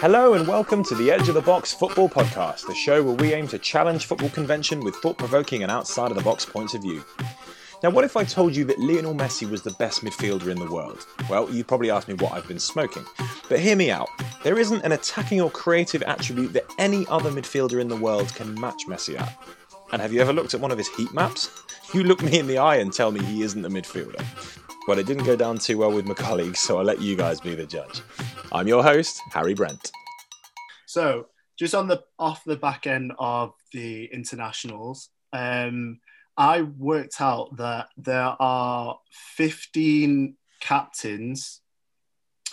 Hello 0.00 0.32
and 0.32 0.48
welcome 0.48 0.82
to 0.84 0.94
the 0.94 1.10
Edge 1.10 1.28
of 1.28 1.34
the 1.34 1.42
Box 1.42 1.74
Football 1.74 2.08
Podcast, 2.08 2.66
the 2.66 2.74
show 2.74 3.02
where 3.02 3.16
we 3.16 3.34
aim 3.34 3.46
to 3.48 3.58
challenge 3.58 4.06
football 4.06 4.30
convention 4.30 4.80
with 4.80 4.96
thought 4.96 5.18
provoking 5.18 5.62
and 5.62 5.70
outside 5.70 6.10
of 6.10 6.16
the 6.16 6.22
box 6.22 6.42
points 6.42 6.72
of 6.72 6.80
view. 6.80 7.04
Now, 7.82 7.90
what 7.90 8.06
if 8.06 8.16
I 8.16 8.24
told 8.24 8.56
you 8.56 8.64
that 8.64 8.78
Lionel 8.78 9.14
Messi 9.14 9.46
was 9.46 9.60
the 9.60 9.72
best 9.72 10.02
midfielder 10.02 10.46
in 10.46 10.58
the 10.58 10.70
world? 10.70 11.06
Well, 11.28 11.52
you'd 11.52 11.68
probably 11.68 11.90
ask 11.90 12.08
me 12.08 12.14
what 12.14 12.32
I've 12.32 12.48
been 12.48 12.58
smoking. 12.58 13.04
But 13.50 13.60
hear 13.60 13.76
me 13.76 13.90
out. 13.90 14.08
There 14.42 14.58
isn't 14.58 14.82
an 14.86 14.92
attacking 14.92 15.42
or 15.42 15.50
creative 15.50 16.02
attribute 16.04 16.54
that 16.54 16.72
any 16.78 17.06
other 17.08 17.30
midfielder 17.30 17.78
in 17.78 17.88
the 17.88 17.96
world 17.96 18.34
can 18.34 18.58
match 18.58 18.86
Messi 18.88 19.20
at. 19.20 19.38
And 19.92 20.00
have 20.00 20.14
you 20.14 20.22
ever 20.22 20.32
looked 20.32 20.54
at 20.54 20.60
one 20.60 20.70
of 20.70 20.78
his 20.78 20.88
heat 20.88 21.12
maps? 21.12 21.50
You 21.92 22.04
look 22.04 22.22
me 22.22 22.38
in 22.38 22.46
the 22.46 22.56
eye 22.56 22.76
and 22.76 22.90
tell 22.90 23.12
me 23.12 23.22
he 23.22 23.42
isn't 23.42 23.66
a 23.66 23.68
midfielder. 23.68 24.24
Well, 24.88 24.98
it 24.98 25.06
didn't 25.06 25.24
go 25.24 25.36
down 25.36 25.58
too 25.58 25.76
well 25.76 25.92
with 25.92 26.06
my 26.06 26.14
colleagues, 26.28 26.58
so 26.58 26.78
I'll 26.78 26.84
let 26.84 27.02
you 27.02 27.16
guys 27.16 27.38
be 27.38 27.54
the 27.54 27.66
judge. 27.66 28.00
I'm 28.52 28.66
your 28.66 28.82
host, 28.82 29.20
Harry 29.32 29.54
Brent. 29.54 29.92
So, 30.90 31.26
just 31.56 31.72
on 31.76 31.86
the 31.86 32.02
off 32.18 32.42
the 32.42 32.56
back 32.56 32.88
end 32.88 33.12
of 33.16 33.52
the 33.72 34.06
internationals, 34.06 35.10
um, 35.32 36.00
I 36.36 36.62
worked 36.62 37.20
out 37.20 37.56
that 37.58 37.90
there 37.96 38.34
are 38.40 38.98
15 39.36 40.34
captains, 40.58 41.60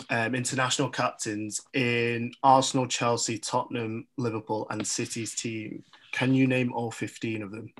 um, 0.08 0.36
international 0.36 0.88
captains 0.88 1.60
in 1.74 2.32
Arsenal, 2.44 2.86
Chelsea, 2.86 3.38
Tottenham, 3.38 4.06
Liverpool, 4.16 4.68
and 4.70 4.86
City's 4.86 5.34
team. 5.34 5.82
Can 6.12 6.32
you 6.32 6.46
name 6.46 6.72
all 6.72 6.92
15 6.92 7.42
of 7.42 7.50
them? 7.50 7.72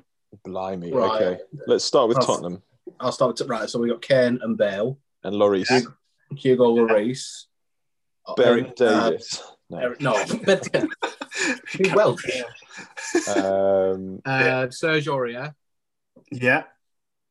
Blimey. 0.45 0.91
Right. 0.93 1.23
Okay. 1.23 1.43
Let's 1.69 1.85
start 1.85 2.09
with 2.09 2.17
That's- 2.17 2.37
Tottenham 2.37 2.63
I'll 2.99 3.13
start 3.13 3.39
with 3.39 3.49
right. 3.49 3.71
So 3.71 3.79
we 3.79 3.91
got 3.91 4.03
Kane 4.03 4.41
and 4.43 4.57
Bale, 4.57 4.99
and 5.23 5.37
Lloris. 5.37 5.71
Yeah. 5.71 5.83
Hugo 6.37 6.75
Lloris, 6.75 7.45
Barry 8.37 8.65
um, 8.65 8.73
uh, 8.81 9.11
Davis. 9.11 9.43
No. 9.71 9.95
No, 10.01 10.25
but 10.45 10.67
Who 10.73 11.95
Welsh. 11.95 12.25
Um, 13.35 14.21
uh, 14.25 14.71
Serge 14.71 15.07
Aurier. 15.07 15.55
Yeah, 16.31 16.65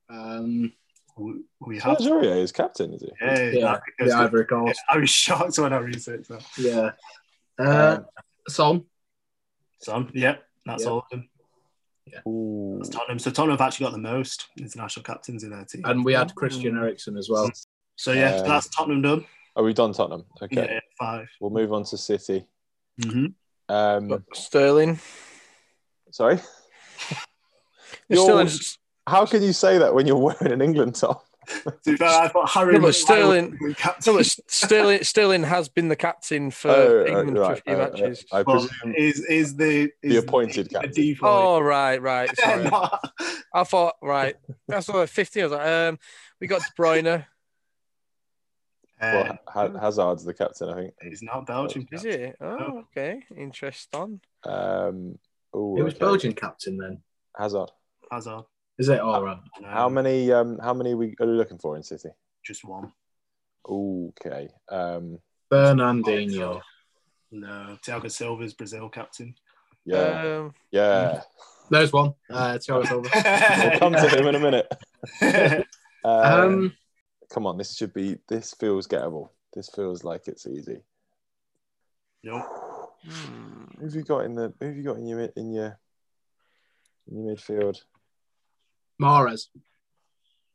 Um, 0.10 0.74
we, 1.18 1.34
we 1.60 1.80
have. 1.80 1.98
Serge 2.00 2.10
Aurier 2.12 2.42
is 2.42 2.52
captain, 2.52 2.94
is 2.94 3.02
he? 3.02 3.12
Yeah, 3.22 3.50
yeah, 3.52 3.62
that 3.62 3.82
goes 4.00 4.10
the. 4.12 4.18
Ivory 4.18 4.46
Coast. 4.46 4.80
I 4.90 4.98
was 4.98 5.10
shocked 5.10 5.58
when 5.60 5.74
I 5.74 5.78
researched 5.78 6.30
that. 6.30 6.44
Yeah. 6.58 6.92
Uh, 7.60 7.98
Um, 7.98 8.06
Son. 8.50 8.86
So, 9.80 10.08
yeah, 10.14 10.38
that's 10.66 10.84
Yeah. 10.84 10.90
all 10.90 11.00
of 11.00 11.06
them. 11.12 11.30
Ooh. 12.28 12.76
That's 12.78 12.90
Tottenham. 12.90 13.20
So 13.20 13.30
Tottenham 13.32 13.58
have 13.58 13.68
actually 13.68 13.86
got 13.86 13.92
the 13.92 13.98
most 14.00 14.48
international 14.58 15.04
captains 15.04 15.44
in 15.44 15.50
their 15.52 15.66
team. 15.66 15.82
And 15.86 16.06
we 16.06 16.14
had 16.14 16.34
Christian 16.36 16.78
Eriksen 16.78 17.18
as 17.18 17.30
well. 17.30 17.52
so 17.96 18.14
yeah, 18.14 18.38
Um, 18.38 18.48
that's 18.48 18.70
Tottenham 18.70 19.02
done. 19.02 19.26
Oh, 19.58 19.64
we've 19.64 19.74
done 19.76 19.92
Tottenham. 19.92 20.24
Okay. 20.42 20.56
Yeah, 20.56 20.66
yeah, 20.74 20.80
five. 21.00 21.28
We'll 21.42 21.50
move 21.50 21.74
on 21.74 21.84
to 21.86 21.98
City. 21.98 22.46
Mm-hmm. 23.02 23.74
Um, 23.74 24.24
Sterling. 24.34 25.00
sorry. 26.12 26.40
You're- 28.10 28.48
How 29.08 29.26
can 29.26 29.42
you 29.42 29.54
say 29.54 29.80
that 29.80 29.94
when 29.96 30.06
you're 30.08 30.18
wearing 30.18 30.52
an 30.52 30.62
England 30.62 30.96
top? 30.96 31.24
To 31.64 31.74
be 31.86 31.96
fair, 31.96 32.10
I 32.10 32.28
thought 32.28 32.50
Harry 32.50 32.74
No, 32.74 32.80
but 32.82 32.88
was 32.88 33.02
Sterling- 33.02 33.58
was 33.62 33.74
captain. 33.76 34.14
no, 34.14 34.20
but 34.20 34.26
Sterling. 34.48 35.04
Sterling 35.04 35.44
has 35.44 35.70
been 35.70 35.88
the 35.88 35.96
captain 35.96 36.52
for 36.52 36.70
Oh, 36.70 37.06
England 37.08 37.38
right, 37.40 37.48
for 37.48 37.72
a 37.72 37.74
few 37.74 37.74
uh, 37.74 37.90
matches. 37.90 38.26
I 38.34 38.42
Well, 38.42 38.68
presume 38.68 38.94
is 38.96 39.20
is 39.26 39.56
the 39.56 39.84
is 40.04 40.12
the 40.12 40.18
appointed 40.18 40.70
captain. 40.70 40.92
default. 40.92 41.46
oh 41.46 41.60
right, 41.62 42.02
right. 42.02 42.30
Sorry. 42.38 42.70
I 43.54 43.64
thought 43.64 43.96
right. 44.04 44.36
That's 44.68 44.90
what 44.90 45.10
fifteen. 45.10 45.44
I 45.44 45.46
was 45.46 45.54
like, 45.54 45.68
um, 45.68 46.00
we 46.42 46.48
got 46.48 46.60
De 46.62 46.68
Bruyne. 46.82 47.26
Well, 49.02 49.40
Uh, 49.56 49.80
Hazard's 49.80 50.24
the 50.26 50.34
captain, 50.34 50.70
I 50.70 50.74
think. 50.76 50.94
he's 51.02 51.22
not 51.22 51.46
Belgian. 51.46 51.88
Is 51.92 52.04
captain. 52.04 52.22
it? 52.22 52.36
Oh, 52.42 52.80
okay. 52.92 53.22
Interesting. 53.36 54.20
Um, 54.44 55.18
ooh, 55.56 55.78
It 55.78 55.84
was 55.84 55.94
okay. 55.94 56.00
Belgian 56.00 56.34
captain 56.34 56.78
then. 56.78 57.02
Hazard. 57.38 57.70
Hazard. 58.12 58.44
Is 58.80 58.90
it? 58.90 59.00
All 59.00 59.24
right. 59.24 59.38
No, 59.62 59.68
How 59.68 59.90
many? 59.90 60.32
Um, 60.32 60.60
how 60.60 60.74
many 60.74 60.94
we 60.94 61.16
are 61.20 61.26
we 61.28 61.34
looking 61.34 61.58
for 61.58 61.76
in 61.76 61.84
City? 61.84 62.10
Just 62.44 62.64
one. 62.64 62.92
Okay. 63.68 64.50
Um, 64.70 65.20
Fernandinho. 65.52 66.62
No, 67.32 67.78
Thiago 67.86 68.10
Silva's 68.12 68.54
Brazil 68.54 68.88
captain. 68.90 69.36
yeah, 69.86 70.22
Um, 70.38 70.54
yeah. 70.72 71.22
There's 71.70 71.92
one. 71.92 72.14
Uh, 72.30 72.54
Thiago 72.58 72.86
Silva. 72.88 73.10
We'll 73.70 73.80
come 73.80 73.94
to 73.94 74.10
him 74.18 74.28
in 74.28 74.36
a 74.36 74.40
minute. 74.40 74.72
Um, 76.06 76.14
Um, 76.44 76.74
come 77.34 77.46
on, 77.46 77.58
this 77.58 77.76
should 77.76 77.94
be. 77.94 78.18
This 78.28 78.54
feels 78.54 78.88
gettable. 78.88 79.30
This 79.54 79.70
feels 79.70 80.04
like 80.04 80.28
it's 80.28 80.46
easy. 80.48 80.82
nope. 82.24 82.44
hmm. 83.04 83.64
Who 83.80 83.86
have 83.86 83.96
you 83.96 84.04
got 84.04 84.20
in 84.26 84.36
the? 84.36 84.54
Who 84.60 84.66
have 84.68 84.78
you 84.78 84.84
got 84.84 84.98
in 84.98 85.08
your 85.08 85.22
in 85.22 85.54
your 85.54 85.80
in 87.10 87.26
your 87.26 87.36
midfield? 87.36 87.82
Mahrez. 89.02 89.48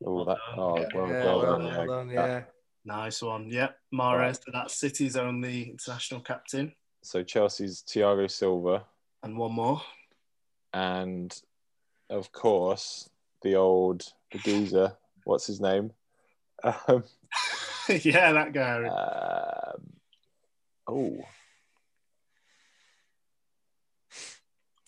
Oh, 0.04 0.24
that. 0.24 0.38
Oh, 0.56 0.78
Yeah, 0.78 0.86
well, 0.94 1.08
yeah, 1.08 1.24
well 1.24 1.38
well, 1.38 1.58
done. 1.58 1.64
well 1.64 1.76
yeah. 1.76 1.86
done, 1.86 2.08
That- 2.14 2.48
Nice 2.84 3.22
one. 3.22 3.48
Yep. 3.48 3.76
Mahrez. 3.94 4.36
So 4.44 4.50
that's 4.52 4.74
City's 4.74 5.14
only 5.16 5.70
international 5.70 6.20
captain. 6.20 6.72
So 7.02 7.22
Chelsea's 7.22 7.84
Thiago 7.86 8.28
Silva, 8.28 8.84
And 9.22 9.36
one 9.38 9.52
more. 9.52 9.80
and 10.72 11.32
of 12.10 12.32
course 12.32 13.08
the 13.42 13.54
old 13.54 14.02
the 14.32 14.38
geezer. 14.38 14.96
What's 15.24 15.46
his 15.46 15.60
name? 15.60 15.92
Um, 16.64 17.04
yeah, 17.88 18.32
that 18.32 18.52
guy. 18.52 18.86
um, 18.86 19.82
oh, 20.86 21.24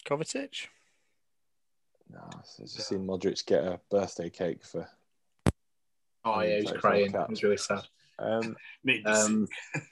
Kovacic. 0.05 0.67
no, 2.11 2.21
I've 2.27 2.45
just 2.59 2.89
seen 2.89 3.07
Modric 3.07 3.45
get 3.47 3.65
a 3.65 3.81
birthday 3.91 4.31
cake 4.31 4.65
for. 4.65 4.89
Oh 6.25 6.41
yeah, 6.41 6.57
he 6.57 6.63
was 6.63 6.69
Sorry, 6.69 6.81
crying. 6.81 7.13
Cap. 7.13 7.25
It 7.25 7.31
was 7.31 7.43
really 7.43 7.57
sad. 7.57 7.83
Um, 8.19 8.57
me 8.85 9.03
Um, 9.05 9.49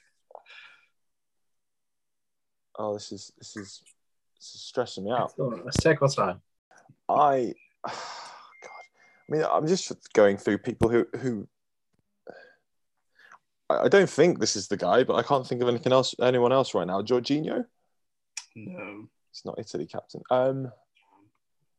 oh, 2.78 2.94
this 2.94 3.12
is 3.12 3.32
this 3.38 3.56
is 3.56 3.82
this 4.38 4.54
is 4.54 4.60
stressing 4.60 5.04
me 5.04 5.12
out. 5.12 5.32
so 5.37 5.60
let's 5.65 5.78
take 5.78 6.03
our 6.03 6.09
time. 6.09 6.41
I, 7.09 7.54
God, 7.87 7.92
I 7.92 9.32
mean, 9.32 9.44
I'm 9.50 9.66
just 9.66 9.92
going 10.12 10.37
through 10.37 10.59
people 10.59 10.88
who 10.88 11.06
who. 11.19 11.48
I 13.81 13.84
I 13.84 13.88
don't 13.88 14.10
think 14.10 14.38
this 14.38 14.56
is 14.56 14.69
the 14.69 14.77
guy, 14.77 15.05
but 15.05 15.15
I 15.15 15.22
can't 15.22 15.47
think 15.47 15.62
of 15.62 15.69
anything 15.69 15.93
else, 15.93 16.15
anyone 16.21 16.53
else 16.53 16.75
right 16.75 16.87
now. 16.87 17.03
Jorginho, 17.03 17.65
no. 18.56 19.09
It's 19.31 19.44
not 19.44 19.59
Italy 19.59 19.87
captain. 19.87 20.22
Um, 20.31 20.71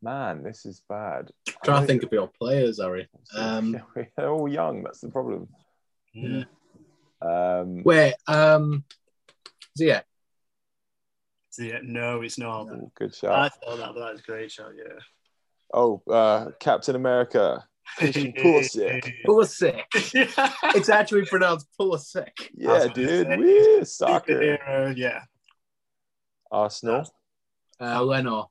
man, 0.02 0.44
this 0.44 0.66
is 0.66 0.82
bad. 0.90 1.32
trying 1.64 1.82
to 1.82 1.88
think 1.88 2.04
of 2.04 2.12
your 2.12 2.28
players, 2.28 2.80
Harry. 2.82 3.08
Um, 3.36 3.80
they're 4.18 4.30
all 4.30 4.48
young. 4.48 4.84
That's 4.84 5.02
the 5.02 5.10
problem. 5.10 5.48
Yeah. 6.14 6.44
Um, 7.22 7.84
Wait, 7.84 8.14
um, 8.28 8.84
Ziyech. 9.80 10.04
So, 11.50 11.64
yeah, 11.64 11.80
no, 11.84 12.22
it's 12.22 12.38
not. 12.38 12.64
ooh, 12.70 12.92
good 12.96 13.14
shot. 13.14 13.32
I 13.32 13.50
thought 13.50 13.78
that, 13.78 13.94
but 13.94 14.00
that 14.00 14.12
was 14.14 14.20
a 14.22 14.24
great 14.24 14.52
shot. 14.52 14.72
Yeah. 14.76 15.00
Oh, 15.74 16.02
uh, 16.10 16.50
Captain 16.60 16.96
America, 16.96 17.64
Christian 17.98 18.34
Pulisic. 18.38 19.14
Pulisic. 19.26 20.14
yeah. 20.14 20.54
It's 20.76 20.90
actually 20.90 21.26
pronounced 21.26 21.68
Pulisic. 21.80 22.32
Yeah, 22.56 22.70
I 22.72 22.74
was 22.86 22.92
dude. 22.94 23.28
say. 23.28 23.38
Woo, 23.38 23.86
soccer. 23.86 24.34
Superhero, 24.40 24.98
yeah. 24.98 25.22
Arsenal. 26.52 27.12
Uh, 27.82 28.04
Leno. 28.04 28.50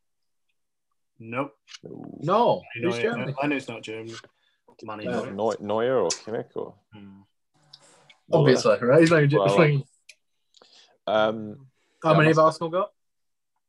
Nope. 1.19 1.53
Ooh. 1.87 2.19
No, 2.21 2.63
You 2.77 2.83
who's 2.89 2.97
yeah, 2.97 3.03
Germany? 3.03 3.35
I 3.41 3.47
know 3.47 3.57
it's 3.57 3.69
not 3.69 3.83
German. 3.83 4.15
Man 4.85 4.99
Uh, 5.01 5.03
United. 5.27 5.61
Neuer 5.63 5.99
or 6.01 6.09
Kimmich 6.09 6.51
or 6.57 6.75
Hmm. 6.93 7.21
Obviously, 8.33 8.79
right? 8.81 9.01
He's 9.01 9.11
not 9.11 9.23
even 9.23 9.39
Well, 9.39 9.49
Germany. 9.49 9.87
um, 11.07 11.69
How 12.03 12.13
yeah, 12.13 12.17
many 12.17 12.29
have 12.31 12.39
Arsenal 12.39 12.71
got? 12.71 12.93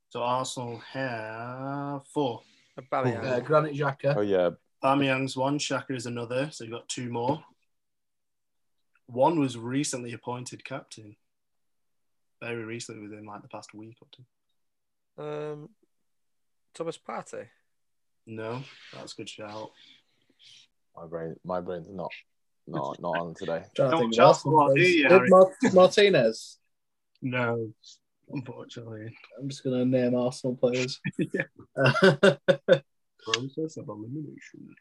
So 0.09 0.23
Arsenal 0.23 0.77
have 0.91 2.07
four. 2.07 2.41
Aubameyang. 2.79 3.23
Uh, 3.23 3.39
Granit 3.41 3.75
Xhaka. 3.75 4.15
oh 4.17 4.21
yeah, 4.21 4.49
Bamiyang's 4.83 5.37
one, 5.37 5.57
Xhaka 5.57 5.91
is 5.91 6.05
another, 6.05 6.49
so 6.51 6.63
you've 6.63 6.73
got 6.73 6.89
two 6.89 7.09
more. 7.09 7.41
One 9.07 9.39
was 9.39 9.57
recently 9.57 10.13
appointed 10.13 10.65
captain. 10.65 11.15
Very 12.41 12.65
recently, 12.65 13.01
within 13.01 13.25
like 13.25 13.41
the 13.41 13.47
past 13.47 13.73
week 13.73 13.95
or 14.01 14.07
two. 14.11 15.23
Um, 15.23 15.69
Thomas 16.73 16.97
Partey. 16.97 17.47
No, 18.25 18.61
that's 18.93 19.13
a 19.13 19.15
good 19.15 19.29
shout. 19.29 19.71
my 20.97 21.05
brain, 21.05 21.35
my 21.45 21.61
brain's 21.61 21.87
not, 21.89 22.11
not, 22.67 22.97
not 23.01 23.17
on 23.17 23.33
today. 23.35 23.63
Don't 23.75 24.11
just 24.11 24.19
Arsenal 24.19 24.57
what, 24.57 24.75
players. 24.75 25.51
Did 25.61 25.73
Martinez. 25.73 26.57
No, 27.21 27.71
unfortunately. 28.29 29.15
I'm 29.39 29.47
just 29.47 29.63
going 29.63 29.79
to 29.79 29.97
name 29.97 30.15
Arsenal 30.15 30.55
players. 30.57 30.99
Yeah. 31.17 32.79
Process 33.25 33.77
of 33.77 33.87
elimination. 33.89 34.75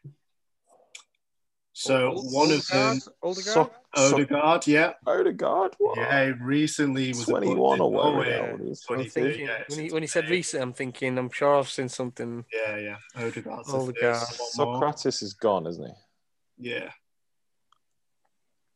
So 1.75 2.11
one 2.13 2.51
of 2.51 2.65
them, 2.67 2.99
Odegaard? 3.23 3.35
So- 3.45 3.71
so- 3.95 4.15
Odegaard, 4.15 4.67
yeah, 4.67 4.93
Odegaard? 5.07 5.73
What? 5.79 5.97
yeah, 5.97 6.25
he 6.25 6.31
recently 6.33 7.09
was 7.09 7.25
21 7.25 7.79
or 7.81 7.91
whatever. 7.91 8.11
Norway. 8.15 8.25
the 8.29 8.33
hell 8.45 8.55
it 8.55 8.61
is. 8.71 8.85
I'm 8.89 9.09
thinking, 9.09 9.45
yeah, 9.47 9.63
when, 9.67 9.67
he, 9.67 9.75
since 9.75 9.93
when 9.93 10.03
he 10.03 10.07
said 10.07 10.25
May. 10.25 10.31
recent, 10.31 10.61
I'm 10.63 10.73
thinking, 10.73 11.17
I'm 11.17 11.31
sure 11.31 11.57
I've 11.57 11.69
seen 11.69 11.89
something. 11.89 12.45
Yeah, 12.53 12.77
yeah, 12.77 12.97
Odegaard's 13.15 13.67
the 13.71 13.77
Odegaard. 13.77 14.17
first 14.17 14.57
one 14.59 14.67
more. 14.67 14.81
Sokratis 14.83 15.23
is 15.23 15.33
gone, 15.33 15.65
isn't 15.67 15.87
he? 15.87 16.69
Yeah, 16.69 16.89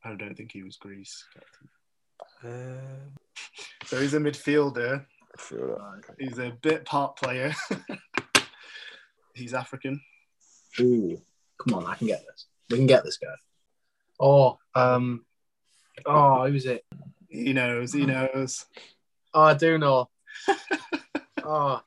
I 0.04 0.14
don't 0.14 0.34
think 0.36 0.50
he 0.52 0.62
was 0.64 0.76
Greece. 0.76 1.24
captain. 1.32 1.68
Uh, 2.44 3.10
So 3.86 4.00
he's 4.00 4.14
a 4.14 4.18
midfielder. 4.18 5.04
I 5.04 5.40
feel. 5.40 5.58
Okay. 5.98 6.14
He's 6.24 6.38
a 6.38 6.50
bit 6.62 6.84
part 6.84 7.16
player. 7.16 7.54
he's 9.38 9.54
African. 9.54 10.00
Ooh, 10.80 11.20
come 11.58 11.74
on, 11.74 11.86
I 11.86 11.94
can 11.94 12.06
get 12.06 12.24
this. 12.26 12.46
We 12.70 12.76
can 12.76 12.86
get 12.86 13.04
this 13.04 13.18
guy. 13.18 13.34
Oh, 14.20 14.58
um, 14.74 15.24
oh, 16.06 16.46
who 16.46 16.52
was 16.52 16.66
it? 16.66 16.84
He 17.28 17.52
knows. 17.52 17.92
He 17.92 18.04
knows. 18.04 18.66
Oh, 19.34 19.42
I 19.42 19.54
do 19.54 19.78
know. 19.78 20.08
oh, 21.44 21.80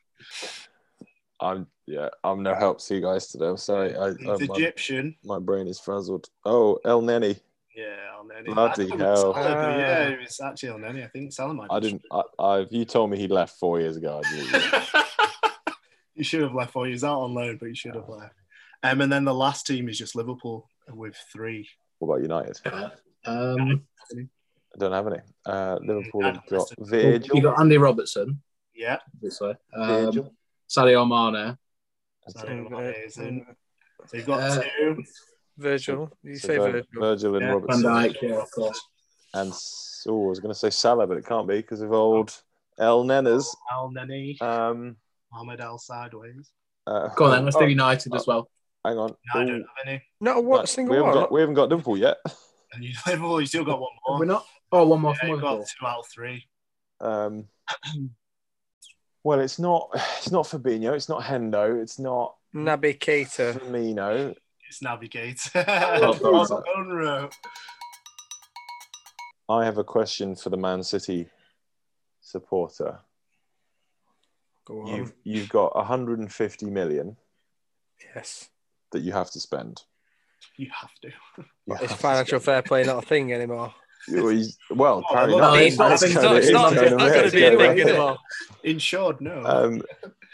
I'm 1.40 1.66
yeah. 1.86 2.08
I'm 2.24 2.42
no 2.42 2.54
help 2.54 2.80
to 2.84 2.94
you 2.94 3.00
guys 3.00 3.28
today. 3.28 3.46
I'm 3.46 3.56
sorry. 3.56 3.96
I, 3.96 4.12
He's 4.14 4.28
uh, 4.28 4.38
my, 4.38 4.54
Egyptian. 4.54 5.16
my 5.24 5.38
brain 5.38 5.66
is 5.66 5.80
frazzled. 5.80 6.28
Oh, 6.44 6.78
Elneny. 6.84 7.38
Yeah, 7.76 7.96
Elneny. 8.18 8.46
Bloody 8.46 8.84
I 8.84 8.88
thought 8.88 8.94
it 8.94 9.00
hell. 9.00 9.32
was 9.32 9.36
yeah, 9.36 10.08
it's 10.08 10.40
actually 10.40 10.70
Elneny. 10.70 11.04
I 11.04 11.08
think 11.08 11.32
Salah 11.32 11.66
I 11.70 11.80
didn't. 11.80 12.02
I, 12.10 12.22
I. 12.38 12.66
You 12.70 12.84
told 12.84 13.10
me 13.10 13.18
he 13.18 13.28
left 13.28 13.58
four 13.58 13.80
years 13.80 13.96
ago. 13.96 14.22
I 16.14 16.18
knew. 16.18 16.20
you 16.20 16.24
should 16.24 16.42
have 16.42 16.54
left. 16.54 16.76
Or 16.76 16.86
he 16.86 16.92
was 16.92 17.04
out 17.04 17.20
on 17.20 17.34
loan, 17.34 17.56
but 17.58 17.66
you 17.66 17.74
should 17.74 17.94
have 17.94 18.08
left. 18.08 18.34
Um, 18.82 19.00
and 19.00 19.12
then 19.12 19.24
the 19.24 19.34
last 19.34 19.66
team 19.66 19.88
is 19.88 19.98
just 19.98 20.16
Liverpool 20.16 20.68
with 20.88 21.16
three. 21.32 21.68
what 21.98 22.16
about 22.16 22.22
United? 22.22 22.60
um, 23.24 23.82
I 24.14 24.78
don't 24.78 24.92
have 24.92 25.06
any. 25.06 25.18
Uh, 25.46 25.78
Liverpool 25.82 26.22
have 26.24 26.46
got 26.48 26.68
Madison. 26.78 26.84
Virgil. 26.86 27.36
you 27.36 27.42
got 27.42 27.60
Andy 27.60 27.78
Robertson, 27.78 28.42
Yeah. 28.74 28.98
obviously. 29.14 29.54
Um, 29.74 29.86
Virgil. 30.06 30.34
Sadio 30.68 31.06
Mane. 31.06 31.56
Sadio 32.34 32.66
uh, 32.66 32.70
Mane 32.70 32.94
is 33.06 33.18
in. 33.18 33.46
uh, 33.48 33.52
So 34.06 34.16
you've 34.16 34.26
got 34.26 34.40
Uh, 34.40 34.62
two. 34.62 35.04
Virgil. 35.58 36.10
You 36.22 36.36
So 36.36 36.48
say 36.48 36.56
Virgil. 36.58 36.82
Virgil 36.98 37.36
and 37.36 37.42
Yeah, 37.42 37.48
Van 37.52 37.60
Robertson. 37.60 37.82
Dijk, 37.84 38.22
yeah, 38.22 38.42
of 38.42 38.50
course. 38.50 38.80
And 39.34 39.50
S- 39.50 40.04
oh, 40.08 40.26
I 40.26 40.28
was 40.30 40.40
going 40.40 40.52
to 40.52 40.58
say 40.58 40.70
Salah, 40.70 41.06
but 41.06 41.18
it 41.18 41.26
can't 41.26 41.46
be 41.46 41.56
because 41.56 41.82
of 41.82 41.92
old 41.92 42.42
El 42.78 43.04
Nenas. 43.04 43.46
Al 43.70 43.90
Neni, 43.90 44.40
Um, 44.42 44.96
Mohamed 45.32 45.60
Al 45.60 45.78
Sideways. 45.78 46.50
uh, 46.86 47.08
Go 47.16 47.26
on 47.26 47.30
then, 47.32 47.44
let's 47.44 47.56
oh, 47.56 47.60
do 47.60 47.68
United 47.68 48.14
as 48.14 48.26
well. 48.26 48.48
Hang 48.84 48.98
on. 48.98 49.14
No, 49.34 49.40
I 49.40 49.44
don't 49.44 49.54
have 49.60 49.86
any. 49.86 50.02
Not 50.20 50.44
what, 50.44 50.58
right, 50.60 50.68
single 50.68 50.92
we 50.92 50.96
haven't 50.96 51.14
one. 51.14 51.22
got 51.24 51.32
we 51.32 51.40
haven't 51.40 51.54
got 51.54 51.68
Liverpool 51.68 51.96
yet. 51.96 52.16
And 52.72 52.84
you 52.84 52.92
Liverpool, 53.06 53.40
you 53.40 53.46
still 53.46 53.64
got 53.64 53.80
one 53.80 53.90
more. 54.06 54.18
We're 54.18 54.24
not? 54.26 54.44
Oh, 54.72 54.86
one 54.86 55.00
more 55.00 55.12
Yeah, 55.12 55.18
from 55.20 55.28
you've 55.30 55.40
got 55.40 55.50
Liverpool. 55.52 55.66
two 55.80 55.86
out 55.86 55.98
of 56.00 56.06
three. 56.08 56.44
Um, 57.00 57.48
well, 59.24 59.40
it's 59.40 59.58
not 59.58 59.88
it's 60.18 60.30
not 60.30 60.46
Fabinho, 60.46 60.92
it's 60.94 61.08
not 61.08 61.22
Hendo, 61.22 61.80
it's 61.80 61.98
not 61.98 62.34
Naby 62.54 62.98
Keita. 62.98 63.58
Firmino. 63.58 64.34
It's 64.68 64.82
Navigate. 64.82 65.50
Oh, 69.48 69.58
I 69.58 69.64
have 69.64 69.78
a 69.78 69.84
question 69.84 70.34
for 70.34 70.50
the 70.50 70.56
Man 70.56 70.82
City 70.82 71.28
supporter. 72.20 73.00
Go 74.64 74.82
on. 74.82 74.86
You've 74.88 75.12
you've 75.24 75.48
got 75.48 75.74
150 75.76 76.66
million 76.70 77.16
Yes. 78.14 78.48
that 78.92 79.00
you 79.00 79.12
have 79.12 79.30
to 79.32 79.40
spend. 79.40 79.82
You 80.56 80.68
have 80.80 80.90
to. 81.02 81.08
You 81.66 81.74
Is 81.74 81.80
have 81.80 81.90
to 81.90 81.96
financial 81.96 82.40
spend. 82.40 82.44
fair 82.44 82.62
play 82.62 82.84
not 82.84 83.02
a 83.04 83.06
thing 83.06 83.32
anymore? 83.32 83.74
Well, 84.08 84.34
Oh, 84.70 85.00
apparently 85.10 85.40
well, 85.40 85.52
not. 85.54 85.62
it's 85.62 85.78
not- 85.78 85.92
It's 85.92 86.02
it's 86.02 86.14
not- 86.14 86.36
it's 86.36 86.46
it's 86.46 86.52
not- 86.52 86.72
it's 86.72 86.90
not 86.90 86.98
gonna 87.14 87.30
be 87.30 87.44
a 87.44 87.56
thing 87.56 87.80
anymore. 87.80 88.18
Insured, 88.64 89.20
no. 89.20 89.42
Um, 89.44 89.82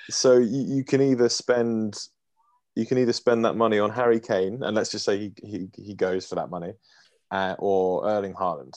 so 0.09 0.39
you, 0.39 0.77
you 0.77 0.85
can 0.85 1.03
either 1.03 1.29
spend 1.29 1.99
you 2.75 2.87
can 2.87 2.97
either 2.99 3.13
spend 3.13 3.45
that 3.45 3.55
money 3.57 3.79
on 3.81 3.91
Harry 3.91 4.21
Kane, 4.21 4.63
and 4.63 4.75
let's 4.77 4.91
just 4.91 5.05
say 5.05 5.19
he 5.19 5.33
he, 5.43 5.69
he 5.77 5.95
goes 5.95 6.27
for 6.27 6.37
that 6.37 6.49
money, 6.49 6.73
uh, 7.31 7.57
or 7.59 8.09
Erling 8.09 8.35
Haaland. 8.35 8.75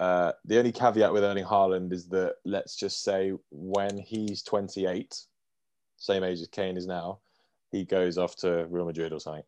Uh, 0.00 0.32
the 0.44 0.58
only 0.58 0.72
caveat 0.72 1.12
with 1.12 1.22
Erling 1.22 1.44
Haaland 1.44 1.92
is 1.92 2.08
that 2.08 2.36
let's 2.44 2.76
just 2.76 3.02
say 3.04 3.32
when 3.50 3.96
he's 3.96 4.42
28, 4.42 5.16
same 5.96 6.24
age 6.24 6.40
as 6.40 6.48
Kane 6.48 6.76
is 6.76 6.86
now, 6.86 7.20
he 7.70 7.84
goes 7.84 8.18
off 8.18 8.36
to 8.36 8.66
Real 8.68 8.86
Madrid 8.86 9.12
or 9.12 9.20
something. 9.20 9.44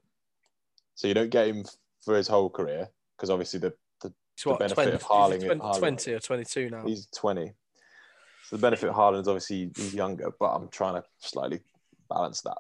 So 0.95 1.09
you 1.09 1.15
don't 1.15 1.31
get 1.31 1.49
him 1.49 1.65
for 2.05 2.17
his 2.17 2.29
whole 2.29 2.49
career 2.49 2.89
because 3.17 3.31
obviously 3.31 3.61
the, 3.61 3.73
the 4.01 4.13
what, 4.45 4.59
benefit 4.61 4.75
20, 4.75 4.93
of 4.93 5.03
Haaland- 5.03 5.37
is 5.37 5.45
20, 5.45 5.61
Haaland. 5.61 5.79
20 5.79 6.13
or 6.15 6.19
22 6.21 6.71
now. 6.71 6.87
He's 6.87 7.07
20. 7.07 7.53
So 8.45 8.57
the 8.57 8.63
benefit 8.63 8.89
of 8.89 8.95
Haaland 8.95 9.23
is 9.23 9.29
obviously 9.29 9.71
he's 9.77 9.95
younger, 9.95 10.33
but 10.39 10.47
I'm 10.47 10.69
trying 10.69 10.95
to 10.95 11.05
slightly 11.19 11.61
balance 12.09 12.43
that. 12.43 12.59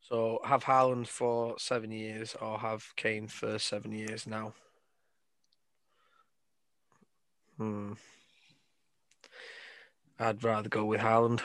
So 0.00 0.40
have 0.44 0.64
Haaland 0.64 1.08
for 1.08 1.56
seven 1.58 1.90
years 1.90 2.36
or 2.40 2.58
have 2.58 2.84
Kane 2.96 3.28
for 3.28 3.58
seven 3.58 3.92
years 3.92 4.26
now. 4.26 4.54
Hmm. 7.60 7.92
I'd 10.18 10.42
rather 10.42 10.70
go 10.70 10.86
with 10.86 11.02
Haaland. 11.02 11.42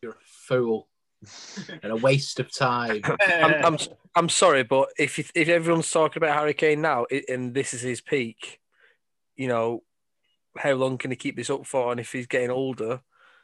You're 0.00 0.12
a 0.12 0.24
fool 0.24 0.88
and 1.82 1.92
a 1.92 1.96
waste 1.96 2.40
of 2.40 2.50
time. 2.50 3.02
I'm, 3.20 3.62
I'm, 3.62 3.78
I'm 4.16 4.28
sorry, 4.30 4.62
but 4.62 4.88
if 4.98 5.18
you, 5.18 5.24
if 5.34 5.50
everyone's 5.50 5.90
talking 5.90 6.22
about 6.22 6.34
Harry 6.34 6.54
Kane 6.54 6.80
now 6.80 7.04
and 7.28 7.52
this 7.52 7.74
is 7.74 7.82
his 7.82 8.00
peak, 8.00 8.58
you 9.36 9.48
know, 9.48 9.82
how 10.56 10.72
long 10.72 10.96
can 10.96 11.10
he 11.10 11.16
keep 11.18 11.36
this 11.36 11.50
up 11.50 11.66
for? 11.66 11.90
And 11.90 12.00
if 12.00 12.10
he's 12.10 12.26
getting 12.26 12.50
older, 12.50 13.02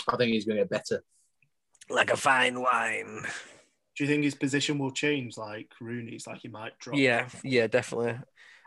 I 0.08 0.16
think 0.16 0.32
he's 0.32 0.46
going 0.46 0.56
to 0.56 0.62
get 0.62 0.70
better. 0.70 1.04
like 1.90 2.10
a 2.10 2.16
fine 2.16 2.62
wine. 2.62 3.26
Do 3.94 4.04
you 4.04 4.08
think 4.08 4.24
his 4.24 4.34
position 4.34 4.78
will 4.78 4.92
change 4.92 5.36
like 5.36 5.70
Rooney's? 5.82 6.26
Like 6.26 6.40
he 6.40 6.48
might 6.48 6.78
drop. 6.78 6.96
Yeah, 6.96 7.28
yeah, 7.44 7.66
definitely. 7.66 8.18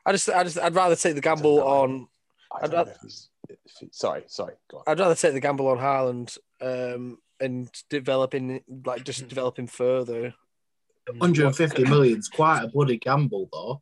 I 0.06 0.12
just, 0.12 0.30
I 0.30 0.44
just, 0.44 0.59
I'd 0.59 0.75
rather 0.75 0.95
take 0.95 1.15
the 1.15 1.21
gamble 1.21 1.63
on. 1.63 2.07
I 2.53 2.57
I'd 2.57 2.62
don't 2.71 2.74
rather- 2.74 2.89
know 2.92 2.95
if 2.95 3.01
he's, 3.01 3.30
if 3.50 3.57
he, 3.80 3.89
sorry, 3.92 4.24
sorry, 4.27 4.53
go 4.69 4.77
on. 4.77 4.83
I'd 4.88 5.00
rather 5.00 5.15
take 5.15 5.33
the 5.33 5.39
gamble 5.39 5.68
on 5.68 5.77
Haaland 5.77 6.38
um, 6.62 7.18
and 7.39 7.69
developing, 7.89 8.62
like, 8.86 9.03
just 9.03 9.27
developing 9.27 9.68
further. 9.68 10.33
150 11.18 11.83
million's 11.86 12.30
quite 12.30 12.63
a 12.63 12.68
bloody 12.68 12.98
gamble, 12.98 13.50
though. 13.51 13.81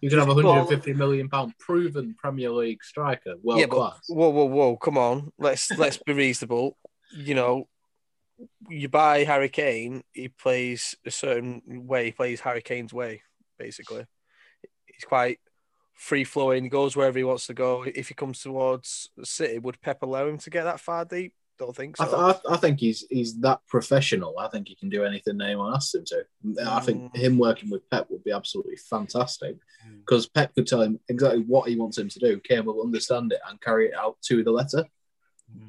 You 0.00 0.08
can 0.08 0.18
have 0.18 0.28
150 0.28 0.94
million 0.94 1.28
pound 1.28 1.52
proven 1.58 2.14
Premier 2.18 2.50
League 2.50 2.82
striker, 2.82 3.34
world 3.42 3.60
yeah, 3.60 3.66
but 3.66 3.76
class. 3.76 4.00
whoa, 4.08 4.30
whoa, 4.30 4.44
whoa! 4.46 4.76
Come 4.78 4.96
on, 4.96 5.30
let's 5.38 5.70
let's 5.76 5.98
be 5.98 6.12
reasonable. 6.14 6.78
You 7.14 7.34
know, 7.34 7.68
you 8.68 8.88
buy 8.88 9.24
Harry 9.24 9.50
Kane, 9.50 10.02
he 10.12 10.28
plays 10.28 10.94
a 11.04 11.10
certain 11.10 11.62
way. 11.66 12.06
He 12.06 12.12
plays 12.12 12.40
Harry 12.40 12.62
Kane's 12.62 12.94
way, 12.94 13.22
basically. 13.58 14.06
He's 14.86 15.04
quite 15.04 15.38
free 16.00 16.24
flowing. 16.24 16.64
He 16.64 16.70
goes 16.70 16.96
wherever 16.96 17.18
he 17.18 17.24
wants 17.24 17.46
to 17.48 17.54
go. 17.54 17.82
If 17.84 18.08
he 18.08 18.14
comes 18.14 18.40
towards 18.40 19.10
City, 19.22 19.58
would 19.58 19.80
Pep 19.82 20.02
allow 20.02 20.26
him 20.26 20.38
to 20.38 20.48
get 20.50 20.64
that 20.64 20.80
far 20.80 21.04
deep? 21.04 21.34
Don't 21.58 21.76
think 21.76 21.98
so. 21.98 22.04
I, 22.04 22.32
th- 22.32 22.42
I, 22.48 22.54
I 22.54 22.56
think 22.56 22.80
he's 22.80 23.04
he's 23.10 23.38
that 23.40 23.60
professional. 23.68 24.38
I 24.38 24.48
think 24.48 24.68
he 24.68 24.74
can 24.74 24.88
do 24.88 25.04
anything 25.04 25.38
anyone 25.42 25.74
asks 25.74 25.94
him 25.94 26.04
to. 26.06 26.24
I 26.66 26.80
think 26.80 27.12
Mm. 27.12 27.16
him 27.16 27.38
working 27.38 27.68
with 27.68 27.88
Pep 27.90 28.06
would 28.08 28.24
be 28.24 28.30
absolutely 28.32 28.76
fantastic 28.76 29.56
Mm. 29.86 29.98
because 30.00 30.26
Pep 30.26 30.54
could 30.54 30.66
tell 30.66 30.80
him 30.80 30.98
exactly 31.10 31.42
what 31.42 31.68
he 31.68 31.76
wants 31.76 31.98
him 31.98 32.08
to 32.08 32.18
do. 32.18 32.40
Kane 32.40 32.64
will 32.64 32.82
understand 32.82 33.30
it 33.32 33.40
and 33.46 33.60
carry 33.60 33.88
it 33.88 33.94
out 33.94 34.16
to 34.22 34.42
the 34.42 34.50
letter. 34.50 34.84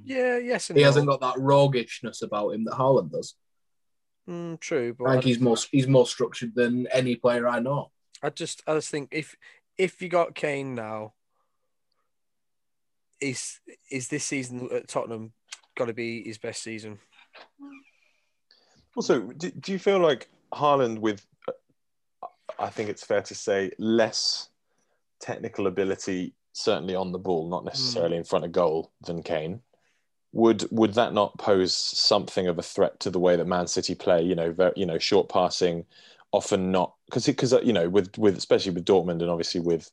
yeah, 0.06 0.38
yes, 0.38 0.70
and 0.70 0.78
He 0.78 0.84
no. 0.84 0.88
hasn't 0.90 1.08
got 1.08 1.20
that 1.22 1.38
roguishness 1.40 2.22
about 2.22 2.52
him 2.52 2.64
that 2.66 2.76
Haaland 2.76 3.12
does. 3.12 3.36
Mm, 4.30 4.60
true, 4.62 4.94
but 4.98 5.08
I 5.08 5.12
think 5.14 5.26
he's 5.26 5.40
more 5.42 5.58
he's 5.72 5.88
more 5.88 6.08
structured 6.08 6.56
than 6.56 6.88
any 6.88 7.16
player 7.18 7.48
I 7.50 7.60
know. 7.60 7.92
I 8.24 8.30
just 8.30 8.62
I 8.68 8.76
just 8.76 8.90
think 8.92 9.10
if 9.12 9.36
if 9.82 10.00
you 10.00 10.10
got 10.10 10.36
Kane 10.36 10.76
now, 10.76 11.14
is 13.20 13.60
is 13.90 14.10
this 14.10 14.24
season 14.24 14.70
at 14.72 14.88
Tottenham 14.88 15.34
got 15.76 15.86
to 15.86 15.94
be 15.94 16.24
his 16.24 16.38
best 16.38 16.62
season? 16.62 17.00
Also, 18.96 19.22
do, 19.22 19.50
do 19.50 19.72
you 19.72 19.80
feel 19.80 20.00
like 20.00 20.30
Haaland, 20.54 21.00
with, 21.00 21.26
I 22.60 22.70
think 22.70 22.90
it's 22.90 23.04
fair 23.04 23.22
to 23.22 23.34
say, 23.34 23.72
less 23.80 24.50
technical 25.20 25.66
ability, 25.66 26.36
certainly 26.52 26.94
on 26.94 27.12
the 27.12 27.18
ball, 27.18 27.50
not 27.50 27.66
necessarily 27.66 28.18
hmm. 28.18 28.20
in 28.20 28.24
front 28.24 28.46
of 28.46 28.52
goal, 28.52 28.92
than 29.02 29.24
Kane? 29.24 29.62
Would 30.34 30.68
would 30.70 30.94
that 30.94 31.14
not 31.14 31.38
pose 31.40 31.76
something 31.76 32.48
of 32.48 32.60
a 32.60 32.64
threat 32.64 33.00
to 33.02 33.10
the 33.10 33.20
way 33.20 33.36
that 33.36 33.48
Man 33.48 33.68
City 33.68 33.96
play? 33.96 34.22
You 34.22 34.36
know, 34.36 34.52
very, 34.52 34.74
you 34.76 34.86
know, 34.86 35.00
short 35.00 35.28
passing, 35.28 35.86
often 36.32 36.72
not 36.72 36.94
because 37.06 37.26
because 37.26 37.54
you 37.64 37.74
know 37.74 37.90
with 37.90 38.18
with 38.18 38.38
especially 38.38 38.72
with 38.72 38.86
Dortmund 38.86 39.22
and 39.22 39.30
obviously 39.30 39.60
with 39.60 39.90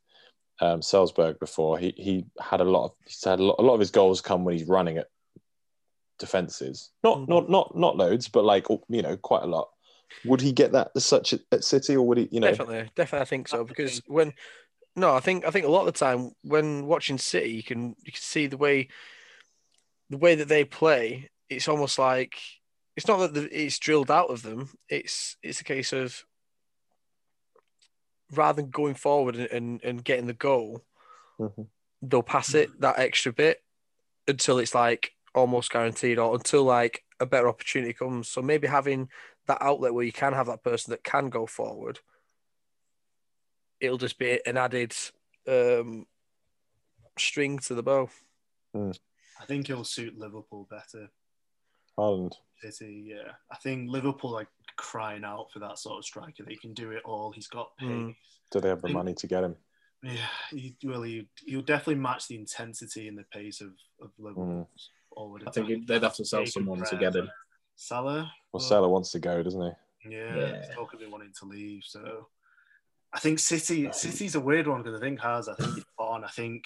um, 0.61 0.83
Salzburg 0.83 1.39
before 1.39 1.79
he 1.79 1.95
he 1.97 2.25
had 2.41 2.61
a 2.61 2.65
lot 2.65 2.87
of 2.87 2.93
he's 3.05 3.23
had 3.25 3.41
a 3.41 3.43
lot, 3.43 3.57
a 3.59 3.63
lot 3.63 3.75
of 3.75 3.81
his 3.81 3.91
goals 3.91 4.21
come 4.21 4.45
when 4.45 4.57
he's 4.57 4.69
running 4.69 4.99
at 4.99 5.09
defenses. 6.19 6.91
Not 7.03 7.19
Mhm. 7.19 7.29
not 7.29 7.51
not 7.51 7.77
not 7.77 7.97
loads, 7.97 8.29
but 8.29 8.45
like 8.45 8.67
you 8.89 9.03
know 9.03 9.17
quite 9.17 9.43
a 9.43 9.47
lot. 9.47 9.69
Would 10.25 10.41
he 10.41 10.53
get 10.53 10.73
that 10.73 10.91
as 10.97 11.05
such 11.05 11.33
at, 11.33 11.41
at 11.53 11.65
City, 11.65 11.95
or 11.95 12.07
would 12.07 12.19
he? 12.19 12.29
You 12.31 12.41
know, 12.41 12.49
Definitely, 12.49 12.91
definitely, 12.97 13.23
I 13.23 13.27
think 13.27 13.49
so. 13.49 13.65
Because 13.65 14.03
when 14.07 14.33
no, 14.97 15.15
I 15.15 15.21
think 15.21 15.45
I 15.45 15.51
think 15.51 15.67
a 15.67 15.71
lot 15.71 15.87
of 15.87 15.87
the 15.87 15.93
time 15.93 16.33
when 16.43 16.87
watching 16.87 17.19
City, 17.19 17.51
you 17.51 17.63
can 17.63 17.95
you 18.05 18.13
can 18.13 18.21
see 18.21 18.47
the 18.47 18.57
way 18.57 18.89
the 20.11 20.19
way 20.19 20.35
that 20.35 20.49
they 20.49 20.65
play. 20.65 21.31
It's 21.49 21.69
almost 21.69 21.99
like 21.99 22.35
it's 22.97 23.07
not 23.07 23.19
that 23.19 23.35
the, 23.35 23.49
it's 23.65 23.79
drilled 23.79 24.11
out 24.11 24.31
of 24.31 24.43
them. 24.43 24.71
It's 24.89 25.37
it's 25.43 25.61
a 25.61 25.65
case 25.65 25.93
of 25.93 26.25
rather 28.33 28.63
than 28.63 28.71
going 28.71 28.95
forward 28.95 29.37
and, 29.37 29.51
and, 29.51 29.85
and 29.85 30.05
getting 30.05 30.27
the 30.27 30.33
goal, 30.35 30.85
Mhm. 31.39 31.69
they'll 32.03 32.23
pass 32.23 32.55
it 32.55 32.81
that 32.81 32.99
extra 32.99 33.33
bit 33.33 33.63
until 34.27 34.59
it's 34.59 34.75
like 34.75 35.15
almost 35.35 35.71
guaranteed 35.71 36.19
or 36.19 36.35
until 36.35 36.65
like 36.65 37.05
a 37.21 37.27
better 37.27 37.49
opportunity 37.49 37.93
comes. 37.93 38.29
So 38.29 38.43
maybe 38.43 38.67
having 38.67 39.09
that 39.47 39.59
outlet 39.61 39.95
where 39.95 40.05
you 40.05 40.13
can 40.13 40.33
have 40.33 40.47
that 40.47 40.63
person 40.63 40.91
that 40.91 41.03
can 41.05 41.31
go 41.31 41.47
forward, 41.47 42.01
it'll 43.81 43.99
just 43.99 44.19
be 44.19 44.41
an 44.45 44.57
added 44.57 44.95
um, 45.47 46.07
string 47.19 47.59
to 47.61 47.75
the 47.75 47.83
bow. 47.83 48.11
I 48.75 49.45
think 49.47 49.69
he'll 49.69 49.85
suit 49.85 50.19
Liverpool 50.19 50.67
better. 50.69 51.11
Haaland. 51.97 52.35
City, 52.61 53.05
yeah. 53.07 53.33
I 53.51 53.57
think 53.57 53.91
Liverpool 53.91 54.31
like 54.31 54.49
crying 54.77 55.25
out 55.25 55.51
for 55.53 55.59
that 55.61 55.79
sort 55.79 55.99
of 55.99 56.05
striker. 56.05 56.45
They 56.45 56.57
can 56.57 56.75
do 56.75 56.91
it 56.93 57.03
all. 57.05 57.33
He's 57.33 57.47
got 57.49 57.77
pace. 57.79 57.89
Mm. 57.89 58.15
Do 58.51 58.61
they 58.61 58.69
have 58.69 58.81
the 58.81 58.89
think- 58.89 58.97
money 58.97 59.15
to 59.15 59.27
get 59.27 59.45
him? 59.45 59.57
Yeah, 60.01 60.13
he, 60.51 60.77
well, 60.85 61.03
he, 61.03 61.29
he'll 61.45 61.61
definitely 61.61 61.97
match 61.97 62.29
the 62.29 62.37
intensity 62.37 63.09
and 63.09 63.19
the 63.19 63.25
pace 63.33 63.61
of, 63.61 63.71
of 64.01 64.11
Liverpool's 64.17 64.91
forward 65.13 65.43
I 65.45 65.51
think 65.51 65.89
they'd 65.89 66.03
have 66.05 66.15
to 66.15 66.25
sell 66.25 66.41
They 66.41 66.45
could 66.45 66.53
someone 66.53 66.85
to 66.85 66.97
get 66.97 67.17
him. 67.17 67.29
Salah. 67.75 68.33
Well, 68.53 68.61
Salah 68.61 68.89
wants 68.89 69.11
to 69.13 69.19
go, 69.19 69.43
doesn't 69.43 69.61
he? 70.05 70.15
Yeah, 70.15 70.37
Yeah. 70.37 70.75
talk 70.75 70.95
of 70.95 71.01
him 71.01 71.11
wanting 71.11 71.33
to 71.41 71.47
leave. 71.47 71.83
So 71.85 72.29
I 73.13 73.19
think 73.19 73.41
City 73.41 73.89
City's 73.93 74.37
a 74.37 74.41
weird 74.41 74.69
one 74.69 74.83
because 74.85 75.01
I 75.01 75.03
think 75.03 75.21
has 75.21 75.49
I 75.49 75.55
think 75.55 75.79
it's 75.79 75.87
on. 75.99 76.23
I 76.25 76.29
think 76.29 76.65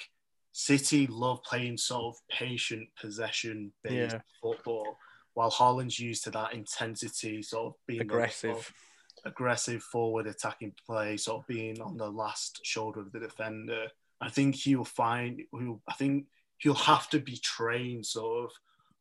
City 0.53 1.07
love 1.07 1.43
playing 1.43 1.79
sort 1.79 2.15
of 2.15 2.21
patient 2.31 2.87
possession 3.01 3.73
based 3.83 4.15
Yeah. 4.15 4.21
football, 4.43 4.99
while 5.35 5.51
Haaland's 5.51 5.99
used 5.99 6.25
to 6.25 6.31
that 6.33 6.53
intensity, 6.55 7.43
sort 7.43 7.67
of 7.67 7.75
being 7.87 8.01
the 8.01 8.05
sort 8.05 8.15
Aggressive. 8.15 8.51
of 8.57 8.73
aggressive 9.25 9.83
forward 9.83 10.27
attacking 10.27 10.73
play, 10.87 11.17
sort 11.17 11.41
of 11.43 11.47
being 11.47 11.81
on 11.81 11.97
the 11.97 12.11
last 12.11 12.61
shoulder 12.65 13.01
of 13.01 13.13
the 13.13 13.21
defender. 13.21 13.87
I 14.21 14.29
think 14.31 14.55
he'll 14.55 14.85
find. 14.85 15.41
He'll, 15.53 15.81
I 15.89 15.95
think 15.95 16.27
he'll 16.59 16.75
have 16.75 17.09
to 17.11 17.19
be 17.21 17.37
trained 17.39 18.07
sort 18.07 18.45
of 18.45 18.51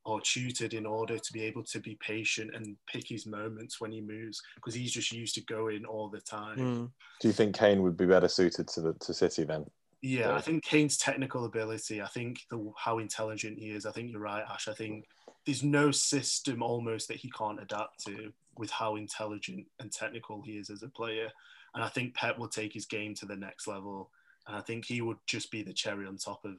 or 0.03 0.19
tutored 0.19 0.73
in 0.73 0.85
order 0.87 1.19
to 1.19 1.31
be 1.33 1.43
able 1.43 1.63
to 1.63 1.79
be 1.79 1.95
patient 2.01 2.55
and 2.55 2.75
pick 2.91 3.07
his 3.07 3.27
moments 3.27 3.79
when 3.79 3.91
he 3.91 4.01
moves 4.01 4.41
because 4.55 4.73
he's 4.73 4.91
just 4.91 5.11
used 5.11 5.35
to 5.35 5.41
going 5.41 5.85
all 5.85 6.09
the 6.09 6.21
time. 6.21 6.57
Mm. 6.57 6.91
Do 7.19 7.27
you 7.27 7.33
think 7.33 7.55
Kane 7.55 7.83
would 7.83 7.97
be 7.97 8.07
better 8.07 8.27
suited 8.27 8.67
to 8.69 8.81
the 8.81 8.93
to 8.93 9.13
City 9.13 9.43
then? 9.43 9.65
Yeah, 10.01 10.29
Yeah. 10.29 10.33
I 10.35 10.41
think 10.41 10.63
Kane's 10.63 10.97
technical 10.97 11.45
ability, 11.45 12.01
I 12.01 12.07
think 12.07 12.39
the 12.49 12.71
how 12.75 12.97
intelligent 12.97 13.59
he 13.59 13.69
is, 13.69 13.85
I 13.85 13.91
think 13.91 14.11
you're 14.11 14.21
right, 14.21 14.43
Ash. 14.49 14.67
I 14.67 14.73
think 14.73 15.05
there's 15.45 15.63
no 15.63 15.91
system 15.91 16.61
almost 16.61 17.07
that 17.07 17.17
he 17.17 17.29
can't 17.31 17.61
adapt 17.61 18.03
to 18.05 18.33
with 18.57 18.69
how 18.71 18.95
intelligent 18.95 19.67
and 19.79 19.91
technical 19.91 20.41
he 20.41 20.57
is 20.57 20.69
as 20.69 20.83
a 20.83 20.89
player. 20.89 21.31
And 21.73 21.83
I 21.83 21.87
think 21.89 22.15
Pep 22.15 22.37
will 22.37 22.49
take 22.49 22.73
his 22.73 22.85
game 22.85 23.15
to 23.15 23.25
the 23.25 23.35
next 23.35 23.67
level. 23.67 24.11
And 24.47 24.55
I 24.55 24.61
think 24.61 24.85
he 24.85 25.01
would 25.01 25.17
just 25.25 25.51
be 25.51 25.63
the 25.63 25.73
cherry 25.73 26.05
on 26.07 26.17
top 26.17 26.45
of 26.45 26.57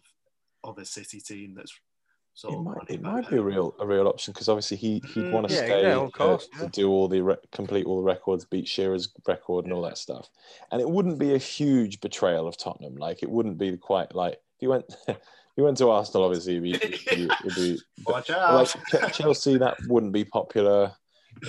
of 0.65 0.79
a 0.79 0.85
City 0.85 1.21
team 1.21 1.55
that's 1.55 1.79
sort 2.35 2.55
It 2.55 2.61
of 2.61 2.65
might, 2.65 2.83
it 2.89 3.01
might 3.03 3.29
be 3.29 3.37
a 3.37 3.43
real 3.43 3.75
a 3.79 3.87
real 3.87 4.09
option 4.09 4.33
because 4.33 4.49
obviously 4.49 4.77
he 4.77 4.99
he'd 5.01 5.29
Mm, 5.29 5.31
want 5.31 5.47
to 5.47 5.49
yeah, 5.49 5.65
stay 5.65 5.81
yeah, 5.81 5.97
of 5.97 6.13
course, 6.13 6.49
to, 6.49 6.67
to 6.67 6.67
do 6.67 6.89
all 6.91 7.07
the 7.07 7.21
re- 7.23 7.37
complete 7.53 7.87
all 7.87 7.99
the 7.99 8.03
records, 8.03 8.45
beat 8.45 8.67
Shearer's 8.67 9.13
record 9.29 9.65
and 9.65 9.73
all 9.73 9.83
that 9.83 9.97
stuff. 9.99 10.29
And 10.73 10.81
it 10.81 10.91
wouldn't 10.91 11.21
be 11.21 11.35
a 11.35 11.39
huge 11.39 12.01
betrayal 12.01 12.49
of 12.49 12.57
Tottenham. 12.57 12.97
Like 12.97 13.23
it 13.23 13.31
wouldn't 13.31 13.59
be 13.59 13.77
quite 13.77 14.13
like 14.15 14.35
if 14.57 14.63
you 14.63 14.71
went 14.71 14.93
you 15.57 15.65
went 15.65 15.77
to 15.79 15.91
Arsenal, 15.91 16.25
obviously 16.25 16.57
it'd 16.57 16.91
be, 16.91 17.31
it'd 17.45 17.55
be, 17.55 17.81
Watch 18.07 18.31
out. 18.31 18.75
like 18.93 19.13
Chelsea, 19.13 19.59
that 19.59 19.77
wouldn't 19.87 20.13
be 20.13 20.25
popular. 20.25 20.93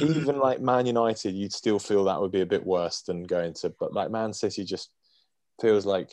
Even 0.02 0.38
like 0.40 0.62
Man 0.62 0.86
United, 0.86 1.34
you'd 1.36 1.54
still 1.54 1.80
feel 1.80 2.04
that 2.06 2.20
would 2.20 2.32
be 2.32 2.42
a 2.42 2.46
bit 2.46 2.66
worse 2.66 3.02
than 3.02 3.24
going 3.24 3.54
to. 3.56 3.70
But 3.80 3.94
like 3.94 4.12
Man 4.12 4.34
City, 4.34 4.64
just 4.64 4.90
feels 5.62 5.86
like 5.86 6.12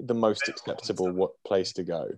the 0.00 0.14
most 0.14 0.48
acceptable 0.48 1.10
what 1.10 1.32
place 1.46 1.72
to 1.74 1.82
go. 1.82 2.08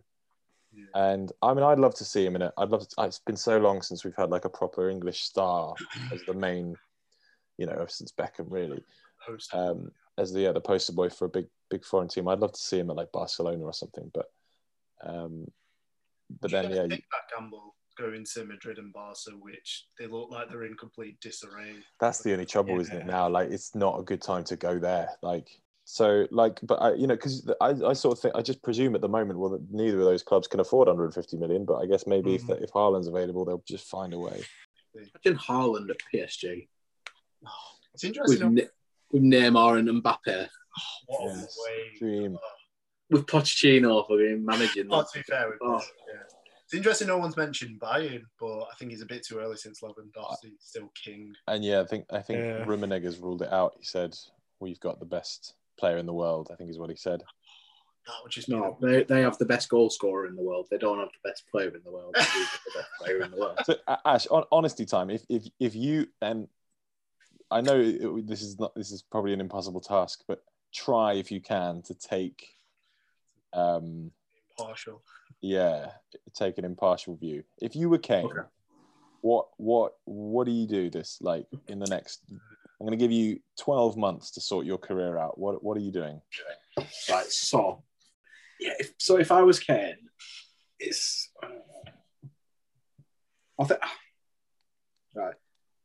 Yeah. 0.73 0.85
And 0.95 1.33
I 1.43 1.53
mean, 1.55 1.65
I'd 1.65 1.79
love 1.79 1.95
to 1.97 2.05
see 2.05 2.25
him 2.25 2.37
in 2.37 2.43
it. 2.43 2.53
I'd 2.57 2.69
love 2.69 2.87
to. 2.87 2.95
It's 3.05 3.19
been 3.19 3.37
so 3.37 3.59
long 3.59 3.83
since 3.83 4.05
we've 4.05 4.17
had 4.17 4.31
like 4.31 4.45
a 4.45 4.50
proper 4.50 4.89
English 4.89 5.23
star 5.23 5.75
as 6.12 6.23
the 6.27 6.35
main, 6.35 6.77
you 7.59 7.67
know, 7.67 7.87
since 7.89 8.12
Beckham 8.12 8.47
really, 8.49 8.85
um, 9.53 9.91
as 10.17 10.33
the 10.33 10.41
yeah, 10.41 10.53
the 10.53 10.61
poster 10.61 10.93
boy 10.93 11.09
for 11.09 11.25
a 11.25 11.31
big 11.31 11.47
big 11.71 11.85
foreign 11.85 12.09
team. 12.09 12.29
I'd 12.29 12.41
love 12.41 12.53
to 12.53 12.61
see 12.61 12.79
him 12.79 12.91
at 12.91 12.97
like 12.97 13.11
Barcelona 13.12 13.65
or 13.65 13.73
something. 13.73 14.11
But, 14.15 14.27
um, 15.04 15.47
but 16.40 16.50
then 16.50 16.71
yeah, 16.71 16.83
take 16.83 16.90
you, 16.90 16.97
that 17.12 17.37
gamble 17.37 17.75
going 17.99 18.25
to 18.35 18.45
Madrid 18.45 18.78
and 18.78 18.92
Barca, 18.92 19.30
which 19.40 19.87
they 19.99 20.07
look 20.07 20.30
like 20.30 20.49
they're 20.49 20.64
in 20.64 20.75
complete 20.75 21.21
disarray. 21.21 21.75
that's 21.99 22.23
the 22.23 22.33
only 22.33 22.47
trouble, 22.47 22.80
isn't 22.80 22.97
it? 22.97 23.07
Now, 23.07 23.28
like 23.28 23.50
it's 23.50 23.75
not 23.75 23.99
a 23.99 24.02
good 24.02 24.23
time 24.23 24.45
to 24.45 24.57
go 24.57 24.78
there. 24.78 25.09
Like 25.23 25.49
so, 25.85 26.26
like, 26.30 26.61
but 26.62 26.76
I, 26.76 26.95
you 26.95 27.07
know, 27.09 27.16
because 27.16 27.50
I, 27.61 27.71
I 27.71 27.92
sort 27.95 28.16
of 28.16 28.23
think 28.23 28.37
I 28.37 28.42
just 28.42 28.62
presume 28.62 28.95
at 28.95 29.00
the 29.00 29.09
moment, 29.09 29.38
well, 29.38 29.50
that 29.50 29.71
neither 29.71 29.99
of 29.99 30.04
those 30.04 30.23
clubs 30.23 30.47
can 30.47 30.61
afford 30.61 30.87
150 30.87 31.37
million. 31.37 31.64
But 31.64 31.78
I 31.78 31.87
guess 31.87 32.07
maybe 32.07 32.38
Mm-hmm. 32.38 32.52
if 32.52 32.62
if 32.62 32.71
Haaland's 32.71 33.09
available, 33.09 33.45
they'll 33.45 33.64
just 33.66 33.88
find 33.88 34.14
a 34.14 34.19
way. 34.19 34.40
Imagine 34.95 35.38
Haaland 35.40 35.90
at 35.90 35.97
PSG 36.12 36.69
It's 37.95 38.02
with, 38.02 38.04
interesting. 38.04 38.54
With 39.12 39.23
Neymar 39.23 39.78
and 39.80 40.02
Mbappe, 40.02 40.49
what 41.07 41.28
a 41.28 41.35
way. 41.35 41.99
Dream. 41.99 42.38
With 43.11 43.26
Pochettino 43.26 44.07
for 44.07 44.19
being 44.19 44.45
managing. 44.45 44.87
Oh, 44.90 44.99
them. 44.99 45.07
to 45.12 45.19
be 45.19 45.23
fair, 45.23 45.49
with 45.49 45.59
Oh. 45.62 45.79
this, 45.79 45.90
yeah. 46.09 46.21
It's 46.64 46.75
interesting 46.75 47.09
no 47.09 47.19
one's 47.19 47.37
mentioned 47.37 47.81
Bayern, 47.81 48.23
but 48.38 48.61
I 48.62 48.75
think 48.79 48.93
he's 48.93 49.02
a 49.02 49.07
bit 49.07 49.25
too 49.26 49.38
early 49.38 49.57
since 49.57 49.81
Lewandowski's 49.81 50.52
still 50.61 50.93
king. 50.95 51.35
And 51.49 51.64
yeah, 51.64 51.81
I 51.81 51.85
think 51.87 52.07
I 52.11 52.21
think 52.21 52.38
Yeah. 52.38 52.64
Rummenigge's 52.64 53.19
ruled 53.19 53.43
it 53.43 53.52
out. 53.52 53.75
He 53.76 53.85
said 53.85 54.17
we've 54.61 54.79
got 54.79 55.00
the 55.00 55.07
best 55.07 55.55
player 55.79 55.97
in 55.97 56.07
the 56.07 56.12
world. 56.12 56.49
I 56.52 56.55
think 56.55 56.71
is 56.71 56.79
what 56.79 56.90
he 56.90 56.95
said. 56.97 57.25
That 58.07 58.14
would 58.23 58.31
just 58.31 58.47
be 58.49 58.55
No, 58.55 58.79
they, 58.81 59.02
they 59.02 59.21
have 59.23 59.37
the 59.38 59.45
best 59.47 59.69
goal 59.69 59.90
scorer 59.90 60.26
in 60.26 60.37
the 60.37 60.43
world. 60.43 60.69
They 60.71 60.79
don't 60.79 60.99
have 61.00 61.09
the 61.09 61.29
best 61.29 61.45
player 61.50 61.69
in 61.75 61.83
the 61.85 61.90
world. 61.90 62.14
He's 62.17 62.26
the 62.64 62.71
best 62.76 62.88
player 63.00 63.21
in 63.23 63.31
the 63.33 63.37
world. 63.37 63.59
So 63.64 63.75
Ash, 64.05 64.26
on, 64.29 64.45
honesty 64.52 64.87
time. 64.87 65.11
If 65.11 65.25
if 65.29 65.49
if 65.59 65.75
you 65.75 66.07
and 66.23 66.47
I 67.50 67.62
know 67.62 67.81
it, 67.81 68.29
this 68.29 68.43
is 68.43 68.61
not 68.61 68.76
this 68.76 68.93
is 68.93 69.02
probably 69.02 69.33
an 69.33 69.40
impossible 69.40 69.81
task, 69.81 70.23
but 70.29 70.45
try 70.73 71.14
if 71.14 71.33
you 71.33 71.40
can 71.40 71.83
to 71.83 71.95
take, 71.95 72.49
um, 73.52 74.11
impartial. 74.59 75.02
yeah, 75.40 75.90
take 76.35 76.59
an 76.59 76.64
impartial 76.64 77.16
view. 77.16 77.45
If 77.61 77.75
you 77.76 77.88
were 77.88 77.99
Kane, 77.99 78.26
Okay. 78.26 78.47
what 79.23 79.47
what 79.57 79.95
what 80.04 80.45
do 80.47 80.52
you 80.52 80.66
do 80.66 80.90
this 80.90 81.19
like 81.21 81.47
in 81.69 81.78
the 81.78 81.87
next? 81.87 82.23
I'm 82.30 82.87
going 82.87 82.99
to 82.99 83.02
give 83.02 83.12
you 83.12 83.40
12 83.59 83.97
months 83.99 84.30
to 84.33 84.40
sort 84.40 84.64
your 84.64 84.78
career 84.78 85.19
out. 85.19 85.38
What 85.38 85.62
what 85.62 85.76
are 85.76 85.80
you 85.80 85.92
doing? 85.92 86.21
Right, 87.11 87.26
so 87.26 87.83
yeah. 88.59 88.73
If, 88.78 88.95
so 88.99 89.19
if 89.19 89.30
I 89.33 89.42
was 89.42 89.59
Kane, 89.61 89.97
it's 90.78 91.30
I 93.59 93.64
think 93.64 93.80
right. 95.14 95.35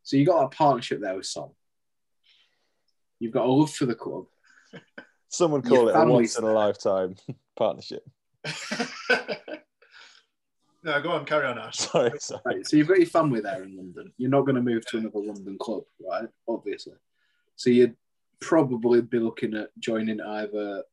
So 0.04 0.16
you 0.18 0.26
got 0.26 0.44
a 0.44 0.50
partnership 0.50 1.02
there 1.02 1.16
with 1.16 1.26
Son. 1.26 1.50
You've 3.20 3.34
got 3.34 3.46
a 3.48 3.52
love 3.52 3.72
for 3.72 3.86
the 3.86 3.96
club. 3.96 4.26
Someone 5.36 5.62
Your 5.64 5.70
call 5.70 5.90
it 5.90 5.92
a 5.92 5.94
family's 5.96 6.36
once 6.36 6.40
in 6.40 6.44
a 6.46 6.54
lifetime 6.54 7.16
partnership. 7.56 8.04
no, 10.84 11.02
go 11.02 11.12
on, 11.12 11.26
carry 11.26 11.46
on, 11.46 11.60
Ash. 11.60 11.78
Sorry, 11.78 12.12
sorry. 12.20 12.42
Right, 12.46 12.68
so 12.68 12.78
you've 12.78 12.88
got 12.88 13.00
your 13.00 13.08
family 13.08 13.42
there 13.42 13.64
in 13.64 13.76
London. 13.76 14.14
You're 14.18 14.30
not 14.30 14.42
going 14.42 14.56
to 14.56 14.62
move 14.62 14.86
to 14.88 14.98
another 14.98 15.20
London 15.20 15.58
club, 15.60 15.84
right? 16.08 16.30
Obviously. 16.48 16.94
So 17.56 17.70
you'd 17.70 17.96
probably 18.40 19.02
be 19.02 19.20
looking 19.20 19.56
at 19.56 19.70
joining 19.80 20.22
either 20.22 20.84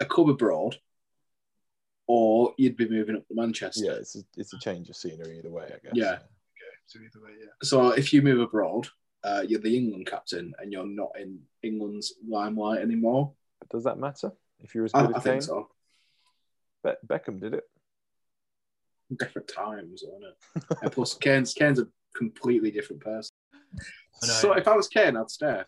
a 0.00 0.04
club 0.04 0.28
abroad 0.28 0.76
or 2.06 2.52
you'd 2.58 2.76
be 2.76 2.88
moving 2.88 3.16
up 3.16 3.26
to 3.28 3.34
Manchester. 3.34 3.84
Yeah, 3.84 3.92
it's 3.92 4.16
a, 4.16 4.20
it's 4.36 4.52
a 4.52 4.58
change 4.58 4.88
of 4.90 4.96
scenery 4.96 5.38
either 5.38 5.50
way, 5.50 5.64
I 5.66 5.78
guess. 5.82 5.92
Yeah. 5.94 6.18
So 6.86 6.98
either 6.98 7.24
way, 7.24 7.32
yeah. 7.40 7.46
So 7.62 7.90
if 7.90 8.12
you 8.12 8.22
move 8.22 8.40
abroad, 8.40 8.88
uh, 9.24 9.44
you're 9.46 9.60
the 9.60 9.76
England 9.76 10.06
captain 10.06 10.52
and 10.58 10.72
you're 10.72 10.86
not 10.86 11.12
in 11.18 11.40
England's 11.62 12.14
limelight 12.28 12.80
anymore. 12.80 13.32
Does 13.70 13.84
that 13.84 13.98
matter? 13.98 14.32
If 14.60 14.74
you're 14.74 14.84
as 14.84 14.92
I, 14.94 15.06
good 15.06 15.14
I 15.14 15.18
as 15.18 15.24
Kane, 15.24 15.32
think 15.32 15.42
so. 15.42 15.68
Be- 16.84 17.06
Beckham 17.06 17.40
did 17.40 17.54
it. 17.54 17.64
Different 19.18 19.48
times, 19.48 20.02
isn't 20.02 20.22
it? 20.24 20.78
and 20.82 20.92
plus, 20.92 21.14
Kane's, 21.20 21.52
Kane's 21.52 21.78
a 21.78 21.86
completely 22.16 22.70
different 22.70 23.02
person. 23.02 23.34
So 24.20 24.52
if 24.52 24.68
I 24.68 24.76
was 24.76 24.88
Kane, 24.88 25.16
I'd 25.16 25.30
stare. 25.30 25.66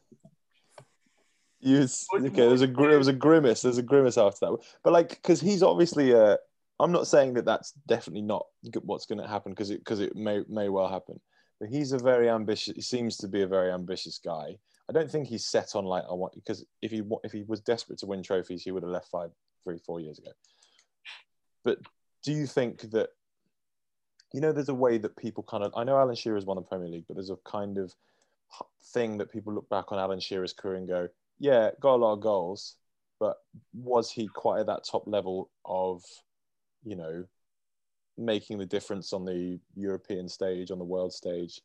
You 1.60 1.78
was, 1.78 2.06
okay, 2.14 2.28
there 2.28 2.50
was 2.50 2.62
a 2.62 2.66
there 2.66 2.98
was 2.98 3.08
a 3.08 3.12
grimace. 3.12 3.62
There's 3.62 3.78
a 3.78 3.82
grimace 3.82 4.18
after 4.18 4.46
that, 4.46 4.58
but 4.82 4.92
like 4.92 5.10
because 5.10 5.40
he's 5.40 5.62
obviously. 5.62 6.14
Uh, 6.14 6.36
I'm 6.80 6.92
not 6.92 7.06
saying 7.06 7.34
that 7.34 7.44
that's 7.44 7.72
definitely 7.86 8.22
not 8.22 8.44
what's 8.82 9.06
going 9.06 9.20
to 9.20 9.28
happen 9.28 9.52
because 9.52 9.70
it 9.70 9.78
because 9.78 10.00
it 10.00 10.14
may 10.14 10.42
may 10.48 10.68
well 10.68 10.88
happen. 10.88 11.20
But 11.60 11.70
he's 11.70 11.92
a 11.92 11.98
very 11.98 12.28
ambitious. 12.28 12.74
He 12.74 12.82
seems 12.82 13.16
to 13.18 13.28
be 13.28 13.42
a 13.42 13.46
very 13.46 13.72
ambitious 13.72 14.20
guy. 14.22 14.58
I 14.88 14.92
don't 14.92 15.10
think 15.10 15.28
he's 15.28 15.46
set 15.46 15.74
on 15.74 15.84
like 15.84 16.04
I 16.08 16.14
want 16.14 16.34
because 16.34 16.64
if 16.82 16.90
he 16.90 17.02
if 17.22 17.32
he 17.32 17.42
was 17.46 17.60
desperate 17.60 17.98
to 18.00 18.06
win 18.06 18.22
trophies, 18.22 18.62
he 18.62 18.70
would 18.70 18.82
have 18.82 18.92
left 18.92 19.10
five, 19.10 19.30
three, 19.64 19.78
four 19.78 20.00
years 20.00 20.18
ago. 20.18 20.30
But 21.64 21.78
do 22.22 22.32
you 22.32 22.46
think 22.46 22.90
that 22.90 23.10
you 24.32 24.40
know 24.40 24.52
there's 24.52 24.68
a 24.68 24.74
way 24.74 24.98
that 24.98 25.16
people 25.16 25.42
kind 25.42 25.64
of 25.64 25.72
I 25.74 25.84
know 25.84 25.96
Alan 25.96 26.14
Shearer 26.14 26.34
Shearer's 26.34 26.44
won 26.44 26.56
the 26.56 26.62
Premier 26.62 26.88
League, 26.88 27.04
but 27.08 27.14
there's 27.16 27.30
a 27.30 27.36
kind 27.44 27.78
of 27.78 27.94
thing 28.92 29.18
that 29.18 29.32
people 29.32 29.52
look 29.52 29.68
back 29.68 29.90
on 29.90 29.98
Alan 29.98 30.20
Shearer's 30.20 30.52
career 30.52 30.76
and 30.76 30.88
go, 30.88 31.08
yeah, 31.38 31.70
got 31.80 31.94
a 31.94 31.96
lot 31.96 32.12
of 32.14 32.20
goals, 32.20 32.76
but 33.18 33.38
was 33.72 34.10
he 34.10 34.28
quite 34.28 34.60
at 34.60 34.66
that 34.66 34.84
top 34.84 35.04
level 35.06 35.50
of, 35.64 36.02
you 36.84 36.96
know, 36.96 37.24
making 38.16 38.58
the 38.58 38.66
difference 38.66 39.12
on 39.12 39.24
the 39.24 39.58
European 39.74 40.28
stage, 40.28 40.70
on 40.70 40.78
the 40.78 40.84
world 40.84 41.12
stage, 41.12 41.60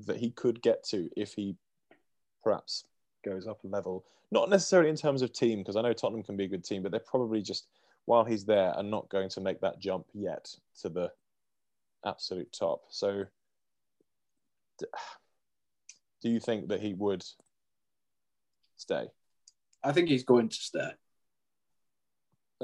that 0.00 0.16
he 0.16 0.30
could 0.30 0.60
get 0.62 0.82
to 0.84 1.08
if 1.16 1.34
he 1.34 1.54
perhaps 2.42 2.84
goes 3.24 3.46
up 3.46 3.64
a 3.64 3.68
level? 3.68 4.04
Not 4.30 4.50
necessarily 4.50 4.90
in 4.90 4.96
terms 4.96 5.22
of 5.22 5.32
team, 5.32 5.58
because 5.58 5.76
I 5.76 5.82
know 5.82 5.92
Tottenham 5.92 6.22
can 6.22 6.36
be 6.36 6.44
a 6.44 6.48
good 6.48 6.64
team, 6.64 6.82
but 6.82 6.90
they're 6.90 7.00
probably 7.00 7.42
just 7.42 7.66
while 8.06 8.24
he's 8.24 8.44
there 8.44 8.72
are 8.74 8.82
not 8.82 9.08
going 9.08 9.28
to 9.30 9.40
make 9.40 9.60
that 9.60 9.80
jump 9.80 10.06
yet 10.12 10.54
to 10.80 10.88
the 10.88 11.12
absolute 12.04 12.52
top. 12.52 12.82
So, 12.88 13.24
do 14.78 16.28
you 16.28 16.40
think 16.40 16.68
that 16.68 16.80
he 16.80 16.94
would 16.94 17.24
stay? 18.76 19.08
I 19.84 19.92
think 19.92 20.08
he's 20.08 20.24
going 20.24 20.48
to 20.48 20.56
stay. 20.56 20.90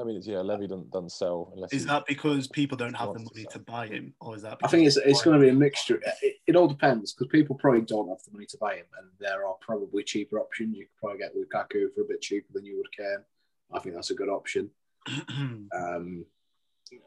I 0.00 0.04
mean, 0.04 0.16
it's, 0.16 0.26
yeah, 0.26 0.40
Levy 0.40 0.66
doesn't, 0.66 0.90
doesn't 0.90 1.12
sell 1.12 1.50
unless 1.54 1.72
Is 1.72 1.86
that 1.86 2.06
because 2.06 2.46
people 2.46 2.76
don't 2.76 2.94
have 2.94 3.08
the 3.08 3.12
wants 3.14 3.30
to 3.30 3.36
money 3.36 3.46
to 3.52 3.58
buy 3.58 3.86
him, 3.86 4.14
or 4.20 4.36
is 4.36 4.42
that? 4.42 4.58
I 4.62 4.68
think 4.68 4.86
it's 4.86 4.96
it's 4.96 5.22
going 5.22 5.38
to 5.38 5.44
be 5.44 5.50
a 5.50 5.54
mixture. 5.54 6.00
It, 6.22 6.36
it 6.46 6.56
all 6.56 6.68
depends 6.68 7.12
because 7.12 7.30
people 7.30 7.56
probably 7.56 7.82
don't 7.82 8.08
have 8.08 8.22
the 8.24 8.32
money 8.32 8.46
to 8.46 8.58
buy 8.58 8.76
him, 8.76 8.86
and 8.98 9.08
there 9.18 9.46
are 9.46 9.56
probably 9.60 10.02
cheaper 10.02 10.38
options. 10.40 10.76
You 10.76 10.86
could 10.86 10.96
probably 11.00 11.18
get 11.18 11.34
Lukaku 11.34 11.92
for 11.94 12.02
a 12.02 12.08
bit 12.08 12.20
cheaper 12.20 12.52
than 12.52 12.64
you 12.64 12.76
would 12.76 12.92
Kane. 12.96 13.24
I 13.72 13.78
think 13.80 13.94
that's 13.94 14.10
a 14.10 14.14
good 14.14 14.30
option. 14.30 14.70
Um, 15.74 16.24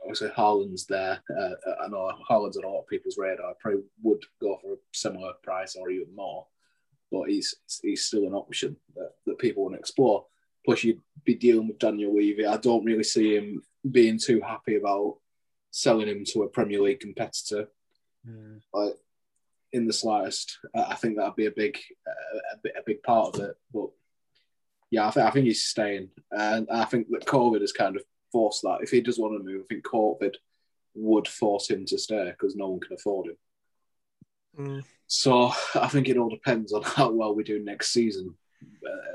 obviously, 0.03 0.29
Haaland's 0.29 0.86
there. 0.86 1.21
Uh, 1.38 1.50
I 1.83 1.88
know 1.88 2.12
Haaland's 2.29 2.57
on 2.57 2.63
a 2.63 2.69
lot 2.69 2.81
of 2.81 2.88
people's 2.88 3.17
radar. 3.17 3.50
I 3.50 3.53
probably 3.60 3.81
would 4.03 4.24
go 4.41 4.57
for 4.62 4.74
a 4.74 4.77
similar 4.93 5.33
price 5.43 5.75
or 5.75 5.89
even 5.89 6.13
more, 6.15 6.45
but 7.12 7.29
he's 7.29 7.55
he's 7.81 8.05
still 8.05 8.27
an 8.27 8.33
option 8.33 8.75
that, 8.95 9.12
that 9.25 9.39
people 9.39 9.63
want 9.63 9.75
to 9.75 9.79
explore. 9.79 10.25
Plus, 10.65 10.84
you'd 10.84 11.01
be 11.24 11.36
dealing 11.36 11.68
with 11.68 11.80
Daniel 11.80 12.15
Levy. 12.15 12.46
I 12.46 12.58
don't 12.58 12.86
really 12.86 13.03
see 13.03 13.36
him 13.36 13.63
being 13.89 14.20
too 14.20 14.41
happy 14.41 14.75
about 14.75 15.18
selling 15.72 16.08
him 16.08 16.24
to 16.25 16.44
a 16.44 16.50
Premier 16.50 16.82
League 16.82 17.00
competitor 17.00 17.68
Hmm. 18.25 18.58
like 18.74 18.94
in 19.74 19.88
the 19.88 19.94
slightest. 19.94 20.60
I 20.75 20.96
think 20.96 21.18
that'd 21.18 21.36
be 21.36 21.48
a 21.48 21.51
big, 21.51 21.80
a, 22.08 22.80
a 22.80 22.84
big 22.86 23.01
part 23.03 23.36
of 23.36 23.41
it. 23.41 23.56
But 23.74 23.89
yeah, 24.91 25.08
I 25.08 25.12
think 25.12 25.25
I 25.25 25.32
think 25.32 25.46
he's 25.46 25.63
staying, 25.63 26.10
and 26.32 26.68
I 26.72 26.86
think 26.86 27.08
that 27.10 27.25
COVID 27.25 27.62
has 27.62 27.72
kind 27.72 27.96
of 27.96 28.03
forced 28.32 28.62
that. 28.63 28.80
If 28.82 28.91
he 28.91 29.01
does 29.01 29.18
want 29.18 29.38
to 29.38 29.44
move, 29.44 29.63
I 29.63 29.74
think 29.74 29.86
COVID 29.86 30.36
would 30.96 31.27
force 31.27 31.70
him 31.70 31.86
to 31.86 31.98
stay 31.98 32.32
because 32.32 32.56
no 32.56 32.70
one 32.70 32.80
can 32.80 32.94
afford 32.94 33.27
him. 33.27 33.38
Mm. 34.60 34.84
So 35.08 35.51
I 35.75 35.88
think 35.88 36.10
it 36.10 36.18
all 36.18 36.30
depends 36.30 36.74
on 36.74 36.84
how 36.84 37.12
well 37.12 37.34
we 37.34 37.44
do 37.44 37.60
next 37.60 37.91
season, 37.91 38.36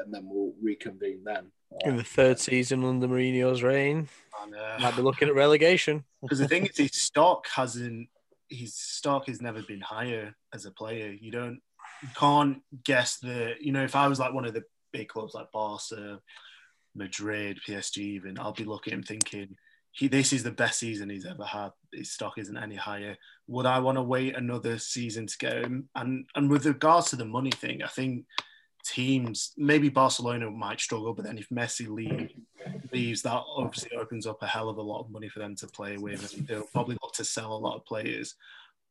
and 0.05 0.13
then 0.13 0.29
we'll 0.29 0.53
reconvene 0.63 1.23
then. 1.25 1.51
In 1.85 1.97
the 1.97 2.05
third 2.05 2.39
season 2.39 2.85
under 2.85 3.09
Mourinho's 3.09 3.63
reign, 3.63 4.09
And, 4.43 4.55
uh, 4.55 4.79
might 4.81 4.97
be 4.97 5.03
looking 5.03 5.29
at 5.29 5.35
relegation. 5.35 6.05
Because 6.23 6.39
the 6.41 6.49
thing 6.49 6.67
is, 6.67 6.77
his 6.77 6.97
stock 6.97 7.47
hasn't. 7.55 8.09
His 8.49 8.75
stock 8.75 9.27
has 9.29 9.41
never 9.41 9.63
been 9.63 9.81
higher 9.81 10.35
as 10.53 10.67
a 10.67 10.73
player. 10.73 11.13
You 11.13 11.31
don't, 11.31 11.61
you 12.03 12.09
can't 12.17 12.63
guess 12.85 13.19
the. 13.19 13.55
You 13.61 13.71
know, 13.73 13.85
if 13.85 13.95
I 13.95 14.09
was 14.09 14.19
like 14.19 14.35
one 14.35 14.45
of 14.45 14.55
the 14.55 14.65
big 14.93 15.07
clubs 15.07 15.35
like 15.35 15.53
Barca, 15.53 16.21
Madrid, 16.97 17.61
PSG, 17.67 17.99
even, 17.99 18.39
I'll 18.41 18.53
be 18.53 18.65
looking 18.65 18.93
at 18.93 18.99
him 18.99 19.03
thinking, 19.05 19.57
he 19.93 20.09
this 20.09 20.33
is 20.33 20.43
the 20.43 20.51
best 20.51 20.81
season 20.81 21.11
he's 21.11 21.27
ever 21.27 21.45
had. 21.45 21.71
His 21.93 22.13
stock 22.13 22.39
isn't 22.39 22.57
any 22.57 22.77
higher. 22.77 23.17
Would 23.47 23.67
I 23.67 23.79
want 23.79 23.97
to 23.97 24.03
wait 24.03 24.37
another 24.37 24.79
season 24.79 25.27
to 25.27 25.39
get 25.39 25.65
him? 25.65 25.89
And 25.95 26.27
and 26.35 26.51
with 26.51 26.67
regards 26.67 27.11
to 27.11 27.17
the 27.17 27.25
money 27.25 27.51
thing, 27.51 27.83
I 27.83 27.89
think 27.89 28.27
teams 28.87 29.53
maybe 29.57 29.89
Barcelona 29.89 30.51
might 30.51 30.81
struggle, 30.81 31.13
but 31.13 31.25
then 31.25 31.39
if 31.39 31.49
Messi 31.49 31.89
leave, 31.89 32.31
leaves, 32.93 33.23
that 33.23 33.43
obviously 33.47 33.97
opens 33.97 34.27
up 34.27 34.43
a 34.43 34.47
hell 34.47 34.69
of 34.69 34.79
a 34.79 34.83
lot 34.83 35.01
of 35.01 35.11
money 35.11 35.29
for 35.29 35.41
them 35.41 35.57
to 35.57 35.67
play 35.67 35.97
with, 35.97 36.35
and 36.37 36.47
they'll 36.47 36.69
probably 36.73 36.97
look 37.03 37.13
to 37.15 37.25
sell 37.25 37.53
a 37.53 37.59
lot 37.59 37.77
of 37.77 37.85
players. 37.85 38.35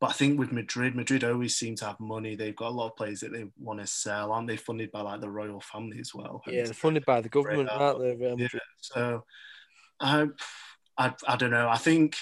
But 0.02 0.10
I 0.10 0.14
think 0.14 0.38
with 0.38 0.52
Madrid, 0.52 0.96
Madrid 0.96 1.24
always 1.24 1.56
seem 1.56 1.76
to 1.78 1.86
have 1.86 2.00
money. 2.00 2.36
They've 2.36 2.56
got 2.56 2.70
a 2.70 2.76
lot 2.76 2.88
of 2.88 2.98
players 2.98 3.22
that 3.22 3.32
they 3.32 3.46
want 3.58 3.80
to 3.80 3.88
sell. 3.88 4.34
Aren't 4.34 4.48
they 4.48 4.58
funded 4.58 4.92
by 4.92 5.02
like 5.02 5.22
the 5.22 5.30
royal 5.30 5.62
family 5.62 6.00
as 6.00 6.14
well? 6.14 6.42
Yeah, 6.48 6.64
they're 6.66 6.74
funded 6.74 7.06
by 7.06 7.22
the 7.22 7.30
government, 7.30 7.70
aren't 7.72 8.00
they? 8.00 8.16
Real 8.16 8.40
Yeah, 8.40 8.48
so 8.82 9.24
I, 10.02 10.28
I, 10.98 11.14
I 11.28 11.36
don't 11.38 11.52
know. 11.52 11.70
I 11.70 11.78
think, 11.78 12.18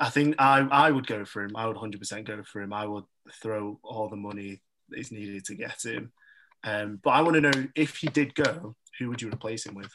I 0.00 0.10
think 0.10 0.34
I, 0.38 0.66
I 0.70 0.90
would 0.90 1.06
go 1.06 1.24
for 1.24 1.44
him. 1.44 1.52
I 1.54 1.66
would 1.66 1.76
100% 1.76 2.24
go 2.24 2.42
for 2.42 2.60
him. 2.60 2.72
I 2.72 2.86
would 2.86 3.04
throw 3.40 3.78
all 3.84 4.08
the 4.08 4.16
money 4.16 4.60
that 4.88 4.98
is 4.98 5.12
needed 5.12 5.44
to 5.44 5.54
get 5.54 5.84
him. 5.84 6.10
Um, 6.64 7.00
but 7.02 7.10
I 7.10 7.22
want 7.22 7.34
to 7.34 7.40
know 7.40 7.66
if 7.74 7.96
he 7.96 8.08
did 8.08 8.34
go, 8.34 8.74
who 8.98 9.08
would 9.08 9.20
you 9.22 9.28
replace 9.30 9.66
him 9.66 9.74
with? 9.74 9.90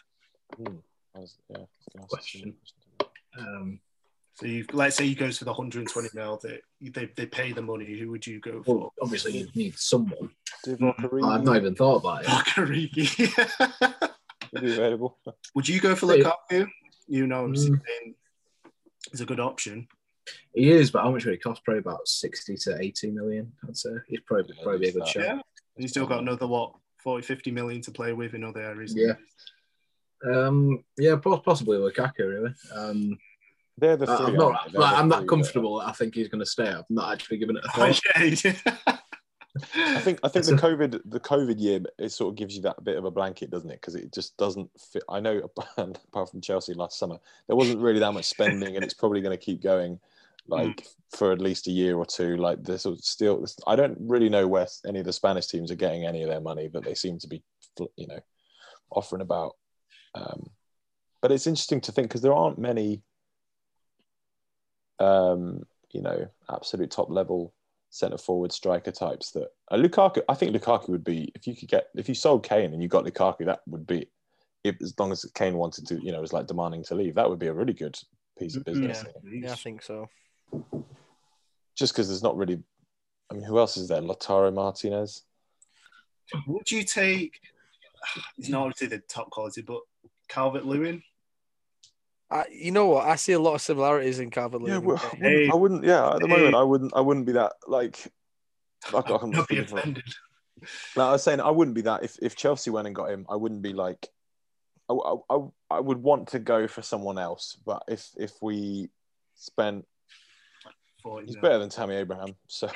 I 0.60 1.20
was- 1.20 1.38
yeah, 1.50 1.58
I 1.58 1.60
was 1.62 1.70
gonna 1.94 2.04
ask 2.04 2.10
Question. 2.10 2.56
a 3.00 3.04
question. 3.04 3.56
Um, 3.56 3.80
So 4.36 4.46
you, 4.46 4.66
let's 4.72 4.96
say 4.96 5.08
he 5.08 5.16
goes 5.16 5.40
for 5.40 5.46
the 5.46 5.52
120 5.52 6.10
mil 6.14 6.38
that 6.44 6.62
they, 6.80 7.06
they 7.16 7.26
pay 7.26 7.54
the 7.54 7.62
money. 7.64 7.98
Who 7.98 8.12
would 8.12 8.28
you 8.28 8.40
go 8.40 8.62
for? 8.62 8.78
well, 8.78 8.94
obviously, 9.02 9.36
you 9.36 9.48
need 9.56 9.76
someone. 9.80 10.30
Divock 10.64 11.24
I've 11.26 11.44
not 11.44 11.56
even 11.58 11.74
thought 11.74 11.98
about 12.04 12.22
it. 12.24 12.28
Origi. 12.28 13.18
Would 14.54 14.62
be 14.64 14.72
available. 14.74 15.18
would 15.56 15.68
you 15.68 15.82
go 15.82 15.96
for 15.96 16.16
Yeah. 16.16 16.32
Lukaku? 16.52 16.68
You 17.08 17.26
know, 17.28 17.46
I'm 17.46 17.54
Mm. 17.54 17.58
saying 17.58 18.16
it's 19.12 19.22
a 19.22 19.26
good 19.26 19.40
option. 19.40 19.88
He 20.54 20.70
is, 20.72 20.92
but 20.92 21.02
how 21.04 21.12
much 21.12 21.26
would 21.26 21.34
it 21.34 21.42
cost? 21.44 21.64
Probably 21.66 21.80
about 21.80 22.08
sixty 22.08 22.56
to 22.58 22.78
eighty 22.80 23.10
million. 23.12 23.52
I'd 23.68 23.76
say 23.78 23.90
he's 24.08 24.20
probably 24.22 24.54
Yeah, 24.58 24.64
probably 24.64 24.88
a 24.90 24.92
good 24.94 25.02
that. 25.02 25.08
shout. 25.08 25.24
Yeah. 25.24 25.40
He's 25.78 25.92
still 25.92 26.06
got 26.06 26.20
another 26.20 26.48
what 26.48 26.74
40, 27.04 27.26
50 27.26 27.52
million 27.52 27.82
to 27.82 27.92
play 27.92 28.14
with 28.14 28.34
in 28.34 28.44
other 28.44 28.62
areas. 28.62 28.94
Yeah. 28.96 29.14
Um, 30.26 30.84
yeah, 30.98 31.16
possibly 31.16 31.78
Lukaku. 31.78 32.20
Really. 32.20 32.54
Um, 32.76 33.18
They're 33.78 33.98
the 33.98 34.08
3 34.08 34.16
I'm 34.16 34.22
aren't 34.26 34.38
not. 34.38 34.74
Like, 34.74 34.94
I'm 34.94 35.00
three 35.02 35.10
not 35.10 35.20
that- 35.22 35.28
comfortable. 35.30 35.80
I 35.80 35.92
think 35.92 36.16
he's 36.16 36.28
going 36.28 36.40
to 36.40 36.46
stay. 36.46 36.68
I've 36.70 36.90
not 36.90 37.14
actually 37.14 37.38
given 37.38 37.58
it 37.58 37.66
a 37.66 37.70
thought. 37.70 38.02
yeah, 38.16 38.24
he 38.24 38.36
did. 38.36 38.62
I 39.76 40.00
think 40.02 40.20
I 40.24 40.28
think 40.28 40.46
the 40.46 40.54
a- 40.54 40.58
COVID 40.58 41.02
the 41.06 41.20
COVID 41.20 41.60
year 41.60 41.80
it 41.98 42.12
sort 42.12 42.30
of 42.30 42.36
gives 42.36 42.56
you 42.56 42.62
that 42.64 42.84
bit 42.84 42.98
of 42.98 43.06
a 43.06 43.12
blanket, 43.12 43.50
doesn't 43.50 43.72
it? 43.72 43.82
Because 43.82 43.96
it 43.96 44.14
just 44.14 44.38
doesn't 44.38 44.70
fit. 44.80 45.04
I 45.10 45.20
know 45.20 45.50
apart 45.78 46.30
from 46.30 46.42
Chelsea 46.42 46.74
last 46.74 47.00
summer, 47.00 47.18
there 47.48 47.56
wasn't 47.56 47.82
really 47.82 48.00
that 48.00 48.12
much 48.12 48.26
spending, 48.26 48.76
and 48.76 48.84
it's 48.84 48.94
probably 48.94 49.22
going 49.22 49.38
to 49.38 49.44
keep 49.44 49.62
going 49.62 50.00
like 50.48 50.86
for 51.16 51.32
at 51.32 51.42
least 51.42 51.68
a 51.68 51.72
year 51.72 51.98
or 51.98 52.06
two. 52.06 52.38
Like 52.38 52.64
this 52.64 52.86
will 52.86 52.98
still. 52.98 53.46
I 53.66 53.76
don't 53.76 53.98
really 54.00 54.30
know 54.30 54.48
where 54.48 54.68
any 54.88 55.00
of 55.00 55.06
the 55.06 55.14
Spanish 55.14 55.48
teams 55.48 55.72
are 55.72 55.76
getting 55.76 56.06
any 56.06 56.24
of 56.24 56.30
their 56.30 56.42
money, 56.42 56.70
but 56.72 56.84
they 56.84 56.96
seem 56.96 57.20
to 57.20 57.28
be, 57.28 57.44
you 57.96 58.08
know, 58.08 58.20
offering 58.92 59.22
about. 59.22 59.54
Um, 60.16 60.50
but 61.22 61.32
it's 61.32 61.48
interesting 61.48 61.82
to 61.82 61.92
think 61.92 62.08
because 62.08 62.22
there 62.22 62.34
aren't 62.34 62.60
many, 62.60 63.02
um, 65.00 65.64
you 65.92 66.02
know, 66.02 66.28
absolute 66.50 66.92
top 66.92 67.10
level 67.10 67.54
centre 67.90 68.18
forward 68.18 68.52
striker 68.52 68.92
types 68.92 69.32
that 69.32 69.48
uh, 69.72 69.78
Lukaku. 69.78 70.22
I 70.30 70.36
think 70.36 70.56
Lukaku 70.56 70.90
would 70.90 71.04
be 71.04 71.32
if 71.36 71.48
you 71.48 71.56
could 71.56 71.70
get 71.70 71.88
if 71.96 72.08
you 72.10 72.16
sold 72.16 72.44
Kane 72.44 72.74
and 72.74 72.82
you 72.82 72.88
got 72.88 73.06
Lukaku, 73.06 73.46
that 73.46 73.62
would 73.68 73.88
be 73.88 74.08
if 74.64 74.76
as 74.82 74.94
long 75.00 75.12
as 75.12 75.26
Kane 75.34 75.58
wanted 75.58 75.88
to, 75.88 76.04
you 76.04 76.12
know, 76.12 76.22
was 76.22 76.34
like 76.34 76.48
demanding 76.48 76.84
to 76.86 76.96
leave, 76.96 77.16
that 77.16 77.30
would 77.30 77.40
be 77.40 77.48
a 77.48 77.54
really 77.54 77.74
good 77.74 77.98
piece 78.38 78.56
of 78.56 78.66
business. 78.66 79.04
Yeah. 79.24 79.32
Yeah, 79.32 79.52
I 79.54 79.56
think 79.56 79.82
so. 79.82 80.08
Just 81.78 81.94
because 81.94 82.08
there's 82.08 82.24
not 82.24 82.36
really, 82.36 82.62
I 83.30 83.36
mean, 83.36 83.44
who 83.44 83.60
else 83.60 83.78
is 83.78 83.88
there? 83.88 84.02
Lautaro 84.02 84.54
Martinez. 84.54 85.24
Would 86.48 86.72
you 86.72 86.84
take? 86.84 87.40
He's 88.36 88.50
not 88.50 88.62
obviously 88.64 88.88
the 88.88 89.00
top 89.08 89.30
quality, 89.30 89.62
but 89.62 89.80
Calvert 90.28 90.66
Lewin. 90.66 91.04
I, 92.30 92.46
you 92.52 92.72
know 92.72 92.88
what? 92.88 93.08
I 93.08 93.16
see 93.16 93.34
a 93.34 93.40
lot 93.40 93.54
of 93.56 93.62
similarities 93.62 94.20
in 94.20 94.30
Calvert 94.32 94.62
Yeah, 94.62 94.78
Lewin. 94.80 94.86
well, 94.86 94.98
I, 95.02 95.16
Hey. 95.16 95.24
wouldn't, 95.24 95.52
I 95.52 95.56
wouldn't. 95.56 95.84
Yeah, 95.86 96.16
at 96.16 96.22
the 96.22 96.28
Hey. 96.28 96.34
moment, 96.36 96.56
I 96.56 96.64
wouldn't. 96.64 96.94
I 96.96 97.00
wouldn't 97.00 97.26
be 97.26 97.32
that 97.34 97.54
like. 97.68 98.12
I, 98.94 98.98
I 98.98 99.18
can 99.18 99.32
Not 99.32 99.48
be 99.48 99.56
speak 99.56 99.72
offended. 99.72 100.04
No, 100.96 101.08
I 101.10 101.12
was 101.12 101.24
saying 101.24 101.40
I 101.40 101.52
wouldn't 101.52 101.76
be 101.76 101.82
that 101.82 102.04
if, 102.04 102.18
if 102.22 102.36
Chelsea 102.36 102.72
went 102.72 102.88
and 102.88 102.96
got 102.96 103.12
him. 103.12 103.26
I 103.30 103.36
wouldn't 103.36 103.62
be 103.62 103.74
like, 103.74 104.08
I, 104.90 104.94
I, 104.94 105.16
I- 105.30 105.48
I 105.70 105.80
would 105.82 106.02
want 106.02 106.30
to 106.30 106.40
go 106.40 106.68
for 106.68 106.82
someone 106.82 107.18
else. 107.20 107.58
But 107.66 107.84
if 107.88 108.10
if 108.18 108.32
we 108.42 108.90
spent, 109.36 109.86
For, 111.08 111.22
he's 111.22 111.30
you 111.30 111.36
know, 111.36 111.42
better 111.42 111.60
than 111.60 111.70
Tammy 111.70 111.96
Abraham. 111.96 112.36
So 112.48 112.70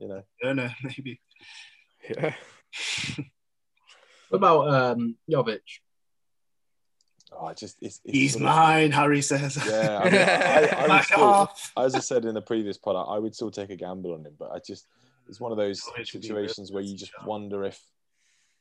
you 0.00 0.08
know, 0.08 0.22
Werner, 0.42 0.74
maybe. 0.82 1.20
Yeah. 2.08 2.34
What 4.28 4.38
about 4.38 4.68
um, 4.70 5.16
Jovic? 5.30 5.60
oh, 7.32 7.46
I 7.46 7.52
just 7.52 7.76
it's, 7.82 8.00
it's 8.02 8.16
He's 8.16 8.32
sort 8.32 8.44
of- 8.44 8.48
mine, 8.48 8.90
Harry 8.90 9.20
says. 9.20 9.58
Yeah, 9.68 10.00
I, 10.02 10.04
mean, 10.04 10.14
I, 10.14 10.86
I, 10.86 10.98
I 10.98 11.00
still, 11.02 11.50
as 11.76 11.94
I 11.94 11.98
said 11.98 12.24
in 12.24 12.32
the 12.32 12.40
previous 12.40 12.78
pod, 12.78 12.96
I, 12.96 13.18
would 13.18 13.34
still 13.34 13.50
take 13.50 13.68
a 13.68 13.76
gamble 13.76 14.14
on 14.14 14.24
him. 14.24 14.32
But 14.38 14.52
I 14.52 14.58
just 14.66 14.86
It's 15.28 15.38
one 15.38 15.52
of 15.52 15.58
those 15.58 15.82
situations 16.04 16.72
where 16.72 16.82
you 16.82 16.96
just 16.96 17.12
wonder 17.26 17.62
if 17.64 17.78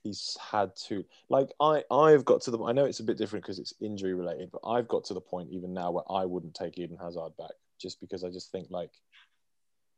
he's 0.03 0.35
had 0.51 0.71
to 0.87 1.05
like 1.29 1.49
I 1.61 1.83
I've 1.91 2.25
got 2.25 2.41
to 2.41 2.51
the 2.51 2.61
I 2.63 2.71
know 2.71 2.85
it's 2.85 2.99
a 2.99 3.03
bit 3.05 3.17
different 3.17 3.45
because 3.45 3.59
it's 3.59 3.73
injury 3.79 4.13
related, 4.13 4.51
but 4.51 4.67
I've 4.67 4.87
got 4.87 5.05
to 5.05 5.13
the 5.13 5.21
point 5.21 5.49
even 5.51 5.73
now 5.73 5.91
where 5.91 6.11
I 6.11 6.25
wouldn't 6.25 6.55
take 6.55 6.77
Eden 6.77 6.97
Hazard 7.01 7.31
back 7.37 7.51
just 7.81 7.99
because 7.99 8.23
I 8.23 8.29
just 8.29 8.51
think 8.51 8.67
like 8.69 8.91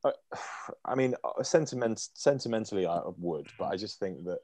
I, 0.06 0.12
I 0.86 0.96
mean 0.96 1.16
uh, 1.24 1.44
sentiment 1.44 2.08
sentimentally 2.14 2.86
I 2.86 3.02
would, 3.18 3.48
but 3.58 3.66
I 3.66 3.76
just 3.76 4.00
think 4.00 4.26
that 4.26 4.40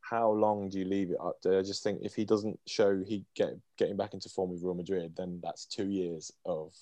how 0.00 0.30
long 0.30 0.68
do 0.68 0.78
you 0.78 0.84
leave 0.84 1.10
it 1.10 1.16
up 1.20 1.40
to? 1.42 1.58
I 1.58 1.62
just 1.62 1.82
think 1.82 2.00
if 2.02 2.14
he 2.14 2.24
doesn't 2.24 2.58
show 2.66 3.02
he 3.06 3.24
get 3.34 3.54
getting 3.78 3.96
back 3.96 4.14
into 4.14 4.28
form 4.28 4.50
with 4.50 4.62
Real 4.62 4.74
Madrid, 4.74 5.14
then 5.16 5.40
that's 5.42 5.64
two 5.64 5.88
years 5.88 6.30
of 6.44 6.74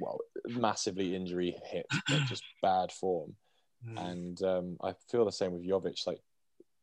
well 0.00 0.20
massively 0.46 1.14
injury 1.14 1.56
hit, 1.64 1.86
but 2.08 2.24
just 2.26 2.44
bad 2.62 2.92
form. 2.92 3.34
Mm. 3.86 4.10
And 4.10 4.42
um, 4.42 4.76
I 4.82 4.94
feel 5.10 5.24
the 5.24 5.32
same 5.32 5.52
with 5.52 5.66
Jovic, 5.66 6.06
like 6.06 6.20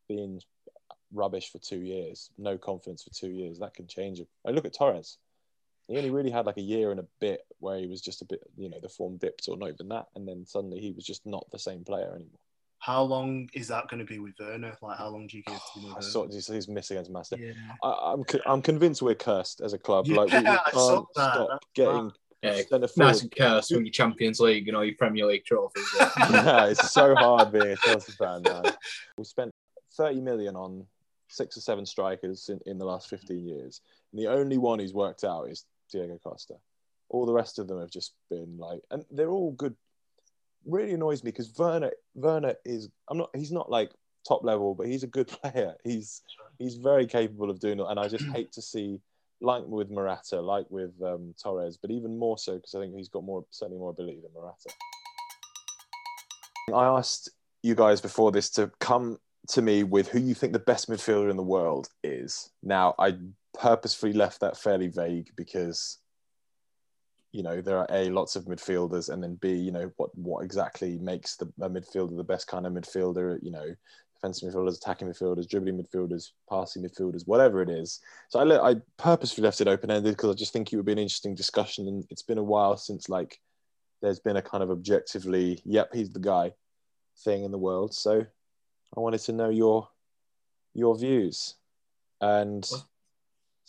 being 0.09 0.41
rubbish 1.13 1.51
for 1.51 1.59
two 1.59 1.81
years, 1.81 2.29
no 2.37 2.57
confidence 2.57 3.03
for 3.03 3.11
two 3.11 3.29
years, 3.29 3.59
that 3.59 3.73
can 3.73 3.87
change. 3.87 4.21
I 4.45 4.51
look 4.51 4.65
at 4.65 4.73
Torres. 4.73 5.17
He 5.89 5.97
only 5.97 6.11
really 6.11 6.29
had 6.29 6.45
like 6.45 6.57
a 6.57 6.61
year 6.61 6.91
and 6.91 6.99
a 6.99 7.05
bit 7.19 7.41
where 7.57 7.79
he 7.79 7.87
was 7.87 7.99
just 7.99 8.21
a 8.21 8.25
bit, 8.25 8.41
you 8.55 8.69
know, 8.69 8.77
the 8.79 8.87
form 8.89 9.17
dipped 9.17 9.47
or 9.49 9.57
not 9.57 9.69
even 9.69 9.89
that, 9.89 10.05
and 10.15 10.27
then 10.27 10.45
suddenly 10.45 10.79
he 10.79 10.91
was 10.91 11.03
just 11.03 11.25
not 11.25 11.47
the 11.51 11.57
same 11.57 11.83
player 11.83 12.11
anymore. 12.15 12.39
How 12.77 13.01
long 13.01 13.49
is 13.53 13.67
that 13.67 13.87
going 13.89 13.99
to 13.99 14.05
be 14.05 14.19
with 14.19 14.35
Werner? 14.39 14.77
Like, 14.81 14.97
how 14.97 15.09
long 15.09 15.27
do 15.27 15.35
you 15.35 15.43
give 15.43 15.55
to 15.55 15.79
Werner? 15.83 15.95
I 15.97 16.01
saw 16.01 16.27
he's, 16.27 16.47
he's 16.47 16.67
missing 16.67 16.97
against 16.97 17.11
Master. 17.11 17.37
Yeah. 17.37 17.53
I, 17.83 18.13
I'm 18.13 18.23
I'm 18.45 18.61
convinced 18.61 19.01
we're 19.01 19.15
cursed 19.15 19.61
as 19.61 19.73
a 19.73 19.79
club. 19.79 20.05
Yeah, 20.07 20.17
like 20.17 20.31
we, 20.31 20.39
we 20.39 20.45
can't 20.45 20.69
saw 20.73 21.05
that. 21.15 21.33
stop 21.33 21.47
That's 21.49 21.65
getting 21.73 22.11
Yeah, 22.43 22.61
centre 22.69 22.79
nice 22.79 22.93
forward. 22.95 23.21
and 23.23 23.35
cursed 23.35 23.71
with 23.71 23.81
your 23.81 23.91
Champions 23.91 24.39
League 24.39 24.67
and 24.67 24.77
all 24.77 24.85
your 24.85 24.95
Premier 24.95 25.25
League 25.25 25.43
trophies. 25.45 25.83
yeah, 25.97 26.65
it's 26.67 26.91
so 26.91 27.15
hard 27.15 27.51
being 27.51 27.65
a 27.65 27.75
Chelsea 27.77 28.11
fan 28.11 28.43
now. 28.43 28.61
We 29.17 29.23
spent 29.23 29.51
30 29.97 30.21
million 30.21 30.55
on 30.55 30.85
six 31.29 31.57
or 31.57 31.61
seven 31.61 31.85
strikers 31.85 32.49
in, 32.49 32.59
in 32.65 32.77
the 32.77 32.85
last 32.85 33.09
15 33.09 33.45
years. 33.47 33.81
And 34.11 34.21
the 34.21 34.27
only 34.27 34.57
one 34.57 34.79
who's 34.79 34.93
worked 34.93 35.23
out 35.23 35.49
is 35.49 35.65
Diego 35.91 36.19
Costa. 36.23 36.55
All 37.09 37.25
the 37.25 37.33
rest 37.33 37.59
of 37.59 37.67
them 37.67 37.79
have 37.79 37.89
just 37.89 38.13
been 38.29 38.57
like, 38.57 38.81
and 38.91 39.05
they're 39.11 39.31
all 39.31 39.51
good. 39.51 39.75
Really 40.65 40.93
annoys 40.93 41.23
me 41.23 41.31
because 41.31 41.53
Werner, 41.57 41.91
Werner 42.15 42.55
is, 42.65 42.89
I'm 43.09 43.17
not, 43.17 43.29
he's 43.35 43.51
not 43.51 43.71
like 43.71 43.91
top 44.27 44.43
level, 44.43 44.75
but 44.75 44.87
he's 44.87 45.03
a 45.03 45.07
good 45.07 45.27
player. 45.41 45.75
He's, 45.83 46.21
he's 46.57 46.75
very 46.75 47.07
capable 47.07 47.49
of 47.49 47.59
doing 47.59 47.79
it. 47.79 47.85
And 47.87 47.99
I 47.99 48.07
just 48.07 48.25
hate 48.25 48.51
to 48.53 48.61
see, 48.61 48.99
like 49.41 49.63
with 49.65 49.89
Morata, 49.89 50.41
like 50.41 50.65
with 50.69 50.91
um, 51.03 51.33
Torres, 51.41 51.77
but 51.77 51.91
even 51.91 52.17
more 52.17 52.37
so 52.37 52.55
because 52.55 52.75
I 52.75 52.79
think 52.81 52.95
he's 52.95 53.09
got 53.09 53.23
more, 53.23 53.45
certainly 53.51 53.79
more 53.79 53.91
ability 53.91 54.19
than 54.21 54.31
Morata. 54.33 54.69
I 56.73 56.85
asked 56.85 57.29
you 57.63 57.75
guys 57.75 58.01
before 58.01 58.31
this 58.31 58.49
to 58.51 58.71
come 58.79 59.17
to 59.49 59.61
me 59.61 59.83
with 59.83 60.07
who 60.07 60.19
you 60.19 60.33
think 60.33 60.53
the 60.53 60.59
best 60.59 60.89
midfielder 60.89 61.29
in 61.29 61.37
the 61.37 61.43
world 61.43 61.89
is. 62.03 62.51
Now, 62.61 62.95
I 62.99 63.17
purposefully 63.59 64.13
left 64.13 64.39
that 64.39 64.57
fairly 64.57 64.87
vague 64.87 65.29
because, 65.35 65.99
you 67.31 67.43
know, 67.43 67.61
there 67.61 67.77
are 67.77 67.87
A, 67.91 68.09
lots 68.09 68.35
of 68.35 68.45
midfielders, 68.45 69.09
and 69.09 69.21
then 69.21 69.35
B, 69.35 69.53
you 69.53 69.71
know, 69.71 69.91
what, 69.97 70.17
what 70.17 70.43
exactly 70.43 70.97
makes 70.97 71.35
the, 71.35 71.45
a 71.61 71.69
midfielder 71.69 72.15
the 72.15 72.23
best 72.23 72.47
kind 72.47 72.65
of 72.65 72.73
midfielder, 72.73 73.37
you 73.43 73.51
know, 73.51 73.67
defensive 74.15 74.49
midfielders, 74.49 74.77
attacking 74.77 75.07
midfielders, 75.07 75.47
dribbling 75.47 75.77
midfielders, 75.77 76.29
passing 76.49 76.83
midfielders, 76.83 77.27
whatever 77.27 77.61
it 77.61 77.69
is. 77.69 77.99
So 78.29 78.39
I, 78.39 78.43
le- 78.43 78.63
I 78.63 78.75
purposefully 78.97 79.45
left 79.45 79.61
it 79.61 79.67
open 79.67 79.91
ended 79.91 80.15
because 80.15 80.31
I 80.31 80.37
just 80.37 80.53
think 80.53 80.71
it 80.71 80.77
would 80.77 80.85
be 80.85 80.93
an 80.93 80.97
interesting 80.97 81.35
discussion. 81.35 81.87
And 81.87 82.05
it's 82.09 82.23
been 82.23 82.37
a 82.37 82.43
while 82.43 82.77
since, 82.77 83.09
like, 83.09 83.39
there's 84.01 84.19
been 84.19 84.37
a 84.37 84.41
kind 84.41 84.63
of 84.63 84.71
objectively, 84.71 85.61
yep, 85.65 85.93
he's 85.93 86.11
the 86.11 86.19
guy 86.19 86.53
thing 87.25 87.43
in 87.43 87.51
the 87.51 87.57
world. 87.57 87.93
So 87.93 88.25
I 88.95 88.99
wanted 88.99 89.19
to 89.21 89.33
know 89.33 89.49
your 89.49 89.89
your 90.73 90.97
views. 90.97 91.55
And 92.21 92.69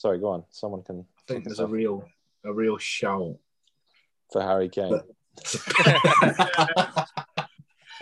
sorry, 0.00 0.18
go 0.18 0.28
on. 0.30 0.44
Someone 0.50 0.82
can 0.82 1.00
I 1.00 1.22
think 1.32 1.44
kick 1.44 1.52
us 1.52 1.58
there's 1.58 1.68
a 1.68 1.72
real, 1.72 2.04
a 2.44 2.52
real 2.52 2.78
shout. 2.78 3.36
for 4.32 4.42
Harry 4.42 4.68
Kane. 4.68 5.00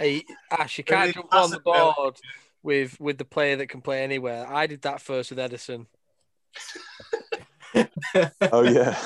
Hey, 0.01 0.23
Ash, 0.53 0.79
you 0.79 0.85
can't 0.85 1.13
jump 1.13 1.27
on 1.35 1.51
the 1.51 1.57
passive, 1.59 1.65
Bill. 1.65 1.93
board 1.97 2.17
with 2.63 3.01
with 3.01 3.19
the 3.19 3.25
player 3.25 3.57
that 3.57 3.67
can 3.69 3.81
play 3.81 4.05
anywhere. 4.05 4.47
I 4.49 4.69
did 4.69 4.83
that 4.83 5.01
first 5.01 5.31
with 5.31 5.41
Edison. 5.41 5.89
oh 8.53 8.63
yeah, 8.63 8.97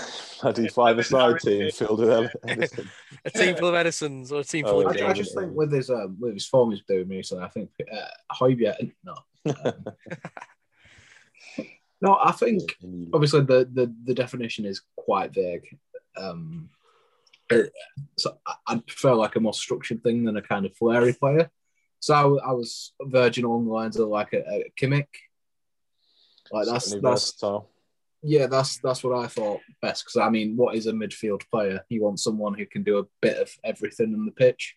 I 0.42 0.52
do 0.52 0.68
five 0.68 0.98
aside 0.98 1.18
Harry 1.22 1.40
team 1.40 1.60
Kane. 1.62 1.70
filled 1.70 1.98
with 2.00 2.30
Edison. 2.46 2.90
A 3.24 3.30
team 3.30 3.56
full 3.56 3.68
of 3.68 3.74
Edisons 3.74 4.32
or 4.32 4.40
a 4.40 4.44
team 4.44 4.66
Oh, 4.66 4.70
full 4.72 4.86
I, 4.88 4.90
of 4.90 4.96
okay. 4.96 5.06
I 5.06 5.12
just 5.14 5.34
think 5.34 5.54
with 5.54 5.72
his 5.72 5.88
um, 5.88 6.14
with 6.20 6.34
his 6.34 6.44
form 6.46 6.72
he's 6.72 6.82
doing 6.86 7.08
me 7.08 7.16
recently, 7.16 7.44
I 7.44 7.48
think 7.48 7.70
uh, 7.90 8.34
Højbjerg, 8.38 8.92
no, 9.02 9.14
Um, 9.64 9.84
no, 12.02 12.18
I 12.22 12.32
think 12.32 12.76
obviously 13.14 13.40
the, 13.42 13.68
the 13.72 13.94
the 14.04 14.14
definition 14.14 14.64
is 14.64 14.82
quite 14.96 15.32
vague. 15.32 15.78
Um, 16.16 16.68
uh, 17.50 17.68
so 18.18 18.38
I- 18.46 18.54
I'd 18.68 18.86
prefer 18.86 19.14
like 19.14 19.36
a 19.36 19.40
more 19.40 19.54
structured 19.54 20.02
thing 20.02 20.24
than 20.24 20.36
a 20.36 20.42
kind 20.42 20.66
of 20.66 20.76
flary 20.76 21.12
player. 21.18 21.50
So 22.00 22.14
I, 22.14 22.50
I 22.50 22.52
was 22.52 22.92
verging 23.02 23.44
along 23.44 23.66
the 23.66 23.72
lines 23.72 23.96
of 23.96 24.08
like 24.08 24.32
a, 24.32 24.40
a 24.40 24.72
Kimmich. 24.78 25.06
Like 26.50 26.66
that's 26.66 26.86
Certainly 26.86 27.08
that's 27.10 27.22
versatile. 27.32 27.70
yeah, 28.22 28.46
that's 28.46 28.78
that's 28.78 29.02
what 29.04 29.16
I 29.24 29.26
thought 29.28 29.60
best 29.80 30.04
because 30.04 30.16
I 30.16 30.28
mean, 30.28 30.56
what 30.56 30.74
is 30.74 30.86
a 30.86 30.92
midfield 30.92 31.42
player? 31.50 31.84
You 31.88 32.02
want 32.02 32.20
someone 32.20 32.54
who 32.54 32.66
can 32.66 32.82
do 32.82 32.98
a 32.98 33.04
bit 33.20 33.38
of 33.38 33.50
everything 33.64 34.14
on 34.14 34.26
the 34.26 34.32
pitch. 34.32 34.74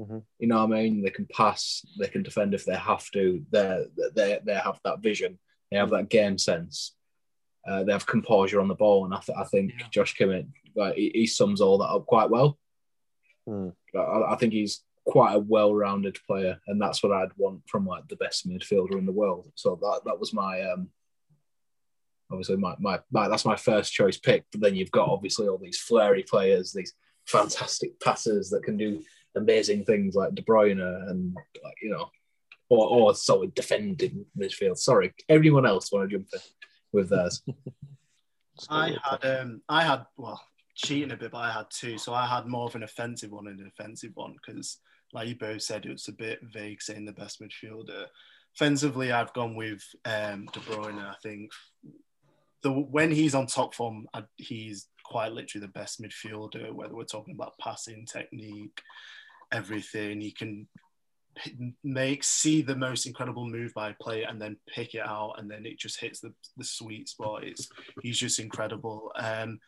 Mhm. 0.00 0.22
You 0.38 0.46
know 0.48 0.64
what 0.64 0.76
I 0.78 0.82
mean? 0.82 1.02
They 1.02 1.10
can 1.10 1.26
pass, 1.26 1.84
they 1.98 2.06
can 2.06 2.22
defend 2.22 2.54
if 2.54 2.64
they 2.64 2.76
have 2.76 3.10
to. 3.10 3.44
They 3.50 3.84
they 4.14 4.38
they 4.44 4.54
have 4.54 4.78
that 4.84 5.00
vision. 5.00 5.38
They 5.70 5.76
have 5.78 5.90
that 5.90 6.08
game 6.08 6.38
sense. 6.38 6.94
Uh, 7.66 7.84
they 7.84 7.92
have 7.92 8.06
composure 8.06 8.60
on 8.60 8.68
the 8.68 8.74
ball, 8.74 9.04
and 9.04 9.14
I, 9.14 9.20
th- 9.20 9.38
I 9.38 9.44
think 9.44 9.72
Yeah. 9.78 9.86
Josh 9.90 10.16
Kimmich 10.16 10.48
like, 10.74 10.94
he, 10.94 11.10
he 11.14 11.26
sums 11.26 11.60
all 11.60 11.78
that 11.78 11.88
up 11.88 12.06
quite 12.06 12.30
well. 12.30 12.58
Hmm. 13.46 13.70
I, 13.94 14.32
I 14.32 14.36
think 14.36 14.52
he's 14.52 14.82
quite 15.06 15.34
a 15.34 15.38
well-rounded 15.38 16.18
player, 16.26 16.60
and 16.66 16.80
that's 16.80 17.02
what 17.02 17.12
I'd 17.12 17.36
want 17.36 17.62
from 17.66 17.86
like 17.86 18.06
the 18.08 18.16
best 18.16 18.48
midfielder 18.48 18.98
in 18.98 19.06
the 19.06 19.12
world. 19.12 19.50
So 19.54 19.78
that 19.82 20.02
that 20.06 20.20
was 20.20 20.32
my 20.32 20.62
um, 20.62 20.88
obviously 22.30 22.56
my, 22.56 22.74
my, 22.78 23.00
my 23.10 23.28
that's 23.28 23.44
my 23.44 23.56
first 23.56 23.92
choice 23.92 24.18
pick. 24.18 24.44
But 24.52 24.60
then 24.60 24.74
you've 24.74 24.90
got 24.90 25.08
obviously 25.08 25.48
all 25.48 25.58
these 25.58 25.78
flary 25.78 26.22
players, 26.22 26.72
these 26.72 26.94
fantastic 27.26 27.98
passers 28.00 28.50
that 28.50 28.62
can 28.62 28.76
do 28.76 29.02
amazing 29.36 29.84
things 29.84 30.14
like 30.14 30.34
De 30.34 30.42
Bruyne 30.42 30.80
and 31.10 31.34
like 31.64 31.76
you 31.82 31.90
know, 31.90 32.10
or 32.68 32.88
or 32.88 33.14
solid 33.14 33.54
defending 33.54 34.26
midfield. 34.38 34.78
Sorry, 34.78 35.14
everyone 35.28 35.66
else 35.66 35.90
want 35.90 36.08
to 36.08 36.16
jump 36.16 36.28
in 36.32 36.40
with 36.92 37.10
theirs. 37.10 37.42
I 38.68 38.96
had 39.02 39.24
um 39.24 39.62
I 39.68 39.84
had 39.84 40.04
well 40.16 40.40
cheating 40.74 41.10
a 41.12 41.16
bit, 41.16 41.32
but 41.32 41.38
I 41.38 41.52
had 41.52 41.66
two. 41.70 41.98
So 41.98 42.14
I 42.14 42.26
had 42.26 42.46
more 42.46 42.66
of 42.66 42.74
an 42.74 42.84
offensive 42.84 43.30
one 43.30 43.48
and 43.48 43.60
an 43.60 43.70
offensive 43.76 44.12
one 44.14 44.34
because, 44.34 44.78
like 45.12 45.28
you 45.28 45.36
both 45.36 45.62
said, 45.62 45.84
it 45.84 45.92
was 45.92 46.08
a 46.08 46.12
bit 46.12 46.40
vague 46.42 46.80
saying 46.80 47.04
the 47.04 47.12
best 47.12 47.40
midfielder. 47.40 48.06
Offensively, 48.56 49.12
I've 49.12 49.32
gone 49.34 49.54
with 49.54 49.82
um, 50.04 50.48
De 50.52 50.60
Bruyne. 50.60 50.98
I 50.98 51.14
think 51.22 51.50
the 52.62 52.72
when 52.72 53.10
he's 53.10 53.34
on 53.34 53.46
top 53.46 53.74
form, 53.74 54.06
I, 54.14 54.22
he's 54.36 54.88
quite 55.04 55.32
literally 55.32 55.66
the 55.66 55.72
best 55.72 56.00
midfielder. 56.00 56.72
Whether 56.72 56.94
we're 56.94 57.04
talking 57.04 57.34
about 57.34 57.58
passing 57.60 58.06
technique, 58.06 58.80
everything, 59.52 60.20
he 60.20 60.32
can 60.32 60.66
p- 60.76 60.82
make 61.84 62.24
see 62.24 62.62
the 62.62 62.76
most 62.76 63.06
incredible 63.06 63.46
move 63.46 63.72
by 63.74 63.90
a 63.90 63.94
player 63.94 64.26
and 64.28 64.40
then 64.40 64.56
pick 64.66 64.94
it 64.94 65.06
out, 65.06 65.34
and 65.38 65.50
then 65.50 65.66
it 65.66 65.78
just 65.78 66.00
hits 66.00 66.20
the, 66.20 66.32
the 66.56 66.64
sweet 66.64 67.08
spot. 67.08 67.44
It's 67.44 67.68
he's 68.02 68.18
just 68.18 68.38
incredible. 68.38 69.12
Um, 69.16 69.60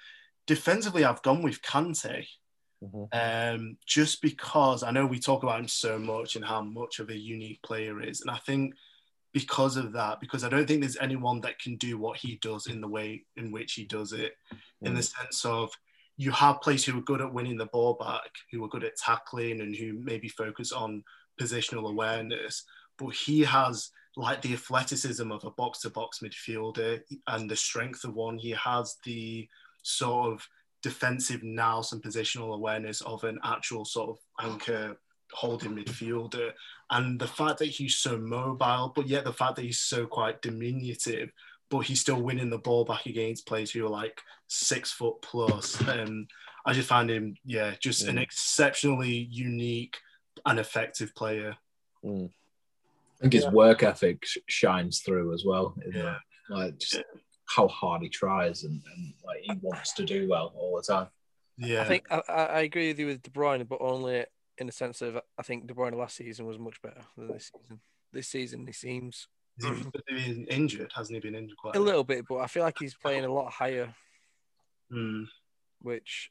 defensively, 0.46 1.04
I've 1.04 1.22
gone 1.22 1.42
with 1.42 1.62
Kante. 1.62 2.26
Mhm. 2.82 3.08
Um, 3.12 3.76
just 3.86 4.22
because 4.22 4.82
I 4.82 4.90
know 4.90 5.04
we 5.04 5.18
talk 5.18 5.42
about 5.42 5.60
him 5.60 5.68
so 5.68 5.98
much 5.98 6.36
and 6.36 6.44
how 6.44 6.62
much 6.62 6.98
of 6.98 7.10
a 7.10 7.16
unique 7.16 7.62
player 7.62 8.02
is, 8.02 8.22
and 8.22 8.30
I 8.30 8.38
think 8.38 8.74
because 9.32 9.76
of 9.76 9.92
that, 9.92 10.18
because 10.18 10.44
I 10.44 10.48
don't 10.48 10.66
think 10.66 10.80
there's 10.80 10.96
anyone 10.96 11.40
that 11.42 11.58
can 11.58 11.76
do 11.76 11.98
what 11.98 12.16
he 12.16 12.38
does 12.42 12.66
in 12.66 12.80
the 12.80 12.88
way 12.88 13.24
in 13.36 13.52
which 13.52 13.74
he 13.74 13.84
does 13.84 14.12
it, 14.12 14.32
in 14.82 14.94
the 14.94 15.02
sense 15.02 15.44
of 15.44 15.70
you 16.16 16.30
have 16.32 16.60
players 16.60 16.84
who 16.84 16.98
are 16.98 17.02
good 17.02 17.20
at 17.20 17.32
winning 17.32 17.56
the 17.56 17.66
ball 17.66 17.94
back, 17.94 18.30
who 18.50 18.64
are 18.64 18.68
good 18.68 18.84
at 18.84 18.96
tackling, 18.96 19.60
and 19.60 19.76
who 19.76 19.92
maybe 19.92 20.28
focus 20.28 20.72
on 20.72 21.04
positional 21.40 21.88
awareness, 21.90 22.64
but 22.98 23.10
he 23.14 23.40
has 23.40 23.90
like 24.16 24.42
the 24.42 24.52
athleticism 24.52 25.30
of 25.32 25.44
a 25.44 25.50
box-to-box 25.52 26.18
midfielder 26.18 27.00
and 27.28 27.48
the 27.48 27.56
strength 27.56 28.04
of 28.04 28.14
one. 28.14 28.36
He 28.38 28.50
has 28.50 28.96
the 29.04 29.48
sort 29.82 30.32
of 30.32 30.46
defensive 30.82 31.42
nous 31.42 31.92
and 31.92 32.02
positional 32.02 32.54
awareness 32.54 33.00
of 33.02 33.24
an 33.24 33.38
actual 33.44 33.84
sort 33.84 34.10
of 34.10 34.18
anchor 34.50 34.96
holding 35.32 35.76
midfielder. 35.76 36.50
And 36.90 37.20
the 37.20 37.28
fact 37.28 37.58
that 37.58 37.66
he's 37.66 37.96
so 37.96 38.18
mobile, 38.18 38.92
but 38.96 39.06
yet 39.06 39.24
the 39.24 39.32
fact 39.32 39.56
that 39.56 39.64
he's 39.64 39.78
so 39.78 40.06
quite 40.06 40.42
diminutive, 40.42 41.30
but 41.70 41.80
he's 41.80 42.00
still 42.00 42.20
winning 42.20 42.50
the 42.50 42.58
ball 42.58 42.84
back 42.84 43.06
against 43.06 43.46
players 43.46 43.70
who 43.70 43.86
are 43.86 43.90
like 44.02 44.20
six 44.48 44.90
foot 44.90 45.22
plus. 45.22 45.80
Um, 45.88 46.26
I 46.66 46.72
just 46.72 46.88
find 46.88 47.08
him, 47.08 47.36
yeah, 47.44 47.74
just 47.80 48.08
an 48.08 48.16
Mm. 48.16 48.22
exceptionally 48.22 49.28
unique 49.30 49.96
an 50.46 50.58
effective 50.58 51.14
player. 51.14 51.56
Mm. 52.04 52.30
I 52.30 53.20
think 53.20 53.32
his 53.34 53.44
Yeah. 53.44 53.50
work 53.50 53.82
ethic 53.82 54.24
sh- 54.24 54.38
shines 54.46 55.00
through 55.00 55.34
as 55.34 55.44
well. 55.44 55.74
Yeah. 55.92 56.18
Like 56.48 56.78
just 56.78 57.02
how 57.46 57.68
hard 57.68 58.02
he 58.02 58.08
tries 58.08 58.64
and, 58.64 58.80
and 58.94 59.14
like 59.24 59.40
he 59.42 59.52
wants 59.60 59.92
to 59.94 60.04
do 60.04 60.28
well 60.28 60.52
all 60.56 60.76
the 60.76 60.82
time. 60.82 61.08
Yeah, 61.58 61.82
I 61.82 61.84
think 61.84 62.06
I, 62.10 62.22
I 62.28 62.44
I 62.44 62.60
agree 62.60 62.88
with 62.88 62.98
you 62.98 63.06
with 63.06 63.22
De 63.22 63.30
Bruyne, 63.30 63.68
but 63.68 63.80
only 63.82 64.24
in 64.58 64.66
the 64.66 64.72
sense 64.72 65.02
of 65.02 65.20
I 65.38 65.42
think 65.42 65.66
De 65.66 65.74
Bruyne 65.74 65.94
last 65.96 66.16
season 66.16 66.46
was 66.46 66.58
much 66.58 66.80
better 66.80 67.02
than 67.16 67.28
this 67.28 67.50
season. 67.52 67.80
This 68.12 68.28
season 68.28 68.66
he 68.66 68.72
seems 68.72 69.28
Has 69.62 69.86
been 70.06 70.46
injured? 70.46 70.90
Hasn't 70.94 71.14
he 71.16 71.20
been 71.20 71.34
injured 71.38 71.58
quite 71.58 71.76
a 71.76 71.80
little 71.80 72.04
bit, 72.04 72.24
but 72.28 72.38
I 72.38 72.46
feel 72.46 72.62
like 72.62 72.78
he's 72.78 72.94
playing 72.94 73.24
a 73.24 73.32
lot 73.32 73.52
higher, 73.52 73.94
Mm. 74.92 75.26
which 75.82 76.30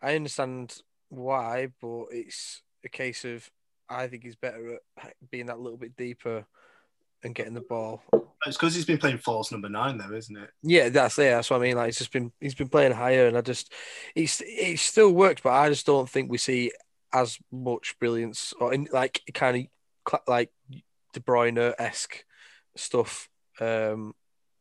I 0.00 0.14
understand 0.14 0.78
why, 1.08 1.68
but 1.82 2.06
it's 2.12 2.62
a 2.84 2.88
case 2.88 3.24
of 3.24 3.48
I 3.88 4.06
think 4.06 4.22
he's 4.22 4.36
better 4.36 4.78
at 5.02 5.14
being 5.30 5.46
that 5.46 5.60
little 5.60 5.78
bit 5.78 5.96
deeper 5.96 6.46
and 7.22 7.34
getting 7.34 7.54
the 7.54 7.60
ball. 7.60 8.02
It's 8.46 8.56
because 8.56 8.74
he's 8.74 8.84
been 8.84 8.98
playing 8.98 9.18
false 9.18 9.50
number 9.50 9.68
nine, 9.68 9.96
though, 9.98 10.14
isn't 10.14 10.36
it? 10.36 10.50
Yeah, 10.62 10.90
that's 10.90 11.16
yeah, 11.16 11.36
that's 11.36 11.50
what 11.50 11.56
I 11.56 11.62
mean. 11.62 11.76
Like 11.76 11.86
he's 11.86 11.98
just 11.98 12.12
been 12.12 12.32
he's 12.40 12.54
been 12.54 12.68
playing 12.68 12.92
higher, 12.92 13.26
and 13.26 13.36
I 13.36 13.40
just 13.40 13.72
he's 14.14 14.42
it 14.44 14.78
still 14.78 15.12
works, 15.12 15.40
but 15.42 15.52
I 15.52 15.68
just 15.68 15.86
don't 15.86 16.08
think 16.08 16.30
we 16.30 16.38
see 16.38 16.72
as 17.12 17.38
much 17.50 17.96
brilliance 17.98 18.52
or 18.60 18.74
in 18.74 18.88
like 18.92 19.22
kind 19.32 19.68
of 20.06 20.20
like 20.26 20.50
De 21.12 21.20
Bruyne 21.20 21.74
esque 21.78 22.24
stuff. 22.76 23.28
Um, 23.60 24.14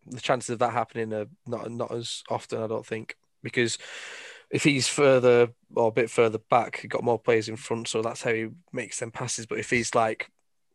the 0.06 0.22
chances 0.22 0.52
of 0.52 0.60
that 0.60 0.74
happening 0.74 1.14
are 1.14 1.28
not 1.46 1.70
not 1.70 1.92
as 1.92 2.24
often, 2.30 2.62
I 2.62 2.68
don't 2.68 2.86
think, 2.86 3.18
because 3.42 3.78
if 4.54 4.64
he's 4.64 4.88
further 4.88 5.50
or 5.76 5.88
a 5.88 5.92
bit 5.92 6.12
further 6.12 6.38
back, 6.38 6.78
he 6.78 6.88
got 6.88 7.04
more 7.04 7.18
players 7.18 7.50
in 7.50 7.56
front, 7.56 7.88
so 7.88 8.04
that's 8.04 8.22
how 8.22 8.32
he 8.32 8.50
makes 8.72 9.00
them 9.00 9.10
passes. 9.10 9.48
But 9.48 9.58
if 9.58 9.72
he's 9.72 9.96
like 9.96 10.30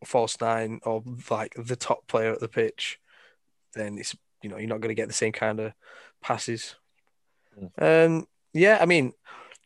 false 0.05 0.37
nine 0.41 0.81
or 0.83 1.05
like 1.31 1.55
the 1.57 1.77
top 1.77 2.09
player 2.09 2.33
at 2.33 2.41
the 2.41 2.49
pitch, 2.49 2.99
then 3.75 3.97
it's 3.97 4.17
you 4.43 4.51
know 4.51 4.59
you're 4.59 4.69
not 4.69 4.81
going 4.81 4.89
to 4.89 5.01
get 5.01 5.07
the 5.07 5.15
same 5.15 5.31
kind 5.31 5.61
of 5.61 5.73
passes. 6.21 6.75
Um, 7.79 8.27
yeah, 8.53 8.79
I 8.81 8.87
mean, 8.87 9.13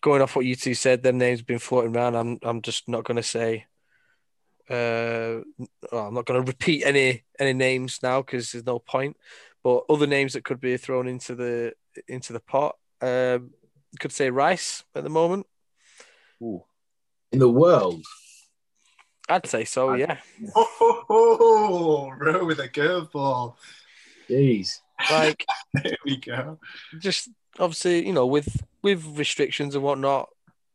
going 0.02 0.20
off 0.20 0.36
what 0.36 0.44
you 0.44 0.56
two 0.56 0.74
said, 0.74 1.02
their 1.02 1.12
names 1.14 1.40
have 1.40 1.46
been 1.46 1.58
floating 1.58 1.96
around. 1.96 2.14
I'm 2.14 2.38
I'm 2.42 2.60
just 2.60 2.88
not 2.88 3.04
going 3.04 3.16
to 3.16 3.22
say. 3.22 3.64
Uh, 4.68 5.40
well, 5.90 6.06
I'm 6.06 6.14
not 6.14 6.26
going 6.26 6.40
to 6.40 6.46
repeat 6.46 6.84
any 6.84 7.24
any 7.38 7.54
names 7.54 8.00
now 8.02 8.20
because 8.20 8.52
there's 8.52 8.66
no 8.66 8.78
point. 8.78 9.16
But 9.62 9.84
other 9.88 10.06
names 10.06 10.34
that 10.34 10.44
could 10.44 10.60
be 10.60 10.76
thrown 10.76 11.08
into 11.08 11.34
the 11.34 11.72
into 12.08 12.34
the 12.34 12.40
pot. 12.40 12.76
Um, 13.00 13.52
could 13.98 14.12
say 14.12 14.30
Rice 14.30 14.84
at 14.94 15.04
the 15.04 15.10
moment. 15.10 15.46
Ooh. 16.42 16.64
In 17.30 17.38
the 17.38 17.48
world, 17.48 18.02
I'd 19.28 19.46
say 19.46 19.64
so. 19.64 19.94
Yeah, 19.94 20.18
Oh, 20.54 20.68
ho, 20.78 21.04
ho, 21.08 22.10
row 22.18 22.44
with 22.44 22.58
a 22.58 22.68
curveball. 22.68 23.54
jeez. 24.28 24.80
like 25.10 25.44
There 25.74 25.96
we 26.04 26.16
go. 26.18 26.58
just 26.98 27.28
obviously, 27.58 28.06
you 28.06 28.12
know, 28.12 28.26
with 28.26 28.62
with 28.82 29.04
restrictions 29.18 29.74
and 29.74 29.82
whatnot, 29.84 30.28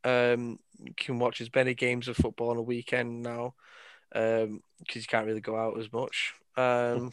um, 0.03 0.57
you 0.83 0.93
can 0.95 1.19
watch 1.19 1.41
as 1.41 1.53
many 1.53 1.73
games 1.73 2.07
of 2.07 2.15
football 2.17 2.49
on 2.51 2.57
a 2.57 2.61
weekend 2.61 3.21
now, 3.21 3.53
um, 4.15 4.61
because 4.79 5.01
you 5.03 5.07
can't 5.07 5.27
really 5.27 5.41
go 5.41 5.55
out 5.57 5.79
as 5.79 5.91
much. 5.91 6.33
Um, 6.55 7.11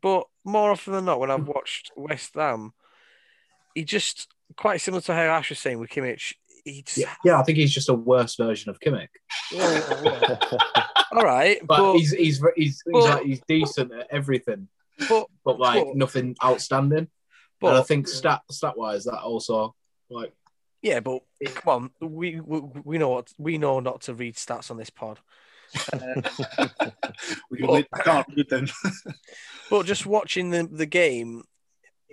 but 0.00 0.24
more 0.44 0.70
often 0.70 0.92
than 0.94 1.04
not, 1.04 1.20
when 1.20 1.30
I've 1.30 1.48
watched 1.48 1.90
West 1.96 2.34
Ham, 2.34 2.72
he 3.74 3.84
just 3.84 4.28
quite 4.56 4.80
similar 4.80 5.00
to 5.02 5.14
how 5.14 5.22
Ash 5.22 5.50
was 5.50 5.58
saying 5.58 5.78
with 5.78 5.90
Kimmich. 5.90 6.34
He 6.64 6.82
just, 6.82 6.98
Yeah, 6.98 7.14
yeah, 7.24 7.40
I 7.40 7.42
think 7.42 7.56
he's 7.58 7.72
just 7.72 7.88
a 7.88 7.94
worse 7.94 8.36
version 8.36 8.70
of 8.70 8.78
Kimmich. 8.80 9.08
yeah, 9.50 9.80
yeah. 10.04 10.38
all 11.12 11.22
right, 11.22 11.58
But, 11.66 11.78
but 11.78 11.92
he's 11.94 12.10
he's 12.12 12.38
he's 12.38 12.42
he's, 12.56 12.82
but- 12.86 13.02
like, 13.04 13.24
he's 13.24 13.40
decent 13.48 13.92
at 13.92 14.06
everything, 14.10 14.68
but 15.08 15.26
but 15.44 15.58
like 15.58 15.84
but- 15.84 15.96
nothing 15.96 16.36
outstanding. 16.44 17.08
but 17.60 17.68
and 17.68 17.78
I 17.78 17.82
think 17.82 18.08
stat 18.08 18.42
stat 18.50 18.76
wise, 18.76 19.04
that 19.04 19.20
also 19.22 19.74
like 20.10 20.32
Yeah, 20.82 21.00
but 21.00 21.20
come 21.54 21.90
on, 22.00 22.08
we, 22.08 22.40
we 22.40 22.60
we 22.84 22.98
know 22.98 23.08
what 23.10 23.32
we 23.38 23.56
know 23.58 23.80
not 23.80 24.02
to 24.02 24.14
read 24.14 24.34
stats 24.36 24.70
on 24.70 24.76
this 24.76 24.90
pod. 24.90 25.18
We 27.50 27.60
really 27.62 27.86
can't 28.04 28.26
read 28.36 28.48
them. 28.50 28.66
But 29.70 29.86
just 29.86 30.04
watching 30.04 30.50
the 30.50 30.68
the 30.70 30.86
game, 30.86 31.44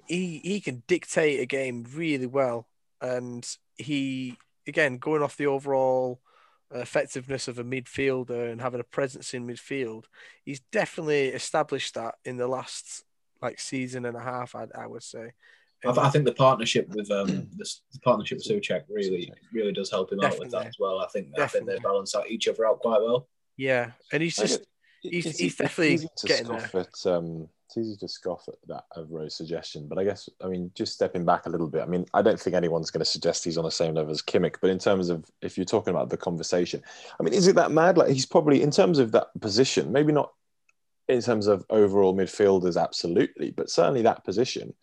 he 0.08 0.40
he 0.44 0.60
can 0.62 0.84
dictate 0.88 1.40
a 1.40 1.46
game 1.46 1.86
really 1.94 2.28
well, 2.28 2.68
and 3.02 3.48
he 3.76 4.38
again 4.68 4.98
going 4.98 5.22
off 5.22 5.38
the 5.38 5.48
overall 5.48 6.20
effectiveness 6.72 7.48
of 7.48 7.60
a 7.60 7.64
midfielder 7.64 8.52
and 8.52 8.60
having 8.62 8.80
a 8.82 8.84
presence 8.84 9.34
in 9.34 9.48
midfield, 9.48 10.04
he's 10.44 10.60
definitely 10.72 11.28
established 11.28 11.94
that 11.96 12.16
in 12.26 12.36
the 12.38 12.48
last 12.48 13.04
like 13.42 13.60
season 13.60 14.06
and 14.06 14.18
a 14.18 14.22
half. 14.22 14.56
I 14.56 14.68
I 14.78 14.88
would 14.88 15.04
say. 15.04 15.32
I, 15.86 15.92
I 15.92 16.10
think 16.10 16.26
the 16.26 16.34
partnership 16.34 16.90
with 16.90 17.10
um 17.12 17.28
the, 17.56 17.72
the 17.94 18.00
partnership 18.00 18.40
with 18.40 18.48
Soucek 18.48 18.84
really 18.90 19.32
really 19.54 19.72
does 19.72 19.92
help 19.92 20.12
him 20.12 20.22
out 20.24 20.40
with 20.40 20.50
that 20.52 20.66
as 20.68 20.78
well. 20.80 21.00
I 21.00 21.08
think 21.08 21.28
I 21.38 21.46
think 21.48 21.66
they 21.68 21.74
Definitely. 21.74 21.80
balance 21.84 22.16
out 22.16 22.30
each 22.30 22.48
other 22.48 22.66
out 22.66 22.80
quite 22.80 23.02
well. 23.02 23.28
yeah, 23.58 23.92
and 24.12 24.24
he's 24.24 24.36
just 24.36 24.62
He's- 25.04 25.38
he's 25.38 25.56
definitely 25.56 25.94
easy 25.94 26.08
getting 26.26 26.48
scoff 26.48 26.74
At, 26.76 27.06
um, 27.06 27.48
it's 27.68 27.78
easy 27.78 27.98
to 27.98 28.08
scoff 28.08 28.48
at 28.48 28.56
that 28.68 28.86
of 28.96 29.12
Rose's 29.12 29.36
suggestion, 29.36 29.88
but 29.90 29.98
I 29.98 30.06
guess 30.06 30.30
I 30.42 30.48
mean 30.48 30.72
just 30.74 30.94
stepping 30.94 31.26
back 31.26 31.46
a 31.46 31.50
little 31.50 31.68
bit. 31.68 31.82
I 31.82 31.86
mean, 31.86 32.06
I 32.14 32.22
don't 32.22 32.40
think 32.40 32.56
anyone's 32.56 32.92
going 32.92 33.00
to 33.00 33.06
suggest 33.06 33.44
he's 33.44 33.58
on 33.58 33.66
the 33.66 33.72
same 33.72 33.96
level 33.96 34.12
as 34.12 34.22
Kimmich, 34.22 34.56
but 34.62 34.70
in 34.70 34.80
terms 34.80 35.10
of 35.10 35.26
if 35.42 35.58
you're 35.58 35.66
talking 35.66 35.94
about 35.94 36.10
the 36.10 36.18
conversation, 36.18 36.82
I 37.20 37.24
mean, 37.24 37.34
is 37.34 37.48
it 37.48 37.56
that 37.56 37.72
mad? 37.72 37.98
Like 37.98 38.10
he's 38.10 38.26
probably 38.26 38.62
in 38.62 38.72
terms 38.72 39.00
of 39.00 39.12
that 39.12 39.28
position, 39.42 39.92
maybe 39.92 40.14
not 40.14 40.32
in 41.10 41.22
terms 41.22 41.48
of 41.48 41.66
overall 41.70 42.16
midfielders, 42.16 42.82
absolutely, 42.82 43.52
but 43.52 43.70
certainly 43.70 44.02
that 44.04 44.24
position, 44.24 44.74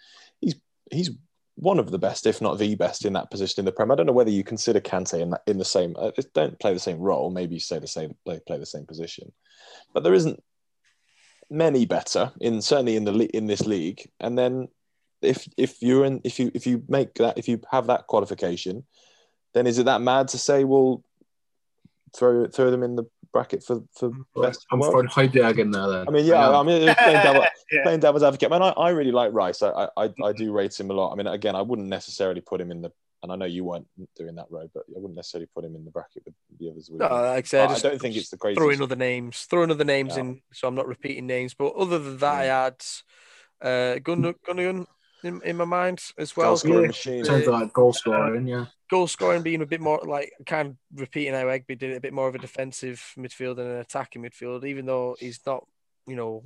he's 0.40 0.55
he's 0.90 1.11
one 1.57 1.79
of 1.79 1.90
the 1.90 1.99
best, 1.99 2.27
if 2.27 2.42
not 2.42 2.59
the 2.59 2.75
best, 2.75 3.07
in 3.07 3.14
that 3.14 3.31
position 3.31 3.61
in 3.61 3.64
the 3.64 3.73
Prem. 3.73 3.90
I 3.90 3.94
don't 3.94 4.07
know 4.07 4.12
whether 4.12 4.31
you 4.31 4.44
consider 4.44 4.81
Kante 4.81 5.20
in 5.20 5.31
that 5.31 5.42
in 5.47 5.57
the 5.57 5.64
same. 5.64 5.94
Uh, 5.99 6.11
don't 6.35 6.59
play 6.59 6.75
the 6.75 6.81
same 6.81 6.99
role. 6.99 7.31
Maybe 7.31 7.55
you 7.55 7.61
say 7.61 7.79
the 7.79 7.87
same 7.87 8.14
play 8.27 8.40
play 8.47 8.59
the 8.59 8.66
same 8.66 8.85
position, 8.85 9.33
but 9.94 10.03
there 10.03 10.12
isn't 10.12 10.42
many 11.55 11.87
better 11.87 12.33
in 12.40 12.61
certainly 12.61 12.97
in 12.97 13.05
the 13.05 13.12
in 13.37 13.47
this 13.47 13.64
league. 13.67 14.11
And 14.21 14.37
then 14.37 14.69
if 15.23 15.49
if 15.57 15.81
you're 15.81 16.05
in 16.05 16.21
if 16.25 16.38
you 16.38 16.51
if 16.55 16.67
you 16.67 16.83
make 16.88 17.14
that 17.14 17.38
if 17.38 17.49
you 17.49 17.61
have 17.71 17.87
that 17.87 18.07
qualification, 18.07 18.85
then 19.55 19.67
is 19.67 19.79
it 19.79 19.85
that 19.87 20.01
mad 20.03 20.29
to 20.29 20.38
say 20.38 20.64
well 20.64 21.03
throw 22.14 22.47
throw 22.49 22.71
them 22.71 22.83
in 22.83 22.97
the 22.97 23.05
bracket 23.33 23.62
for 23.64 23.83
for 23.99 24.11
best 24.40 24.67
I'm 24.71 24.81
in 24.81 24.87
the 24.87 24.90
world? 24.90 25.11
throwing 25.12 25.29
Højbjerg 25.31 25.59
in 25.59 25.71
there 25.71 25.88
then. 25.88 26.09
I 26.09 26.11
mean, 26.11 26.25
yeah, 26.27 26.49
am. 26.49 26.55
I 26.55 26.62
mean, 26.62 26.95
playing 26.99 27.23
devil, 27.23 27.45
Yeah. 27.73 27.83
playing 27.83 28.01
devil's 28.01 28.23
advocate. 28.23 28.51
Man, 28.51 28.62
I, 28.62 28.69
I 28.71 28.90
really 28.90 29.12
like 29.12 29.33
Rice. 29.33 29.62
I, 29.62 29.71
I, 29.71 29.88
I- 30.05 30.14
I 30.25 30.33
do 30.33 30.53
rate 30.53 30.79
him 30.79 30.90
a 30.90 30.95
lot. 30.95 31.12
I 31.12 31.17
mean, 31.17 31.27
again, 31.27 31.57
I 31.57 31.62
wouldn't 31.62 31.88
necessarily 31.88 32.40
put 32.40 32.61
him 32.61 32.71
in 32.71 32.83
the, 32.83 32.93
and 33.25 33.33
I 33.33 33.37
know 33.37 33.47
you 33.47 33.65
weren't 33.65 33.89
doing 34.15 34.37
that 34.37 34.47
road, 34.51 34.71
but 34.73 34.85
I 34.89 34.93
wouldn't 35.01 35.17
necessarily 35.17 35.49
put 35.53 35.65
him 35.65 35.75
in 35.75 35.85
the 35.85 35.91
bracket 35.91 36.23
with 36.25 36.35
the 36.61 36.71
others. 36.71 36.89
would 36.91 37.01
No, 37.01 37.07
like 37.09 37.45
I 37.45 37.49
said, 37.49 37.69
I 37.69 37.73
just- 37.73 37.83
don't 37.83 38.01
think 38.01 38.15
it's 38.17 38.29
the 38.29 38.37
craziest. 38.37 38.61
throwing 38.61 38.81
other 38.83 38.95
names, 38.97 39.43
throwing 39.47 39.71
other 39.73 39.85
names 39.85 40.15
Yeah. 40.15 40.21
in, 40.21 40.43
so 40.53 40.69
I'm 40.69 40.75
not 40.77 40.87
repeating 40.87 41.27
names. 41.27 41.55
But 41.55 41.75
other 41.75 41.99
than 41.99 42.19
that, 42.19 42.35
I 42.35 42.45
had 42.45 42.85
uh, 43.61 43.99
Gun 44.01 44.35
Gundogan 44.47 44.87
in, 45.25 45.41
in 45.43 45.57
my 45.57 45.65
mind 45.65 46.03
as 46.19 46.37
well. 46.37 46.51
Goal 46.51 46.57
scoring 46.59 46.81
Yeah. 46.83 46.87
machine. 46.89 47.25
Sounds 47.25 47.47
like 47.47 47.73
goal 47.73 47.93
scoring, 47.95 48.47
yeah. 48.47 48.67
Goal 48.91 49.07
scoring 49.09 49.43
being 49.43 49.63
a 49.63 49.67
bit 49.67 49.81
more 49.81 50.01
like 50.05 50.33
kind 50.45 50.69
of 50.69 50.77
repeating 51.01 51.33
how 51.33 51.45
Egby 51.47 51.79
did 51.79 51.91
it, 51.93 51.97
a 51.97 52.01
bit 52.01 52.13
more 52.13 52.29
of 52.29 52.35
a 52.35 52.39
defensive 52.39 53.03
midfield 53.19 53.59
and 53.59 53.69
an 53.71 53.79
attacking 53.79 54.23
midfield, 54.23 54.67
even 54.67 54.85
though 54.85 55.17
he's 55.19 55.41
not, 55.47 55.67
you 56.07 56.15
know, 56.15 56.45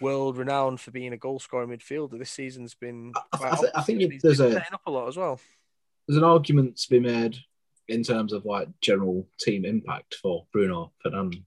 world 0.00 0.36
renowned 0.36 0.80
for 0.80 0.92
being 0.92 1.12
a 1.12 1.16
goal 1.16 1.40
scoring 1.40 1.70
midfielder. 1.70 2.18
This 2.18 2.30
season's 2.30 2.74
been. 2.74 3.12
I- 3.16 3.20
I 3.32 3.36
quite 3.38 3.58
thi- 3.58 3.70
I 3.74 3.82
think 3.82 4.02
if 4.02 4.12
He's 4.12 4.22
there's 4.22 4.38
been 4.38 4.48
a- 4.48 4.52
setting 4.52 4.74
up 4.74 4.82
a 4.86 4.90
lot 4.92 5.08
as 5.08 5.16
well. 5.16 5.40
There's 6.08 6.16
an 6.18 6.24
argument 6.24 6.78
to 6.78 6.90
be 6.90 6.98
made 7.00 7.36
in 7.88 8.02
terms 8.02 8.32
of 8.32 8.44
like 8.46 8.68
general 8.80 9.28
team 9.38 9.64
impact 9.64 10.16
for 10.16 10.46
Bruno 10.52 10.92
Fernandes. 11.04 11.42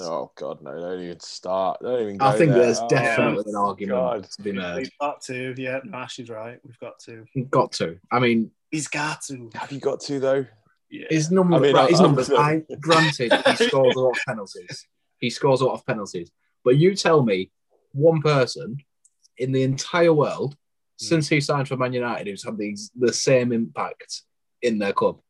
Oh 0.00 0.32
God, 0.36 0.62
no! 0.62 0.74
They 0.74 0.80
don't 0.80 1.02
even 1.04 1.20
start. 1.20 1.78
Don't 1.82 2.00
even. 2.02 2.16
Go 2.16 2.26
I 2.26 2.36
think 2.36 2.52
there. 2.52 2.62
there's 2.62 2.80
Oh, 2.80 2.88
definitely 2.88 3.44
an 3.46 3.56
argument 3.56 3.98
God. 4.00 4.24
to 4.24 4.42
be 4.42 4.52
made. 4.52 4.76
We've 4.78 4.98
got 5.00 5.20
to. 5.24 5.54
Yeah, 5.56 5.80
no, 5.84 5.98
Ash 5.98 6.18
is 6.18 6.30
right. 6.30 6.58
We've 6.64 6.78
got 6.80 6.98
to. 7.00 7.24
Got 7.50 7.72
to. 7.72 7.98
I 8.10 8.18
mean, 8.18 8.50
He's 8.70 8.88
got 8.88 9.20
to. 9.28 9.50
Have 9.54 9.70
you 9.70 9.78
got 9.78 10.00
to 10.00 10.18
though? 10.18 10.46
Yeah. 10.90 11.06
his 11.10 11.30
number, 11.30 11.56
I 11.56 11.58
mean, 11.60 11.74
right, 11.74 11.90
his 11.90 12.00
I'm- 12.00 12.08
numbers. 12.08 12.30
I 12.32 12.62
granted 12.80 13.32
he 13.32 13.54
scores 13.68 13.94
a 13.94 14.00
lot 14.00 14.10
of 14.16 14.18
penalties. 14.26 14.86
He 15.18 15.30
scores 15.30 15.60
a 15.60 15.66
lot 15.66 15.74
of 15.74 15.86
penalties. 15.86 16.30
But 16.64 16.76
you 16.78 16.94
tell 16.96 17.22
me 17.22 17.52
one 17.92 18.22
person 18.22 18.78
in 19.36 19.52
the 19.52 19.62
entire 19.62 20.12
world 20.12 20.56
since 21.00 21.28
he 21.28 21.40
signed 21.40 21.68
for 21.68 21.76
Man 21.76 21.92
United 21.92 22.26
who's 22.26 22.44
had 22.44 22.58
the, 22.58 22.76
the 22.98 23.12
same 23.12 23.52
impact 23.52 24.22
in 24.62 24.78
their 24.78 24.92
club. 24.92 25.20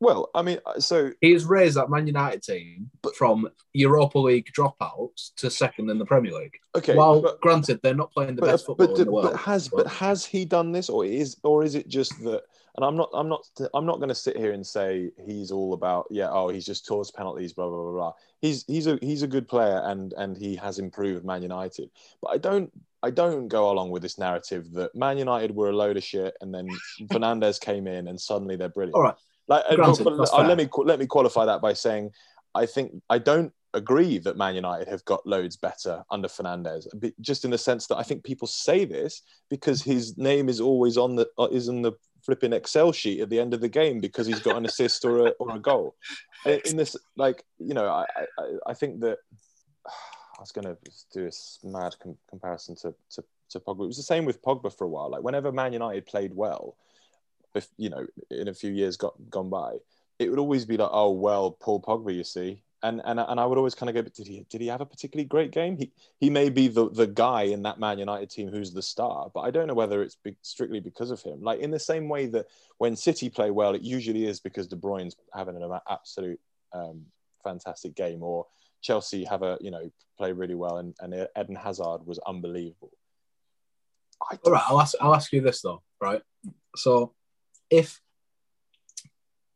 Well, 0.00 0.30
I 0.32 0.42
mean, 0.42 0.60
uh, 0.64 0.78
so 0.78 1.10
He 1.20 1.32
has 1.32 1.44
raised 1.44 1.76
that 1.76 1.90
Man 1.90 2.06
United 2.06 2.42
team 2.42 2.88
But- 3.02 3.16
from 3.16 3.48
Europa 3.72 4.18
League 4.20 4.48
dropouts 4.56 5.34
to 5.38 5.50
second 5.50 5.90
in 5.90 5.98
the 5.98 6.06
Premier 6.06 6.32
League. 6.32 6.56
okay, 6.76 6.94
While 6.94 7.20
but, 7.20 7.40
granted, 7.40 7.80
they're 7.82 7.94
not 7.94 8.12
playing 8.12 8.36
the 8.36 8.42
but, 8.42 8.52
best 8.52 8.66
football 8.66 8.86
but, 8.86 8.98
in 8.98 9.06
the 9.06 9.10
world. 9.10 9.30
but 9.32 9.36
has 9.40 9.68
but- 9.68 9.76
but 9.78 9.86
has 9.88 10.24
he 10.24 10.44
done 10.44 10.70
this, 10.70 10.88
or 10.88 11.04
is 11.04 11.36
or 11.42 11.64
is 11.64 11.74
it 11.74 11.88
just 11.88 12.12
that? 12.22 12.42
And 12.76 12.84
I'm 12.84 12.96
not 12.96 13.10
I'm 13.12 13.28
not 13.28 13.44
I'm 13.74 13.86
not 13.86 13.96
going 13.96 14.08
to 14.10 14.14
sit 14.14 14.36
here 14.36 14.52
and 14.52 14.64
say 14.64 15.10
he's 15.26 15.50
all 15.50 15.72
about 15.72 16.06
yeah 16.10 16.28
oh 16.30 16.48
he's 16.48 16.64
just 16.64 16.86
caused 16.86 17.12
penalties 17.12 17.52
blah 17.52 17.68
blah 17.68 17.82
blah 17.82 17.92
blah. 17.92 18.12
He's 18.40 18.64
he's 18.68 18.86
a 18.86 19.00
he's 19.02 19.24
a 19.24 19.26
good 19.26 19.48
player 19.48 19.82
and 19.84 20.12
and 20.12 20.36
he 20.36 20.54
has 20.54 20.78
improved 20.78 21.24
Man 21.24 21.42
United, 21.42 21.90
but 22.22 22.28
I 22.28 22.38
don't 22.38 22.70
I 23.02 23.10
don't 23.10 23.48
go 23.48 23.70
along 23.70 23.90
with 23.90 24.02
this 24.02 24.18
narrative 24.18 24.72
that 24.72 24.94
Man 24.94 25.18
United 25.18 25.54
were 25.54 25.70
a 25.70 25.76
load 25.76 25.96
of 25.96 26.02
shit 26.04 26.34
and 26.40 26.52
then 26.54 26.68
Fernandes 27.12 27.60
came 27.60 27.86
in 27.86 28.08
and 28.08 28.20
suddenly 28.20 28.56
they're 28.56 28.68
brilliant. 28.68 28.96
All 28.96 29.02
right. 29.02 29.14
Like, 29.46 29.64
uh, 29.70 29.76
Granted, 29.76 30.04
but- 30.04 30.32
uh, 30.32 30.46
let 30.46 30.58
me 30.58 30.68
let 30.84 30.98
me 30.98 31.06
qualify 31.06 31.44
that 31.46 31.62
by 31.62 31.72
saying 31.72 32.10
I 32.54 32.66
think 32.66 32.92
I 33.08 33.18
don't 33.18 33.52
agree 33.74 34.18
that 34.18 34.36
Man 34.36 34.54
United 34.54 34.88
have 34.88 35.04
got 35.04 35.26
loads 35.26 35.56
better 35.56 36.02
under 36.10 36.28
Fernandes. 36.28 36.86
Just 37.20 37.44
in 37.44 37.50
the 37.50 37.58
sense 37.58 37.86
that 37.86 37.96
I 37.96 38.02
think 38.02 38.24
people 38.24 38.48
say 38.48 38.84
this 38.84 39.22
because 39.48 39.82
his 39.82 40.16
name 40.18 40.48
is 40.48 40.60
always 40.60 40.96
on 40.96 41.16
the 41.16 41.28
uh, 41.38 41.48
is 41.50 41.68
in 41.68 41.82
the 41.82 41.92
flipping 42.24 42.52
Excel 42.52 42.92
sheet 42.92 43.20
at 43.20 43.30
the 43.30 43.38
end 43.38 43.54
of 43.54 43.60
the 43.60 43.68
game 43.68 44.00
because 44.00 44.26
he's 44.26 44.40
got 44.40 44.56
an 44.56 44.66
assist 44.66 45.04
or 45.04 45.28
a 45.28 45.30
or 45.38 45.54
a 45.56 45.58
goal. 45.58 45.94
In 46.46 46.60
in 46.66 46.76
this, 46.76 46.96
like 47.16 47.42
you 47.58 47.74
know, 47.74 47.86
I 47.86 48.04
I, 48.38 48.44
I 48.68 48.74
think 48.74 49.00
that 49.00 49.18
I 50.38 50.42
was 50.42 50.52
going 50.52 50.66
to 50.66 50.76
do 51.12 51.24
a 51.24 51.28
s- 51.28 51.58
mad 51.64 51.96
com- 52.00 52.18
comparison 52.28 52.76
to, 52.76 52.94
to 53.10 53.24
to 53.50 53.60
Pogba. 53.60 53.84
It 53.84 53.86
was 53.88 53.96
the 53.96 54.02
same 54.02 54.24
with 54.24 54.42
Pogba 54.42 54.76
for 54.76 54.84
a 54.84 54.88
while. 54.88 55.10
Like 55.10 55.22
whenever 55.22 55.50
Man 55.50 55.72
United 55.72 56.06
played 56.06 56.34
well, 56.34 56.76
if 57.54 57.68
you 57.76 57.90
know, 57.90 58.06
in 58.30 58.48
a 58.48 58.54
few 58.54 58.70
years 58.70 58.96
got 58.96 59.14
gone 59.30 59.48
by, 59.48 59.78
it 60.18 60.28
would 60.28 60.38
always 60.38 60.64
be 60.64 60.76
like, 60.76 60.90
oh 60.92 61.10
well, 61.10 61.50
Paul 61.52 61.80
Pogba, 61.80 62.14
you 62.14 62.24
see, 62.24 62.62
and 62.82 63.00
and 63.04 63.18
and 63.18 63.40
I 63.40 63.46
would 63.46 63.58
always 63.58 63.74
kind 63.74 63.88
of 63.88 63.94
go, 63.94 64.02
but 64.02 64.14
did 64.14 64.26
he 64.26 64.46
did 64.48 64.60
he 64.60 64.68
have 64.68 64.80
a 64.80 64.86
particularly 64.86 65.26
great 65.26 65.50
game? 65.50 65.76
He 65.76 65.90
he 66.20 66.30
may 66.30 66.50
be 66.50 66.68
the 66.68 66.88
the 66.90 67.06
guy 67.06 67.42
in 67.42 67.62
that 67.62 67.80
Man 67.80 67.98
United 67.98 68.30
team 68.30 68.48
who's 68.48 68.72
the 68.72 68.82
star, 68.82 69.30
but 69.34 69.40
I 69.40 69.50
don't 69.50 69.66
know 69.66 69.74
whether 69.74 70.02
it's 70.02 70.16
be, 70.16 70.36
strictly 70.42 70.80
because 70.80 71.10
of 71.10 71.22
him. 71.22 71.42
Like 71.42 71.60
in 71.60 71.70
the 71.70 71.78
same 71.80 72.08
way 72.08 72.26
that 72.26 72.46
when 72.78 72.94
City 72.96 73.28
play 73.30 73.50
well, 73.50 73.74
it 73.74 73.82
usually 73.82 74.26
is 74.26 74.40
because 74.40 74.68
De 74.68 74.76
Bruyne's 74.76 75.16
having 75.34 75.56
an 75.56 75.80
absolute 75.88 76.40
um, 76.72 77.06
fantastic 77.42 77.94
game, 77.94 78.22
or 78.22 78.46
Chelsea 78.82 79.24
have 79.24 79.42
a 79.42 79.58
you 79.60 79.70
know 79.70 79.90
play 80.18 80.32
really 80.32 80.54
well, 80.54 80.78
and, 80.78 80.94
and 81.00 81.28
Eden 81.38 81.54
Hazard 81.54 82.06
was 82.06 82.18
unbelievable. 82.26 82.90
I 84.30 84.38
All 84.44 84.52
right, 84.52 84.62
I'll 84.68 84.80
ask, 84.80 84.94
I'll 85.00 85.14
ask 85.14 85.32
you 85.32 85.40
this 85.40 85.62
though, 85.62 85.82
right? 86.00 86.22
So, 86.76 87.14
if 87.70 88.00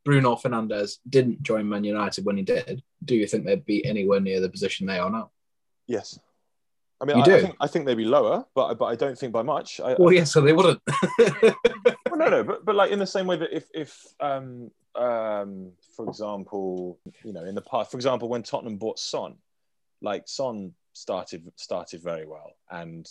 Bruno 0.05 0.37
Fernandes 0.37 0.99
didn't 1.09 1.43
join 1.43 1.69
Man 1.69 1.85
United 1.85 2.25
when 2.25 2.37
he 2.37 2.43
did, 2.43 2.83
do 3.05 3.15
you 3.15 3.27
think 3.27 3.45
they'd 3.45 3.67
be 3.67 3.85
anywhere 3.85 4.21
near 4.21 4.41
the 4.41 4.49
position 4.49 4.87
they 4.87 4.99
are 4.99 5.11
now? 5.11 5.31
Yes. 5.87 6.19
I 7.01 7.05
mean, 7.05 7.17
You 7.17 7.23
I, 7.23 7.27
do? 7.27 7.35
I 7.35 7.41
think 7.41 7.57
I 7.61 7.67
think 7.67 7.87
they'd 7.87 7.97
be 7.97 8.05
lower, 8.05 8.45
but 8.55 8.75
but 8.75 8.87
I 8.87 8.95
don't 8.95 9.19
think 9.19 9.33
by 9.33 9.43
much. 9.43 9.81
I, 9.81 9.97
Well, 9.99 10.13
yeah, 10.13 10.25
so 10.25 10.41
they 10.41 10.53
wouldn't. 10.53 10.81
well, 11.19 12.17
no, 12.17 12.29
no, 12.29 12.45
but 12.45 12.65
but 12.65 12.77
like 12.77 12.93
in 12.93 13.01
the 13.01 13.07
same 13.07 13.27
way 13.27 13.37
that 13.37 13.55
if 13.55 13.69
if 13.75 14.07
um 14.21 14.71
um 14.95 15.73
for 15.97 16.07
example, 16.09 16.99
you 17.25 17.33
know, 17.33 17.45
in 17.45 17.55
the 17.55 17.63
past, 17.63 17.91
for 17.91 17.97
example, 17.97 18.29
when 18.29 18.43
Tottenham 18.43 18.77
bought 18.77 18.99
Son, 18.99 19.37
like 20.01 20.25
Son 20.27 20.73
started 20.93 21.51
started 21.57 22.03
very 22.03 22.27
well, 22.27 22.53
and 22.71 23.09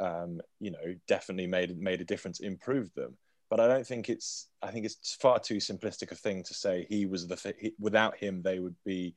um 0.00 0.40
you 0.60 0.70
know 0.70 0.94
definitely 1.06 1.46
made 1.46 1.76
made 1.78 2.00
a 2.00 2.04
difference, 2.04 2.40
improved 2.40 2.94
them. 2.94 3.16
But 3.50 3.60
I 3.60 3.66
don't 3.66 3.86
think 3.86 4.08
it's 4.08 4.48
I 4.62 4.70
think 4.70 4.84
it's 4.84 5.16
far 5.20 5.38
too 5.38 5.56
simplistic 5.56 6.12
a 6.12 6.14
thing 6.14 6.42
to 6.44 6.54
say 6.54 6.86
he 6.88 7.06
was 7.06 7.26
the 7.26 7.54
he, 7.58 7.72
without 7.78 8.16
him 8.16 8.42
they 8.42 8.58
would 8.58 8.76
be 8.84 9.14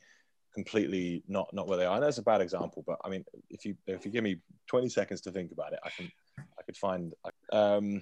completely 0.54 1.24
not 1.28 1.54
not 1.54 1.68
where 1.68 1.78
they 1.78 1.86
are. 1.86 1.96
And 1.96 2.04
that's 2.04 2.18
a 2.18 2.24
bad 2.24 2.42
example, 2.42 2.84
but 2.86 2.98
I 3.04 3.10
mean, 3.10 3.26
if 3.50 3.66
you 3.66 3.76
if 3.88 4.06
you 4.06 4.12
give 4.12 4.24
me 4.24 4.38
20 4.68 4.90
seconds 4.90 5.22
to 5.22 5.32
think 5.32 5.52
about 5.52 5.74
it, 5.74 5.80
I 5.84 5.90
can 5.90 6.10
I 6.58 6.64
could 6.64 6.78
find 6.78 7.14
um 7.52 8.02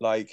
like 0.00 0.30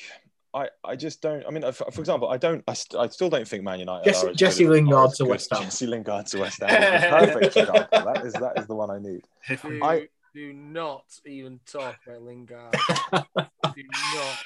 I 0.54 0.70
I 0.84 0.96
just 0.96 1.22
don't. 1.22 1.46
I 1.48 1.50
mean, 1.52 1.64
for, 1.72 1.90
for 1.92 2.00
example, 2.02 2.30
I 2.30 2.38
don't. 2.38 2.64
I, 2.68 2.74
st- 2.74 3.00
I 3.00 3.08
still 3.08 3.30
don't 3.30 3.48
think 3.48 3.64
Man 3.64 3.80
United. 3.80 4.06
Jesse- 4.06 4.28
are 4.28 4.34
Jesse 4.34 4.68
Lingard 4.68 4.94
are 4.94 5.06
as 5.06 5.18
to 5.18 5.26
West 5.26 5.50
Ham. 5.54 5.64
Jesse 5.64 5.88
Lingard 5.88 6.26
to 6.28 6.40
West 6.40 6.62
Ham. 6.62 6.70
is 6.70 7.02
the 7.02 7.10
Perfect 7.10 7.58
example. 7.58 8.14
That 8.14 8.26
is 8.26 8.34
that 8.34 8.54
is 8.58 8.68
the 8.68 8.76
one 8.76 8.92
I 8.92 9.00
need. 9.00 9.24
Do, 9.48 9.80
I- 9.84 10.08
do 10.34 10.54
not 10.54 11.04
even 11.26 11.60
talk 11.66 11.98
about 12.06 12.22
Lingard. 12.24 12.72
do 13.14 13.84
not. 14.16 14.38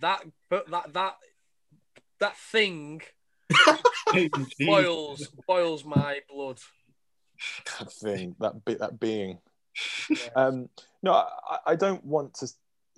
That 0.00 0.22
but 0.50 0.70
that 0.70 0.92
that 0.94 1.16
that 2.20 2.36
thing 2.36 3.02
boils 4.60 5.28
boils 5.46 5.84
my 5.84 6.20
blood. 6.30 6.58
That 7.78 7.92
thing. 7.92 8.36
That 8.40 8.64
bit. 8.64 8.80
That 8.80 8.98
being. 8.98 9.38
Yeah. 10.10 10.16
Um, 10.34 10.68
no, 11.02 11.12
I, 11.12 11.58
I 11.68 11.74
don't 11.76 12.04
want 12.04 12.34
to 12.34 12.48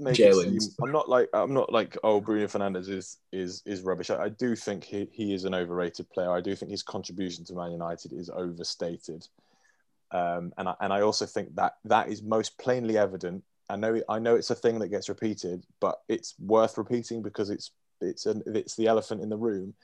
make 0.01 0.19
it 0.19 0.35
seem, 0.35 0.59
I'm 0.83 0.93
not 0.93 1.09
like 1.09 1.29
I'm 1.33 1.55
not 1.55 1.73
like 1.73 1.97
oh 2.03 2.21
Bruno 2.21 2.47
Fernandes 2.47 2.89
is 2.89 3.19
is 3.33 3.63
is 3.67 3.83
rubbish. 3.83 4.11
I, 4.11 4.25
I 4.25 4.29
do 4.29 4.57
think 4.57 4.85
he, 4.85 5.09
he 5.13 5.35
is 5.35 5.45
an 5.45 5.55
overrated 5.55 6.09
player. 6.11 6.31
I 6.31 6.41
do 6.41 6.55
think 6.57 6.71
his 6.71 6.83
contribution 6.83 7.45
to 7.47 7.55
Man 7.55 7.73
United 7.73 8.13
is 8.13 8.31
overstated, 8.31 9.27
um, 10.11 10.53
and 10.59 10.69
I, 10.69 10.75
and 10.81 10.93
I 10.93 11.03
also 11.03 11.27
think 11.27 11.55
that 11.57 11.75
that 11.85 12.09
is 12.09 12.23
most 12.23 12.59
plainly 12.59 12.99
evident. 12.99 13.45
I 13.69 13.77
know 13.77 14.03
I 14.09 14.19
know 14.19 14.35
it's 14.37 14.51
a 14.51 14.55
thing 14.55 14.79
that 14.81 14.89
gets 14.89 15.09
repeated, 15.09 15.65
but 15.81 16.01
it's 16.09 16.35
worth 16.39 16.79
repeating 16.79 17.23
because 17.23 17.51
it's 17.51 17.71
it's 18.01 18.27
an, 18.27 18.43
it's 18.47 18.77
the 18.77 18.87
elephant 18.87 19.23
in 19.23 19.29
the 19.29 19.37
room. 19.37 19.75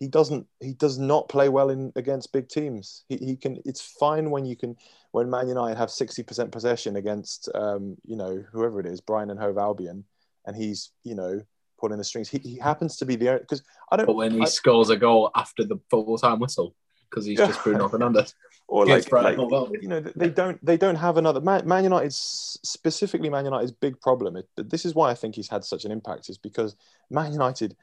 He 0.00 0.06
doesn't 0.06 0.46
he 0.60 0.74
does 0.74 0.98
not 0.98 1.28
play 1.28 1.48
well 1.48 1.70
in 1.70 1.92
against 1.96 2.32
big 2.32 2.48
teams. 2.48 3.04
He, 3.08 3.16
he 3.16 3.36
can 3.36 3.60
it's 3.64 3.80
fine 3.80 4.30
when 4.30 4.44
you 4.44 4.56
can 4.56 4.76
when 5.12 5.30
Man 5.30 5.48
United 5.48 5.78
have 5.78 5.88
60% 5.88 6.52
possession 6.52 6.96
against, 6.96 7.48
um, 7.54 7.96
you 8.04 8.16
know, 8.16 8.44
whoever 8.52 8.78
it 8.78 8.86
is, 8.86 9.00
Brighton 9.00 9.30
and 9.30 9.40
Hove 9.40 9.58
Albion, 9.58 10.04
and 10.46 10.54
he's, 10.54 10.90
you 11.02 11.14
know, 11.14 11.40
pulling 11.80 11.98
the 11.98 12.04
strings. 12.04 12.28
He, 12.28 12.38
he 12.38 12.58
happens 12.58 12.96
to 12.98 13.06
be 13.06 13.16
the 13.16 13.38
because 13.40 13.62
I 13.90 13.96
don't 13.96 14.06
but 14.06 14.16
when 14.16 14.32
he 14.32 14.42
I- 14.42 14.46
scores 14.46 14.90
a 14.90 14.96
goal 14.96 15.30
after 15.34 15.64
the 15.64 15.78
full 15.90 16.18
time 16.18 16.40
whistle, 16.40 16.74
because 17.08 17.24
he's 17.24 17.38
just 17.38 17.62
Bruno 17.64 17.88
Fernandes. 17.88 18.34
or 18.68 18.84
like, 18.86 19.10
like 19.10 19.38
you 19.38 19.88
know 19.88 20.00
they 20.00 20.28
don't 20.28 20.64
they 20.64 20.76
don't 20.76 20.96
have 20.96 21.16
another 21.16 21.40
Man, 21.40 21.66
Man 21.66 21.84
United's 21.84 22.58
specifically 22.62 23.30
Man 23.30 23.46
United's 23.46 23.72
big 23.72 24.00
problem. 24.00 24.36
It, 24.36 24.46
this 24.56 24.84
is 24.84 24.94
why 24.94 25.10
I 25.10 25.14
think 25.14 25.34
he's 25.34 25.48
had 25.48 25.64
such 25.64 25.84
an 25.84 25.90
impact 25.90 26.28
is 26.28 26.38
because 26.38 26.76
Man 27.10 27.32
United 27.32 27.76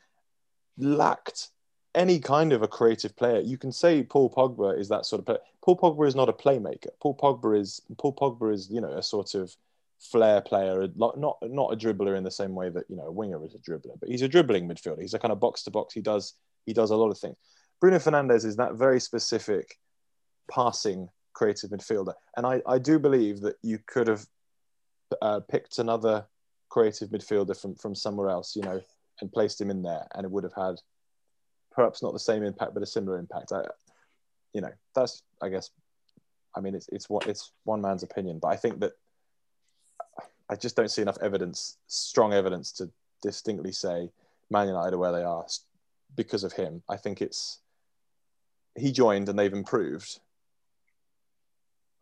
lacked 0.77 1.49
any 1.95 2.19
kind 2.19 2.53
of 2.53 2.61
a 2.61 2.67
creative 2.67 3.15
player. 3.15 3.39
You 3.39 3.57
can 3.57 3.71
say 3.71 4.03
Paul 4.03 4.29
Pogba 4.29 4.77
is 4.77 4.89
that 4.89 5.05
sort 5.05 5.21
of 5.21 5.25
player. 5.25 5.39
Paul 5.63 5.77
Pogba 5.77 6.07
is 6.07 6.15
not 6.15 6.29
a 6.29 6.33
playmaker. 6.33 6.89
Paul 7.01 7.15
Pogba 7.15 7.59
is 7.59 7.81
Paul 7.97 8.13
Pogba 8.13 8.53
is 8.53 8.69
you 8.69 8.81
know 8.81 8.91
a 8.91 9.01
sort 9.01 9.33
of 9.33 9.55
flair 9.99 10.41
player, 10.41 10.87
not 10.95 11.17
not 11.17 11.37
a 11.41 11.77
dribbler 11.77 12.17
in 12.17 12.23
the 12.23 12.31
same 12.31 12.53
way 12.53 12.69
that 12.69 12.85
you 12.89 12.95
know 12.95 13.07
a 13.07 13.11
winger 13.11 13.43
is 13.43 13.55
a 13.55 13.59
dribbler, 13.59 13.99
but 13.99 14.09
he's 14.09 14.21
a 14.21 14.27
dribbling 14.27 14.67
midfielder. 14.67 15.01
He's 15.01 15.13
a 15.13 15.19
kind 15.19 15.31
of 15.31 15.39
box 15.39 15.63
to 15.63 15.71
box. 15.71 15.93
He 15.93 16.01
does 16.01 16.33
he 16.65 16.73
does 16.73 16.91
a 16.91 16.95
lot 16.95 17.09
of 17.09 17.17
things. 17.17 17.37
Bruno 17.79 17.97
Fernandes 17.97 18.45
is 18.45 18.57
that 18.57 18.75
very 18.75 18.99
specific 18.99 19.77
passing 20.51 21.09
creative 21.33 21.71
midfielder, 21.71 22.13
and 22.37 22.45
I 22.45 22.61
I 22.67 22.77
do 22.77 22.99
believe 22.99 23.41
that 23.41 23.55
you 23.63 23.79
could 23.87 24.07
have 24.07 24.25
uh, 25.21 25.39
picked 25.39 25.79
another 25.79 26.25
creative 26.69 27.09
midfielder 27.09 27.59
from 27.59 27.75
from 27.75 27.95
somewhere 27.95 28.29
else, 28.29 28.55
you 28.55 28.61
know, 28.61 28.81
and 29.21 29.31
placed 29.31 29.59
him 29.61 29.69
in 29.69 29.81
there, 29.81 30.07
and 30.13 30.25
it 30.25 30.31
would 30.31 30.43
have 30.43 30.53
had 30.53 30.75
perhaps 31.75 32.01
not 32.01 32.13
the 32.13 32.19
same 32.19 32.43
impact, 32.43 32.73
but 32.73 32.83
a 32.83 32.87
similar 32.87 33.19
impact. 33.19 33.51
I, 33.51 33.63
you 34.53 34.61
know, 34.61 34.71
that's 34.93 35.21
I 35.41 35.49
guess. 35.49 35.69
I 36.55 36.61
mean, 36.61 36.73
it's 36.73 36.87
it's 36.91 37.09
what 37.09 37.27
it's 37.27 37.51
one 37.65 37.81
man's 37.81 38.03
opinion, 38.03 38.39
but 38.39 38.47
I 38.47 38.55
think 38.55 38.79
that 38.79 38.93
I 40.49 40.55
just 40.55 40.75
don't 40.75 40.89
see 40.89 41.01
enough 41.01 41.17
evidence, 41.21 41.77
strong 41.87 42.33
evidence, 42.33 42.71
to 42.73 42.89
distinctly 43.21 43.71
say 43.71 44.09
Man 44.49 44.67
United 44.67 44.93
are 44.93 44.97
where 44.97 45.11
they 45.11 45.23
are 45.23 45.45
because 46.15 46.43
of 46.43 46.53
him. 46.53 46.83
I 46.87 46.97
think 46.97 47.21
it's 47.21 47.59
he 48.77 48.91
joined 48.91 49.29
and 49.29 49.37
they've 49.37 49.53
improved, 49.53 50.19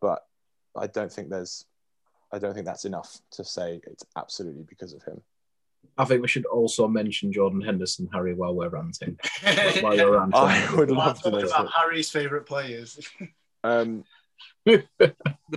but 0.00 0.26
I 0.76 0.86
don't 0.88 1.12
think 1.12 1.30
there's, 1.30 1.64
I 2.32 2.38
don't 2.38 2.52
think 2.52 2.66
that's 2.66 2.84
enough 2.84 3.20
to 3.32 3.44
say 3.44 3.80
it's 3.84 4.04
absolutely 4.16 4.64
because 4.68 4.92
of 4.92 5.02
him. 5.04 5.22
I 5.98 6.04
think 6.04 6.22
we 6.22 6.28
should 6.28 6.46
also 6.46 6.88
mention 6.88 7.32
Jordan 7.32 7.60
Henderson, 7.60 8.08
Harry, 8.12 8.34
while 8.34 8.54
we're 8.54 8.68
ranting. 8.68 9.18
while 9.80 9.96
you're 9.96 10.12
ranting. 10.12 10.34
I 10.34 10.74
would 10.74 10.90
love 10.90 11.20
to 11.22 11.30
know. 11.30 11.40
Talking 11.40 11.54
about 11.54 11.72
Harry's 11.72 12.10
favourite 12.10 12.46
players. 12.46 12.98
Um, 13.64 14.04
The 14.66 14.82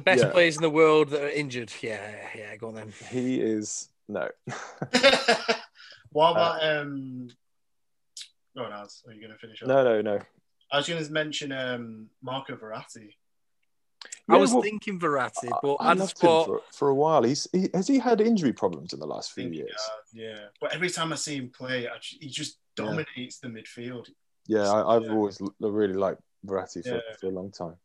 best 0.01 0.23
Yeah. 0.23 0.29
players 0.31 0.55
in 0.55 0.61
the 0.61 0.69
world 0.69 1.09
that 1.09 1.21
are 1.21 1.29
injured. 1.29 1.73
Yeah, 1.81 2.15
yeah, 2.33 2.55
go 2.55 2.69
on 2.69 2.75
then. 2.75 2.93
he 3.09 3.41
is 3.41 3.89
no. 4.07 4.29
what 6.11 6.31
about 6.31 6.63
um? 6.63 7.27
Oh 8.57 8.63
no, 8.63 8.69
are 8.69 9.13
you 9.13 9.19
going 9.21 9.31
to 9.33 9.37
finish 9.37 9.61
up? 9.61 9.67
no, 9.67 9.83
no, 9.83 10.01
no. 10.01 10.19
I 10.71 10.77
was 10.77 10.87
going 10.87 11.03
to 11.03 11.11
mention 11.11 11.51
um 11.51 12.09
Marco 12.21 12.55
Verratti. 12.55 13.09
I 14.29 14.37
was 14.37 14.51
well, 14.53 14.61
thinking 14.61 14.99
Verratti, 14.99 15.49
but 15.61 15.75
I, 15.75 15.89
I, 15.89 15.91
I 15.91 15.95
just 15.95 15.99
loved 15.99 16.23
him 16.23 16.27
thought 16.27 16.45
for, 16.45 16.61
for 16.73 16.89
a 16.89 16.95
while. 16.95 17.23
He's 17.23 17.47
he, 17.53 17.69
has 17.73 17.87
he 17.87 17.97
had 17.97 18.19
injury 18.19 18.51
problems 18.53 18.91
in 18.93 18.99
the 18.99 19.07
last 19.07 19.31
few 19.31 19.47
years? 19.49 19.69
does, 19.71 20.13
yeah. 20.13 20.45
But 20.59 20.73
every 20.73 20.89
time 20.89 21.13
I 21.13 21.15
see 21.15 21.37
him 21.37 21.49
play, 21.49 21.87
I 21.87 21.91
he 22.01 22.27
just 22.29 22.59
Yeah. 22.77 22.85
dominates 22.85 23.39
the 23.39 23.47
midfield. 23.47 24.09
Yeah, 24.47 24.69
I, 24.69 24.95
I've 24.95 25.03
Yeah. 25.05 25.11
always 25.11 25.39
l- 25.41 25.71
really 25.71 25.93
liked 25.93 26.21
Verratti 26.45 26.83
for, 26.83 26.95
Yeah. 26.95 27.15
for 27.19 27.27
a 27.27 27.31
long 27.31 27.51
time. 27.51 27.75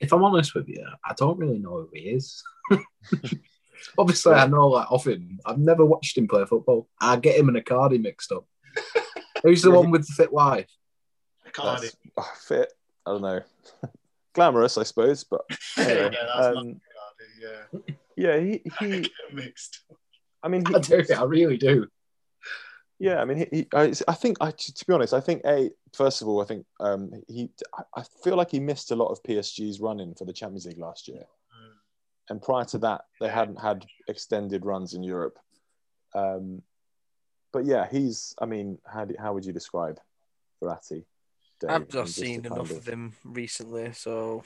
If 0.00 0.12
I'm 0.12 0.24
honest 0.24 0.54
with 0.54 0.68
you, 0.68 0.84
I 1.04 1.14
don't 1.14 1.38
really 1.38 1.58
know 1.58 1.70
who 1.82 1.90
he 1.92 2.00
is. 2.10 2.42
Obviously, 3.98 4.32
I 4.34 4.46
know 4.46 4.68
like 4.68 4.86
of 4.90 5.04
him. 5.04 5.38
I've 5.44 5.58
never 5.58 5.84
watched 5.84 6.16
him 6.16 6.26
play 6.26 6.44
football. 6.44 6.88
I 7.00 7.16
get 7.16 7.38
him 7.38 7.48
and 7.48 7.56
Icardi 7.56 8.00
mixed 8.00 8.32
up. 8.32 8.46
Who's 9.42 9.62
the 9.62 9.70
one 9.70 9.90
with 9.90 10.06
the 10.06 10.12
fit 10.14 10.32
wife? 10.32 10.70
Cardi. 11.52 11.82
That's, 11.82 11.96
oh, 12.16 12.32
fit. 12.36 12.72
I 13.06 13.10
don't 13.10 13.22
know. 13.22 13.40
Glamorous, 14.34 14.76
I 14.78 14.82
suppose, 14.82 15.24
but 15.24 15.40
anyway, 15.78 16.10
yeah, 16.12 16.26
that's 16.34 16.46
um, 16.56 16.80
Cardi, 17.44 17.84
yeah. 17.86 17.94
yeah, 18.16 18.38
he, 18.40 18.62
he. 18.80 19.10
mixed. 19.32 19.80
I 20.42 20.48
mean, 20.48 20.64
he, 20.68 20.74
I 20.74 20.78
do. 20.80 21.04
I 21.16 21.22
really 21.24 21.56
do. 21.56 21.86
Yeah, 22.98 23.20
I 23.20 23.24
mean, 23.24 23.38
he, 23.38 23.46
he, 23.50 23.68
I, 23.74 23.92
I 24.06 24.14
think, 24.14 24.36
I, 24.40 24.50
to 24.52 24.84
be 24.86 24.92
honest, 24.92 25.14
I 25.14 25.20
think 25.20 25.42
a 25.44 25.70
first 25.94 26.22
of 26.22 26.28
all, 26.28 26.40
I 26.42 26.44
think 26.44 26.64
um, 26.80 27.10
he, 27.28 27.50
I- 27.76 28.00
I 28.00 28.04
feel 28.22 28.36
like 28.36 28.50
he 28.50 28.60
missed 28.60 28.90
a 28.90 28.96
lot 28.96 29.08
of 29.10 29.22
PSG's 29.22 29.80
running 29.80 30.14
for 30.14 30.24
the 30.24 30.32
Champions 30.32 30.66
League 30.66 30.78
last 30.78 31.08
year, 31.08 31.24
Mm. 31.54 31.72
and 32.30 32.42
prior 32.42 32.64
to 32.66 32.78
that, 32.78 33.02
they 33.20 33.28
hadn't 33.28 33.60
had 33.60 33.84
extended 34.08 34.64
runs 34.64 34.94
in 34.94 35.02
Europe. 35.02 35.38
Um, 36.14 36.62
but 37.52 37.64
yeah, 37.66 37.86
he's. 37.90 38.34
I 38.40 38.46
mean, 38.46 38.78
how 38.86 39.04
do, 39.04 39.14
how 39.18 39.32
would 39.34 39.44
you 39.44 39.52
describe 39.52 40.00
Verratti? 40.62 41.04
Dave? 41.66 41.76
I've 41.82 41.88
just 41.88 42.14
seen 42.14 42.42
to 42.42 42.52
enough 42.52 42.70
of 42.70 42.86
him 42.86 43.12
recently, 43.24 43.92
so 43.92 44.42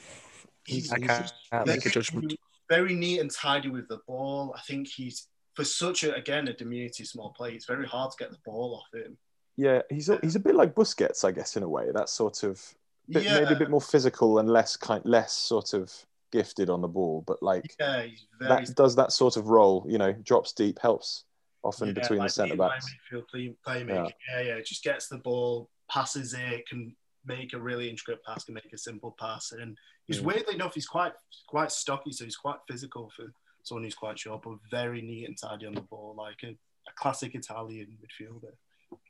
He's, 0.65 0.91
I 0.91 0.97
he's 0.99 1.07
can't 1.07 1.67
make 1.67 1.77
a 1.77 1.79
very- 1.81 1.91
judgment. 1.91 2.33
Very 2.69 2.93
neat 2.93 3.19
and 3.19 3.31
tidy 3.31 3.69
with 3.69 3.87
the 3.87 3.97
ball. 4.07 4.53
I 4.55 4.61
think 4.61 4.87
he's 4.87 5.27
for 5.55 5.63
such 5.63 6.03
a 6.03 6.13
again 6.13 6.47
a 6.47 6.53
diminutive 6.53 7.07
small 7.07 7.31
play. 7.31 7.53
It's 7.53 7.65
very 7.65 7.87
hard 7.87 8.11
to 8.11 8.17
get 8.23 8.29
the 8.31 8.37
ball 8.45 8.75
off 8.83 8.99
him. 8.99 9.17
Yeah, 9.57 9.81
he's 9.89 10.07
a, 10.09 10.19
he's 10.21 10.35
a 10.35 10.39
bit 10.39 10.53
like 10.55 10.75
Busquets, 10.75 11.25
I 11.25 11.31
guess, 11.31 11.57
in 11.57 11.63
a 11.63 11.67
way. 11.67 11.85
That 11.91 12.09
sort 12.09 12.43
of 12.43 12.63
bit, 13.09 13.23
yeah, 13.23 13.39
maybe 13.39 13.55
a 13.55 13.57
bit 13.57 13.71
more 13.71 13.81
physical 13.81 14.37
and 14.37 14.47
less 14.47 14.77
kind, 14.77 15.01
less 15.03 15.33
sort 15.33 15.73
of 15.73 15.91
gifted 16.31 16.69
on 16.69 16.81
the 16.81 16.87
ball, 16.87 17.23
but 17.25 17.41
like 17.41 17.75
yeah, 17.79 18.03
he's 18.03 18.27
very 18.39 18.65
that 18.65 18.75
does 18.75 18.95
that 18.97 19.11
sort 19.11 19.35
of 19.35 19.47
role. 19.47 19.83
You 19.89 19.97
know, 19.97 20.13
drops 20.13 20.53
deep, 20.53 20.77
helps 20.79 21.23
often 21.63 21.87
yeah, 21.87 21.93
between 21.95 22.19
like 22.19 22.27
the 22.27 22.33
centre 22.33 22.55
being 22.55 22.69
backs. 22.69 22.85
midfield 23.11 23.27
play, 23.27 23.55
playmaker. 23.67 24.11
Yeah. 24.31 24.41
yeah, 24.41 24.59
Just 24.63 24.83
gets 24.83 25.07
the 25.07 25.17
ball, 25.17 25.69
passes 25.89 26.35
it, 26.37 26.67
can 26.67 26.95
make 27.25 27.53
a 27.53 27.59
really 27.59 27.89
intricate 27.89 28.23
pass, 28.23 28.43
can 28.45 28.53
make 28.53 28.71
a 28.73 28.77
simple 28.77 29.15
pass, 29.19 29.51
and 29.51 29.77
he's 30.07 30.19
Mm. 30.19 30.23
weirdly 30.25 30.55
enough, 30.55 30.73
he's 30.73 30.87
quite 30.87 31.13
quite 31.47 31.71
stocky, 31.71 32.11
so 32.11 32.23
he's 32.25 32.37
quite 32.37 32.59
physical 32.67 33.09
for 33.15 33.25
someone 33.63 33.83
who's 33.83 33.95
quite 33.95 34.17
short, 34.17 34.41
but 34.43 34.57
very 34.71 35.01
neat 35.01 35.27
and 35.27 35.37
tidy 35.37 35.65
on 35.65 35.73
the 35.73 35.81
ball, 35.81 36.15
like 36.17 36.41
a, 36.43 36.49
a 36.49 36.93
classic 36.95 37.35
Italian 37.35 37.97
midfielder. 38.01 38.53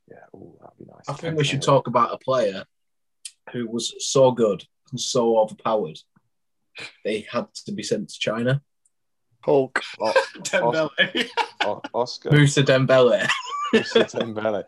Yeah, 0.09 0.17
oh, 0.35 0.57
that'd 0.59 0.77
be 0.77 0.85
nice. 0.85 1.07
I 1.07 1.13
think 1.13 1.37
we 1.37 1.43
should 1.43 1.61
talk 1.61 1.87
about 1.87 2.13
a 2.13 2.17
player 2.17 2.65
who 3.53 3.67
was 3.69 3.93
so 3.99 4.31
good 4.31 4.65
and 4.91 4.99
so 4.99 5.37
overpowered. 5.37 5.99
They 7.05 7.21
had 7.31 7.53
to 7.65 7.71
be 7.71 7.83
sent 7.83 8.09
to 8.09 8.19
China. 8.19 8.61
Hulk. 9.45 9.81
Oh, 10.01 10.13
Dembele. 10.39 11.29
oh, 11.63 11.81
Oscar 11.93 12.31
Mousa 12.31 12.63
Dembele. 12.63 13.27
Mousa 13.73 14.03
Dembele. 14.05 14.63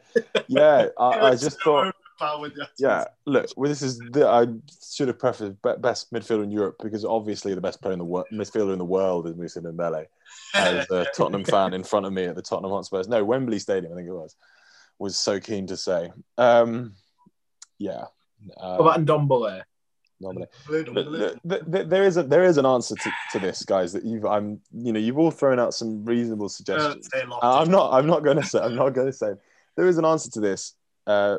Yeah, 0.48 0.88
I, 1.00 1.20
I 1.30 1.32
just 1.36 1.62
thought. 1.64 1.96
Overpowered, 2.22 2.53
yeah. 2.57 2.65
Yeah, 2.78 3.05
look, 3.26 3.47
well, 3.57 3.69
this 3.69 3.82
is 3.82 3.99
the, 3.99 4.28
I 4.28 4.47
should 4.93 5.07
have 5.07 5.19
prefaced 5.19 5.61
best 5.82 6.11
midfielder 6.13 6.43
in 6.43 6.51
Europe 6.51 6.76
because 6.82 7.03
obviously 7.05 7.53
the 7.53 7.61
best 7.61 7.82
player 7.82 7.93
in 7.93 7.99
the 7.99 8.05
world, 8.05 8.28
midfielder 8.32 8.74
in 8.74 8.80
the 8.80 8.86
world 8.86 9.28
is 9.28 9.36
Mousa 9.36 9.61
Dembele. 9.61 10.05
As 10.55 10.89
a 10.91 11.05
Tottenham 11.15 11.43
fan 11.43 11.74
in 11.74 11.84
front 11.84 12.05
of 12.05 12.13
me 12.13 12.26
at 12.26 12.36
the 12.36 12.41
Tottenham 12.41 12.72
Hotspurs, 12.72 13.07
no 13.07 13.24
Wembley 13.24 13.59
Stadium, 13.59 13.91
I 13.93 13.95
think 13.95 14.07
it 14.07 14.13
was, 14.13 14.36
was 14.99 15.17
so 15.17 15.39
keen 15.39 15.67
to 15.67 15.78
say. 15.78 16.11
Um, 16.38 16.93
yeah, 17.80 18.05
uh, 18.57 18.78
What 18.78 18.97
about 18.97 19.05
Ndombele? 19.05 19.63
normally. 20.19 20.45
Dembele, 20.69 20.93
But 20.93 21.05
Dembele. 21.07 21.39
th- 21.49 21.72
th- 21.72 21.88
there 21.88 22.03
is 22.03 22.17
a 22.17 22.24
there 22.24 22.43
is 22.43 22.57
an 22.57 22.65
answer 22.67 22.95
to, 22.95 23.11
to 23.32 23.39
this, 23.39 23.63
guys. 23.63 23.91
That 23.93 24.05
you've 24.05 24.26
I'm 24.26 24.61
you 24.72 24.93
know 24.93 24.99
you've 24.99 25.17
all 25.17 25.32
thrown 25.32 25.59
out 25.59 25.74
some 25.74 26.05
reasonable 26.05 26.45
Uh, 26.45 26.49
suggestions. 26.49 27.07
stay. 27.07 27.24
I'm 27.41 27.72
not 27.72 27.91
I'm 27.93 28.05
not 28.05 28.24
going 28.24 28.38
to 28.38 28.43
say 28.45 28.59
I'm 28.59 28.76
not 28.76 28.89
going 28.91 29.07
to 29.07 29.13
say 29.13 29.32
there 29.76 29.88
is 29.88 29.97
an 29.97 30.05
answer 30.05 30.30
to 30.32 30.39
this 30.39 30.74
uh, 31.07 31.38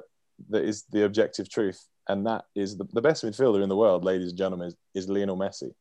that 0.51 0.64
is 0.64 0.84
the 0.90 1.05
objective 1.05 1.49
truth, 1.49 1.84
and 2.09 2.26
that 2.26 2.45
is 2.55 2.76
the, 2.76 2.84
the 2.93 3.03
best 3.03 3.24
midfielder 3.24 3.62
in 3.62 3.68
the 3.68 3.76
world, 3.76 4.05
ladies 4.05 4.30
and 4.30 4.38
gentlemen, 4.38 4.68
is, 4.68 4.76
is 4.95 5.09
Lionel 5.09 5.36
Messi. 5.36 5.72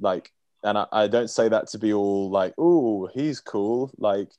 Like, 0.00 0.30
and 0.62 0.76
I, 0.78 0.86
I 0.92 1.06
don't 1.06 1.30
say 1.30 1.48
that 1.48 1.68
to 1.68 1.78
be 1.78 1.92
all 1.92 2.30
like, 2.30 2.54
oh, 2.58 3.08
he's 3.14 3.40
cool. 3.40 3.90
Like, 3.98 4.30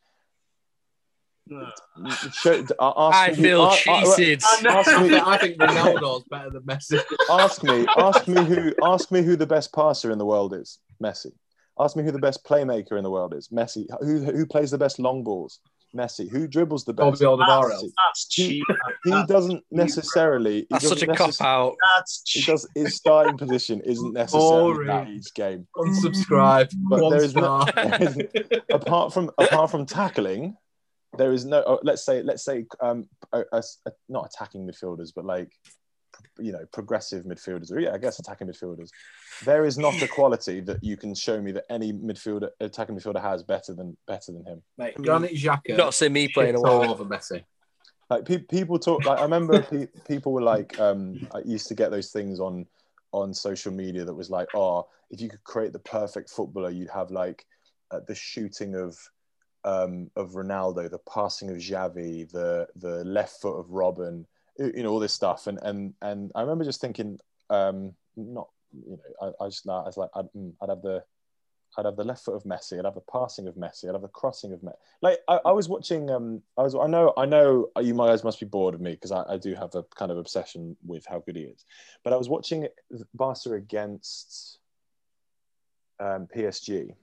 show, 2.34 2.66
ask 2.80 3.18
I 3.18 3.30
me 3.30 3.36
feel 3.36 3.62
uh, 3.62 3.76
cheated. 3.76 4.44
I 4.44 4.62
ask 4.68 5.02
me, 5.02 5.10
think, 5.10 5.28
I 5.28 5.38
think 5.38 5.58
Ronaldo's 5.58 6.26
better 6.30 6.50
than 6.50 6.64
Messi. 6.64 7.00
ask 7.30 7.64
me, 7.64 7.86
ask 7.98 8.28
me 8.28 8.44
who, 8.44 8.74
ask 8.84 9.12
me 9.12 9.22
who 9.22 9.36
the 9.36 9.48
best 9.48 9.74
passer 9.74 10.12
in 10.12 10.18
the 10.18 10.26
world 10.26 10.54
is. 10.54 10.80
Messi. 11.02 11.32
Ask 11.80 11.96
me 11.96 12.04
who 12.04 12.12
the 12.12 12.20
best 12.20 12.44
playmaker 12.44 12.98
in 12.98 13.04
the 13.04 13.12
world 13.12 13.34
is. 13.34 13.50
Messi. 13.50 13.86
Who 14.02 14.24
who 14.24 14.46
plays 14.46 14.72
the 14.72 14.78
best 14.78 15.00
long 15.00 15.24
balls? 15.24 15.60
Messi. 15.98 16.30
Who 16.30 16.48
dribbles 16.48 16.86
the 16.86 16.94
best? 16.94 17.20
Bobby 17.22 17.44
Alderweireld. 17.44 17.70
That's, 17.70 17.94
that's 18.08 18.28
cheap. 18.28 18.64
He 19.04 19.10
That's, 19.12 19.28
doesn't 19.28 19.64
necessarily. 19.72 20.60
he 20.62 20.68
That's 20.70 20.88
such 20.88 21.02
a 21.04 21.08
doesn't 21.08 21.38
cop 21.38 21.42
out. 21.48 21.76
that's 21.98 22.22
He 22.26 22.42
cheap. 22.42 22.48
does. 22.48 22.68
His 22.76 22.96
starting 22.96 23.38
position 23.38 23.82
isn't 23.82 24.14
necessarily 24.14 24.86
that 24.86 24.94
Boring. 25.04 25.16
each 25.16 25.34
game. 25.34 25.68
Unsubscribe. 25.76 26.72
But 26.90 27.02
One 27.02 27.12
there 27.12 27.24
is 27.24 27.36
no- 27.36 27.66
apart 28.72 29.14
from 29.14 29.32
apart 29.38 29.72
from 29.72 29.86
tackling, 29.86 30.56
there 31.18 31.32
is 31.34 31.46
no. 31.46 31.64
oh, 31.66 31.80
let's 31.84 32.06
say 32.06 32.22
let's 32.22 32.44
say 32.44 32.66
um 32.82 33.08
a, 33.34 33.44
a- 33.52 33.64
a- 33.88 33.92
not 34.10 34.26
attacking 34.34 34.68
midfielders, 34.68 35.10
but 35.16 35.26
like 35.26 35.50
you 36.38 36.52
know 36.52 36.66
progressive 36.72 37.26
midfielders, 37.26 37.72
or 37.72 37.80
yeah, 37.80 37.94
I 37.94 37.98
guess 37.98 38.20
attacking 38.20 38.48
midfielders. 38.48 38.90
There 39.46 39.66
is 39.66 39.78
not 39.78 40.02
a 40.02 40.08
quality 40.08 40.62
that 40.62 40.84
you 40.84 40.98
can 40.98 41.14
show 41.14 41.42
me 41.42 41.52
that 41.54 41.66
any 41.70 41.94
midfielder 41.94 42.50
attacking 42.60 42.96
midfielder 42.96 43.22
has 43.22 43.44
better 43.44 43.74
than 43.74 43.96
better 44.08 44.32
than 44.32 44.44
him. 44.46 44.62
Mate, 44.78 44.96
Granit 44.96 45.34
Xhaka. 45.34 45.78
Not 45.78 45.94
seen 45.94 46.14
me 46.14 46.28
playing 46.28 46.56
a 46.56 46.58
shits 46.58 46.64
all 46.66 46.80
while. 46.80 46.92
over 46.92 47.06
Messi. 47.06 47.44
like 48.10 48.26
pe- 48.26 48.38
people 48.40 48.80
talk 48.80 49.06
like 49.06 49.20
i 49.20 49.24
remember 49.24 49.62
pe- 49.62 49.88
people 50.08 50.32
were 50.32 50.42
like 50.42 50.80
um 50.80 51.20
i 51.36 51.40
used 51.40 51.68
to 51.68 51.76
get 51.76 51.92
those 51.92 52.10
things 52.12 52.40
on 52.40 52.66
on 53.12 53.34
social 53.34 53.72
media 53.72 54.06
that 54.06 54.14
was 54.14 54.30
like 54.30 54.48
oh 54.56 54.88
if 55.10 55.20
you 55.22 55.30
could 55.30 55.44
create 55.44 55.74
the 55.74 55.80
perfect 55.80 56.30
footballer 56.30 56.70
you'd 56.70 56.90
have 56.90 57.12
like 57.12 57.46
uh, 57.92 58.00
the 58.08 58.16
shooting 58.16 58.76
of 58.76 58.98
um 59.66 60.10
of 60.16 60.32
ronaldo 60.32 60.90
the 60.90 61.00
passing 61.00 61.50
of 61.50 61.58
xavi 61.58 62.30
the 62.32 62.68
the 62.78 63.04
left 63.04 63.42
foot 63.42 63.58
of 63.60 63.68
Robben 63.68 64.26
you 64.60 64.84
know 64.84 64.92
all 64.92 65.00
this 65.00 65.14
stuff 65.14 65.48
and 65.48 65.60
and 65.62 65.94
and 66.02 66.32
i 66.36 66.42
remember 66.42 66.64
just 66.64 66.82
thinking 66.82 67.20
um 67.50 67.94
not 68.16 68.50
you 68.74 68.98
know 68.98 69.32
i, 69.40 69.44
I 69.44 69.48
just 69.48 69.68
i 69.68 69.84
was 69.84 69.98
like 69.98 70.10
I'd, 70.16 70.32
mm, 70.36 70.54
I'd 70.62 70.70
have 70.70 70.82
the 70.82 71.04
I'd 71.78 71.86
have 71.86 71.96
the 71.96 72.04
left 72.04 72.24
foot 72.24 72.36
of 72.36 72.44
Messi. 72.44 72.80
I'd 72.80 72.86
have 72.86 72.96
the 72.96 73.02
passing 73.02 73.48
of 73.48 73.56
Messi. 73.56 73.88
I'd 73.88 73.94
have 73.94 74.02
the 74.02 74.08
crossing 74.08 74.52
of 74.54 74.62
Messi. 74.62 74.78
Like 75.02 75.20
I, 75.28 75.40
I 75.46 75.52
was 75.52 75.70
watching. 75.70 76.10
Um, 76.10 76.42
I 76.58 76.64
was. 76.64 76.76
I 76.76 76.88
know. 76.88 77.14
I 77.18 77.26
know. 77.26 77.70
You 77.80 77.94
my 77.94 78.08
guys 78.08 78.24
must 78.24 78.40
be 78.40 78.46
bored 78.46 78.74
of 78.74 78.82
me 78.82 78.92
because 78.92 79.12
I, 79.12 79.24
I 79.28 79.38
do 79.38 79.54
have 79.54 79.76
a 79.76 79.84
kind 79.96 80.12
of 80.12 80.18
obsession 80.18 80.76
with 80.86 81.06
how 81.06 81.20
good 81.20 81.36
he 81.36 81.44
is. 81.44 81.66
But 82.04 82.14
I 82.14 82.16
was 82.16 82.30
watching 82.30 82.68
Barca 83.14 83.52
against 83.54 84.60
um, 86.00 86.28
PSG. 86.36 86.96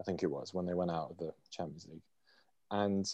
I 0.00 0.04
think 0.04 0.22
it 0.22 0.30
was 0.30 0.54
when 0.54 0.66
they 0.66 0.74
went 0.74 0.90
out 0.90 1.10
of 1.10 1.18
the 1.18 1.32
Champions 1.50 1.86
League, 1.90 2.02
and 2.70 3.06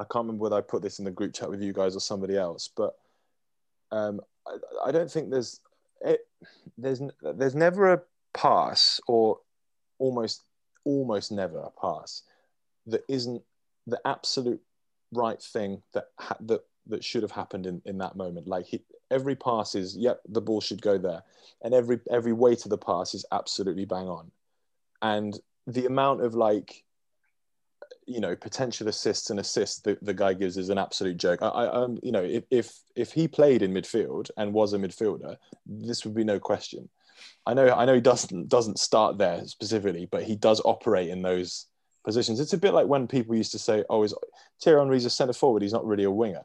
I 0.00 0.04
can't 0.04 0.24
remember 0.24 0.42
whether 0.42 0.56
I 0.56 0.62
put 0.62 0.82
this 0.82 0.98
in 0.98 1.04
the 1.04 1.10
group 1.10 1.34
chat 1.34 1.50
with 1.50 1.62
you 1.62 1.72
guys 1.72 1.94
or 1.94 2.00
somebody 2.00 2.36
else, 2.36 2.70
but 2.74 2.96
um, 3.92 4.20
I, 4.46 4.88
I 4.88 4.92
don't 4.92 5.10
think 5.10 5.30
there's 5.30 5.60
it, 6.00 6.20
there's 6.78 7.02
there's 7.22 7.54
never 7.54 7.92
a 7.92 8.02
pass 8.32 9.00
or 9.06 9.38
almost 9.98 10.42
almost 10.84 11.30
never 11.30 11.58
a 11.58 11.70
pass 11.70 12.22
that 12.86 13.02
isn't 13.08 13.42
the 13.86 14.00
absolute 14.06 14.60
right 15.12 15.42
thing 15.42 15.82
that 15.92 16.06
ha- 16.18 16.36
that 16.40 16.62
that 16.86 17.04
should 17.04 17.22
have 17.22 17.32
happened 17.32 17.66
in, 17.66 17.82
in 17.84 17.98
that 17.98 18.16
moment. 18.16 18.48
Like 18.48 18.66
he, 18.66 18.82
every 19.10 19.36
pass 19.36 19.74
is, 19.74 19.96
yep, 19.96 20.20
the 20.28 20.40
ball 20.40 20.62
should 20.62 20.80
go 20.80 20.96
there, 20.96 21.22
and 21.62 21.74
every 21.74 22.00
every 22.10 22.32
weight 22.32 22.64
of 22.64 22.70
the 22.70 22.78
pass 22.78 23.14
is 23.14 23.26
absolutely 23.32 23.84
bang 23.84 24.08
on, 24.08 24.30
and 25.02 25.38
the 25.66 25.86
amount 25.86 26.22
of 26.22 26.34
like, 26.34 26.84
you 28.10 28.20
know, 28.20 28.34
potential 28.34 28.88
assists 28.88 29.30
and 29.30 29.38
assists 29.38 29.80
that 29.82 30.04
the 30.04 30.14
guy 30.14 30.34
gives 30.34 30.56
is 30.56 30.68
an 30.68 30.78
absolute 30.78 31.16
joke. 31.16 31.40
I, 31.42 31.48
I 31.48 31.82
um, 31.82 31.98
you 32.02 32.10
know, 32.10 32.22
if 32.22 32.44
if 32.50 32.72
if 32.96 33.12
he 33.12 33.28
played 33.28 33.62
in 33.62 33.72
midfield 33.72 34.30
and 34.36 34.52
was 34.52 34.72
a 34.72 34.78
midfielder, 34.78 35.36
this 35.64 36.04
would 36.04 36.14
be 36.14 36.24
no 36.24 36.40
question. 36.40 36.88
I 37.46 37.54
know 37.54 37.68
I 37.72 37.84
know 37.84 37.94
he 37.94 38.00
doesn't 38.00 38.48
doesn't 38.48 38.78
start 38.78 39.18
there 39.18 39.46
specifically, 39.46 40.06
but 40.10 40.24
he 40.24 40.36
does 40.36 40.60
operate 40.64 41.08
in 41.08 41.22
those 41.22 41.66
positions. 42.04 42.40
It's 42.40 42.52
a 42.52 42.58
bit 42.58 42.74
like 42.74 42.88
when 42.88 43.06
people 43.06 43.36
used 43.36 43.52
to 43.52 43.58
say, 43.58 43.84
"Oh, 43.88 44.02
is 44.02 44.14
Thierry 44.62 44.80
Henry's 44.80 45.04
a 45.04 45.10
centre 45.10 45.32
forward? 45.32 45.62
He's 45.62 45.72
not 45.72 45.86
really 45.86 46.04
a 46.04 46.10
winger." 46.10 46.44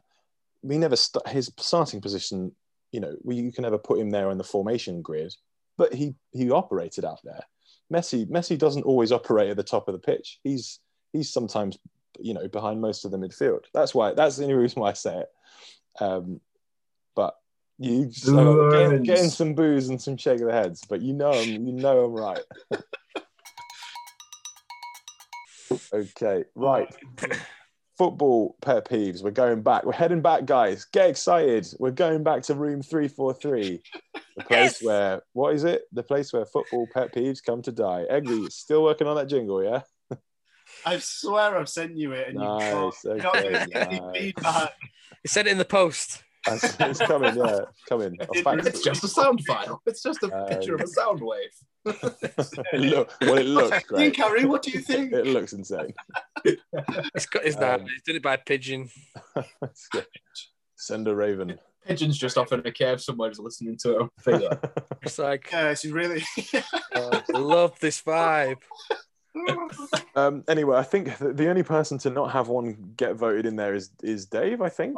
We 0.62 0.78
never 0.78 0.96
st- 0.96 1.28
his 1.28 1.52
starting 1.58 2.00
position. 2.00 2.52
You 2.92 3.00
know, 3.00 3.16
we, 3.24 3.36
you 3.36 3.52
can 3.52 3.62
never 3.62 3.78
put 3.78 3.98
him 3.98 4.10
there 4.10 4.30
in 4.30 4.38
the 4.38 4.44
formation 4.44 5.02
grid. 5.02 5.34
but 5.76 5.92
he 5.92 6.14
he 6.32 6.50
operated 6.50 7.04
out 7.04 7.20
there. 7.24 7.42
Messi 7.92 8.26
Messi 8.26 8.56
doesn't 8.56 8.84
always 8.84 9.12
operate 9.12 9.50
at 9.50 9.56
the 9.56 9.62
top 9.62 9.88
of 9.88 9.94
the 9.94 9.98
pitch. 9.98 10.38
He's 10.44 10.80
he's 11.16 11.32
sometimes 11.32 11.78
you 12.18 12.34
know 12.34 12.48
behind 12.48 12.80
most 12.80 13.04
of 13.04 13.10
the 13.10 13.18
midfield. 13.18 13.64
That's 13.74 13.94
why 13.94 14.12
that's 14.14 14.36
the 14.36 14.44
only 14.44 14.54
reason 14.54 14.80
why 14.80 14.90
I 14.90 14.94
say 14.94 15.18
it. 15.18 15.28
Um, 16.00 16.40
but 17.14 17.36
you 17.78 18.10
so 18.12 18.70
getting, 18.70 19.02
getting 19.02 19.30
some 19.30 19.54
booze 19.54 19.88
and 19.88 20.00
some 20.00 20.16
shake 20.16 20.40
of 20.40 20.46
the 20.46 20.52
heads, 20.52 20.82
but 20.88 21.02
you 21.02 21.12
know 21.12 21.32
him, 21.32 21.66
you 21.66 21.72
know 21.72 22.04
I'm 22.04 22.12
right. 22.12 22.44
okay, 25.92 26.44
right. 26.54 26.94
Football 27.98 28.56
pet 28.60 28.88
peeves. 28.88 29.22
We're 29.22 29.30
going 29.30 29.62
back. 29.62 29.84
We're 29.84 29.92
heading 29.92 30.20
back, 30.20 30.44
guys. 30.44 30.84
Get 30.84 31.08
excited. 31.08 31.66
We're 31.78 31.90
going 31.92 32.22
back 32.22 32.42
to 32.44 32.54
room 32.54 32.82
343. 32.82 33.82
The 34.36 34.44
place 34.44 34.50
yes! 34.50 34.82
where, 34.82 35.22
what 35.32 35.54
is 35.54 35.64
it? 35.64 35.84
The 35.92 36.02
place 36.02 36.30
where 36.30 36.44
football 36.44 36.86
pet 36.92 37.14
peeves 37.14 37.42
come 37.42 37.62
to 37.62 37.72
die. 37.72 38.04
Eggy, 38.10 38.50
still 38.50 38.82
working 38.82 39.06
on 39.06 39.16
that 39.16 39.28
jingle, 39.28 39.64
yeah? 39.64 39.80
I 40.84 40.98
swear 40.98 41.56
I've 41.56 41.68
sent 41.68 41.96
you 41.96 42.12
it 42.12 42.28
and 42.28 42.38
nice, 42.38 43.04
you 43.04 43.18
can't, 43.18 43.36
okay, 43.36 43.58
can't 43.62 43.72
nice. 43.72 43.86
any 43.88 44.00
feedback. 44.14 44.72
You 45.24 45.28
sent 45.28 45.48
it 45.48 45.52
in 45.52 45.58
the 45.58 45.64
post. 45.64 46.22
It's 46.48 46.98
coming, 47.00 47.36
yeah, 47.36 47.60
coming. 47.88 48.16
It's 48.66 48.82
just 48.82 49.02
a 49.04 49.08
sound 49.08 49.44
file. 49.46 49.82
It's 49.86 50.02
just 50.02 50.22
a 50.22 50.32
um, 50.32 50.48
picture 50.48 50.74
of 50.74 50.80
a 50.80 50.86
sound 50.86 51.20
wave. 51.20 51.50
look, 52.74 53.12
well, 53.20 53.38
it 53.38 53.46
looks 53.46 53.82
great. 53.84 54.14
Carrie, 54.14 54.44
what 54.44 54.62
do 54.62 54.70
you 54.70 54.80
think? 54.80 55.12
It 55.12 55.26
looks 55.26 55.52
insane. 55.52 55.94
It's 56.44 57.26
got 57.26 57.44
his 57.44 57.56
um, 57.56 57.82
He's 57.82 58.02
done 58.02 58.16
it 58.16 58.22
by 58.22 58.34
a 58.34 58.38
pigeon. 58.38 58.88
Send 60.76 61.08
a 61.08 61.14
raven. 61.14 61.58
Pigeon's 61.86 62.18
just 62.18 62.36
off 62.36 62.52
in 62.52 62.66
a 62.66 62.72
cave 62.72 63.00
somewhere, 63.00 63.30
just 63.30 63.40
listening 63.40 63.76
to 63.78 64.10
it. 64.26 64.58
It's 65.02 65.18
like, 65.18 65.48
yeah, 65.52 65.74
she's 65.74 65.92
really. 65.92 66.22
I 66.94 67.22
love 67.32 67.78
this 67.80 68.02
vibe. 68.02 68.58
Um, 70.14 70.44
anyway, 70.48 70.78
I 70.78 70.82
think 70.82 71.18
the 71.18 71.50
only 71.50 71.62
person 71.62 71.98
to 71.98 72.08
not 72.08 72.32
have 72.32 72.48
one 72.48 72.94
get 72.96 73.16
voted 73.16 73.44
in 73.44 73.56
there 73.56 73.74
is 73.74 73.90
is 74.02 74.24
Dave. 74.24 74.62
I 74.62 74.70
think. 74.70 74.96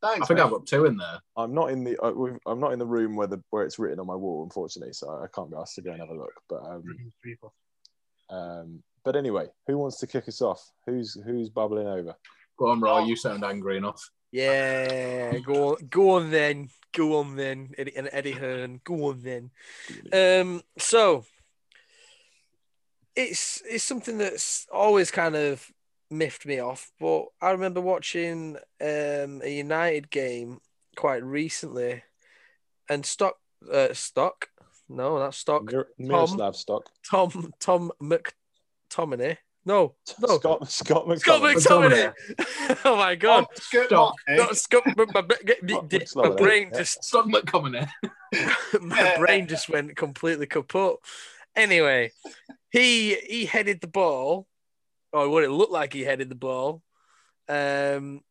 Thanks, 0.00 0.22
I 0.22 0.26
think 0.26 0.38
mate. 0.38 0.44
I've 0.44 0.50
got 0.50 0.66
two 0.66 0.84
in 0.84 0.96
there. 0.96 1.18
I'm 1.36 1.52
not 1.52 1.70
in 1.70 1.82
the 1.82 2.00
uh, 2.00 2.12
I'm 2.46 2.60
not 2.60 2.72
in 2.72 2.78
the 2.78 2.86
room 2.86 3.16
where 3.16 3.26
the 3.26 3.42
where 3.50 3.64
it's 3.64 3.80
written 3.80 3.98
on 3.98 4.06
my 4.06 4.14
wall, 4.14 4.44
unfortunately, 4.44 4.92
so 4.92 5.08
I 5.10 5.26
can't 5.34 5.50
be 5.50 5.56
asked 5.56 5.74
to 5.76 5.82
go 5.82 5.90
and 5.90 6.00
have 6.00 6.10
a 6.10 6.14
look. 6.14 6.32
But 6.48 6.64
um, 6.64 6.84
um, 8.30 8.82
but 9.04 9.16
anyway, 9.16 9.46
who 9.66 9.78
wants 9.78 9.98
to 9.98 10.06
kick 10.06 10.28
us 10.28 10.40
off? 10.40 10.64
Who's 10.86 11.18
who's 11.24 11.48
bubbling 11.48 11.88
over? 11.88 12.14
Go 12.56 12.68
on, 12.68 12.80
Roy. 12.80 13.00
You 13.00 13.16
sound 13.16 13.44
angry 13.44 13.78
enough. 13.78 14.10
Yeah, 14.32 15.38
go 15.40 15.70
on, 15.70 15.76
go 15.90 16.10
on 16.10 16.30
then, 16.30 16.70
go 16.92 17.18
on 17.18 17.36
then, 17.36 17.74
Eddie, 17.76 17.96
and 17.96 18.08
Eddie 18.12 18.32
Hearn, 18.32 18.80
go 18.82 19.10
on 19.10 19.20
then. 19.20 19.50
Um, 20.10 20.62
so 20.78 21.26
it's 23.16 23.62
it's 23.68 23.84
something 23.84 24.18
that's 24.18 24.66
always 24.72 25.10
kind 25.10 25.36
of 25.36 25.70
miffed 26.10 26.46
me 26.46 26.58
off. 26.60 26.90
But 27.00 27.26
I 27.40 27.50
remember 27.50 27.80
watching 27.80 28.56
um, 28.80 29.40
a 29.42 29.56
United 29.56 30.10
game 30.10 30.60
quite 30.96 31.22
recently, 31.24 32.02
and 32.88 33.04
Stock, 33.04 33.36
uh, 33.70 33.92
Stock, 33.92 34.48
no, 34.88 35.18
that's 35.18 35.38
Stock. 35.38 35.64
Mir- 35.70 35.88
Miroslav 35.98 36.56
Stock. 36.56 36.88
Tom 37.08 37.52
Tom 37.60 37.92
McTominay. 38.00 39.38
No, 39.64 39.94
no. 40.20 40.38
Scott 40.38 40.70
Scott 40.70 41.06
McTominay. 41.06 41.60
Scott 41.60 41.82
McTominay. 41.92 42.80
oh 42.84 42.96
my 42.96 43.14
god. 43.14 43.46
Oh, 43.48 43.54
Scott. 43.54 44.14
Not 44.28 44.56
Scott. 44.56 44.82
My, 44.96 45.06
my, 45.14 45.22
my 46.14 46.30
brain 46.30 46.70
just 46.74 47.04
Scott 47.04 47.26
McTominay. 47.28 47.88
my 48.80 49.16
brain 49.18 49.46
just 49.46 49.68
went 49.68 49.96
completely 49.96 50.46
kaput. 50.46 50.96
Anyway, 51.54 52.12
he 52.70 53.14
he 53.14 53.44
headed 53.44 53.80
the 53.80 53.86
ball 53.86 54.46
or 55.12 55.28
what 55.28 55.44
it 55.44 55.50
looked 55.50 55.72
like 55.72 55.92
he 55.92 56.02
headed 56.02 56.28
the 56.28 56.34
ball. 56.34 56.82
Um, 57.48 58.22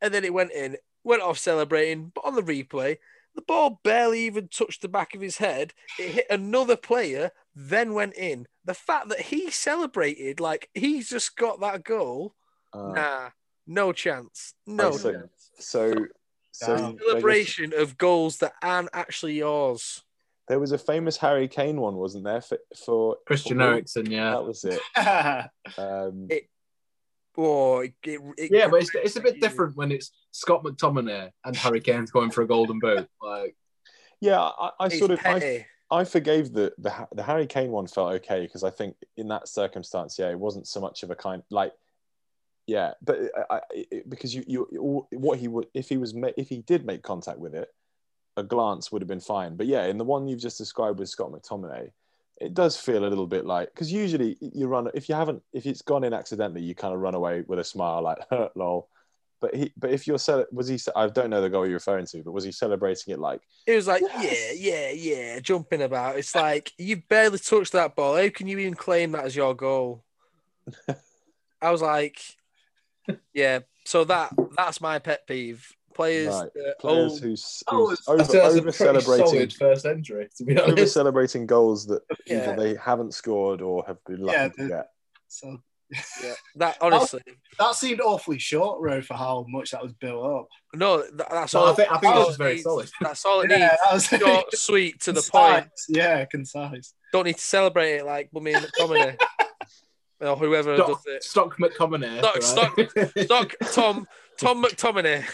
and 0.00 0.12
then 0.12 0.24
it 0.24 0.32
went 0.32 0.52
in, 0.52 0.76
went 1.02 1.22
off 1.22 1.38
celebrating, 1.38 2.10
but 2.14 2.24
on 2.24 2.34
the 2.34 2.42
replay, 2.42 2.96
the 3.34 3.42
ball 3.42 3.80
barely 3.82 4.20
even 4.26 4.48
touched 4.48 4.82
the 4.82 4.88
back 4.88 5.14
of 5.14 5.20
his 5.20 5.38
head. 5.38 5.72
It 5.98 6.10
hit 6.10 6.26
another 6.30 6.76
player, 6.76 7.30
then 7.54 7.92
went 7.92 8.14
in. 8.14 8.46
The 8.64 8.74
fact 8.74 9.08
that 9.08 9.20
he 9.20 9.50
celebrated 9.50 10.40
like 10.40 10.70
he's 10.72 11.08
just 11.08 11.36
got 11.36 11.60
that 11.60 11.84
goal, 11.84 12.34
uh, 12.72 12.92
nah, 12.94 13.30
no 13.66 13.92
chance, 13.92 14.54
no 14.66 14.92
so, 14.92 15.12
chance. 15.12 15.50
So, 15.58 15.94
so 16.52 16.96
celebration 16.98 17.72
of 17.76 17.98
goals 17.98 18.38
that 18.38 18.52
aren't 18.62 18.90
actually 18.92 19.34
yours. 19.34 20.03
There 20.48 20.60
was 20.60 20.72
a 20.72 20.78
famous 20.78 21.16
Harry 21.16 21.48
Kane 21.48 21.80
one, 21.80 21.94
wasn't 21.96 22.24
there? 22.24 22.42
For, 22.42 22.58
for 22.84 23.16
Christian 23.26 23.62
Eriksen, 23.62 24.10
yeah, 24.10 24.32
that 24.32 24.44
was 24.44 24.64
it. 24.64 24.80
um, 25.78 26.26
it 26.28 26.48
oh, 27.36 27.80
it, 27.80 27.94
it, 28.04 28.20
it, 28.36 28.50
yeah, 28.52 28.68
but 28.68 28.82
it's, 28.82 28.94
it's 28.94 29.16
a 29.16 29.20
bit 29.20 29.40
different 29.40 29.76
when 29.76 29.90
it's 29.90 30.12
Scott 30.32 30.62
McTominay 30.62 31.30
and 31.44 31.56
Harry 31.56 31.80
Kane's 31.80 32.10
going 32.10 32.30
for 32.30 32.42
a 32.42 32.46
golden 32.46 32.78
boot. 32.78 33.08
Like, 33.22 33.56
yeah, 34.20 34.40
I, 34.40 34.70
I 34.80 34.88
sort 34.88 35.12
of 35.12 35.20
I, 35.24 35.66
I, 35.90 36.04
forgave 36.04 36.52
the, 36.52 36.72
the 36.78 37.08
the 37.12 37.22
Harry 37.22 37.46
Kane 37.46 37.70
one 37.70 37.86
felt 37.86 38.14
okay 38.14 38.42
because 38.42 38.64
I 38.64 38.70
think 38.70 38.96
in 39.16 39.28
that 39.28 39.48
circumstance, 39.48 40.18
yeah, 40.18 40.30
it 40.30 40.38
wasn't 40.38 40.66
so 40.66 40.80
much 40.80 41.02
of 41.02 41.10
a 41.10 41.16
kind 41.16 41.42
like. 41.50 41.72
Yeah, 42.66 42.92
but 43.02 43.18
I, 43.50 43.60
because 44.08 44.34
you, 44.34 44.42
you, 44.46 45.06
what 45.10 45.38
he 45.38 45.48
would 45.48 45.66
if 45.74 45.90
he 45.90 45.98
was 45.98 46.14
if 46.38 46.48
he 46.48 46.62
did 46.62 46.86
make 46.86 47.02
contact 47.02 47.38
with 47.38 47.54
it, 47.54 47.68
a 48.36 48.42
glance 48.42 48.90
would 48.90 49.02
have 49.02 49.08
been 49.08 49.20
fine. 49.20 49.56
But 49.56 49.66
yeah, 49.66 49.86
in 49.86 49.98
the 49.98 50.04
one 50.04 50.26
you've 50.26 50.40
just 50.40 50.58
described 50.58 50.98
with 50.98 51.08
Scott 51.08 51.32
McTominay, 51.32 51.90
it 52.40 52.54
does 52.54 52.76
feel 52.76 53.04
a 53.04 53.08
little 53.08 53.26
bit 53.26 53.46
like 53.46 53.72
because 53.72 53.92
usually 53.92 54.36
you 54.40 54.66
run 54.66 54.88
if 54.92 55.08
you 55.08 55.14
haven't 55.14 55.42
if 55.52 55.66
it's 55.66 55.82
gone 55.82 56.04
in 56.04 56.12
accidentally, 56.12 56.62
you 56.62 56.74
kind 56.74 56.94
of 56.94 57.00
run 57.00 57.14
away 57.14 57.44
with 57.46 57.58
a 57.58 57.64
smile 57.64 58.02
like 58.02 58.18
hurt 58.30 58.56
lol. 58.56 58.88
But 59.40 59.54
he, 59.54 59.72
but 59.76 59.90
if 59.90 60.06
you're 60.06 60.18
was 60.52 60.68
he? 60.68 60.78
I 60.96 61.06
don't 61.08 61.28
know 61.28 61.42
the 61.42 61.50
goal 61.50 61.66
you're 61.66 61.74
referring 61.74 62.06
to, 62.06 62.22
but 62.22 62.32
was 62.32 62.44
he 62.44 62.52
celebrating 62.52 63.12
it 63.12 63.18
like? 63.18 63.42
It 63.66 63.74
was 63.74 63.86
like 63.86 64.00
yes. 64.00 64.56
yeah, 64.58 64.90
yeah, 64.90 64.90
yeah, 64.90 65.40
jumping 65.40 65.82
about. 65.82 66.16
It's 66.16 66.34
like 66.34 66.72
you 66.78 67.02
barely 67.08 67.38
touched 67.38 67.72
that 67.72 67.94
ball. 67.94 68.16
How 68.16 68.28
can 68.30 68.46
you 68.46 68.58
even 68.58 68.74
claim 68.74 69.12
that 69.12 69.24
as 69.24 69.36
your 69.36 69.54
goal? 69.54 70.02
I 71.60 71.70
was 71.70 71.82
like, 71.82 72.20
yeah. 73.34 73.60
So 73.84 74.04
that 74.04 74.32
that's 74.56 74.80
my 74.80 74.98
pet 74.98 75.26
peeve 75.26 75.74
players, 75.94 76.34
right. 76.34 76.50
players 76.80 77.18
who's, 77.18 77.62
who's 77.70 78.02
oh, 78.06 78.14
over, 78.14 78.40
over 78.40 78.72
celebrating 78.72 79.48
first 79.50 79.86
entry. 79.86 80.28
To 80.36 80.44
be 80.44 80.58
honest, 80.58 80.72
over 80.72 80.86
celebrating 80.86 81.46
goals 81.46 81.86
that 81.86 82.02
yeah. 82.26 82.52
either 82.52 82.56
they 82.56 82.74
haven't 82.76 83.14
scored 83.14 83.62
or 83.62 83.84
have 83.86 84.04
been 84.04 84.20
lucky 84.20 84.38
yeah, 84.38 84.48
to 84.48 84.68
get. 84.68 84.88
So 85.28 85.58
yeah, 86.22 86.32
that 86.56 86.76
honestly, 86.80 87.22
that, 87.26 87.36
that, 87.58 87.74
seemed 87.74 88.00
awfully 88.00 88.38
short, 88.38 88.80
row 88.80 89.02
for 89.02 89.14
how 89.14 89.44
much 89.48 89.70
that 89.70 89.82
was 89.82 89.92
built 89.92 90.24
up. 90.24 90.48
No, 90.74 90.98
that, 90.98 91.30
that's 91.30 91.54
no, 91.54 91.60
all. 91.60 91.72
I 91.72 91.74
think, 91.74 91.90
I 91.90 91.98
think 91.98 92.14
that 92.14 92.26
was 92.26 92.36
very 92.36 92.52
needs, 92.52 92.64
solid. 92.64 92.90
That's 93.00 93.24
all 93.24 93.40
it 93.40 93.50
yeah, 93.50 93.58
needs. 93.58 93.72
That 93.82 93.92
was 93.92 94.06
short, 94.06 94.44
sweet, 94.58 95.00
to 95.02 95.12
concise, 95.12 95.26
the 95.26 95.32
point. 95.32 95.70
Yeah, 95.88 96.24
concise. 96.24 96.94
Don't 97.12 97.24
need 97.24 97.36
to 97.36 97.40
celebrate 97.40 97.96
it 97.96 98.06
like 98.06 98.30
Mummy 98.32 98.54
and 98.54 98.64
McTominay. 98.64 99.16
or 100.20 100.36
whoever 100.36 100.76
Stock, 100.76 100.88
does 100.88 101.02
it. 101.06 101.24
Stock 101.24 101.56
McTominay. 101.58 102.18
Stock, 102.42 102.86
right? 102.96 103.24
stock, 103.24 103.52
stock 103.56 103.72
Tom 103.72 104.06
Tom 104.38 104.62
McTominay. 104.62 105.24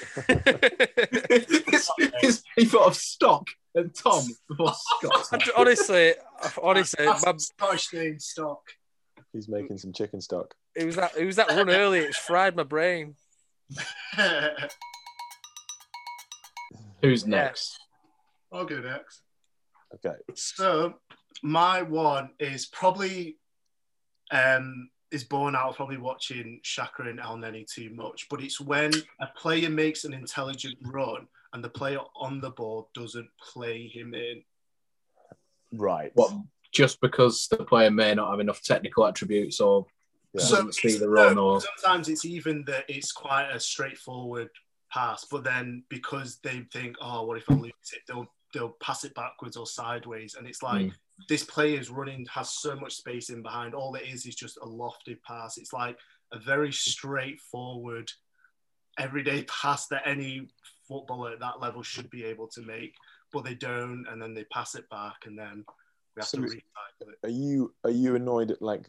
he 2.57 2.65
thought 2.65 2.89
of 2.89 2.97
stock 2.97 3.49
and 3.75 3.95
Tom 3.95 4.27
before 4.49 4.73
Scott. 4.75 5.49
honestly, 5.57 6.15
honestly, 6.63 7.07
my, 7.07 7.35
Scottish 7.39 7.93
name 7.93 8.19
stock. 8.19 8.63
He's 9.33 9.49
making 9.49 9.79
some 9.79 9.93
chicken 9.93 10.21
stock. 10.21 10.55
It 10.75 10.85
was 10.85 10.97
that. 10.97 11.17
It 11.17 11.25
was 11.25 11.37
that 11.37 11.49
run 11.51 11.71
early. 11.71 12.01
It's 12.01 12.19
fried 12.19 12.57
my 12.57 12.65
brain. 12.65 13.15
Who's 17.03 17.27
next? 17.27 17.79
I'll 18.53 18.65
go 18.65 18.81
next. 18.81 19.23
Okay. 19.95 20.17
So 20.35 20.95
my 21.43 21.83
one 21.83 22.31
is 22.39 22.67
probably 22.67 23.37
um 24.31 24.91
is 25.11 25.25
born 25.25 25.57
out 25.57 25.71
of 25.71 25.77
probably 25.77 25.97
watching 25.97 26.61
Xhaka 26.65 27.09
and 27.09 27.19
Elneny 27.19 27.67
too 27.67 27.91
much, 27.91 28.29
but 28.29 28.43
it's 28.43 28.61
when 28.61 28.93
a 29.21 29.27
player 29.37 29.71
makes 29.71 30.05
an 30.05 30.13
intelligent 30.13 30.77
run 30.83 31.27
and 31.53 31.65
the 31.65 31.69
player 31.69 31.99
on 32.17 32.41
the 32.41 32.51
ball 32.51 32.91
doesn't 32.95 33.29
play 33.41 33.89
him 33.89 34.15
in. 34.15 34.43
Right. 35.73 36.13
What? 36.15 36.33
Just 36.73 37.01
because 37.01 37.49
the 37.51 37.65
player 37.65 37.91
may 37.91 38.15
not 38.15 38.31
have 38.31 38.41
enough 38.41 38.63
technical 38.63 39.07
attributes 39.07 39.61
or 39.61 39.87
yeah. 40.33 40.43
so 40.43 40.71
see 40.71 40.97
the 40.97 41.09
run, 41.09 41.35
no, 41.35 41.55
or 41.55 41.61
sometimes 41.61 42.09
it's 42.09 42.25
even 42.25 42.65
that 42.67 42.85
it's 42.89 43.11
quite 43.11 43.51
a 43.51 43.59
straightforward 43.59 44.49
pass, 44.93 45.27
but 45.29 45.43
then 45.43 45.83
because 45.89 46.39
they 46.45 46.65
think, 46.73 46.97
oh, 47.01 47.25
what 47.25 47.37
if 47.37 47.51
I 47.51 47.55
lose 47.55 47.73
it? 47.93 48.03
They'll 48.07 48.29
they'll 48.55 48.77
pass 48.81 49.03
it 49.03 49.13
backwards 49.15 49.57
or 49.57 49.67
sideways, 49.67 50.37
and 50.37 50.47
it's 50.47 50.63
like. 50.63 50.87
Mm 50.87 50.93
this 51.29 51.45
player's 51.45 51.91
running 51.91 52.27
has 52.33 52.51
so 52.51 52.77
much 52.77 52.95
space 52.95 53.31
in 53.31 53.43
behind. 53.43 53.75
All 53.75 53.95
it 53.95 54.05
is 54.05 54.27
is 54.27 54.35
just 54.35 54.57
a 54.59 54.67
lofted 54.67 55.19
pass. 55.27 55.59
It's 55.59 55.73
like 55.73 55.99
a 56.33 56.39
very 56.39 56.73
straightforward, 56.73 58.11
everyday 58.99 59.45
pass 59.63 59.87
that 59.89 60.03
any 60.07 60.49
footballer 60.89 61.33
at 61.33 61.41
that 61.41 61.61
level 61.61 61.83
should 61.83 62.11
be 62.11 62.25
able 62.25 62.49
to 62.49 62.63
make, 62.63 62.95
but 63.33 63.45
they 63.45 63.55
don't, 63.55 64.07
and 64.11 64.21
then 64.21 64.35
they 64.35 64.45
pass 64.45 64.75
it 64.75 64.89
back, 64.91 65.27
and 65.27 65.39
then 65.39 65.65
We 66.17 66.21
have 66.21 66.29
So 66.29 66.39
to 66.39 66.45
recycle 66.45 67.13
it. 67.13 67.19
Are 67.27 67.31
you 67.31 67.75
are 67.85 67.91
you 67.91 68.17
annoyed 68.17 68.51
at 68.51 68.63
like 68.63 68.87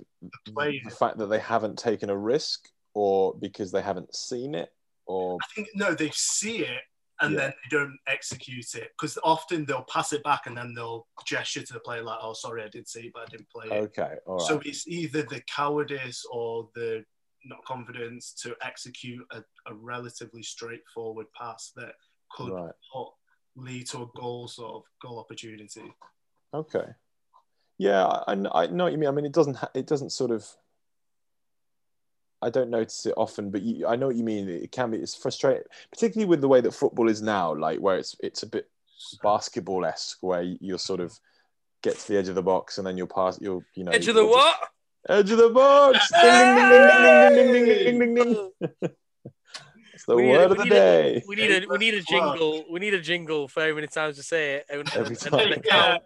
players. 0.54 0.82
the 0.84 0.92
fact 0.92 1.18
that 1.18 1.28
they 1.28 1.40
haven't 1.40 1.78
taken 1.78 2.10
a 2.10 2.18
risk, 2.18 2.70
or 2.94 3.36
because 3.40 3.72
they 3.72 3.82
haven't 3.82 4.16
seen 4.16 4.56
it, 4.56 4.70
or 5.06 5.38
I 5.42 5.46
think 5.56 5.70
no, 5.76 5.94
they 5.94 6.12
see 6.14 6.60
it 6.60 6.82
and 7.22 7.34
Yeah. 7.34 7.40
then 7.40 7.54
they 7.64 7.78
don't 7.78 7.98
execute 8.08 8.74
it 8.76 8.92
because 8.98 9.18
often 9.24 9.66
they'll 9.66 9.84
pass 9.84 10.12
it 10.12 10.24
back 10.24 10.48
and 10.48 10.58
then 10.58 10.74
they'll 10.74 11.08
gesture 11.26 11.62
to 11.64 11.74
the 11.74 11.80
player 11.80 12.04
like, 12.04 12.20
"Oh, 12.22 12.34
sorry, 12.34 12.64
I 12.64 12.68
did 12.68 12.88
see 12.88 13.08
it, 13.08 13.14
but 13.14 13.24
I 13.24 13.26
didn't 13.28 13.50
play 13.50 13.68
it." 13.68 13.72
okay, 13.72 14.16
all 14.26 14.38
right, 14.38 14.48
So 14.48 14.62
it's 14.66 14.88
either 14.88 15.22
the 15.24 15.42
cowardice 15.42 16.26
or 16.32 16.70
the 16.76 17.06
not 17.46 17.64
confidence 17.66 18.34
to 18.44 18.56
execute 18.62 19.26
a, 19.32 19.44
a 19.68 19.74
relatively 19.74 20.44
straightforward 20.44 21.26
pass 21.34 21.72
that 21.76 21.96
could 22.32 22.52
right, 22.54 22.74
lead 23.56 23.88
to 23.90 24.04
a 24.04 24.08
goal 24.16 24.48
sort 24.48 24.76
of 24.76 24.84
goal 25.02 25.20
opportunity. 25.20 25.94
okay, 26.54 26.86
yeah, 27.78 28.06
I, 28.06 28.34
I 28.34 28.64
I 28.64 28.68
know 28.68 28.84
what 28.86 28.94
you 28.94 29.00
mean. 29.00 29.10
I 29.10 29.12
mean, 29.12 29.26
it 29.26 29.32
doesn't 29.34 29.56
ha- 29.56 29.72
it 29.74 29.88
doesn't 29.88 30.12
sort 30.12 30.32
of. 30.32 30.48
I 32.42 32.50
don't 32.50 32.70
notice 32.70 33.06
it 33.06 33.14
often, 33.18 33.52
but 33.52 33.62
you, 33.62 33.86
I 33.88 33.96
know 33.96 34.08
what 34.08 34.16
you 34.16 34.24
mean. 34.24 34.50
It 34.50 34.72
can 34.72 34.92
be. 34.92 34.98
It's 34.98 35.16
frustrating, 35.16 35.64
particularly 35.92 36.28
with 36.30 36.42
the 36.42 36.48
way 36.48 36.62
that 36.62 36.74
football 36.74 37.10
is 37.10 37.22
now. 37.22 37.54
Like 37.56 37.80
where 37.80 37.98
it's 37.98 38.16
it's 38.22 38.44
a 38.44 38.48
bit 38.48 38.70
basketball 39.22 39.86
esque, 39.86 40.18
where 40.22 40.42
you'll 40.42 40.78
sort 40.78 41.00
of 41.02 41.18
get 41.84 41.98
to 41.98 42.08
the 42.08 42.18
edge 42.18 42.28
of 42.30 42.36
the 42.36 42.42
box 42.44 42.78
and 42.78 42.86
then 42.88 42.98
you'll 42.98 43.08
pass. 43.08 43.40
You'll 43.42 43.64
you 43.76 43.84
know 43.84 43.92
Edge 43.92 44.08
of 44.08 44.16
the 44.16 44.22
just- 44.24 44.32
what? 44.32 44.56
Edge 45.10 45.32
of 45.32 45.38
the 45.40 45.50
box. 45.50 46.12
Ding, 46.22 46.56
ding, 46.56 46.70
ding, 46.70 47.36
ding, 47.36 47.54
ding, 47.54 47.54
ding, 47.54 48.00
ding, 48.00 48.00
ding, 48.00 48.16
ding, 48.16 48.52
ding. 48.82 48.90
It's 49.94 50.06
the 50.06 50.16
We 50.16 50.24
need 50.24 50.30
a- 50.34 50.38
word 50.38 50.52
of 50.52 50.58
we 50.58 50.58
the 50.58 50.64
need 50.64 50.72
a- 50.72 50.76
day. 50.76 51.24
We 51.28 51.36
need 51.36 51.52
a 51.64 51.68
we 51.68 51.78
need 51.78 51.94
a 51.96 52.02
jingle. 52.02 52.64
We 52.72 52.80
need 52.80 52.94
a 52.96 53.02
jingle 53.02 53.48
for 53.48 53.62
how 53.68 53.74
many 53.76 53.88
times 53.88 54.16
to 54.18 54.24
say 54.24 54.56
it. 54.56 54.66
And, 54.70 54.90
Every 54.96 55.08
and, 55.16 55.20
time. 55.20 55.40
an 55.40 55.54
account, 55.54 56.04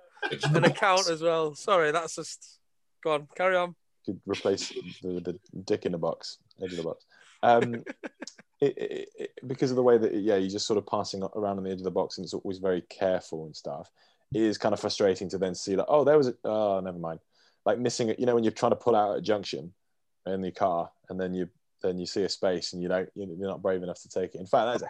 an 0.55 0.63
account 0.65 1.09
as 1.09 1.21
well. 1.21 1.55
Sorry, 1.55 1.91
that's 1.91 2.15
just 2.15 2.59
go 3.03 3.13
on. 3.13 3.27
Carry 3.37 3.55
on. 3.55 3.75
Could 4.05 4.19
replace 4.25 4.69
the, 5.01 5.19
the 5.19 5.39
dick 5.63 5.85
in 5.85 5.91
the 5.91 5.97
box, 5.97 6.37
edge 6.61 6.71
of 6.71 6.77
the 6.77 6.83
box. 6.83 7.05
Um, 7.43 7.73
it, 8.61 8.77
it, 8.77 9.09
it, 9.17 9.31
because 9.47 9.71
of 9.71 9.75
the 9.75 9.83
way 9.83 9.97
that 9.97 10.13
yeah, 10.13 10.35
you're 10.35 10.49
just 10.49 10.67
sort 10.67 10.77
of 10.77 10.85
passing 10.85 11.23
around 11.23 11.57
on 11.57 11.63
the 11.63 11.71
edge 11.71 11.79
of 11.79 11.83
the 11.83 11.91
box, 11.91 12.17
and 12.17 12.25
it's 12.25 12.33
always 12.33 12.59
very 12.59 12.81
careful 12.81 13.45
and 13.45 13.55
stuff. 13.55 13.89
It 14.33 14.41
is 14.41 14.57
kind 14.57 14.73
of 14.73 14.79
frustrating 14.79 15.29
to 15.29 15.37
then 15.37 15.55
see 15.55 15.75
like, 15.75 15.87
oh, 15.89 16.03
there 16.03 16.17
was 16.17 16.27
a 16.27 16.35
oh, 16.43 16.81
never 16.83 16.99
mind. 16.99 17.19
Like 17.65 17.79
missing 17.79 18.09
it, 18.09 18.19
you 18.19 18.25
know, 18.25 18.35
when 18.35 18.43
you're 18.43 18.51
trying 18.51 18.71
to 18.71 18.75
pull 18.75 18.95
out 18.95 19.13
at 19.13 19.17
a 19.19 19.21
junction 19.21 19.73
in 20.25 20.41
the 20.41 20.51
car, 20.51 20.91
and 21.09 21.19
then 21.19 21.33
you 21.33 21.49
then 21.81 21.97
you 21.99 22.05
see 22.05 22.23
a 22.23 22.29
space, 22.29 22.73
and 22.73 22.81
you 22.81 22.89
don't, 22.89 23.09
you're 23.15 23.47
not 23.47 23.61
brave 23.61 23.83
enough 23.83 24.01
to 24.01 24.09
take 24.09 24.35
it. 24.35 24.39
In 24.39 24.47
fact, 24.47 24.79
that's 24.79 24.83
a 24.83 24.89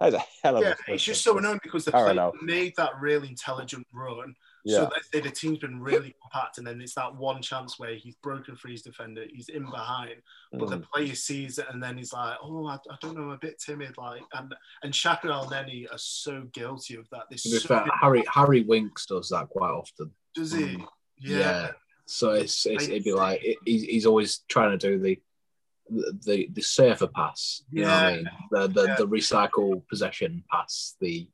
that 0.00 0.08
is 0.08 0.14
a 0.14 0.24
hell 0.42 0.56
of 0.56 0.62
Yeah, 0.62 0.74
a. 0.88 0.94
it's 0.94 1.04
just 1.04 1.22
so 1.22 1.38
annoying 1.38 1.60
because 1.62 1.84
the 1.84 1.92
player 1.92 2.30
made 2.42 2.74
that 2.76 2.92
really 3.00 3.28
intelligent 3.28 3.86
run. 3.92 4.34
Yeah, 4.64 4.76
So 4.76 4.90
let's 4.94 5.10
say 5.10 5.20
the 5.20 5.30
team's 5.30 5.58
been 5.58 5.80
really 5.80 6.14
compact, 6.20 6.58
and 6.58 6.66
then 6.66 6.80
it's 6.80 6.94
that 6.94 7.14
one 7.14 7.40
chance 7.40 7.78
where 7.78 7.94
he's 7.94 8.14
broken 8.16 8.56
for 8.56 8.68
his 8.68 8.82
defender, 8.82 9.24
he's 9.32 9.48
in 9.48 9.64
behind, 9.70 10.16
but 10.52 10.68
the 10.68 10.78
Mm. 10.78 10.84
player 10.92 11.14
sees 11.14 11.58
it, 11.58 11.66
and 11.70 11.82
then 11.82 11.96
he's 11.96 12.12
like, 12.12 12.36
"Oh, 12.42 12.66
I, 12.66 12.74
I 12.74 12.96
don't 13.00 13.16
know, 13.16 13.22
I'm 13.22 13.30
a 13.30 13.38
bit 13.38 13.58
timid." 13.58 13.96
Like, 13.96 14.22
and 14.34 14.54
and 14.82 14.92
Xhaka 14.92 15.30
and 15.42 15.50
Nenny 15.50 15.86
are 15.90 15.96
so 15.98 16.42
guilty 16.52 16.96
of 16.96 17.08
that. 17.10 17.24
This 17.30 17.44
so 17.44 17.58
fair, 17.68 17.86
Harry 18.00 18.22
Harry 18.32 18.62
Winks 18.62 19.06
does 19.06 19.30
that 19.30 19.48
quite 19.48 19.70
often. 19.70 20.12
does 20.34 20.52
he? 20.52 20.64
Mm. 20.64 20.86
Yeah. 21.18 21.38
Yeah. 21.38 21.70
So 22.06 22.32
it's, 22.32 22.66
it's 22.66 22.84
it'd 22.88 23.04
be 23.04 23.12
like 23.12 23.42
it, 23.44 23.56
he's, 23.64 23.82
he's 23.84 24.06
always 24.06 24.38
trying 24.48 24.76
to 24.76 24.88
do 24.90 24.98
the 24.98 25.18
the 25.88 26.48
the 26.52 26.62
safer 26.62 27.06
pass. 27.06 27.62
You 27.70 27.82
know 27.84 27.88
what 27.88 27.96
I 28.04 28.10
Yeah. 28.10 28.16
mean? 28.16 28.28
The 28.50 28.66
the, 28.68 28.84
Yeah. 28.88 28.94
the 28.96 29.06
recycle 29.08 29.86
possession 29.88 30.44
pass. 30.50 30.96
The 31.00 31.28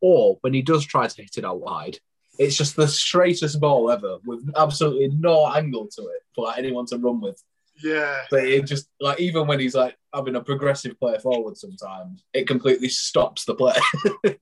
or 0.00 0.38
when 0.42 0.52
he 0.54 0.62
does 0.62 0.84
try 0.84 1.06
to 1.06 1.22
hit 1.22 1.38
it 1.38 1.44
out 1.44 1.60
wide, 1.60 1.98
it's 2.42 2.56
just 2.56 2.76
the 2.76 2.88
straightest 2.88 3.60
ball 3.60 3.90
ever 3.90 4.18
with 4.24 4.50
absolutely 4.56 5.08
no 5.08 5.46
angle 5.52 5.86
to 5.86 6.02
it 6.02 6.22
for 6.34 6.46
like, 6.46 6.58
anyone 6.58 6.86
to 6.86 6.98
run 6.98 7.20
with. 7.20 7.42
Yeah. 7.82 8.22
But 8.30 8.44
it 8.44 8.66
just 8.66 8.88
like 9.00 9.20
even 9.20 9.46
when 9.46 9.58
he's 9.58 9.74
like 9.74 9.96
having 10.14 10.36
a 10.36 10.40
progressive 10.40 10.98
play 10.98 11.18
forward, 11.18 11.56
sometimes 11.56 12.24
it 12.32 12.46
completely 12.46 12.88
stops 12.88 13.44
the 13.44 13.54
play. 13.54 13.74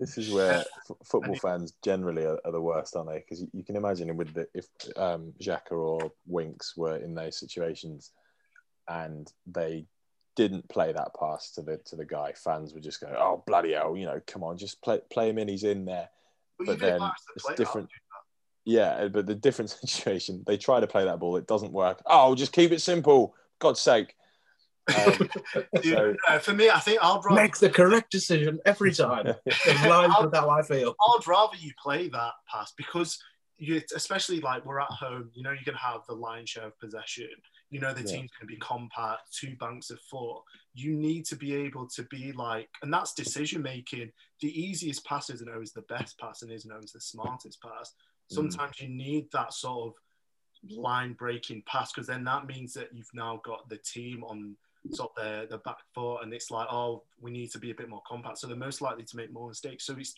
This 0.00 0.18
is 0.18 0.32
where 0.32 0.58
f- 0.58 0.96
football 1.04 1.36
fans 1.36 1.74
generally 1.84 2.24
are, 2.24 2.38
are 2.44 2.50
the 2.50 2.60
worst, 2.60 2.96
aren't 2.96 3.10
they? 3.10 3.18
Because 3.18 3.40
you, 3.40 3.48
you 3.52 3.64
can 3.64 3.76
imagine 3.76 4.14
with 4.16 4.34
the, 4.34 4.48
if 4.54 4.66
um, 4.96 5.32
Xhaka 5.40 5.72
or 5.72 6.10
Winks 6.26 6.76
were 6.76 6.96
in 6.96 7.14
those 7.14 7.38
situations 7.38 8.10
and 8.88 9.32
they 9.46 9.86
didn't 10.34 10.68
play 10.68 10.92
that 10.92 11.14
pass 11.18 11.52
to 11.52 11.62
the 11.62 11.78
to 11.86 11.96
the 11.96 12.04
guy, 12.04 12.32
fans 12.32 12.74
would 12.74 12.82
just 12.82 13.00
go, 13.00 13.14
"Oh 13.16 13.44
bloody 13.46 13.72
hell! 13.72 13.96
You 13.96 14.06
know, 14.06 14.20
come 14.26 14.42
on, 14.42 14.58
just 14.58 14.82
play 14.82 15.00
play 15.10 15.28
him 15.28 15.38
in. 15.38 15.48
He's 15.48 15.64
in 15.64 15.84
there." 15.84 16.08
But, 16.58 16.66
But 16.66 16.78
then 16.78 17.00
have 17.00 17.12
it's 17.34 17.44
play 17.44 17.54
different. 17.56 17.88
Yeah, 18.64 19.08
but 19.08 19.26
the 19.26 19.34
different 19.34 19.70
situation, 19.84 20.44
they 20.46 20.56
try 20.56 20.80
to 20.80 20.86
play 20.86 21.04
that 21.04 21.18
ball, 21.18 21.36
it 21.36 21.46
doesn't 21.46 21.72
work. 21.72 22.00
Oh, 22.06 22.34
just 22.34 22.52
keep 22.52 22.72
it 22.72 22.80
simple, 22.80 23.34
God's 23.58 23.80
sake. 23.80 24.14
Um, 24.94 25.28
Dude, 25.82 25.94
So- 25.94 26.16
no, 26.28 26.38
for 26.40 26.52
me, 26.54 26.70
I 26.70 26.78
think 26.80 26.98
I'd 27.02 27.20
rather 27.24 27.40
Make 27.40 27.56
the 27.58 27.70
correct 27.70 28.10
decision 28.10 28.60
every 28.64 28.92
time. 28.92 29.26
In 29.66 29.88
line 29.88 30.12
with 30.20 30.34
how 30.34 30.50
I 30.50 30.62
feel. 30.62 30.94
I'd 31.00 31.26
rather 31.26 31.56
you 31.56 31.72
play 31.82 32.08
that 32.08 32.32
pass 32.52 32.72
because 32.76 33.18
you, 33.58 33.80
especially 33.94 34.40
like 34.40 34.64
we're 34.64 34.80
at 34.80 34.90
home, 34.90 35.30
you 35.34 35.42
know, 35.44 35.50
you're 35.50 35.62
gonna 35.64 35.78
have 35.78 36.00
the 36.08 36.14
lion's 36.14 36.50
share 36.50 36.66
of 36.66 36.78
possession. 36.80 37.28
You 37.72 37.80
know, 37.80 37.94
the 37.94 38.02
Yeah. 38.02 38.16
team's 38.18 38.30
gonna 38.32 38.46
be 38.46 38.58
compact, 38.58 39.32
two 39.32 39.56
banks 39.56 39.90
of 39.90 39.98
four. 40.02 40.44
You 40.74 40.94
need 40.94 41.24
to 41.26 41.36
be 41.36 41.54
able 41.54 41.88
to 41.88 42.02
be 42.04 42.30
like, 42.32 42.68
and 42.82 42.92
that's 42.92 43.14
decision 43.14 43.62
making. 43.62 44.12
The 44.40 44.48
easiest 44.60 45.04
pass 45.06 45.30
isn't 45.30 45.48
always 45.48 45.72
the 45.72 45.82
best 45.82 46.18
pass, 46.18 46.42
and 46.42 46.52
isn't 46.52 46.70
always 46.70 46.92
the 46.92 47.00
smartest 47.00 47.62
pass. 47.62 47.94
Mm. 48.30 48.34
Sometimes 48.34 48.78
you 48.78 48.88
need 48.90 49.30
that 49.32 49.54
sort 49.54 49.88
of 49.88 49.94
line 50.70 51.14
breaking 51.14 51.62
pass 51.62 51.92
because 51.92 52.06
then 52.06 52.24
that 52.24 52.46
means 52.46 52.74
that 52.74 52.94
you've 52.94 53.12
now 53.14 53.40
got 53.42 53.68
the 53.70 53.78
team 53.78 54.22
on 54.22 54.56
sort 54.92 55.10
of 55.16 55.24
their, 55.24 55.46
their 55.46 55.58
back 55.58 55.78
foot 55.94 56.22
and 56.22 56.32
it's 56.32 56.50
like 56.52 56.68
oh 56.70 57.02
we 57.20 57.30
need 57.32 57.50
to 57.50 57.58
be 57.58 57.70
a 57.72 57.74
bit 57.74 57.88
more 57.88 58.02
compact 58.06 58.38
so 58.38 58.46
they're 58.46 58.56
most 58.56 58.80
likely 58.80 59.02
to 59.04 59.16
make 59.16 59.32
more 59.32 59.48
mistakes 59.48 59.84
so 59.86 59.96
it's 59.98 60.14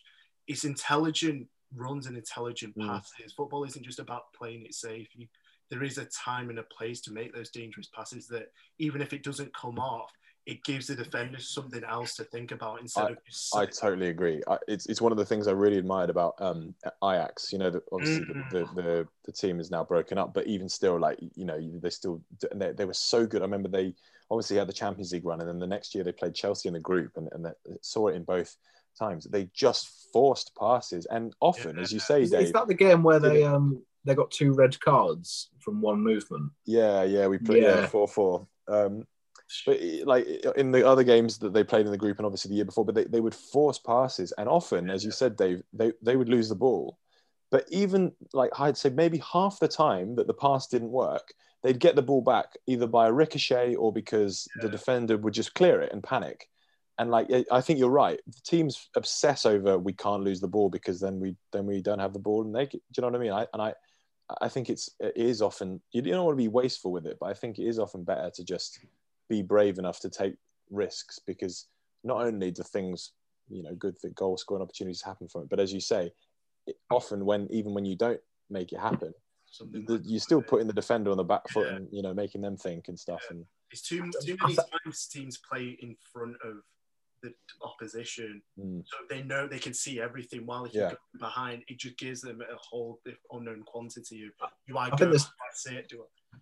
it's 0.47 0.65
intelligent 0.65 1.49
runs 1.75 2.07
and 2.07 2.17
intelligent 2.17 2.77
Mm. 2.77 2.87
passes 2.89 3.33
football 3.33 3.65
isn't 3.65 3.85
just 3.85 3.99
about 4.01 4.33
playing 4.35 4.65
it 4.67 4.75
safe 4.75 5.09
you, 5.15 5.27
there 5.75 5.83
is 5.83 5.99
a 5.99 6.05
time 6.07 6.51
and 6.51 6.59
a 6.61 6.63
place 6.65 7.01
to 7.01 7.13
make 7.13 7.35
those 7.35 7.51
dangerous 7.51 7.89
passes 7.89 8.29
that 8.29 8.53
even 8.79 9.03
if 9.03 9.13
it 9.13 9.25
doesn't 9.25 9.53
come 9.55 9.79
off 9.79 10.13
it 10.47 10.63
gives 10.63 10.87
the 10.87 10.95
defenders 10.95 11.49
something 11.49 11.83
else 11.85 12.15
to 12.15 12.25
think 12.25 12.53
about 12.53 12.81
instead 12.81 13.11
of 13.11 13.17
just 13.27 13.57
I 13.57 13.65
totally 13.65 14.09
agree. 14.09 14.43
I, 14.47 14.59
it's 14.69 14.85
it's 14.87 15.01
one 15.01 15.11
of 15.11 15.17
the 15.17 15.25
things 15.25 15.49
I 15.49 15.53
really 15.53 15.79
admired 15.79 16.11
about 16.11 16.35
um, 16.39 16.75
Ajax. 17.03 17.51
You 17.51 17.59
know, 17.59 17.71
that 17.71 17.83
obviously 17.91 18.27
Mhm. 18.27 18.51
the, 18.51 18.59
the, 18.59 18.83
the 18.83 19.09
the 19.25 19.33
team 19.33 19.59
is 19.59 19.71
now 19.71 19.83
broken 19.85 20.19
up, 20.19 20.35
but 20.35 20.47
even 20.47 20.69
still, 20.69 21.01
like 21.01 21.19
you 21.35 21.47
know, 21.47 21.59
they 21.81 21.89
still 21.89 22.23
they, 22.55 22.73
they 22.73 22.85
were 22.85 22.93
so 22.93 23.27
good. 23.27 23.41
I 23.41 23.47
remember 23.47 23.71
they 23.71 23.95
obviously 24.31 24.59
had 24.59 24.69
the 24.69 24.75
Champions 24.75 25.13
League 25.13 25.25
run, 25.25 25.41
and 25.41 25.49
then 25.49 25.59
the 25.59 25.67
next 25.67 25.95
year 25.95 26.05
they 26.05 26.13
played 26.13 26.35
Chelsea 26.35 26.69
in 26.69 26.75
the 26.75 26.81
group, 26.81 27.13
and, 27.17 27.31
and 27.33 27.47
they 27.47 27.53
saw 27.81 28.09
it 28.09 28.17
in 28.17 28.25
both 28.25 28.55
times. 28.99 29.25
They 29.25 29.49
just 29.55 30.11
forced 30.13 30.55
passes, 30.55 31.07
and 31.07 31.35
often, 31.41 31.79
as 31.79 31.91
you 31.91 32.01
say, 32.01 32.23
Is, 32.23 32.33
Dave. 32.33 32.43
is 32.43 32.53
that 32.53 32.69
the 32.69 32.75
game 32.75 33.03
where 33.03 33.19
they 33.19 33.45
um 33.45 33.83
they 34.05 34.15
got 34.15 34.31
two 34.31 34.53
red 34.53 34.79
cards 34.81 35.51
from 35.61 35.81
one 35.81 36.01
movement? 36.01 36.51
Yeah, 36.67 37.03
yeah, 37.05 37.27
we 37.27 37.39
played 37.39 37.63
yeah 37.63 37.81
Yeah. 37.81 37.87
four 37.87 38.09
four. 38.09 38.47
Um, 38.69 39.07
but 39.67 39.79
like 40.05 40.27
in 40.57 40.73
the 40.73 40.87
other 40.87 41.05
games 41.05 41.39
that 41.39 41.53
they 41.53 41.65
played 41.65 41.87
in 41.87 41.93
the 41.93 41.99
group, 41.99 42.19
and 42.19 42.27
obviously 42.27 42.49
the 42.49 42.57
year 42.57 42.65
before, 42.65 42.85
but 42.85 42.95
they, 42.95 43.05
they 43.05 43.21
would 43.21 43.35
force 43.35 43.79
passes, 43.79 44.33
and 44.39 44.49
often, 44.49 44.91
as 44.91 45.05
you 45.05 45.11
said, 45.11 45.37
Dave, 45.37 45.63
they 45.73 45.93
they 46.03 46.17
would 46.17 46.29
lose 46.29 46.49
the 46.49 46.55
ball. 46.55 46.99
But 47.51 47.67
even 47.71 48.13
like 48.33 48.51
I'd 48.59 48.77
say 48.77 48.89
maybe 48.91 49.19
half 49.19 49.61
the 49.61 49.69
time 49.69 50.17
that 50.17 50.27
the 50.27 50.35
pass 50.35 50.67
didn't 50.67 50.91
work, 50.91 51.35
they'd 51.63 51.79
get 51.79 51.95
the 51.95 52.03
ball 52.03 52.23
back 52.23 52.47
either 52.67 52.87
by 52.87 53.07
a 53.07 53.13
ricochet 53.13 53.75
or 53.77 53.93
because 53.93 54.49
the 54.61 54.69
defender 54.69 55.17
would 55.19 55.35
just 55.35 55.55
clear 55.55 55.81
it 55.81 55.93
and 55.93 56.03
panic. 56.03 56.49
And 56.99 57.11
like 57.11 57.31
I- 57.31 57.45
I 57.53 57.61
think 57.61 57.79
you're 57.79 57.91
right. 57.91 58.21
The 58.27 58.41
teams 58.45 58.89
obsess 58.97 59.45
over 59.47 59.79
we 59.79 59.93
can't 59.93 60.25
lose 60.25 60.41
the 60.41 60.49
ball 60.49 60.69
because 60.71 61.01
then 61.01 61.21
we 61.21 61.37
then 61.53 61.67
we 61.67 61.83
don't 61.83 61.99
have 62.01 62.13
the 62.13 62.19
ball 62.19 62.43
and 62.43 62.55
they 62.55 62.67
do 62.67 62.81
you 62.97 63.03
know 63.03 63.09
what 63.09 63.17
I 63.17 63.19
mean? 63.19 63.33
I, 63.33 63.47
and 63.53 63.63
I 63.63 63.75
I 64.41 64.49
think 64.49 64.71
it's 64.71 64.91
it 65.01 65.13
is 65.17 65.43
often 65.43 65.81
you 65.93 66.01
don't 66.03 66.25
want 66.25 66.37
to 66.39 66.43
be 66.43 66.49
wasteful 66.49 66.93
with 66.93 67.07
it, 67.07 67.19
but 67.21 67.27
I 67.27 67.35
think 67.35 67.59
it 67.59 67.67
is 67.67 67.79
often 67.79 68.05
better 68.05 68.31
to 68.35 68.45
just 68.45 68.81
be 69.29 69.43
brave 69.43 69.79
enough 69.79 70.01
to 70.01 70.11
take 70.11 70.35
risks 70.71 71.19
because 71.27 71.67
not 72.05 72.23
only 72.23 72.51
do 72.51 72.63
things 72.63 73.13
you 73.49 73.63
know 73.63 73.75
good 73.75 73.97
th- 74.01 74.15
goal 74.15 74.37
scoring 74.37 74.63
opportunities 74.63 75.03
happen 75.03 75.29
from 75.29 75.43
it, 75.43 75.49
but 75.51 75.61
as 75.61 75.73
you 75.73 75.81
say, 75.81 76.13
it, 76.67 76.77
often 76.91 77.25
when 77.25 77.49
even 77.51 77.75
when 77.75 77.85
you 77.85 77.97
don't 77.97 78.21
make 78.49 78.73
it 78.73 78.81
happen, 78.81 79.13
something 79.51 79.85
the, 79.87 79.95
like 79.95 80.03
you're 80.05 80.15
that. 80.15 80.21
still 80.21 80.43
putting 80.43 80.67
the 80.67 80.73
defender 80.73 81.11
on 81.11 81.19
the 81.19 81.25
back 81.25 81.47
foot 81.51 81.69
Yeah. 81.69 81.77
and 81.77 81.89
you 81.93 82.03
know 82.03 82.15
making 82.15 82.41
them 82.41 82.57
think 82.57 82.89
and 82.89 82.99
stuff. 82.99 83.27
And 83.29 83.45
It's 83.71 83.83
too 83.83 84.11
too 84.25 84.37
many 84.41 84.57
times 84.57 85.07
teams 85.07 85.37
play 85.37 85.77
in 85.81 85.97
front 86.13 86.37
of 86.43 86.63
the 87.29 87.35
opposition, 87.63 88.43
mm, 88.59 88.83
so 88.87 88.97
they 89.11 89.23
know 89.23 89.47
they 89.49 89.59
can 89.59 89.75
see 89.75 90.01
everything. 90.01 90.47
While 90.47 90.65
if 90.67 90.75
you 90.75 90.81
Yeah. 90.81 90.91
go 90.91 90.97
behind, 91.19 91.65
it 91.69 91.79
just 91.79 91.97
gives 91.99 92.21
them 92.21 92.41
a 92.43 92.57
whole 92.57 93.01
unknown 93.33 93.63
quantity 93.65 94.25
of 94.27 94.51
do 94.69 94.77
I, 94.77 94.87
I 94.87 94.91
go? 94.91 94.97
think 94.97 95.11
there's- 95.11 95.31
That's 95.45 95.67
it. 95.67 95.89
Do 95.89 96.03
I? 96.05 96.37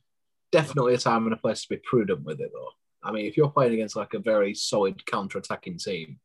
Definitely 0.50 0.94
a 0.94 0.98
time 0.98 1.24
and 1.24 1.32
a 1.32 1.36
place 1.38 1.62
to 1.62 1.68
be 1.68 1.76
prudent 1.88 2.24
with 2.24 2.40
it, 2.40 2.50
though. 2.52 2.68
I 3.02 3.10
mean, 3.12 3.26
if 3.26 3.36
you're 3.36 3.48
playing 3.50 3.72
against 3.74 3.96
like 3.96 4.12
a 4.14 4.18
very 4.18 4.54
solid 4.54 5.04
counter-attacking 5.06 5.78
team, 5.78 6.20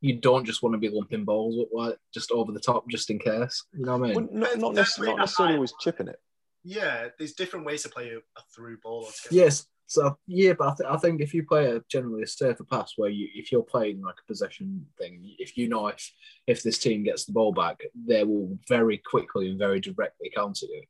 you 0.00 0.16
don't 0.16 0.44
just 0.44 0.62
want 0.62 0.72
to 0.74 0.78
be 0.78 0.88
lumping 0.88 1.24
balls 1.24 1.58
up 1.60 1.68
like 1.72 1.98
just 2.12 2.30
over 2.32 2.52
the 2.52 2.60
top 2.60 2.88
just 2.90 3.10
in 3.10 3.18
case. 3.18 3.64
You 3.72 3.84
know 3.84 3.96
what 3.98 4.10
I 4.10 4.14
mean? 4.14 4.14
Well, 4.14 4.28
not, 4.32 4.58
not, 4.58 4.72
necess- 4.74 5.04
not 5.04 5.18
necessarily 5.18 5.54
always 5.56 5.72
chipping 5.80 6.08
it. 6.08 6.20
Yeah, 6.64 7.08
there's 7.18 7.32
different 7.34 7.64
ways 7.64 7.82
to 7.84 7.88
play 7.88 8.10
a, 8.10 8.18
a 8.18 8.42
through 8.54 8.78
ball. 8.82 9.04
altogether. 9.04 9.34
Yes. 9.44 9.66
So 9.90 10.16
yeah, 10.28 10.52
but 10.52 10.68
I, 10.68 10.74
th- 10.76 10.88
I 10.88 10.96
think 10.98 11.20
if 11.20 11.34
you 11.34 11.44
play 11.44 11.66
a 11.66 11.82
generally 11.90 12.22
a 12.22 12.26
safer 12.26 12.62
pass 12.62 12.92
where 12.96 13.10
you 13.10 13.28
if 13.34 13.50
you're 13.50 13.64
playing 13.64 14.00
like 14.02 14.14
a 14.22 14.26
possession 14.28 14.86
thing, 14.96 15.34
if 15.40 15.56
you 15.56 15.68
know 15.68 15.88
if 15.88 16.12
if 16.46 16.62
this 16.62 16.78
team 16.78 17.02
gets 17.02 17.24
the 17.24 17.32
ball 17.32 17.52
back, 17.52 17.80
they 18.06 18.22
will 18.22 18.56
very 18.68 18.98
quickly 18.98 19.50
and 19.50 19.58
very 19.58 19.80
directly 19.80 20.30
counter 20.32 20.66
you. 20.66 20.84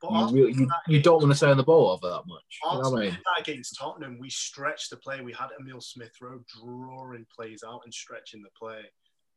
But 0.00 0.12
You, 0.12 0.36
really, 0.36 0.52
you, 0.52 0.70
you 0.86 1.02
don't 1.02 1.20
want 1.20 1.34
to 1.34 1.40
turn 1.40 1.56
the 1.56 1.64
ball 1.64 1.90
over 1.90 2.08
that 2.08 2.28
much. 2.28 2.60
You 2.62 2.82
know 2.82 2.96
I 2.96 3.00
mean? 3.00 3.10
that 3.10 3.40
against 3.40 3.76
Tottenham, 3.80 4.16
we 4.20 4.30
stretched 4.30 4.90
the 4.90 4.96
play. 4.96 5.20
We 5.22 5.32
had 5.32 5.48
Emil 5.58 5.80
Smith 5.80 6.12
Rowe 6.20 6.44
drawing 6.62 7.26
plays 7.34 7.64
out 7.66 7.80
and 7.84 7.92
stretching 7.92 8.44
the 8.44 8.50
play. 8.56 8.82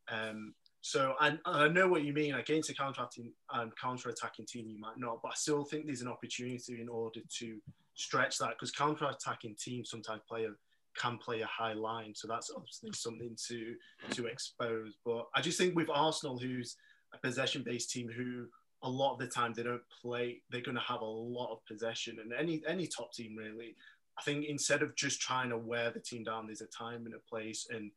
Um, 0.08 0.54
so 0.82 1.14
and 1.20 1.38
I 1.44 1.68
know 1.68 1.88
what 1.88 2.04
you 2.04 2.12
mean. 2.12 2.34
Against 2.34 2.70
a 2.70 2.74
counter-attacking 2.74 3.32
um, 3.52 3.72
counter-attacking 3.80 4.46
team, 4.46 4.68
you 4.68 4.78
might 4.78 4.98
not, 4.98 5.20
but 5.22 5.32
I 5.32 5.34
still 5.34 5.64
think 5.64 5.86
there's 5.86 6.02
an 6.02 6.08
opportunity 6.08 6.80
in 6.80 6.88
order 6.88 7.20
to 7.38 7.58
stretch 7.94 8.38
that 8.38 8.50
because 8.50 8.70
counter-attacking 8.70 9.56
teams 9.56 9.90
sometimes 9.90 10.22
play 10.28 10.44
a 10.44 10.50
can 10.98 11.18
play 11.18 11.40
a 11.40 11.46
high 11.46 11.72
line, 11.72 12.12
so 12.14 12.26
that's 12.26 12.50
obviously 12.54 12.90
something 12.92 13.36
to 13.48 13.74
to 14.12 14.26
expose. 14.26 14.94
But 15.04 15.26
I 15.34 15.40
just 15.40 15.58
think 15.58 15.76
with 15.76 15.88
Arsenal, 15.90 16.38
who's 16.38 16.76
a 17.14 17.18
possession-based 17.18 17.90
team, 17.90 18.08
who 18.08 18.46
a 18.82 18.88
lot 18.88 19.12
of 19.12 19.18
the 19.18 19.26
time 19.26 19.52
they 19.52 19.62
don't 19.62 19.82
play, 20.02 20.40
they're 20.50 20.62
going 20.62 20.76
to 20.76 20.82
have 20.82 21.02
a 21.02 21.04
lot 21.04 21.52
of 21.52 21.64
possession, 21.66 22.18
and 22.20 22.32
any 22.32 22.62
any 22.66 22.86
top 22.86 23.12
team 23.12 23.36
really. 23.36 23.76
I 24.18 24.22
think 24.22 24.46
instead 24.46 24.82
of 24.82 24.96
just 24.96 25.20
trying 25.20 25.48
to 25.50 25.56
wear 25.56 25.90
the 25.90 26.00
team 26.00 26.24
down, 26.24 26.46
there's 26.46 26.60
a 26.60 26.66
time 26.66 27.06
and 27.06 27.14
a 27.14 27.18
place, 27.30 27.68
and 27.70 27.90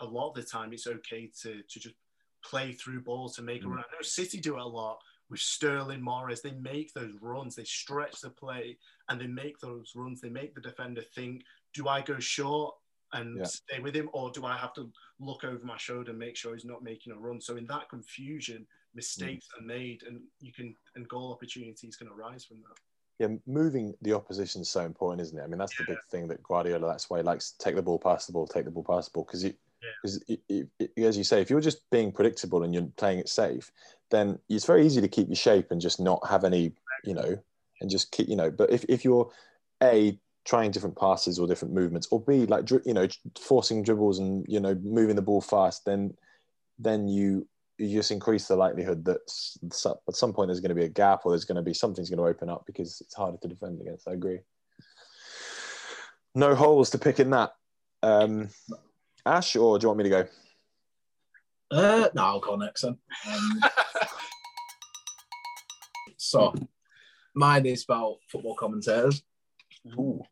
a 0.00 0.04
lot 0.04 0.30
of 0.30 0.34
the 0.34 0.42
time 0.42 0.72
it's 0.72 0.86
okay 0.86 1.30
to 1.42 1.62
to 1.62 1.80
just 1.80 1.94
play 2.48 2.72
through 2.72 3.02
balls 3.02 3.36
to 3.36 3.42
make 3.42 3.62
a 3.62 3.64
hmm. 3.64 3.72
run. 3.72 3.80
I 3.80 3.92
know 3.94 4.02
City 4.02 4.38
do 4.38 4.56
it 4.56 4.62
a 4.62 4.66
lot 4.66 4.98
with 5.30 5.40
Sterling, 5.40 6.00
Mahrez. 6.00 6.42
They 6.42 6.52
make 6.52 6.94
those 6.94 7.12
runs, 7.20 7.54
they 7.54 7.64
stretch 7.64 8.20
the 8.20 8.30
play, 8.30 8.78
and 9.08 9.20
they 9.20 9.26
make 9.26 9.58
those 9.58 9.92
runs. 9.94 10.20
They 10.20 10.30
make 10.30 10.54
the 10.54 10.60
defender 10.60 11.02
think, 11.14 11.42
do 11.74 11.88
I 11.88 12.00
go 12.00 12.18
short 12.18 12.74
and 13.12 13.38
Yeah. 13.38 13.44
stay 13.44 13.80
with 13.80 13.94
him, 13.94 14.10
or 14.12 14.30
do 14.30 14.44
I 14.44 14.56
have 14.56 14.74
to 14.74 14.90
look 15.18 15.44
over 15.44 15.64
my 15.64 15.76
shoulder 15.76 16.10
and 16.10 16.18
make 16.18 16.36
sure 16.36 16.54
he's 16.54 16.64
not 16.64 16.82
making 16.82 17.12
a 17.12 17.18
run? 17.18 17.40
So 17.40 17.56
in 17.56 17.66
that 17.66 17.88
confusion, 17.88 18.66
mistakes 18.94 19.48
hmm. 19.54 19.62
are 19.62 19.66
made, 19.66 20.02
and 20.04 20.22
you 20.40 20.52
can 20.52 20.76
and 20.94 21.08
goal 21.08 21.32
opportunities 21.32 21.96
can 21.96 22.08
arise 22.08 22.44
from 22.44 22.60
that. 22.62 22.78
Yeah, 23.18 23.36
moving 23.46 23.94
the 24.00 24.12
opposition 24.12 24.62
is 24.62 24.70
so 24.70 24.82
important, 24.82 25.20
isn't 25.22 25.38
it? 25.38 25.42
I 25.42 25.48
mean, 25.48 25.58
that's 25.58 25.76
the 25.76 25.84
big 25.84 25.98
thing 26.08 26.28
that 26.28 26.42
Guardiola. 26.42 26.86
That's 26.86 27.10
why 27.10 27.18
he 27.18 27.24
likes 27.24 27.50
to 27.50 27.58
take 27.58 27.74
the 27.74 27.82
ball, 27.82 27.98
pass 27.98 28.26
the 28.26 28.32
ball, 28.32 28.46
take 28.46 28.64
the 28.64 28.70
ball, 28.70 28.84
pass 28.84 29.06
the 29.06 29.12
ball. 29.12 29.24
Because 29.24 29.44
because 30.02 30.22
as 30.96 31.18
you 31.18 31.24
say, 31.24 31.40
if 31.40 31.50
you're 31.50 31.60
just 31.60 31.88
being 31.90 32.12
predictable 32.12 32.62
and 32.62 32.72
you're 32.72 32.88
playing 32.96 33.18
it 33.18 33.28
safe, 33.28 33.70
then 34.10 34.38
it's 34.48 34.64
very 34.64 34.86
easy 34.86 35.00
to 35.00 35.08
keep 35.08 35.28
your 35.28 35.36
shape 35.36 35.70
and 35.70 35.80
just 35.80 36.00
not 36.00 36.26
have 36.28 36.44
any, 36.44 36.72
you 37.04 37.14
know, 37.14 37.36
and 37.80 37.90
just 37.90 38.12
keep, 38.12 38.28
you 38.28 38.36
know. 38.36 38.50
But 38.50 38.70
if 38.70 38.84
if 38.88 39.04
you're 39.04 39.30
a 39.82 40.18
trying 40.44 40.70
different 40.70 40.96
passes 40.96 41.38
or 41.38 41.46
different 41.46 41.74
movements, 41.74 42.08
or 42.10 42.20
b 42.20 42.46
like 42.46 42.70
you 42.70 42.94
know 42.94 43.08
forcing 43.40 43.82
dribbles 43.82 44.18
and 44.18 44.46
you 44.48 44.60
know 44.60 44.74
moving 44.76 45.16
the 45.16 45.22
ball 45.22 45.40
fast, 45.40 45.84
then 45.84 46.14
then 46.78 47.08
you 47.08 47.46
you 47.76 47.96
just 47.96 48.10
increase 48.10 48.48
the 48.48 48.56
likelihood 48.56 49.04
that 49.04 49.18
at 50.08 50.16
some 50.16 50.32
point 50.32 50.48
there's 50.48 50.60
going 50.60 50.70
to 50.70 50.74
be 50.74 50.84
a 50.84 50.88
gap 50.88 51.20
or 51.24 51.32
there's 51.32 51.44
going 51.44 51.56
to 51.56 51.62
be 51.62 51.74
something's 51.74 52.10
going 52.10 52.18
to 52.18 52.24
open 52.24 52.48
up 52.48 52.64
because 52.66 53.00
it's 53.00 53.14
harder 53.14 53.38
to 53.40 53.48
defend 53.48 53.80
against. 53.80 54.08
I 54.08 54.12
agree. 54.12 54.40
No 56.34 56.54
holes 56.54 56.90
to 56.90 56.98
pick 56.98 57.20
in 57.20 57.30
that. 57.30 57.52
Um, 58.02 58.50
Ash, 59.28 59.56
or 59.56 59.78
do 59.78 59.84
you 59.84 59.88
want 59.88 59.98
me 59.98 60.04
to 60.04 60.10
go? 60.10 60.24
Uh, 61.70 62.08
no, 62.14 62.22
I'll 62.22 62.40
go 62.40 62.56
next 62.56 62.80
then. 62.82 62.96
Um, 63.30 63.60
so, 66.16 66.54
mine 67.34 67.66
is 67.66 67.84
about 67.84 68.16
football 68.30 68.54
commentators. 68.54 69.22
Ooh. 69.98 70.22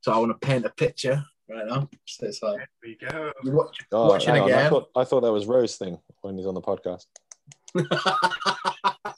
So 0.00 0.12
I 0.12 0.18
want 0.18 0.32
to 0.38 0.46
paint 0.46 0.64
a 0.64 0.70
picture 0.70 1.22
right 1.50 1.66
now. 1.66 1.88
So 2.06 2.26
it's 2.26 2.42
like 2.42 2.56
There 2.82 2.82
we 2.82 2.96
go. 2.96 3.32
watch, 3.56 3.78
Oh, 3.92 4.08
watching 4.08 4.34
hang 4.34 4.42
on. 4.44 4.48
I 4.50 4.52
again. 4.52 4.70
thought, 4.70 4.88
I 4.96 5.04
thought 5.04 5.20
that 5.20 5.32
was 5.32 5.46
Rose 5.46 5.76
thing 5.76 5.98
when 6.22 6.36
he's 6.38 6.46
on 6.46 6.54
the 6.54 6.62
podcast. 6.62 7.04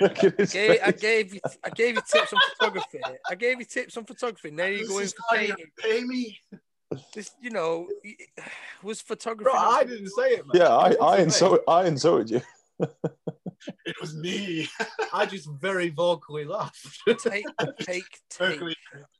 Look 0.00 0.24
at 0.24 0.38
his 0.38 0.52
Gave, 0.52 0.78
I 0.84 0.90
gave 0.92 1.34
you, 1.34 1.40
I 1.64 1.70
gave 1.70 1.94
you 1.96 2.02
tips 2.10 2.32
on 2.32 2.40
photography. 2.56 3.00
I 3.30 3.34
gave 3.34 3.58
you 3.58 3.64
tips 3.66 3.96
on 3.96 4.04
photography. 4.04 4.50
Now 4.50 4.64
you're 4.66 4.80
This 4.80 4.88
going 4.88 5.04
is 5.04 5.14
for 5.14 5.36
painting. 5.36 5.66
pay 5.78 6.04
me. 6.04 6.38
This, 7.14 7.32
you 7.40 7.50
know, 7.50 7.88
was 8.82 9.00
photography. 9.00 9.50
Bro, 9.50 9.60
I 9.60 9.84
didn't 9.84 10.10
say 10.10 10.30
it, 10.30 10.46
man. 10.46 10.62
Yeah, 10.62 10.68
I, 10.68 10.88
I 10.92 10.94
wasn't 10.98 11.22
insulted, 11.24 11.60
I 11.68 11.86
insulted 11.86 12.30
you. 12.30 12.40
It 13.84 13.96
was 14.00 14.14
me. 14.14 14.68
I 15.12 15.26
just 15.26 15.48
very 15.60 15.90
vocally 15.90 16.44
laughed. 16.44 17.00
take, 17.20 17.44
take, 17.80 18.04
take. 18.30 18.60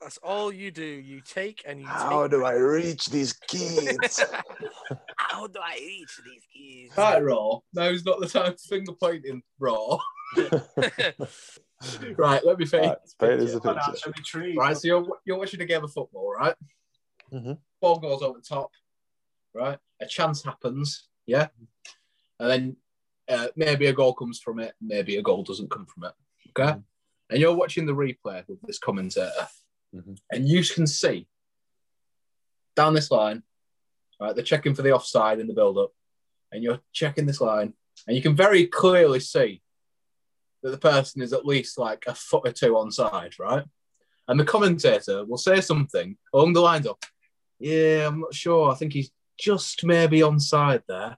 That's 0.01 0.19
all 0.19 0.53
you 0.53 0.71
do. 0.71 0.85
You 0.85 1.21
take 1.21 1.63
and 1.67 1.81
you 1.81 1.87
How 1.87 2.23
take. 2.23 2.31
do 2.31 2.45
I 2.45 2.53
reach 2.53 3.07
these 3.07 3.33
kids? 3.33 4.23
How 5.17 5.49
do 5.49 5.59
I 5.61 5.75
reach 5.81 6.21
these 6.25 6.43
kids? 6.55 6.97
Right, 6.97 7.23
Raw. 7.23 7.59
Now's 7.75 8.05
not 8.05 8.21
the 8.21 8.29
time 8.29 8.53
to 8.53 8.69
finger 8.69 8.93
pointing, 8.93 9.43
Raw. 9.59 9.99
Right, 12.17 12.45
let 12.45 12.59
me 12.59 12.65
finish. 12.67 12.89
Right, 12.89 12.99
paint 13.19 13.41
us 13.41 13.55
a 13.55 13.69
An 13.69 14.13
picture. 14.13 14.53
Right, 14.57 14.77
so 14.77 14.87
you're, 14.87 15.07
you're 15.25 15.39
watching 15.39 15.61
a 15.61 15.67
game 15.67 15.85
of 15.85 15.93
football, 15.93 16.33
right? 16.33 16.55
Mhm. 17.33 17.59
Ball 17.81 17.99
goes 17.99 18.23
over 18.23 18.39
the 18.39 18.45
top, 18.45 18.71
right? 19.55 19.79
A 20.01 20.07
chance 20.07 20.43
happens, 20.43 21.09
yeah? 21.27 21.49
And 22.41 22.51
then 22.51 22.77
uh, 23.29 23.49
maybe 23.57 23.87
a 23.87 23.93
goal 23.93 24.15
comes 24.15 24.41
from 24.41 24.59
it, 24.59 24.75
maybe 24.81 25.17
a 25.17 25.23
goal 25.23 25.43
doesn't 25.43 25.71
come 25.71 25.85
from 25.87 26.05
it, 26.05 26.15
okay? 26.51 26.73
Mhm. 26.79 26.85
And 27.31 27.41
you're 27.41 27.55
watching 27.55 27.85
the 27.85 27.93
replay 27.93 28.47
with 28.49 28.61
this 28.63 28.79
commentator, 28.79 29.49
Mhm. 29.95 30.19
and 30.33 30.49
you 30.49 30.65
can 30.65 30.87
see 30.87 31.29
down 32.75 32.95
this 32.95 33.11
line, 33.11 33.43
right? 34.21 34.35
They're 34.35 34.45
checking 34.45 34.75
for 34.75 34.83
the 34.83 34.93
offside 34.93 35.41
in 35.41 35.47
the 35.47 35.53
build 35.53 35.77
up, 35.77 35.93
and 36.51 36.63
you're 36.63 36.81
checking 36.93 37.27
this 37.27 37.41
line, 37.41 37.75
and 38.07 38.17
you 38.17 38.23
can 38.23 38.35
very 38.35 38.67
clearly 38.67 39.21
see 39.21 39.63
that 40.63 40.71
the 40.71 40.79
person 40.79 41.21
is 41.21 41.33
at 41.35 41.45
least 41.45 41.77
like 41.79 42.05
a 42.07 42.15
foot 42.15 42.47
or 42.49 42.53
two 42.53 42.73
onside, 42.73 43.39
right? 43.39 43.67
And 44.27 44.41
the 44.41 44.45
commentator 44.45 45.25
will 45.25 45.39
say 45.39 45.61
something 45.61 46.17
along 46.33 46.53
the 46.55 46.61
lines 46.63 46.87
of, 46.87 46.97
Yeah, 47.59 48.07
I'm 48.09 48.21
not 48.21 48.35
sure. 48.35 48.71
I 48.71 48.75
think 48.75 48.93
he's 48.93 49.11
just 49.39 49.85
maybe 49.85 50.21
onside 50.21 50.83
there. 50.89 51.17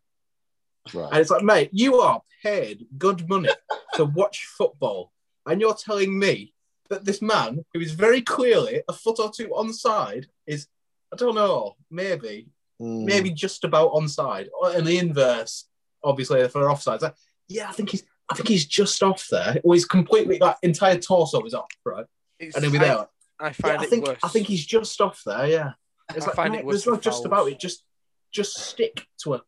Right. 0.94 1.08
And 1.12 1.20
it's 1.20 1.30
like, 1.30 1.42
mate, 1.44 1.70
you 1.72 1.96
are 1.96 2.22
paid 2.42 2.86
good 2.98 3.28
money 3.28 3.50
to 3.94 4.04
watch 4.04 4.46
football. 4.56 5.12
And 5.46 5.60
you're 5.60 5.74
telling 5.74 6.18
me 6.18 6.54
that 6.88 7.04
this 7.04 7.22
man, 7.22 7.64
who 7.72 7.80
is 7.80 7.92
very 7.92 8.22
clearly 8.22 8.82
a 8.88 8.92
foot 8.92 9.18
or 9.20 9.30
two 9.30 9.48
onside, 9.48 10.26
is, 10.46 10.66
I 11.12 11.16
don't 11.16 11.34
know, 11.34 11.76
maybe, 11.90 12.48
Mm. 12.80 13.04
maybe 13.04 13.30
just 13.30 13.64
about 13.64 13.92
onside. 13.92 14.48
Or 14.58 14.72
in 14.72 14.86
the 14.86 14.96
inverse, 14.96 15.68
obviously, 16.02 16.48
for 16.48 16.62
offsides. 16.62 17.02
Like, 17.02 17.14
yeah, 17.46 17.68
I 17.68 17.72
think 17.72 17.90
he's 17.90 18.04
I 18.30 18.34
think 18.34 18.48
he's 18.48 18.64
just 18.64 19.02
off 19.02 19.26
there. 19.30 19.60
Or 19.64 19.74
he's 19.74 19.84
completely 19.84 20.38
that 20.38 20.56
entire 20.62 20.96
torso 20.96 21.42
is 21.44 21.52
off, 21.52 21.68
right? 21.84 22.06
It's- 22.38 22.54
And 22.54 22.64
he'll 22.64 22.72
be 22.72 22.78
I- 22.78 22.84
there. 22.88 23.06
I, 23.38 23.46
Yeah, 23.48 23.52
find 23.52 23.78
I 23.80 23.84
it 23.84 23.90
think 23.90 24.06
worse. 24.06 24.18
I 24.22 24.28
think 24.28 24.46
he's 24.46 24.64
just 24.64 24.98
off 25.02 25.20
there. 25.26 25.46
Yeah, 25.46 25.72
it's 26.16 26.24
I 26.26 26.28
like 26.28 26.36
find 26.36 26.54
it 26.54 26.58
mate, 26.58 26.64
worse 26.66 26.84
there's 26.84 26.98
just 27.00 27.24
about 27.24 27.48
it. 27.48 27.58
Just 27.60 27.84
just 28.32 28.56
stick 28.58 29.06
to 29.22 29.34
a 29.34 29.42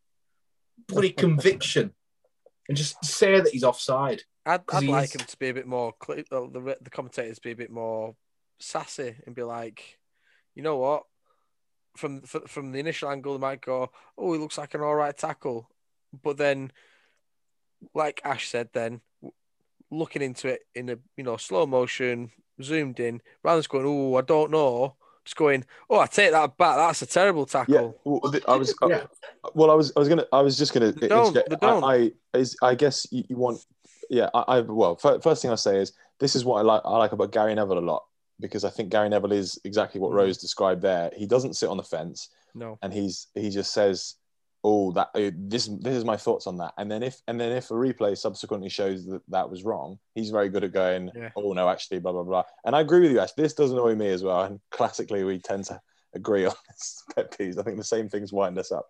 bloody 0.88 1.10
conviction 1.10 1.94
and 2.68 2.76
just 2.76 3.04
say 3.04 3.40
that 3.40 3.48
he's 3.52 3.64
offside. 3.64 4.22
I'd, 4.44 4.66
'cause 4.66 4.78
I'd 4.78 4.84
he 4.84 4.90
like 4.90 5.14
him 5.14 5.24
to 5.26 5.36
be 5.38 5.48
a 5.50 5.54
bit 5.54 5.66
more, 5.66 5.92
cle- 5.92 6.24
uh, 6.30 6.46
the 6.50 6.76
the 6.80 6.90
commentators 6.90 7.38
be 7.38 7.52
a 7.52 7.56
bit 7.56 7.70
more 7.70 8.16
sassy 8.58 9.16
and 9.26 9.34
be 9.34 9.42
like, 9.42 9.98
you 10.54 10.62
know 10.62 10.76
what? 10.78 11.04
From 11.96 12.22
f- 12.24 12.48
from 12.48 12.72
the 12.72 12.80
initial 12.80 13.08
angle, 13.10 13.34
they 13.34 13.40
might 13.40 13.60
go, 13.60 13.90
oh, 14.18 14.32
he 14.32 14.38
looks 14.38 14.58
like 14.58 14.74
an 14.74 14.80
all 14.80 14.94
right 14.94 15.16
tackle, 15.16 15.70
but 16.22 16.36
then, 16.38 16.72
like 17.94 18.20
Ash 18.24 18.48
said, 18.48 18.70
then 18.72 19.00
looking 19.90 20.22
into 20.22 20.48
it 20.48 20.62
in 20.74 20.88
a 20.88 20.98
you 21.16 21.22
know 21.24 21.36
slow 21.36 21.66
motion, 21.66 22.32
zoomed 22.62 22.98
in, 22.98 23.20
rather 23.44 23.56
than 23.56 23.60
just 23.62 23.68
going, 23.68 23.86
oh, 23.86 24.16
I 24.16 24.22
don't 24.22 24.50
know, 24.50 24.96
just 25.24 25.36
going, 25.36 25.64
oh, 25.88 25.98
I 26.00 26.06
take 26.06 26.32
that 26.32 26.56
back. 26.56 26.76
That's 26.76 27.02
a 27.02 27.06
terrible 27.06 27.42
Yeah, 27.42 27.64
tackle. 27.64 28.00
well, 28.04 28.32
th- 28.32 28.44
I 28.48 28.56
was. 28.56 28.74
Yeah. 28.88 29.04
Well, 29.54 29.70
I 29.70 29.74
was. 29.74 29.92
I 29.96 30.00
was 30.00 30.08
gonna. 30.08 30.26
I 30.32 30.40
was 30.40 30.58
just 30.58 30.72
gonna. 30.74 30.92
They 30.92 31.08
don't, 31.08 31.28
interject. 31.28 31.50
they 31.50 31.56
don't. 31.56 31.84
I, 31.84 32.10
I, 32.34 32.38
is, 32.38 32.56
I 32.62 32.74
guess 32.74 33.06
you, 33.10 33.24
you 33.28 33.36
want. 33.36 33.60
Yeah. 34.10 34.28
I, 34.34 34.44
I. 34.48 34.60
Well, 34.60 34.98
f- 35.02 35.22
first 35.22 35.42
thing 35.42 35.50
I'll 35.50 35.56
say 35.56 35.78
is 35.78 35.92
this 36.20 36.34
is 36.36 36.44
what 36.44 36.56
I 36.58 36.62
like. 36.62 36.82
I 36.84 36.96
like 36.96 37.12
about 37.12 37.32
Gary 37.32 37.54
Neville 37.54 37.78
a 37.78 37.80
lot 37.80 38.04
because 38.40 38.64
I 38.64 38.70
think 38.70 38.90
Gary 38.90 39.08
Neville 39.08 39.32
is 39.32 39.58
exactly 39.64 40.00
what 40.00 40.10
Mm. 40.10 40.16
Rose 40.16 40.38
described 40.38 40.82
there. 40.82 41.10
He 41.16 41.26
doesn't 41.26 41.54
sit 41.54 41.68
on 41.68 41.76
the 41.76 41.82
fence 41.84 42.28
No, 42.54 42.78
and 42.82 42.92
he's 42.92 43.28
he 43.34 43.50
just 43.50 43.72
says, 43.72 44.16
"Oh, 44.64 44.92
that 44.92 45.08
uh, 45.14 45.30
this 45.34 45.66
this 45.80 45.96
is 45.96 46.04
my 46.04 46.16
thoughts 46.16 46.46
on 46.46 46.56
that." 46.58 46.74
And 46.78 46.90
then 46.90 47.02
if 47.02 47.20
and 47.28 47.40
then 47.40 47.52
if 47.52 47.70
a 47.70 47.74
replay 47.74 48.16
subsequently 48.16 48.68
shows 48.68 49.04
that 49.06 49.22
that 49.28 49.50
was 49.50 49.64
wrong, 49.64 49.98
he's 50.14 50.30
very 50.30 50.48
good 50.48 50.64
at 50.64 50.72
going, 50.72 51.10
Yeah. 51.14 51.30
"Oh 51.36 51.52
no, 51.52 51.68
actually, 51.68 52.00
blah 52.00 52.12
blah 52.12 52.22
blah." 52.24 52.44
And 52.64 52.74
I 52.76 52.80
agree 52.80 53.00
with 53.00 53.12
you, 53.12 53.20
Ash. 53.20 53.32
This 53.32 53.54
does 53.54 53.72
annoy 53.72 53.94
me 53.94 54.08
as 54.10 54.22
well. 54.22 54.42
And 54.42 54.60
classically, 54.70 55.24
we 55.24 55.38
tend 55.38 55.64
to 55.66 55.80
agree 56.14 56.44
on 56.46 56.54
this 56.68 57.02
pet 57.14 57.36
peeves. 57.36 57.58
I 57.58 57.62
think 57.62 57.76
the 57.76 57.84
same 57.84 58.08
things 58.08 58.32
wind 58.32 58.58
us 58.58 58.72
up. 58.72 58.88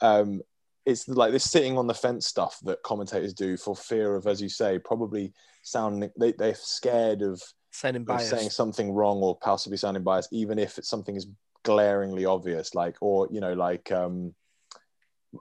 Um, 0.00 0.40
it's 0.86 1.08
like 1.08 1.32
this 1.32 1.50
sitting 1.50 1.78
on 1.78 1.86
the 1.86 1.94
fence 1.94 2.26
stuff 2.26 2.58
that 2.64 2.82
commentators 2.82 3.32
do 3.32 3.56
for 3.56 3.74
fear 3.74 4.16
of, 4.16 4.26
as 4.26 4.42
you 4.42 4.48
say, 4.50 4.78
probably 4.78 5.32
sounding 5.62 6.10
they, 6.18 6.32
they're 6.32 6.54
scared 6.54 7.22
of 7.22 7.42
Sounding 7.70 8.04
biased. 8.04 8.30
saying 8.30 8.50
something 8.50 8.92
wrong 8.92 9.18
or 9.22 9.36
possibly 9.38 9.78
sounding 9.78 10.02
biased, 10.02 10.32
even 10.32 10.58
if 10.58 10.76
it's 10.78 10.88
something 10.88 11.16
is 11.16 11.26
glaringly 11.62 12.26
obvious, 12.26 12.74
like 12.74 12.96
or 13.00 13.26
you 13.30 13.40
know, 13.40 13.54
like 13.54 13.90
um, 13.92 14.34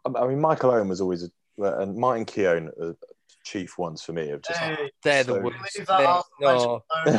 I- 0.06 0.20
I 0.20 0.28
mean, 0.28 0.40
Michael 0.42 0.72
Owen 0.72 0.88
was 0.90 1.02
always 1.02 1.24
a, 1.24 1.30
and 1.82 1.96
Martin 1.96 2.26
Keown, 2.26 2.72
uh, 2.82 2.94
chief 3.44 3.78
ones 3.78 4.02
for 4.02 4.14
me 4.14 4.30
of 4.30 4.42
just. 4.42 4.60
Hey, 4.60 4.90
They're 5.04 5.24
the 5.24 5.34
So- 5.34 5.40
worst. 5.42 5.76
They're- 5.76 5.88
No, 5.88 6.24
Oh, 6.42 6.84
no. 7.06 7.14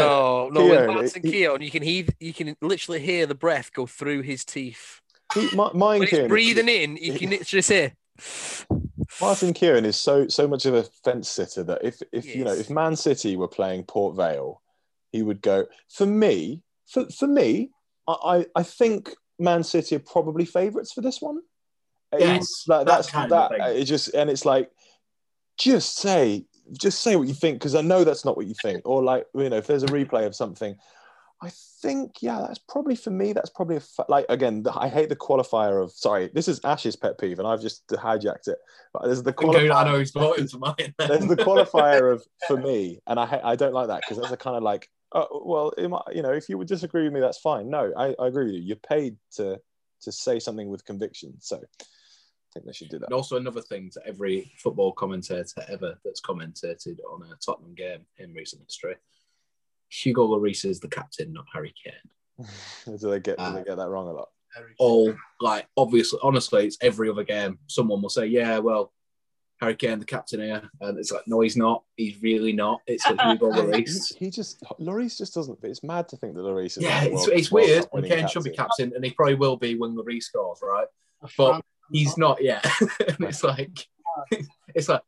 no, 0.00 0.50
no. 0.50 0.60
Keown, 0.60 0.70
With 0.70 0.86
Martin 0.96 1.22
he- 1.24 1.30
Keown, 1.32 1.62
you 1.62 1.70
can 1.70 1.82
he, 1.82 2.06
you 2.18 2.32
can 2.32 2.56
literally 2.62 3.00
hear 3.00 3.26
the 3.26 3.34
breath 3.34 3.72
go 3.72 3.86
through 3.86 4.22
his 4.22 4.44
teeth. 4.44 5.00
he, 5.34 5.48
Ma- 5.54 5.72
Martin 5.74 6.00
When 6.00 6.00
he's 6.02 6.10
Keown, 6.10 6.28
breathing 6.28 6.68
in, 6.68 6.96
you 6.96 7.18
can 7.18 7.30
literally 7.30 7.62
say, 7.62 7.92
Martin 9.20 9.52
Keown 9.52 9.84
is 9.84 9.96
so 9.96 10.28
so 10.28 10.46
much 10.48 10.66
of 10.66 10.74
a 10.74 10.84
fence 11.04 11.28
sitter 11.28 11.62
that 11.64 11.84
if 11.84 12.00
if 12.12 12.34
you 12.34 12.44
know 12.44 12.52
if 12.52 12.70
Man 12.70 12.96
City 12.96 13.36
were 13.36 13.48
playing 13.48 13.84
Port 13.84 14.16
Vale, 14.16 14.60
he 15.12 15.22
would 15.22 15.42
go. 15.42 15.66
For 15.88 16.06
me, 16.06 16.62
for 16.86 17.08
for 17.10 17.26
me, 17.26 17.70
I 18.08 18.12
I, 18.12 18.46
I 18.56 18.62
think 18.62 19.10
Man 19.38 19.62
City 19.62 19.96
are 19.96 20.00
probably 20.00 20.44
favourites 20.44 20.92
for 20.92 21.00
this 21.00 21.20
one. 21.20 21.40
Yes, 22.18 22.42
It's 22.42 22.64
like 22.68 22.86
that 22.86 22.86
that's 22.86 23.10
that. 23.12 23.52
It 23.76 23.84
just 23.84 24.14
and 24.14 24.28
it's 24.30 24.44
like, 24.44 24.70
just 25.58 25.96
say 25.96 26.46
just 26.72 27.00
say 27.00 27.16
what 27.16 27.28
you 27.28 27.34
think 27.34 27.56
because 27.58 27.74
I 27.74 27.80
know 27.82 28.04
that's 28.04 28.24
not 28.24 28.36
what 28.36 28.46
you 28.46 28.54
think. 28.62 28.82
Or 28.84 29.02
like 29.02 29.26
you 29.34 29.48
know 29.48 29.56
if 29.56 29.66
there's 29.66 29.82
a 29.82 29.88
replay 29.88 30.26
of 30.26 30.34
something. 30.34 30.76
I 31.42 31.50
think, 31.80 32.16
yeah, 32.20 32.44
that's 32.46 32.58
probably 32.58 32.94
for 32.94 33.08
me. 33.08 33.32
That's 33.32 33.48
probably 33.48 33.76
a 33.76 33.80
fa- 33.80 34.04
like 34.10 34.26
again. 34.28 34.62
The, 34.62 34.78
I 34.78 34.88
hate 34.88 35.08
the 35.08 35.16
qualifier 35.16 35.82
of 35.82 35.90
sorry. 35.90 36.28
This 36.34 36.48
is 36.48 36.60
Ash's 36.64 36.96
pet 36.96 37.18
peeve, 37.18 37.38
and 37.38 37.48
I've 37.48 37.62
just 37.62 37.86
hijacked 37.88 38.48
it. 38.48 38.58
But 38.92 39.04
there's 39.04 39.22
the 39.22 39.32
qualifier 39.32 39.74
I 39.74 39.84
know 39.84 39.98
he's 39.98 40.10
voting 40.10 40.48
for 40.48 40.58
mine. 40.58 40.94
there's 40.98 41.26
the 41.26 41.36
qualifier 41.36 42.12
of 42.12 42.22
for 42.46 42.58
me, 42.58 43.00
and 43.06 43.18
I 43.18 43.24
ha- 43.24 43.40
I 43.42 43.56
don't 43.56 43.72
like 43.72 43.88
that 43.88 44.02
because 44.02 44.20
that's 44.20 44.34
a 44.34 44.36
kind 44.36 44.54
of 44.58 44.62
like, 44.62 44.90
oh, 45.12 45.42
well, 45.42 45.72
might- 45.88 46.14
you 46.14 46.20
know, 46.20 46.32
if 46.32 46.50
you 46.50 46.58
would 46.58 46.68
disagree 46.68 47.04
with 47.04 47.12
me, 47.14 47.20
that's 47.20 47.38
fine. 47.38 47.70
No, 47.70 47.90
I, 47.96 48.14
I 48.18 48.26
agree 48.26 48.44
with 48.44 48.54
you. 48.56 48.60
You're 48.60 48.76
paid 48.76 49.16
to 49.36 49.58
to 50.02 50.12
say 50.12 50.40
something 50.40 50.68
with 50.68 50.84
conviction, 50.84 51.36
so 51.40 51.62
I 52.50 52.54
think 52.54 52.66
they 52.66 52.72
should 52.72 52.88
do 52.88 52.98
that. 52.98 53.06
And 53.06 53.14
also 53.14 53.36
another 53.36 53.60
thing 53.62 53.90
to 53.90 54.00
every 54.06 54.52
football 54.58 54.92
commentator 54.92 55.64
ever 55.68 55.98
that's 56.04 56.20
commentated 56.20 56.98
on 57.10 57.22
a 57.30 57.36
Tottenham 57.36 57.74
game 57.74 58.00
in 58.18 58.32
recent 58.34 58.62
history. 58.64 58.96
Hugo 59.88 60.26
Lloris 60.26 60.64
is 60.64 60.80
the 60.80 60.88
captain, 60.88 61.32
not 61.32 61.44
Harry 61.52 61.72
Kane. 61.82 62.46
do 62.98 63.10
they 63.10 63.20
get 63.20 63.38
do 63.38 63.44
Uh, 63.44 63.52
they 63.52 63.64
get 63.64 63.76
that 63.76 63.88
wrong 63.88 64.08
a 64.08 64.12
lot? 64.12 64.28
All 64.78 65.14
like 65.40 65.66
obviously, 65.76 66.18
honestly, 66.22 66.66
it's 66.66 66.78
every 66.80 67.08
other 67.08 67.22
game. 67.22 67.58
Someone 67.68 68.02
will 68.02 68.08
say, 68.08 68.26
"Yeah, 68.26 68.58
well, 68.58 68.92
Harry 69.60 69.76
Kane, 69.76 70.00
the 70.00 70.04
captain 70.04 70.40
here," 70.40 70.68
and 70.80 70.98
it's 70.98 71.12
like, 71.12 71.22
"No, 71.28 71.40
he's 71.40 71.56
not. 71.56 71.84
He's 71.96 72.20
really 72.20 72.52
not. 72.52 72.80
It's 72.88 73.04
a 73.10 73.28
Hugo 73.30 73.52
He, 73.52 73.60
Lloris." 73.60 74.16
he 74.16 74.28
just 74.30 74.60
Lloris 74.80 75.16
just 75.18 75.34
doesn't. 75.34 75.58
It's 75.62 75.84
mad 75.84 76.08
to 76.08 76.16
think 76.16 76.34
that 76.34 76.40
Lloris. 76.40 76.78
Is 76.78 76.78
Yeah, 76.78 76.98
like 77.00 77.10
the 77.10 77.12
it's, 77.14 77.26
World- 77.28 77.38
it's 77.38 77.52
World 77.52 77.66
weird. 77.68 77.82
And 77.92 78.02
winning 78.02 78.10
Kane 78.10 78.28
should 78.28 78.42
be 78.42 78.50
captain. 78.50 78.86
captain, 78.88 78.92
and 78.96 79.04
he 79.04 79.12
probably 79.12 79.34
will 79.36 79.56
be 79.56 79.76
when 79.76 79.94
Lloris 79.94 80.24
scores, 80.24 80.58
right? 80.64 80.88
But 81.36 81.64
he's 81.90 82.16
not 82.16 82.42
yet. 82.42 82.64
and 82.80 83.20
it's 83.20 83.44
like, 83.44 83.86
it's 84.74 84.88
like, 84.88 85.02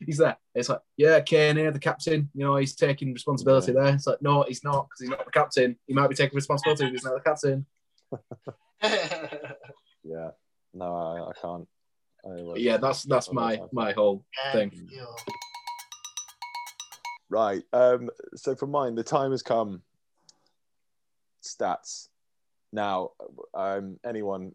he's 0.00 0.18
there. 0.18 0.36
It's 0.54 0.68
like, 0.68 0.80
yeah, 0.96 1.20
Kane 1.20 1.56
here, 1.56 1.70
the 1.70 1.78
captain. 1.78 2.30
You 2.34 2.44
know, 2.44 2.56
he's 2.56 2.74
taking 2.74 3.12
responsibility 3.12 3.72
there. 3.72 3.94
It's 3.94 4.06
like, 4.06 4.22
no, 4.22 4.44
he's 4.46 4.64
not 4.64 4.88
because 4.88 5.00
he's 5.00 5.10
not 5.10 5.24
the 5.24 5.30
captain. 5.30 5.76
He 5.86 5.94
might 5.94 6.08
be 6.08 6.14
taking 6.14 6.36
responsibility, 6.36 6.84
but 6.84 6.92
he's 6.92 7.04
not 7.04 7.14
the 7.14 7.20
captain. 7.20 7.66
Yeah, 10.04 10.30
no, 10.72 10.94
I, 10.94 11.28
I 11.28 11.32
can't. 11.40 11.68
I, 12.24 12.56
yeah, 12.56 12.78
that's 12.78 13.02
that's 13.02 13.30
my 13.30 13.60
my 13.72 13.92
whole 13.92 14.24
thing. 14.52 14.72
Right. 17.28 17.62
Um, 17.72 18.08
so 18.34 18.54
for 18.54 18.66
mine, 18.66 18.94
the 18.94 19.02
time 19.02 19.32
has 19.32 19.42
come. 19.42 19.82
Stats. 21.42 22.08
Now, 22.72 23.10
um, 23.54 23.98
anyone 24.04 24.54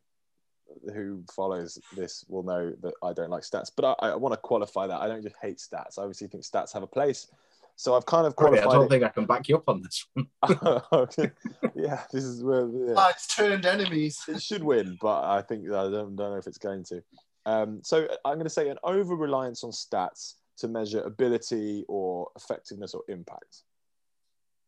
who 0.93 1.23
follows 1.35 1.79
this 1.95 2.25
will 2.27 2.43
know 2.43 2.73
that 2.81 2.93
I 3.03 3.13
don't 3.13 3.29
like 3.29 3.43
stats, 3.43 3.71
but 3.75 3.97
I, 3.99 4.09
I 4.09 4.15
want 4.15 4.33
to 4.33 4.37
qualify 4.37 4.87
that. 4.87 5.01
I 5.01 5.07
don't 5.07 5.23
just 5.23 5.35
hate 5.41 5.57
stats. 5.57 5.97
I 5.97 6.03
obviously 6.03 6.27
think 6.27 6.43
stats 6.43 6.73
have 6.73 6.83
a 6.83 6.87
place. 6.87 7.27
So 7.75 7.95
I've 7.95 8.05
kind 8.05 8.27
of 8.27 8.37
Probably, 8.37 8.59
I 8.59 8.63
don't 8.65 8.87
think 8.87 9.03
I 9.03 9.09
can 9.09 9.25
back 9.25 9.49
you 9.49 9.55
up 9.55 9.67
on 9.67 9.81
this 9.81 10.05
one. 10.13 10.27
it. 11.17 11.33
yeah, 11.75 12.03
this 12.11 12.23
is 12.23 12.43
where 12.43 12.67
yeah. 12.67 12.93
Ah, 12.95 13.09
it's 13.09 13.35
turned 13.35 13.65
enemies. 13.65 14.21
it 14.27 14.41
should 14.41 14.63
win, 14.63 14.97
but 15.01 15.23
I 15.23 15.41
think 15.41 15.67
I 15.67 15.89
don't, 15.89 16.15
don't 16.15 16.17
know 16.17 16.35
if 16.35 16.47
it's 16.47 16.59
going 16.59 16.83
to. 16.85 17.03
Um, 17.45 17.81
so 17.83 18.07
I'm 18.23 18.35
going 18.35 18.45
to 18.45 18.49
say 18.49 18.69
an 18.69 18.77
over 18.83 19.15
reliance 19.15 19.63
on 19.63 19.71
stats 19.71 20.35
to 20.57 20.67
measure 20.67 21.01
ability 21.01 21.83
or 21.87 22.29
effectiveness 22.35 22.93
or 22.93 23.03
impact. 23.07 23.63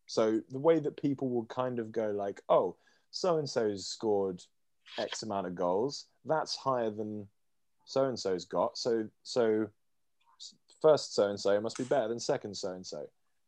So 0.07 0.41
the 0.49 0.59
way 0.59 0.79
that 0.79 1.01
people 1.01 1.29
will 1.29 1.45
kind 1.45 1.79
of 1.79 1.91
go 1.91 2.11
like, 2.11 2.41
oh, 2.49 2.75
so 3.11 3.37
and 3.37 3.49
so's 3.49 3.87
scored 3.87 4.41
X 4.99 5.23
amount 5.23 5.47
of 5.47 5.55
goals, 5.55 6.05
that's 6.25 6.55
higher 6.55 6.89
than 6.89 7.27
so 7.85 8.05
and 8.05 8.19
so's 8.19 8.45
got. 8.45 8.77
So 8.77 9.07
so 9.23 9.67
first 10.81 11.15
so 11.15 11.29
and 11.29 11.39
so 11.39 11.59
must 11.61 11.77
be 11.77 11.83
better 11.83 12.07
than 12.07 12.19
second 12.19 12.55
so 12.55 12.71
and 12.73 12.85
so. 12.85 13.05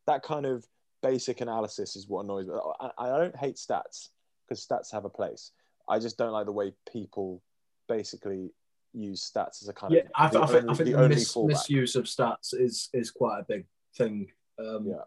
That 0.07 0.23
kind 0.23 0.45
of 0.45 0.65
basic 1.03 1.41
analysis 1.41 1.95
is 1.95 2.07
what 2.07 2.23
annoys 2.25 2.47
me. 2.47 2.53
I, 2.79 2.89
I 2.97 3.07
don't 3.17 3.35
hate 3.35 3.55
stats 3.57 4.09
because 4.47 4.65
stats 4.65 4.91
have 4.91 5.05
a 5.05 5.09
place. 5.09 5.51
I 5.89 5.99
just 5.99 6.17
don't 6.17 6.31
like 6.31 6.45
the 6.45 6.51
way 6.51 6.73
people 6.91 7.41
basically 7.87 8.51
use 8.93 9.29
stats 9.31 9.61
as 9.61 9.67
a 9.69 9.73
kind 9.73 9.93
Yeah, 9.93 10.01
of 10.01 10.07
I, 10.15 10.27
the 10.29 10.41
I 10.41 10.47
think, 10.47 10.57
only- 10.63 10.69
I 10.71 10.75
think 10.75 10.89
the 10.95 11.01
the 11.03 11.09
mis- 11.09 11.35
misuse 11.37 11.95
of 11.95 12.05
stats 12.05 12.53
is 12.53 12.89
is 12.93 13.11
quite 13.11 13.39
a 13.39 13.43
big 13.47 13.65
thing. 13.95 14.31
Um, 14.59 14.87
Yeah. 14.87 15.03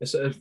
It's 0.00 0.14
a, 0.14 0.32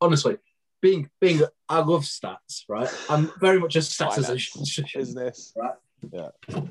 honestly, 0.00 0.36
being 0.84 1.08
being 1.18 1.40
I 1.70 1.78
love 1.78 2.02
stats, 2.02 2.64
right? 2.68 2.92
I'm 3.08 3.32
very 3.40 3.58
much 3.58 3.74
a 3.74 3.82
statistician. 3.82 4.62
business. 4.94 5.54
Right. 5.62 5.74
Yeah. 6.12 6.28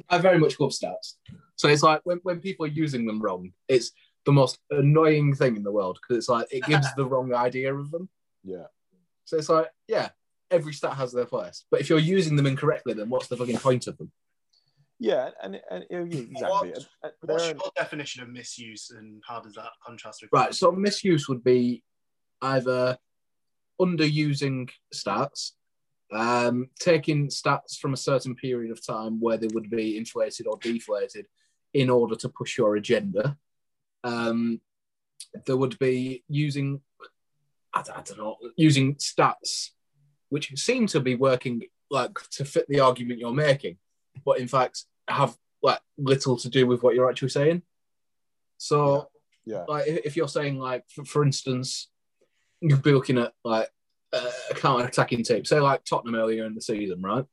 I 0.08 0.20
very 0.20 0.38
much 0.38 0.60
love 0.60 0.70
stats. 0.70 1.16
So 1.56 1.68
it's 1.68 1.82
like 1.82 2.02
when, 2.04 2.20
when 2.22 2.40
people 2.40 2.68
are 2.68 2.70
using 2.84 3.08
them 3.08 3.20
wrong, 3.20 3.52
it's 3.68 3.92
the 4.28 4.32
most 4.32 4.60
annoying 4.70 5.34
thing 5.34 5.56
in 5.56 5.64
the 5.64 5.72
world 5.72 5.98
because 6.00 6.18
it's 6.20 6.30
like 6.30 6.46
it 6.52 6.64
gives 6.66 6.86
the 6.98 7.06
wrong 7.08 7.34
idea 7.34 7.74
of 7.74 7.90
them. 7.90 8.08
Yeah. 8.44 8.68
So 9.26 9.38
it's 9.38 9.50
like, 9.50 9.70
yeah, 9.88 10.10
every 10.52 10.74
stat 10.74 10.94
has 10.94 11.12
their 11.12 11.26
place. 11.26 11.66
But 11.72 11.82
if 11.82 11.90
you're 11.90 11.98
using 11.98 12.36
them 12.36 12.46
incorrectly, 12.46 12.94
then 12.94 13.10
what's 13.10 13.28
the 13.28 13.38
fucking 13.38 13.58
point 13.58 13.88
of 13.88 13.98
them? 13.98 14.12
Yeah, 15.00 15.32
and, 15.42 15.60
and, 15.72 15.84
and 15.90 16.14
exactly. 16.14 16.48
What- 16.48 16.64
And- 16.68 16.86
and 17.04 17.14
What's 17.22 17.48
your 17.48 17.72
definition 17.76 18.22
of 18.22 18.30
misuse 18.30 18.92
and 18.92 19.24
how 19.28 19.40
does 19.40 19.56
that 19.56 19.72
contrast 19.84 20.22
with 20.22 20.30
Right. 20.32 20.54
So 20.54 20.72
misuse 20.72 21.28
would 21.28 21.44
be 21.44 21.82
either 22.44 23.00
underusing 23.80 24.70
stats, 24.94 25.52
um, 26.12 26.70
taking 26.80 27.28
stats 27.28 27.78
from 27.80 27.94
a 27.94 27.98
certain 27.98 28.36
period 28.36 28.72
of 28.72 28.86
time 28.86 29.20
where 29.20 29.38
they 29.38 29.48
would 29.54 29.70
be 29.70 29.98
inflated 29.98 30.48
or 30.48 30.58
deflated 30.58 31.28
in 31.74 31.90
order 31.90 32.16
to 32.16 32.30
push 32.30 32.58
your 32.58 32.76
agenda. 32.76 33.38
Um, 34.04 34.62
there 35.46 35.58
would 35.58 35.80
be 35.80 36.24
using, 36.28 36.82
I, 37.74 37.80
I 37.80 38.02
don't 38.02 38.18
know, 38.18 38.38
using 38.56 38.96
stats 38.96 39.70
which 40.34 40.52
seem 40.60 40.88
to 40.88 41.00
be 41.00 41.14
working 41.14 41.62
like 41.92 42.18
to 42.32 42.44
fit 42.44 42.68
the 42.68 42.80
argument 42.80 43.20
you're 43.20 43.32
making, 43.32 43.78
but 44.26 44.40
in 44.40 44.48
fact 44.48 44.86
have 45.08 45.38
like 45.62 45.80
little 45.96 46.38
to 46.38 46.50
do 46.50 46.66
with 46.66 46.82
what 46.82 46.96
you're 46.96 47.08
actually 47.08 47.30
saying. 47.30 47.62
So 48.58 49.10
yeah, 49.46 49.66
like 49.68 49.88
if 49.88 49.98
if 50.06 50.18
you're 50.18 50.28
saying 50.28 50.58
like 50.58 50.86
for, 50.90 51.06
for 51.06 51.24
instance 51.24 51.88
you'd 52.64 52.84
be 52.84 52.94
looking 52.94 53.18
at 53.18 53.34
like 53.44 53.70
uh, 54.12 54.32
a 54.52 54.54
counter 54.54 54.86
attacking 54.86 55.24
team, 55.24 55.46
say 55.46 55.60
like 55.60 55.84
Tottenham 55.84 56.16
earlier 56.16 56.46
in 56.46 56.56
the 56.56 56.62
season 56.62 57.02
right? 57.02 57.26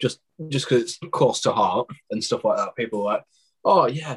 Just 0.00 0.20
just 0.48 0.68
because 0.68 0.82
it's 0.82 0.98
close 1.10 1.40
to 1.42 1.52
heart 1.52 1.88
and 2.10 2.22
stuff 2.22 2.44
like 2.44 2.56
that 2.56 2.74
people 2.76 3.00
are 3.00 3.14
like 3.14 3.24
oh 3.64 3.86
yeah. 3.86 4.16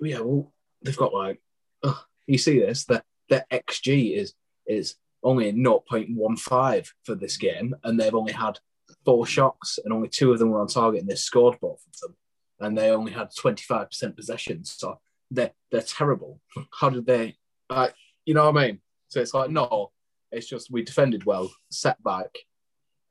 Yeah 0.00 0.20
well 0.20 0.52
they've 0.82 0.96
got 0.96 1.14
like 1.14 1.40
ugh, 1.82 1.96
you 2.26 2.38
see 2.38 2.58
this 2.58 2.84
the 2.84 3.02
their 3.28 3.46
xg 3.50 4.16
is 4.16 4.34
is 4.66 4.96
only 5.22 5.50
0.15 5.52 6.88
for 7.02 7.14
this 7.14 7.38
game 7.38 7.74
and 7.82 7.98
they've 7.98 8.14
only 8.14 8.32
had 8.32 8.58
four 9.04 9.26
shots 9.26 9.78
and 9.82 9.92
only 9.92 10.08
two 10.08 10.32
of 10.32 10.38
them 10.38 10.50
were 10.50 10.60
on 10.60 10.68
target 10.68 11.00
and 11.00 11.08
they 11.10 11.14
scored 11.14 11.58
both 11.60 11.82
of 11.86 11.98
them. 12.00 12.16
And 12.60 12.76
they 12.76 12.90
only 12.90 13.12
had 13.12 13.30
25% 13.30 14.16
possession 14.16 14.64
so 14.64 15.00
they're 15.30 15.52
they're 15.70 15.80
terrible. 15.80 16.40
How 16.78 16.90
did 16.90 17.06
they 17.06 17.36
like 17.68 17.94
you 18.24 18.34
know 18.34 18.50
what 18.50 18.62
I 18.62 18.66
mean? 18.66 18.80
So 19.08 19.20
it's 19.20 19.34
like 19.34 19.50
no, 19.50 19.92
it's 20.34 20.48
just 20.48 20.70
we 20.70 20.82
defended 20.82 21.24
well, 21.24 21.50
set 21.70 22.02
back, 22.02 22.36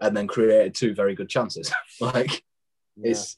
and 0.01 0.15
then 0.15 0.27
created 0.27 0.75
two 0.75 0.93
very 0.93 1.15
good 1.15 1.29
chances. 1.29 1.71
like 2.01 2.43
yeah. 2.95 3.11
it's 3.11 3.37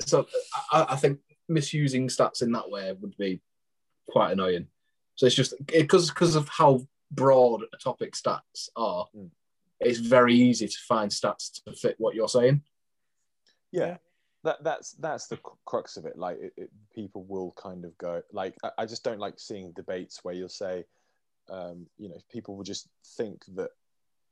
so 0.00 0.26
I, 0.70 0.86
I 0.90 0.96
think 0.96 1.20
misusing 1.48 2.08
stats 2.08 2.42
in 2.42 2.52
that 2.52 2.70
way 2.70 2.92
would 3.00 3.16
be 3.16 3.40
quite 4.08 4.32
annoying. 4.32 4.66
So 5.14 5.26
it's 5.26 5.34
just 5.34 5.54
because 5.66 6.08
because 6.08 6.36
of 6.36 6.48
how 6.48 6.86
broad 7.10 7.62
a 7.72 7.76
topic 7.76 8.14
stats 8.14 8.68
are. 8.76 9.06
Mm. 9.16 9.30
it's 9.80 9.98
very 9.98 10.34
easy 10.34 10.66
to 10.66 10.78
find 10.88 11.10
stats 11.10 11.62
to 11.64 11.72
fit 11.72 11.96
what 11.98 12.14
you're 12.14 12.28
saying. 12.28 12.62
Yeah. 13.70 13.98
That, 14.44 14.64
that's 14.64 14.92
that's 14.92 15.28
the 15.28 15.38
crux 15.66 15.96
of 15.96 16.04
it. 16.04 16.18
Like 16.18 16.38
it, 16.40 16.52
it, 16.56 16.70
people 16.92 17.24
will 17.28 17.52
kind 17.56 17.84
of 17.84 17.96
go 17.96 18.22
like 18.32 18.56
I, 18.64 18.70
I, 18.78 18.86
just 18.86 19.04
don't 19.04 19.20
like 19.20 19.38
seeing 19.38 19.70
debates 19.72 20.24
where 20.24 20.34
you'll 20.34 20.48
say, 20.48 20.84
um, 21.50 21.86
you 21.98 22.08
know, 22.08 22.18
people 22.30 22.56
will 22.56 22.64
just 22.64 22.88
think 23.16 23.44
that 23.56 23.70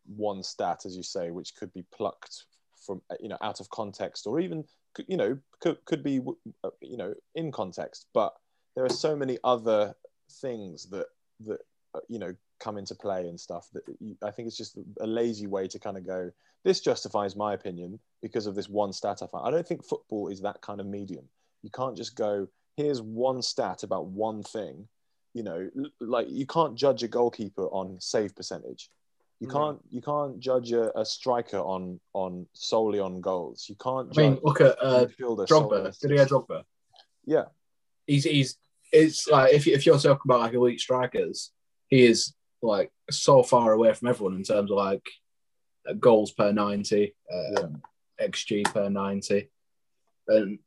one 0.06 0.42
stat, 0.42 0.82
as 0.86 0.96
you 0.96 1.02
say, 1.02 1.30
which 1.30 1.54
could 1.56 1.72
be 1.72 1.84
plucked 1.92 2.44
from 2.84 3.02
you 3.20 3.28
know 3.28 3.38
out 3.42 3.60
of 3.60 3.68
context 3.70 4.26
or 4.26 4.40
even 4.40 4.64
you 5.06 5.16
know 5.16 5.38
could, 5.60 5.84
could 5.84 6.02
be 6.02 6.20
uh, 6.64 6.70
you 6.80 6.96
know 6.96 7.14
in 7.34 7.52
context. 7.52 8.06
But 8.14 8.34
there 8.74 8.84
are 8.84 8.90
so 8.90 9.14
many 9.16 9.38
other 9.44 9.94
things 10.40 10.86
that 10.86 11.06
that 11.46 11.60
uh, 11.94 12.00
you 12.08 12.18
know 12.18 12.34
come 12.58 12.76
into 12.76 12.94
play 12.94 13.26
and 13.26 13.40
stuff 13.40 13.68
that 13.72 13.82
you, 14.00 14.14
i 14.22 14.30
think 14.30 14.46
it's 14.46 14.56
just 14.56 14.78
a 15.00 15.06
lazy 15.06 15.46
way 15.46 15.66
to 15.66 15.78
kind 15.78 15.96
of 15.96 16.06
go 16.06 16.30
this 16.62 16.80
justifies 16.80 17.34
my 17.34 17.54
opinion 17.54 17.98
because 18.20 18.46
of 18.46 18.54
this 18.54 18.68
one 18.68 18.92
stat 18.92 19.22
i 19.22 19.26
found. 19.26 19.46
I 19.46 19.50
don't 19.50 19.66
think 19.66 19.82
football 19.82 20.28
is 20.28 20.42
that 20.42 20.60
kind 20.60 20.78
of 20.78 20.86
medium. 20.86 21.24
You 21.62 21.70
can't 21.70 21.96
just 21.96 22.14
go 22.16 22.46
here's 22.76 23.02
one 23.02 23.42
stat 23.42 23.82
about 23.82 24.06
one 24.06 24.42
thing 24.42 24.86
you 25.34 25.42
know 25.42 25.70
like 26.00 26.26
you 26.28 26.46
can't 26.46 26.74
judge 26.74 27.02
a 27.02 27.08
goalkeeper 27.08 27.66
on 27.66 28.00
save 28.00 28.34
percentage 28.34 28.90
you 29.40 29.48
can't 29.48 29.78
you 29.90 30.02
can't 30.02 30.38
judge 30.38 30.72
a, 30.72 30.96
a, 30.98 31.04
striker 31.04 31.56
on 31.56 31.98
on 32.12 32.46
solely 32.52 33.00
on 33.00 33.22
goals. 33.22 33.66
You 33.70 33.74
can't. 33.76 34.10
I 34.16 34.20
mean, 34.20 34.38
look 34.42 34.60
at 34.60 34.76
uh, 34.78 35.06
Drogba. 35.18 35.98
Did 35.98 36.10
he 36.10 36.18
have 36.18 36.28
Drogba? 36.28 36.64
Yeah, 37.24 37.44
he's 38.06 38.24
he's 38.24 38.58
it's 38.92 39.28
like 39.28 39.54
if 39.54 39.66
if 39.66 39.86
you're 39.86 39.98
talking 39.98 40.20
about 40.26 40.40
like 40.40 40.52
elite 40.52 40.80
strikers, 40.80 41.52
he 41.88 42.04
is 42.04 42.34
like 42.60 42.92
so 43.10 43.42
far 43.42 43.72
away 43.72 43.94
from 43.94 44.08
everyone 44.08 44.36
in 44.36 44.42
terms 44.42 44.70
of 44.70 44.76
like 44.76 45.08
goals 45.98 46.32
per 46.32 46.52
ninety, 46.52 47.14
um, 47.32 47.80
yeah. 48.20 48.26
xG 48.26 48.64
per 48.64 48.90
ninety, 48.90 49.48
and 50.28 50.58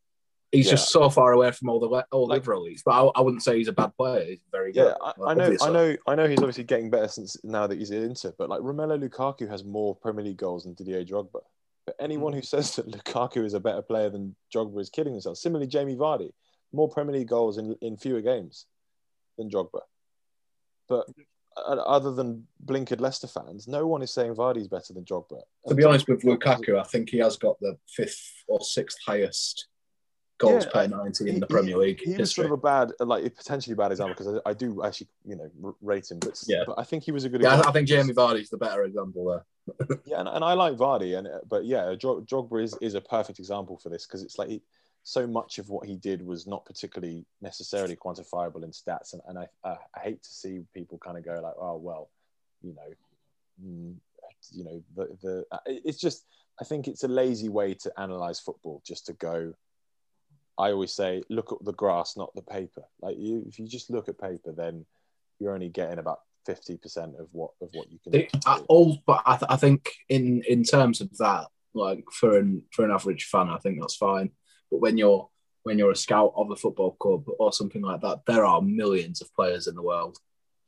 he's 0.53 0.67
yeah. 0.67 0.71
just 0.71 0.89
so 0.89 1.09
far 1.09 1.33
away 1.33 1.51
from 1.51 1.69
all 1.69 1.79
the 1.79 1.87
all 2.11 2.27
the 2.27 2.35
like, 2.35 2.43
elites. 2.43 2.81
But 2.85 2.91
I, 2.91 3.19
I, 3.19 3.21
wouldn't 3.21 3.43
say 3.43 3.57
he's 3.57 3.67
a 3.67 3.73
bad 3.73 3.95
player. 3.97 4.23
He's 4.25 4.43
very 4.51 4.71
good. 4.71 4.85
Yeah, 4.85 4.93
I, 5.01 5.31
I 5.31 5.33
know, 5.33 5.43
obviously. 5.45 5.67
I 5.67 5.71
know, 5.73 5.95
I 6.07 6.15
know. 6.15 6.27
He's 6.27 6.39
obviously 6.39 6.63
getting 6.63 6.89
better 6.89 7.07
since 7.07 7.35
now 7.43 7.67
that 7.67 7.77
he's 7.77 7.91
in 7.91 8.03
Inter. 8.03 8.33
But 8.37 8.49
like 8.49 8.61
Romelu 8.61 9.03
Lukaku 9.03 9.49
has 9.49 9.65
more 9.65 9.95
Premier 9.95 10.23
League 10.23 10.37
goals 10.37 10.63
than 10.63 10.75
Didier 10.75 11.03
Drogba. 11.03 11.41
But 11.85 11.95
anyone 11.99 12.31
mm. 12.31 12.37
who 12.37 12.41
says 12.43 12.75
that 12.75 12.89
Lukaku 12.89 13.43
is 13.43 13.55
a 13.55 13.59
better 13.59 13.81
player 13.81 14.09
than 14.09 14.35
Drogba 14.53 14.79
is 14.79 14.89
kidding 14.89 15.13
themselves. 15.13 15.41
Similarly, 15.41 15.67
Jamie 15.67 15.95
Vardy, 15.95 16.31
more 16.71 16.87
Premier 16.87 17.15
League 17.15 17.27
goals 17.27 17.57
in, 17.57 17.75
in 17.81 17.97
fewer 17.97 18.21
games 18.21 18.65
than 19.37 19.49
Drogba. 19.49 19.81
But 20.87 21.07
other 21.57 22.11
than 22.11 22.47
blinkered 22.63 22.99
Leicester 22.99 23.27
fans, 23.27 23.67
no 23.67 23.87
one 23.87 24.01
is 24.01 24.13
saying 24.13 24.35
Vardy's 24.35 24.67
better 24.67 24.93
than 24.93 25.03
Drogba. 25.03 25.41
To 25.67 25.75
be 25.75 25.83
honest 25.83 26.07
with 26.07 26.21
Lukaku, 26.21 26.79
I 26.79 26.83
think 26.83 27.09
he 27.09 27.19
has 27.19 27.37
got 27.37 27.59
the 27.59 27.77
fifth 27.87 28.43
or 28.47 28.61
sixth 28.61 28.99
highest 29.05 29.67
goals 30.37 30.65
yeah, 30.65 30.87
per 30.87 30.87
90 30.87 31.29
in 31.29 31.39
the 31.39 31.47
Premier 31.47 31.77
League. 31.77 32.01
He, 32.03 32.13
he 32.13 32.17
was 32.17 32.33
sort 32.33 32.45
of 32.45 32.51
a 32.51 32.57
bad, 32.57 32.91
like 32.99 33.35
potentially 33.35 33.75
bad 33.75 33.91
example 33.91 34.15
because 34.17 34.41
I, 34.45 34.49
I, 34.49 34.53
do 34.53 34.83
actually, 34.83 35.07
you 35.25 35.35
know, 35.35 35.75
rate 35.81 36.09
him, 36.09 36.19
but 36.19 36.41
yeah, 36.47 36.63
but 36.65 36.77
I 36.77 36.83
think 36.83 37.03
he 37.03 37.11
was 37.11 37.25
a 37.25 37.29
good. 37.29 37.41
Yeah, 37.41 37.49
example. 37.49 37.69
I 37.69 37.73
think 37.73 37.87
Jamie 37.87 38.13
Vardy's 38.13 38.49
the 38.49 38.57
better 38.57 38.83
example 38.83 39.25
there. 39.25 39.97
yeah, 40.05 40.19
and, 40.19 40.27
and, 40.27 40.43
I 40.43 40.53
like 40.53 40.75
Vardy, 40.75 41.17
and 41.17 41.27
but 41.47 41.65
yeah, 41.65 41.93
Drogba 41.95 42.63
is, 42.63 42.75
is 42.81 42.95
a 42.95 43.01
perfect 43.01 43.39
example 43.39 43.77
for 43.77 43.89
this 43.89 44.05
because 44.05 44.23
it's 44.23 44.37
like 44.37 44.49
he, 44.49 44.61
so 45.03 45.27
much 45.27 45.59
of 45.59 45.69
what 45.69 45.85
he 45.85 45.95
did 45.95 46.25
was 46.25 46.47
not 46.47 46.65
particularly 46.65 47.25
necessarily 47.41 47.95
quantifiable 47.95 48.63
in 48.63 48.71
stats, 48.71 49.13
and, 49.13 49.21
and 49.27 49.37
I, 49.39 49.47
I, 49.63 49.77
I 49.95 49.99
hate 49.99 50.23
to 50.23 50.29
see 50.29 50.63
people 50.73 50.97
kind 50.97 51.17
of 51.17 51.25
go 51.25 51.39
like, 51.41 51.55
oh 51.59 51.77
well, 51.77 52.09
you 52.61 52.73
know, 52.73 53.63
mm, 53.63 53.95
you 54.51 54.63
know, 54.63 54.83
the 54.95 55.17
the 55.21 55.45
it's 55.67 55.99
just 55.99 56.25
I 56.59 56.65
think 56.65 56.87
it's 56.87 57.03
a 57.03 57.07
lazy 57.07 57.49
way 57.49 57.73
to 57.75 57.91
analyze 57.97 58.39
football, 58.39 58.81
just 58.85 59.05
to 59.07 59.13
go 59.13 59.53
I 60.57 60.71
always 60.71 60.93
say, 60.93 61.23
look 61.29 61.51
at 61.51 61.63
the 61.63 61.73
grass, 61.73 62.15
not 62.15 62.33
the 62.35 62.41
paper. 62.41 62.83
Like 63.01 63.17
you, 63.17 63.43
if 63.47 63.59
you 63.59 63.67
just 63.67 63.89
look 63.89 64.07
at 64.07 64.19
paper, 64.19 64.53
then 64.55 64.85
you're 65.39 65.53
only 65.53 65.69
getting 65.69 65.99
about 65.99 66.19
fifty 66.45 66.77
percent 66.77 67.15
of 67.19 67.27
what 67.31 67.51
of 67.61 67.69
what 67.73 67.91
you 67.91 67.99
can. 68.03 68.27
All, 68.67 68.97
but 69.05 69.23
I, 69.25 69.37
th- 69.37 69.49
I 69.49 69.55
think 69.55 69.89
in 70.09 70.43
in 70.47 70.63
terms 70.63 71.01
of 71.01 71.15
that, 71.17 71.47
like 71.73 72.03
for 72.11 72.37
an 72.37 72.63
for 72.71 72.85
an 72.85 72.91
average 72.91 73.25
fan, 73.25 73.49
I 73.49 73.57
think 73.57 73.79
that's 73.79 73.95
fine. 73.95 74.31
But 74.69 74.81
when 74.81 74.97
you're 74.97 75.29
when 75.63 75.77
you're 75.79 75.91
a 75.91 75.95
scout 75.95 76.33
of 76.35 76.51
a 76.51 76.55
football 76.55 76.91
club 76.91 77.25
or 77.39 77.51
something 77.51 77.81
like 77.81 78.01
that, 78.01 78.21
there 78.27 78.45
are 78.45 78.61
millions 78.61 79.21
of 79.21 79.33
players 79.33 79.67
in 79.67 79.75
the 79.75 79.81
world. 79.81 80.17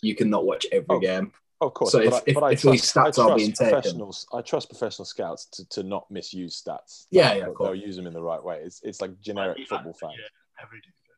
You 0.02 0.16
cannot 0.16 0.46
watch 0.46 0.66
every 0.72 0.86
oh, 0.90 1.00
game. 1.00 1.32
Of 1.62 1.74
course, 1.74 1.94
so 1.94 2.00
if, 2.00 2.14
I, 2.14 2.18
if, 2.18 2.28
if 2.28 2.36
trust, 2.36 2.64
these 2.64 2.94
stats 2.94 3.18
are 3.18 3.36
being 3.36 3.54
taken, 3.54 4.12
I 4.34 4.42
trust 4.42 4.70
professional 4.70 5.06
scouts 5.06 5.46
to, 5.54 5.68
to 5.70 5.84
not 5.84 6.10
misuse 6.12 6.62
stats. 6.62 7.06
Yeah, 7.12 7.34
yeah, 7.34 7.48
they'll 7.58 7.74
use 7.74 7.96
them 7.96 8.08
in 8.08 8.14
the 8.14 8.22
right 8.22 8.44
way. 8.44 8.60
It's, 8.62 8.82
it's 8.84 9.00
like 9.00 9.20
generic 9.22 9.60
football 9.68 9.94
fans. 9.94 10.16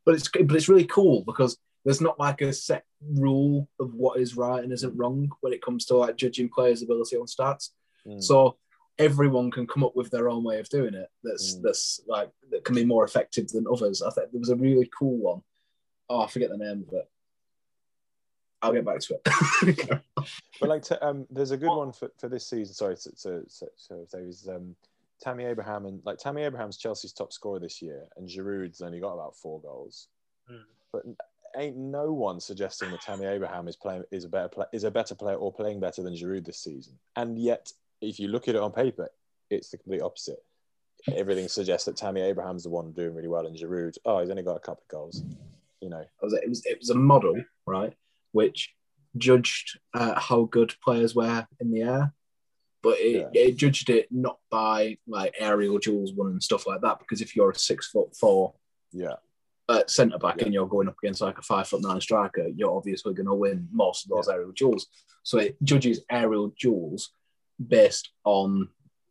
But 0.06 0.16
it's 0.16 0.30
but 0.30 0.56
it's 0.56 0.70
really 0.70 0.86
cool 0.86 1.24
because 1.26 1.58
there's 1.84 2.02
not 2.02 2.20
like 2.20 2.42
a 2.42 2.54
set 2.54 2.86
rule 3.02 3.68
of 3.80 3.96
what 3.96 4.20
is 4.20 4.38
right 4.38 4.64
and 4.64 4.72
isn't 4.72 4.96
wrong 4.96 5.30
when 5.42 5.54
it 5.54 5.62
comes 5.62 5.86
to 5.86 5.96
like 5.98 6.18
judging 6.18 6.50
players' 6.50 6.84
ability 6.84 7.16
on 7.16 7.26
stats. 7.26 7.72
Mm. 8.08 8.22
So 8.22 8.58
everyone 9.00 9.50
can 9.50 9.66
come 9.66 9.84
up 9.84 9.96
with 9.96 10.12
their 10.12 10.30
own 10.30 10.44
way 10.44 10.60
of 10.60 10.70
doing 10.70 10.94
it. 10.94 11.10
That's 11.24 11.56
mm. 11.56 11.62
that's 11.64 12.00
like 12.08 12.30
that 12.52 12.64
can 12.64 12.76
be 12.76 12.86
more 12.86 13.06
effective 13.06 13.48
than 13.48 13.66
others. 13.72 14.04
I 14.04 14.12
think 14.12 14.32
there 14.32 14.40
was 14.40 14.50
a 14.50 14.56
really 14.56 14.90
cool 14.98 15.18
one. 15.18 15.42
Oh, 16.10 16.22
I 16.22 16.28
forget 16.28 16.50
the 16.50 16.58
name 16.58 16.86
of 16.88 16.94
it 16.94 17.10
I'll 18.62 18.74
get 18.74 18.86
back 18.86 19.00
to 19.02 19.20
it. 19.26 20.02
but 20.60 20.70
like, 20.70 20.84
um, 21.02 21.28
there's 21.30 21.52
a 21.52 21.58
good 21.58 21.70
one 21.70 21.92
for, 21.92 22.12
for 22.18 22.28
this 22.28 22.48
season. 22.48 22.74
Sorry, 22.74 22.96
so 22.98 23.12
so, 23.16 23.44
so, 23.48 23.68
so 23.76 24.08
there's 24.12 24.48
um, 24.48 24.76
Tammy 25.22 25.46
Abraham 25.46 25.86
and 25.86 26.02
like 26.06 26.18
Tammy 26.18 26.44
Abraham's 26.44 26.78
Chelsea's 26.78 27.14
top 27.14 27.32
scorer 27.32 27.60
this 27.60 27.82
year, 27.82 28.06
and 28.18 28.28
Giroud's 28.28 28.82
only 28.82 29.00
got 29.00 29.14
about 29.14 29.36
four 29.36 29.60
goals. 29.62 30.08
Mm. 30.52 30.64
But 30.92 31.04
ain't 31.56 31.78
no 31.78 32.12
one 32.14 32.40
suggesting 32.40 32.92
that 32.92 33.02
Tammy 33.02 33.26
Abraham 33.26 33.68
is 33.68 33.76
playing 33.76 34.04
is 34.12 34.24
a 34.24 34.30
better 34.30 34.48
play, 34.48 34.66
is 34.74 34.84
a 34.84 34.92
better 34.92 35.16
player 35.16 35.36
or 35.36 35.52
playing 35.52 35.80
better 35.80 36.02
than 36.02 36.14
Giroud 36.14 36.46
this 36.46 36.60
season. 36.60 36.94
And 37.16 37.38
yet, 37.38 37.72
if 38.02 38.20
you 38.20 38.28
look 38.28 38.48
at 38.48 38.56
it 38.56 38.62
on 38.62 38.72
paper, 38.72 39.10
it's 39.50 39.70
the 39.70 39.78
complete 39.78 40.02
opposite. 40.02 40.44
Everything 41.16 41.48
suggests 41.48 41.86
that 41.86 41.96
Tammy 41.96 42.22
Abraham's 42.22 42.64
the 42.64 42.70
one 42.70 42.92
doing 42.92 43.14
really 43.14 43.28
well, 43.28 43.46
and 43.46 43.56
Giroud, 43.56 43.98
oh, 44.06 44.20
he's 44.20 44.30
only 44.30 44.44
got 44.44 44.58
a 44.58 44.62
couple 44.62 44.84
of 44.84 44.88
goals. 44.88 45.24
You 45.82 45.90
know, 45.90 46.00
it 46.00 46.10
was 46.22 46.34
it 46.34 46.50
was, 46.50 46.66
it 46.66 46.80
was 46.80 46.90
a 46.90 46.96
model, 46.96 47.42
right? 47.66 47.94
Which 48.38 48.72
judged 49.18 49.80
uh, 49.96 50.20
how 50.20 50.44
good 50.44 50.76
players 50.84 51.16
were 51.16 51.48
in 51.60 51.72
the 51.72 51.82
air, 51.82 52.14
but 52.84 53.00
it, 53.00 53.30
yeah. 53.34 53.42
it, 53.42 53.58
judged 53.58 53.90
it 53.90 54.08
not 54.12 54.38
by 54.52 54.96
like 55.08 55.34
aerial 55.40 55.80
duels 55.80 56.14
won 56.14 56.28
and 56.28 56.44
stuff 56.44 56.68
like 56.68 56.82
that. 56.82 57.00
Because 57.00 57.20
if 57.20 57.36
you're 57.36 57.50
a 57.50 57.58
six 57.58 57.90
foot 57.90 58.16
four, 58.16 58.54
yeah, 58.92 59.16
uh, 59.68 59.82
centre 59.88 60.20
back 60.20 60.38
yeah. 60.38 60.46
and 60.46 60.54
you're 60.54 60.68
going 60.68 60.88
up 60.88 61.00
against 61.02 61.22
like 61.22 61.40
a 61.40 61.42
five 61.42 61.68
foot 61.68 61.82
nine 61.82 62.00
striker, 62.00 62.48
you're 62.56 62.78
obviously 62.78 63.16
going 63.16 63.26
to 63.26 63.34
win 63.34 63.68
most 63.72 64.06
of 64.06 64.12
those 64.12 64.28
yeah. 64.28 64.36
aerial 64.36 64.52
duels. 64.52 64.86
So 65.24 65.40
it 65.40 65.58
judges 65.64 66.02
aerial 66.12 66.54
duels 66.60 67.12
based 67.66 68.12
on 68.24 68.70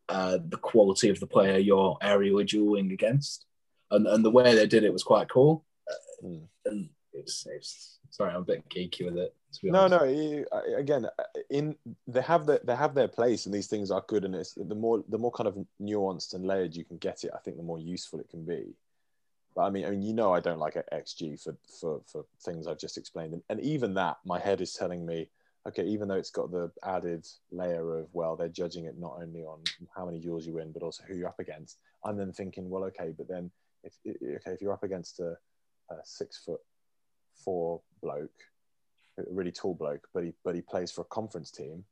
uh, 0.09 0.39
the 0.49 0.59
quality 0.59 1.09
of 1.11 1.19
the 1.19 1.27
player 1.27 1.59
you're 1.59 1.99
aerially 2.01 2.47
dueling 2.47 2.93
against, 2.93 3.45
and 3.91 4.07
and 4.07 4.25
the 4.25 4.31
way 4.39 4.55
they 4.55 4.69
did 4.69 4.85
it 4.85 4.93
was 4.93 5.03
quite 5.03 5.29
cool. 5.29 5.65
Mm. 6.25 6.47
And 6.65 6.89
it's, 7.13 7.47
it's 7.47 7.96
sorry, 8.17 8.33
I'm 8.33 8.41
a 8.41 8.45
bit 8.45 8.69
geeky 8.71 9.05
with 9.05 9.19
it. 9.19 9.35
no, 9.63 9.87
no. 9.87 10.47
again, 10.77 11.05
uh, 11.05 11.23
in 11.51 11.77
they 12.07 12.23
have 12.23 12.47
the, 12.47 12.61
they 12.65 12.75
have 12.75 12.95
their 12.95 13.09
place, 13.09 13.45
and 13.45 13.55
these 13.55 13.67
things 13.67 13.91
are 13.91 14.05
good. 14.09 14.25
And 14.25 14.35
it's 14.35 14.55
the 14.55 14.75
more 14.75 15.05
the 15.09 15.19
more 15.19 15.31
kind 15.31 15.49
of 15.49 15.59
nuanced 15.81 16.35
and 16.35 16.47
layered 16.47 16.75
you 16.75 16.85
can 16.85 16.97
get 16.97 17.25
it, 17.25 17.31
I 17.35 17.39
think 17.39 17.59
the 17.59 17.63
more 17.63 17.79
useful 17.79 18.21
it 18.21 18.31
can 18.31 18.45
be. 18.45 18.75
But 19.55 19.63
I 19.63 19.71
mean, 19.71 19.85
I 19.85 19.91
mean, 19.91 20.03
you 20.03 20.15
know, 20.15 20.33
I 20.33 20.41
don't 20.41 20.59
like 20.59 20.75
XG 20.93 21.43
for 21.43 21.57
for 21.81 22.01
for 22.07 22.25
things 22.43 22.67
I've 22.67 22.79
just 22.79 22.97
explained, 22.97 23.35
and, 23.35 23.43
and 23.51 23.61
even 23.61 23.95
that, 23.95 24.17
my 24.25 24.39
head 24.39 24.61
is 24.63 24.73
telling 24.73 25.05
me, 25.05 25.29
okay, 25.69 25.85
even 25.85 26.09
though 26.09 26.15
it's 26.15 26.31
got 26.31 26.51
the 26.51 26.71
added 26.85 27.27
layer 27.51 27.99
of 27.99 28.09
well, 28.15 28.35
they're 28.35 28.49
judging 28.49 28.87
it 28.87 28.99
not 28.99 29.19
only 29.21 29.43
on 29.43 29.63
how 29.95 30.07
many 30.07 30.21
duels 30.21 30.47
you 30.47 30.55
win, 30.55 30.73
but 30.73 30.83
also 30.83 31.05
who 31.07 31.17
you're 31.17 31.29
up 31.29 31.41
against. 31.41 31.79
I'm 32.05 32.17
then 32.17 32.33
thinking, 32.33 32.71
well, 32.71 32.85
okay, 32.85 33.13
but 33.17 33.29
then 33.29 33.51
if 33.85 33.93
okay, 34.07 34.53
if 34.53 34.63
you're 34.63 34.73
up 34.73 34.85
against 34.85 35.21
a, 35.21 35.37
a 35.91 35.97
six 36.05 36.39
foot 36.39 36.61
four 37.45 37.81
bloke, 38.03 38.31
a 39.19 39.23
really 39.31 39.53
tall 39.53 39.75
bloke, 39.75 40.07
but 40.13 40.25
he 40.25 40.33
but 40.45 40.55
he 40.55 40.61
plays 40.61 40.91
for 40.91 41.03
a 41.03 41.05
conference 41.05 41.51
team. 41.51 41.85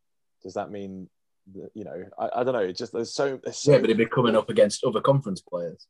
Does 0.42 0.54
that 0.54 0.70
mean 0.70 1.08
that, 1.54 1.70
you 1.74 1.84
know? 1.84 2.04
I, 2.18 2.40
I 2.40 2.44
don't 2.44 2.54
know. 2.54 2.60
It 2.60 2.76
just 2.76 2.92
there's 2.92 3.12
so, 3.12 3.40
there's 3.42 3.58
so 3.58 3.72
yeah, 3.72 3.78
but 3.78 3.88
he'd 3.88 3.98
be 3.98 4.06
coming 4.06 4.36
up 4.36 4.50
against 4.50 4.84
other 4.84 5.00
conference 5.00 5.40
players. 5.40 5.86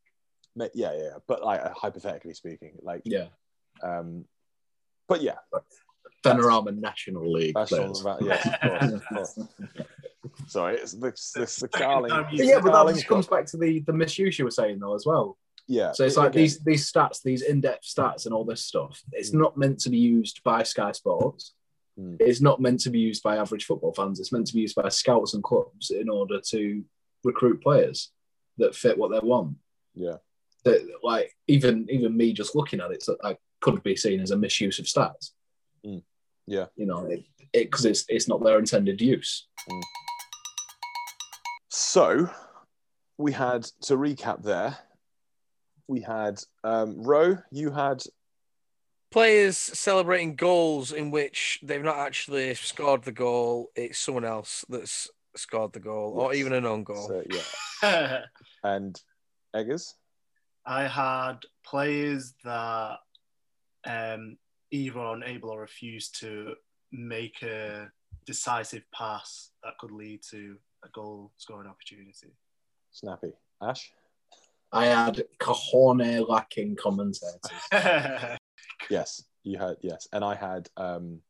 Yeah, 0.57 0.69
yeah, 0.75 1.11
but 1.27 1.45
like 1.45 1.61
hypothetically 1.73 2.35
speaking, 2.35 2.75
like 2.83 3.03
yeah, 3.05 3.27
um, 3.83 4.25
but 5.09 5.21
yeah, 5.21 5.35
Vanarama 6.25 6.77
National 6.77 7.31
League 7.31 7.55
players. 7.55 8.05
yes, 8.21 8.47
of 8.47 8.61
course, 8.61 8.93
of 8.93 9.07
course. 9.07 9.39
Sorry, 10.47 10.77
it's 10.77 10.93
the, 10.93 11.11
the, 11.11 11.59
the 11.61 11.69
Carling. 11.69 12.27
yeah, 12.33 12.61
but 12.61 12.73
that 12.73 12.95
just 12.95 13.09
comes 13.09 13.27
back 13.27 13.47
to 13.47 13.57
the 13.57 13.81
the 13.81 13.93
misuse 13.93 14.39
you 14.39 14.45
were 14.45 14.51
saying 14.51 14.79
though 14.79 14.95
as 14.95 15.05
well. 15.05 15.37
Yeah. 15.67 15.93
So 15.93 16.05
it's 16.05 16.17
like 16.17 16.31
again. 16.31 16.43
these 16.43 16.59
these 16.61 16.93
stats, 16.93 17.23
these 17.23 17.43
in-depth 17.43 17.85
stats, 17.85 18.27
and 18.27 18.35
all 18.35 18.45
this 18.45 18.62
stuff. 18.62 19.03
It's 19.12 19.31
mm. 19.31 19.41
not 19.41 19.57
meant 19.57 19.79
to 19.81 19.91
be 19.91 19.99
used 19.99 20.43
by 20.45 20.62
Sky 20.62 20.93
Sports. 20.93 21.55
Mm. 21.99 22.17
It's 22.21 22.41
not 22.41 22.61
meant 22.61 22.81
to 22.81 22.91
be 22.91 23.01
used 23.01 23.23
by 23.23 23.37
average 23.37 23.65
football 23.65 23.95
fans. 23.95 24.21
It's 24.21 24.33
meant 24.33 24.47
to 24.49 24.55
be 24.55 24.61
used 24.61 24.75
by 24.75 24.89
scouts 24.89 25.35
and 25.35 25.43
clubs 25.43 25.91
in 25.91 26.09
order 26.09 26.41
to 26.49 26.85
recruit 27.23 27.62
players 27.62 28.11
that 28.59 28.75
fit 28.75 28.99
what 28.99 29.11
they 29.11 29.27
want. 29.27 29.57
Yeah. 29.95 30.17
That, 30.65 30.87
like 31.03 31.35
even 31.47 31.87
even 31.91 32.17
me 32.17 32.33
just 32.33 32.55
looking 32.55 32.81
at 32.81 32.91
it, 32.91 33.03
so 33.03 33.17
I 33.23 33.37
could 33.61 33.83
be 33.83 33.97
seen 33.97 34.21
as 34.21 34.31
a 34.31 34.37
misuse 34.37 34.79
of 34.79 34.87
stats. 34.87 35.31
Mm. 35.87 36.03
Yeah. 36.47 36.67
You 36.77 36.87
know, 36.87 37.07
it 37.07 37.25
because 37.53 37.85
it's 37.87 38.05
it's 38.09 38.29
not 38.29 38.43
their 38.43 38.59
intended 38.59 39.01
use. 39.01 39.47
So 41.69 42.29
we 43.17 43.33
had 43.33 43.65
to 43.83 43.97
recap 43.97 44.43
there. 44.43 44.77
We 45.89 46.01
had 46.01 46.43
um, 46.62 47.03
Ro. 47.03 47.39
You 47.51 47.70
had 47.70 48.03
Players 49.11 49.57
celebrating 49.57 50.35
goals 50.35 50.91
in 50.91 51.12
which 51.12 51.61
they've 51.62 51.85
not 51.85 51.99
actually 51.99 52.53
scored 52.55 53.05
the 53.05 53.12
goal. 53.12 53.70
It's 53.76 53.97
someone 53.97 54.24
else 54.24 54.64
that's 54.68 55.09
scored 55.37 55.72
the 55.72 55.78
goal, 55.78 56.14
or 56.16 56.35
even 56.35 56.53
an 56.53 56.66
own 56.66 56.82
goal. 56.82 57.07
so, 57.07 57.22
yeah, 57.30 58.22
and 58.64 59.01
Eggers. 59.55 59.95
I 60.66 60.89
had 60.89 61.37
players 61.64 62.35
that 62.43 62.99
um, 63.87 64.37
either 64.72 64.99
unable 64.99 65.51
or 65.51 65.61
refused 65.61 66.18
to 66.20 66.55
make 66.91 67.41
a 67.43 67.89
decisive 68.26 68.82
pass 68.93 69.51
that 69.62 69.78
could 69.78 69.93
lead 69.93 70.22
to 70.30 70.57
a 70.85 70.89
goal 70.89 71.30
scoring 71.37 71.68
opportunity. 71.68 72.35
Snappy. 72.91 73.32
Ash. 73.62 73.93
I 74.75 74.87
had 74.87 75.25
cajone 75.39 76.27
lacking 76.29 76.77
commentators. 76.77 77.41
Yes, 78.91 79.25
you 79.45 79.59
had 79.59 79.77
yes, 79.83 80.09
and 80.12 80.25
I 80.25 80.35
had 80.35 80.68
um, 80.77 81.20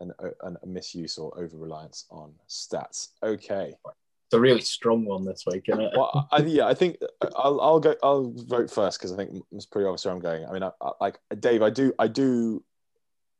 an, 0.00 0.12
an, 0.42 0.56
a 0.62 0.66
misuse 0.66 1.18
or 1.18 1.36
over 1.38 1.56
reliance 1.56 2.06
on 2.10 2.32
stats. 2.48 3.08
Okay. 3.22 3.74
It's 3.84 4.34
a 4.34 4.40
really 4.40 4.60
strong 4.60 5.04
one 5.04 5.24
this 5.24 5.44
week, 5.46 5.64
isn't 5.68 5.80
it? 5.80 5.92
Well, 5.96 6.28
I, 6.30 6.38
yeah, 6.38 6.66
I 6.66 6.74
think 6.74 6.98
I'll, 7.36 7.60
I'll 7.60 7.80
go. 7.80 7.94
I'll 8.02 8.32
vote 8.34 8.70
first 8.70 8.98
because 8.98 9.12
I 9.12 9.16
think 9.16 9.42
it's 9.52 9.66
pretty 9.66 9.86
obvious 9.86 10.04
where 10.04 10.14
I'm 10.14 10.20
going. 10.20 10.46
I 10.46 10.52
mean, 10.52 10.62
I, 10.62 10.70
I, 10.80 10.90
like 11.00 11.18
Dave, 11.38 11.62
I 11.62 11.70
do, 11.70 11.92
I 11.98 12.06
do, 12.06 12.62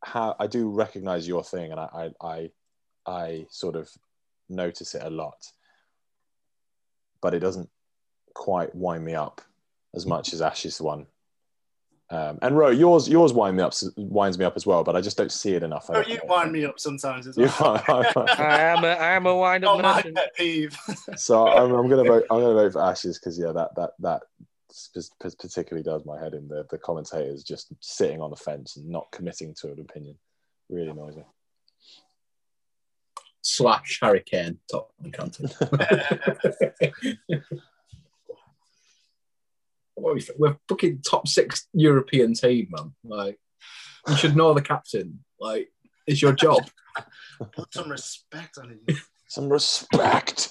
how 0.03 0.37
I 0.39 0.47
do 0.47 0.69
recognize 0.69 1.27
your 1.27 1.45
thing, 1.45 1.71
and 1.71 1.81
I, 1.81 2.11
I, 2.21 2.27
I, 2.27 2.51
I 3.07 3.47
sort 3.51 3.77
of 3.77 3.91
notice 4.49 4.95
it 4.95 5.03
a 5.03 5.11
lot, 5.11 5.47
but 7.21 7.35
it 7.35 7.41
doesn't 7.41 7.71
quite 8.35 8.75
wind 8.75 9.05
me 9.05 9.15
up 9.15 9.41
as 9.95 10.07
much 10.07 10.33
as 10.33 10.41
Ash's 10.43 10.81
one. 10.81 11.07
Um, 12.11 12.39
and 12.43 12.57
Ro, 12.59 12.69
yours, 12.69 13.09
yours 13.09 13.33
wind 13.33 13.57
me 13.57 13.63
up, 13.63 13.73
winds 13.97 14.39
me 14.39 14.45
up 14.45 14.55
as 14.55 14.67
well, 14.67 14.85
but 14.85 14.95
I 14.95 15.01
just 15.01 15.17
don't 15.17 15.33
see 15.33 15.55
it 15.55 15.63
enough. 15.63 15.87
Oh, 15.89 16.01
you 16.03 16.21
wind 16.25 16.53
me 16.53 16.67
up 16.67 16.79
sometimes 16.79 17.27
as 17.27 17.39
You 17.39 17.49
well. 17.59 17.83
I 17.89 18.61
am 18.61 18.85
a, 18.85 18.89
I 18.89 19.13
am 19.13 19.25
a 19.25 19.35
wind 19.35 19.65
up 19.65 19.79
Not 19.79 19.83
my 19.83 19.95
merchant. 19.97 20.17
pet 20.17 20.37
peeve. 20.37 20.77
so 21.17 21.49
I'm, 21.49 21.73
I'm 21.73 21.89
gonna 21.89 22.05
vote. 22.05 22.27
I'm 22.31 22.41
gonna 22.41 22.53
vote 22.53 22.75
for 22.75 22.83
Ash's 22.83 23.19
because 23.19 23.39
yeah, 23.39 23.53
that 23.53 23.75
that 23.77 23.93
that 24.01 24.23
sp- 24.69 25.01
sp- 25.01 25.41
particularly 25.41 25.83
does 25.83 26.05
my 26.05 26.21
head 26.21 26.35
in. 26.35 26.49
The 26.49 26.67
the 26.71 26.77
commentators 26.77 27.43
just 27.45 27.73
sitting 27.81 28.21
on 28.21 28.29
the 28.29 28.37
fence 28.37 28.77
and 28.77 28.91
not 28.91 29.11
committing 29.11 29.55
to 29.63 29.69
an 29.73 29.81
opinion 29.81 30.19
really 30.69 30.91
annoys 30.91 31.17
me. 31.17 31.25
Slash 33.41 34.01
Harry 34.03 34.23
Kane, 34.25 34.59
Tottenham 34.71 35.13
captain. 35.13 35.49
What 40.03 40.11
are 40.11 40.15
we- 40.15 40.27
We're 40.37 40.57
fucking 40.69 41.03
top 41.03 41.29
six 41.29 41.69
European 41.73 42.35
team, 42.35 42.69
man. 42.71 42.95
Like, 43.05 43.39
you 44.09 44.17
should 44.17 44.35
know 44.37 44.53
the 44.53 44.61
captain. 44.63 45.25
Like, 45.39 45.73
it's 46.09 46.21
your 46.21 46.33
job. 46.33 46.69
Put 47.53 47.73
some 47.73 47.89
respect 47.89 48.59
on 48.59 48.79
it. 48.87 48.97
Some 49.29 49.49
respect. 49.49 50.51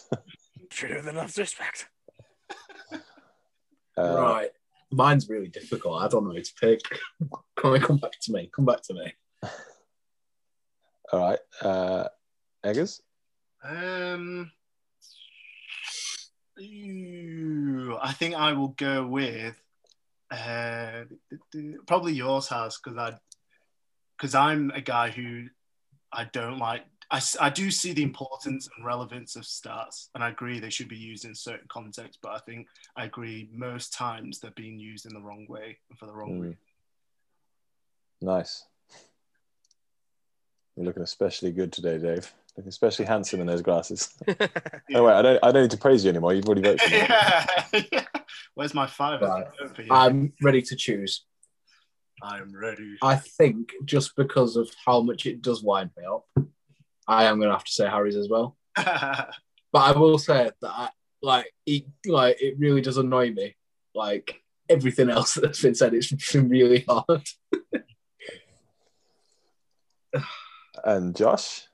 Should 0.72 0.92
have 0.92 1.08
enough 1.08 1.38
respect. 1.38 1.88
Uh, 3.98 4.16
right. 4.18 4.50
Mine's 4.90 5.28
really 5.30 5.50
difficult. 5.50 6.02
I 6.02 6.08
don't 6.08 6.26
know 6.26 6.34
who 6.34 6.42
to 6.42 6.54
pick. 6.60 6.80
Come 7.58 7.74
on, 7.74 7.80
come 7.82 7.98
back 7.98 8.14
to 8.22 8.32
me. 8.32 8.50
Come 8.56 8.66
back 8.66 8.82
to 8.84 8.94
me. 8.94 9.14
All 11.12 11.20
right, 11.20 11.40
uh, 11.62 12.08
Eggers. 12.64 13.02
Um, 13.64 14.50
I 18.02 18.14
think 18.14 18.36
I 18.36 18.54
will 18.54 18.70
go 18.70 19.06
with 19.06 19.60
uh, 20.30 21.04
probably 21.88 22.14
yours 22.14 22.48
has 22.48 22.78
because 22.78 22.98
I 22.98 23.18
because 24.18 24.36
I'm 24.36 24.72
a 24.72 24.82
guy 24.82 25.10
who 25.10 25.48
I 26.12 26.26
don't 26.26 26.60
like. 26.60 26.84
I, 27.10 27.20
I 27.42 27.50
do 27.50 27.72
see 27.72 27.92
the 27.92 28.04
importance 28.04 28.70
and 28.76 28.86
relevance 28.86 29.36
of 29.36 29.44
stats, 29.44 30.08
and 30.16 30.24
I 30.24 30.30
agree 30.30 30.60
they 30.60 30.70
should 30.70 30.88
be 30.88 30.96
used 30.98 31.26
in 31.26 31.36
certain 31.36 31.68
contexts. 31.68 32.20
But 32.22 32.34
I 32.34 32.38
think 32.40 32.68
I 32.96 33.06
agree 33.06 33.50
most 33.52 33.94
times 33.94 34.40
they're 34.40 34.52
being 34.52 34.80
used 34.80 35.06
in 35.06 35.14
the 35.14 35.20
wrong 35.20 35.46
way 35.50 35.78
and 35.90 36.00
for 36.00 36.06
the 36.06 36.14
wrong 36.14 36.30
Mm. 36.30 36.42
reason. 36.42 36.58
Nice. 38.22 38.66
You're 40.76 40.86
looking 40.86 41.04
especially 41.04 41.52
good 41.52 41.74
today, 41.74 41.98
Dave. 41.98 42.32
Looking 42.58 42.70
especially 42.70 43.06
handsome 43.06 43.40
in 43.42 43.48
those 43.48 43.62
glasses. 43.62 44.14
Oh 44.94 45.06
wait, 45.06 45.14
I 45.14 45.22
don't. 45.22 45.40
I 45.42 45.52
don't 45.54 45.62
need 45.62 45.72
to 45.72 45.78
praise 45.78 46.04
you 46.04 46.10
anymore. 46.10 46.34
You've 46.34 46.46
already 46.46 46.64
voted. 46.64 46.82
For 46.82 46.90
me. 47.78 47.88
yeah. 47.94 48.06
Where's 48.56 48.74
my 48.74 48.88
five? 48.88 49.22
Right. 49.22 49.46
I'm, 49.90 49.90
I'm 49.90 50.34
ready 50.42 50.62
to 50.64 50.76
choose. 50.76 51.24
I'm 52.22 52.54
ready. 52.54 52.98
I 53.02 53.16
think 53.16 53.72
just 53.86 54.18
because 54.18 54.58
of 54.58 54.70
how 54.86 55.02
much 55.02 55.26
it 55.26 55.42
does 55.42 55.64
wind 55.64 55.92
me 55.98 56.04
up, 56.04 56.26
I 57.08 57.24
am 57.26 57.38
going 57.38 57.48
to 57.48 57.56
have 57.56 57.64
to 57.64 57.72
say 57.72 57.88
Harry's 57.88 58.18
as 58.18 58.28
well. 58.28 58.58
But 59.74 59.96
I 59.96 59.98
will 59.98 60.18
say 60.18 60.52
that, 60.62 60.70
I, 60.70 60.90
like, 61.22 61.46
it, 61.66 61.86
like 62.06 62.42
it 62.42 62.60
really 62.60 62.82
does 62.82 62.98
annoy 62.98 63.32
me. 63.32 63.56
Like 63.96 64.42
everything 64.68 65.10
else 65.10 65.36
that's 65.36 65.62
been 65.62 65.76
said, 65.76 65.94
it's 65.94 66.12
been 66.34 66.50
really 66.50 66.86
hard. 66.88 67.26
And 70.84 71.16
Josh. 71.16 71.68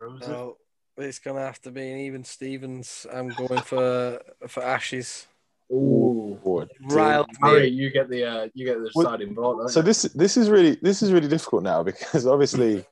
Rosa. 0.00 0.28
No, 0.28 0.56
it's 0.96 1.18
gonna 1.18 1.40
have 1.40 1.60
to 1.62 1.70
be 1.70 1.90
an 1.90 1.98
even 1.98 2.24
Stevens. 2.24 3.06
I'm 3.12 3.28
going 3.28 3.60
for 3.62 4.20
for 4.48 4.62
Ash's. 4.62 5.26
Ooh, 5.72 6.38
Ooh, 6.46 6.68
Riled 6.84 7.26
Harry, 7.42 7.68
you 7.68 7.90
get 7.90 8.08
the 8.08 8.24
uh, 8.24 8.48
you 8.54 8.64
get 8.64 8.78
the 8.78 8.90
Well, 8.94 9.06
deciding 9.06 9.34
vote. 9.34 9.70
So 9.70 9.80
you? 9.80 9.84
this 9.84 10.02
this 10.02 10.36
is 10.36 10.48
really 10.48 10.76
this 10.82 11.02
is 11.02 11.12
really 11.12 11.28
difficult 11.28 11.62
now 11.64 11.82
because 11.82 12.26
obviously 12.34 12.84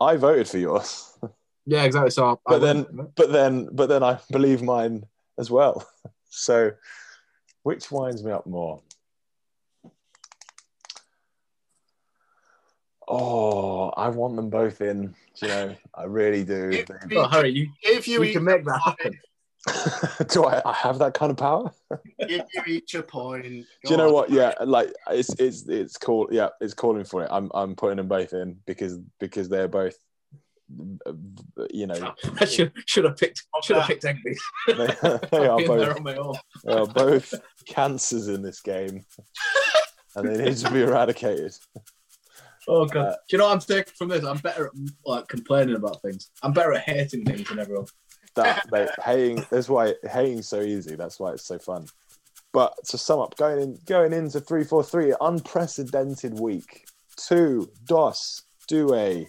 I 0.00 0.16
voted 0.16 0.46
for 0.48 0.58
yours, 0.58 1.18
yeah, 1.66 1.84
exactly. 1.84 2.10
So, 2.10 2.38
I 2.46 2.58
But 2.58 2.60
win. 2.60 3.08
but 3.16 3.32
then 3.32 3.68
but 3.72 3.88
then 3.88 4.02
I 4.02 4.18
believe 4.30 4.62
mine 4.62 5.06
as 5.38 5.50
well. 5.50 5.86
So 6.30 6.72
which 7.62 7.90
winds 7.90 8.22
me 8.22 8.30
up 8.30 8.46
more? 8.46 8.82
Oh, 13.10 13.88
I 13.90 14.08
want 14.08 14.36
them 14.36 14.50
both 14.50 14.80
in. 14.80 15.14
Do 15.40 15.46
You 15.46 15.48
know, 15.48 15.76
I 15.94 16.04
really 16.04 16.44
do. 16.44 16.70
If, 16.70 16.86
They- 16.86 17.16
oh, 17.16 17.26
Harry, 17.28 17.50
you, 17.50 17.68
if 17.82 18.06
you, 18.06 18.22
you 18.22 18.32
can 18.32 18.44
make 18.44 18.64
that 18.64 18.80
happen. 18.84 19.18
do 20.28 20.44
I, 20.44 20.62
I 20.64 20.72
have 20.72 20.98
that 20.98 21.14
kind 21.14 21.30
of 21.30 21.36
power? 21.36 21.70
if 22.18 22.44
you 22.54 22.62
reach 22.66 22.94
a 22.94 23.02
point, 23.02 23.44
Do 23.84 23.90
you 23.90 23.96
know 23.96 24.12
what? 24.12 24.30
Yeah, 24.30 24.54
like 24.64 24.92
it's 25.10 25.30
it's 25.40 25.66
it's 25.68 25.96
called 25.96 26.28
yeah, 26.32 26.48
it's 26.60 26.74
calling 26.74 27.04
for 27.04 27.24
it. 27.24 27.28
I'm 27.30 27.50
I'm 27.54 27.74
putting 27.74 27.96
them 27.96 28.08
both 28.08 28.32
in 28.32 28.58
because 28.66 28.98
because 29.20 29.48
they're 29.48 29.68
both 29.68 29.96
uh, 31.06 31.12
you 31.70 31.86
know 31.86 32.14
I 32.40 32.44
should 32.44 32.72
should 32.86 33.04
have 33.04 33.16
picked 33.16 33.42
should 33.64 33.76
have 33.76 33.86
picked 33.86 34.04
Egby. 34.04 34.36
they, 34.68 35.28
they 35.38 35.46
are 35.46 35.56
Being 35.58 35.68
there 35.76 35.86
both 35.88 35.96
on 35.96 36.02
my 36.02 36.16
own. 36.16 36.34
they 36.64 36.72
are 36.72 36.86
both 36.86 37.34
cancers 37.66 38.28
in 38.28 38.42
this 38.42 38.60
game, 38.60 39.04
and 40.14 40.28
they 40.28 40.44
need 40.44 40.56
to 40.58 40.70
be 40.70 40.82
eradicated. 40.82 41.54
Oh 42.68 42.86
god! 42.86 43.06
Uh, 43.06 43.10
Do 43.12 43.16
you 43.30 43.38
know 43.38 43.46
what 43.46 43.54
I'm 43.54 43.60
taking 43.60 43.94
from 43.96 44.08
this? 44.08 44.24
I'm 44.24 44.38
better 44.38 44.66
at 44.66 44.72
like 45.06 45.28
complaining 45.28 45.76
about 45.76 46.02
things. 46.02 46.30
I'm 46.42 46.52
better 46.52 46.74
at 46.74 46.82
hating 46.82 47.24
things 47.24 47.48
than 47.48 47.58
everyone. 47.58 47.86
That 48.36 48.64
they 48.70 48.86
hating 49.02 49.46
that's 49.50 49.68
why 49.68 49.94
hating's 50.08 50.48
so 50.48 50.60
easy. 50.60 50.94
That's 50.94 51.18
why 51.18 51.32
it's 51.32 51.46
so 51.46 51.58
fun. 51.58 51.86
But 52.52 52.74
to 52.88 52.98
sum 52.98 53.20
up, 53.20 53.36
going 53.36 53.60
in 53.60 53.78
going 53.86 54.12
into 54.12 54.40
three 54.40 54.64
four 54.64 54.84
three, 54.84 55.14
unprecedented 55.20 56.38
week. 56.38 56.86
Two 57.16 57.68
dos 57.86 58.42
due 58.68 59.26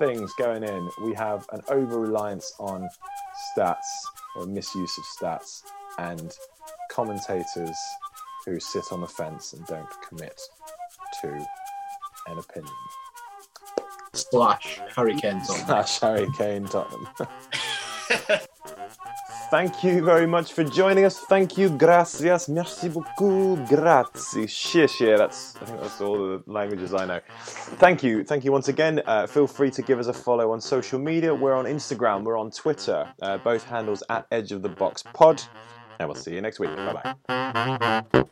things 0.00 0.32
going 0.38 0.62
in. 0.62 0.88
We 1.04 1.14
have 1.14 1.44
an 1.52 1.60
over 1.68 2.00
reliance 2.00 2.54
on 2.58 2.88
stats 3.56 3.76
or 4.36 4.46
misuse 4.46 4.98
of 4.98 5.04
stats 5.20 5.62
and 5.98 6.32
commentators 6.90 7.76
who 8.46 8.58
sit 8.60 8.84
on 8.92 9.00
the 9.00 9.08
fence 9.08 9.52
and 9.52 9.66
don't 9.66 9.88
commit 10.08 10.40
to 11.20 11.46
an 12.30 12.38
opinion. 12.38 12.72
Slash 14.12 14.80
Harry 14.94 15.14
Kane. 15.16 15.40
Tottenham. 15.40 15.66
Slash 15.66 16.00
Harry 16.00 16.28
Kane 16.36 16.64
Tottenham. 16.66 17.08
thank 19.50 19.84
you 19.84 20.04
very 20.04 20.26
much 20.26 20.52
for 20.52 20.64
joining 20.64 21.04
us. 21.04 21.18
Thank 21.18 21.56
you, 21.58 21.70
gracias, 21.70 22.48
merci 22.48 22.88
beaucoup, 22.88 23.58
grazie, 23.68 24.46
xie 24.46 25.16
That's 25.16 25.56
I 25.60 25.64
think 25.64 25.80
that's 25.80 26.00
all 26.00 26.16
the 26.16 26.42
languages 26.46 26.94
I 26.94 27.06
know. 27.06 27.20
Thank 27.78 28.02
you, 28.02 28.24
thank 28.24 28.44
you 28.44 28.52
once 28.52 28.68
again. 28.68 29.02
Uh, 29.06 29.26
feel 29.26 29.46
free 29.46 29.70
to 29.70 29.82
give 29.82 29.98
us 29.98 30.06
a 30.06 30.12
follow 30.12 30.52
on 30.52 30.60
social 30.60 30.98
media. 30.98 31.34
We're 31.34 31.54
on 31.54 31.66
Instagram, 31.66 32.24
we're 32.24 32.38
on 32.38 32.50
Twitter, 32.50 33.12
uh, 33.22 33.38
both 33.38 33.64
handles 33.64 34.02
at 34.08 34.26
Edge 34.30 34.52
of 34.52 34.62
the 34.62 34.68
Box 34.68 35.02
Pod, 35.02 35.42
and 35.98 36.08
we'll 36.08 36.16
see 36.16 36.34
you 36.34 36.40
next 36.40 36.58
week. 36.58 36.74
Bye 36.76 37.14
bye. 37.28 38.24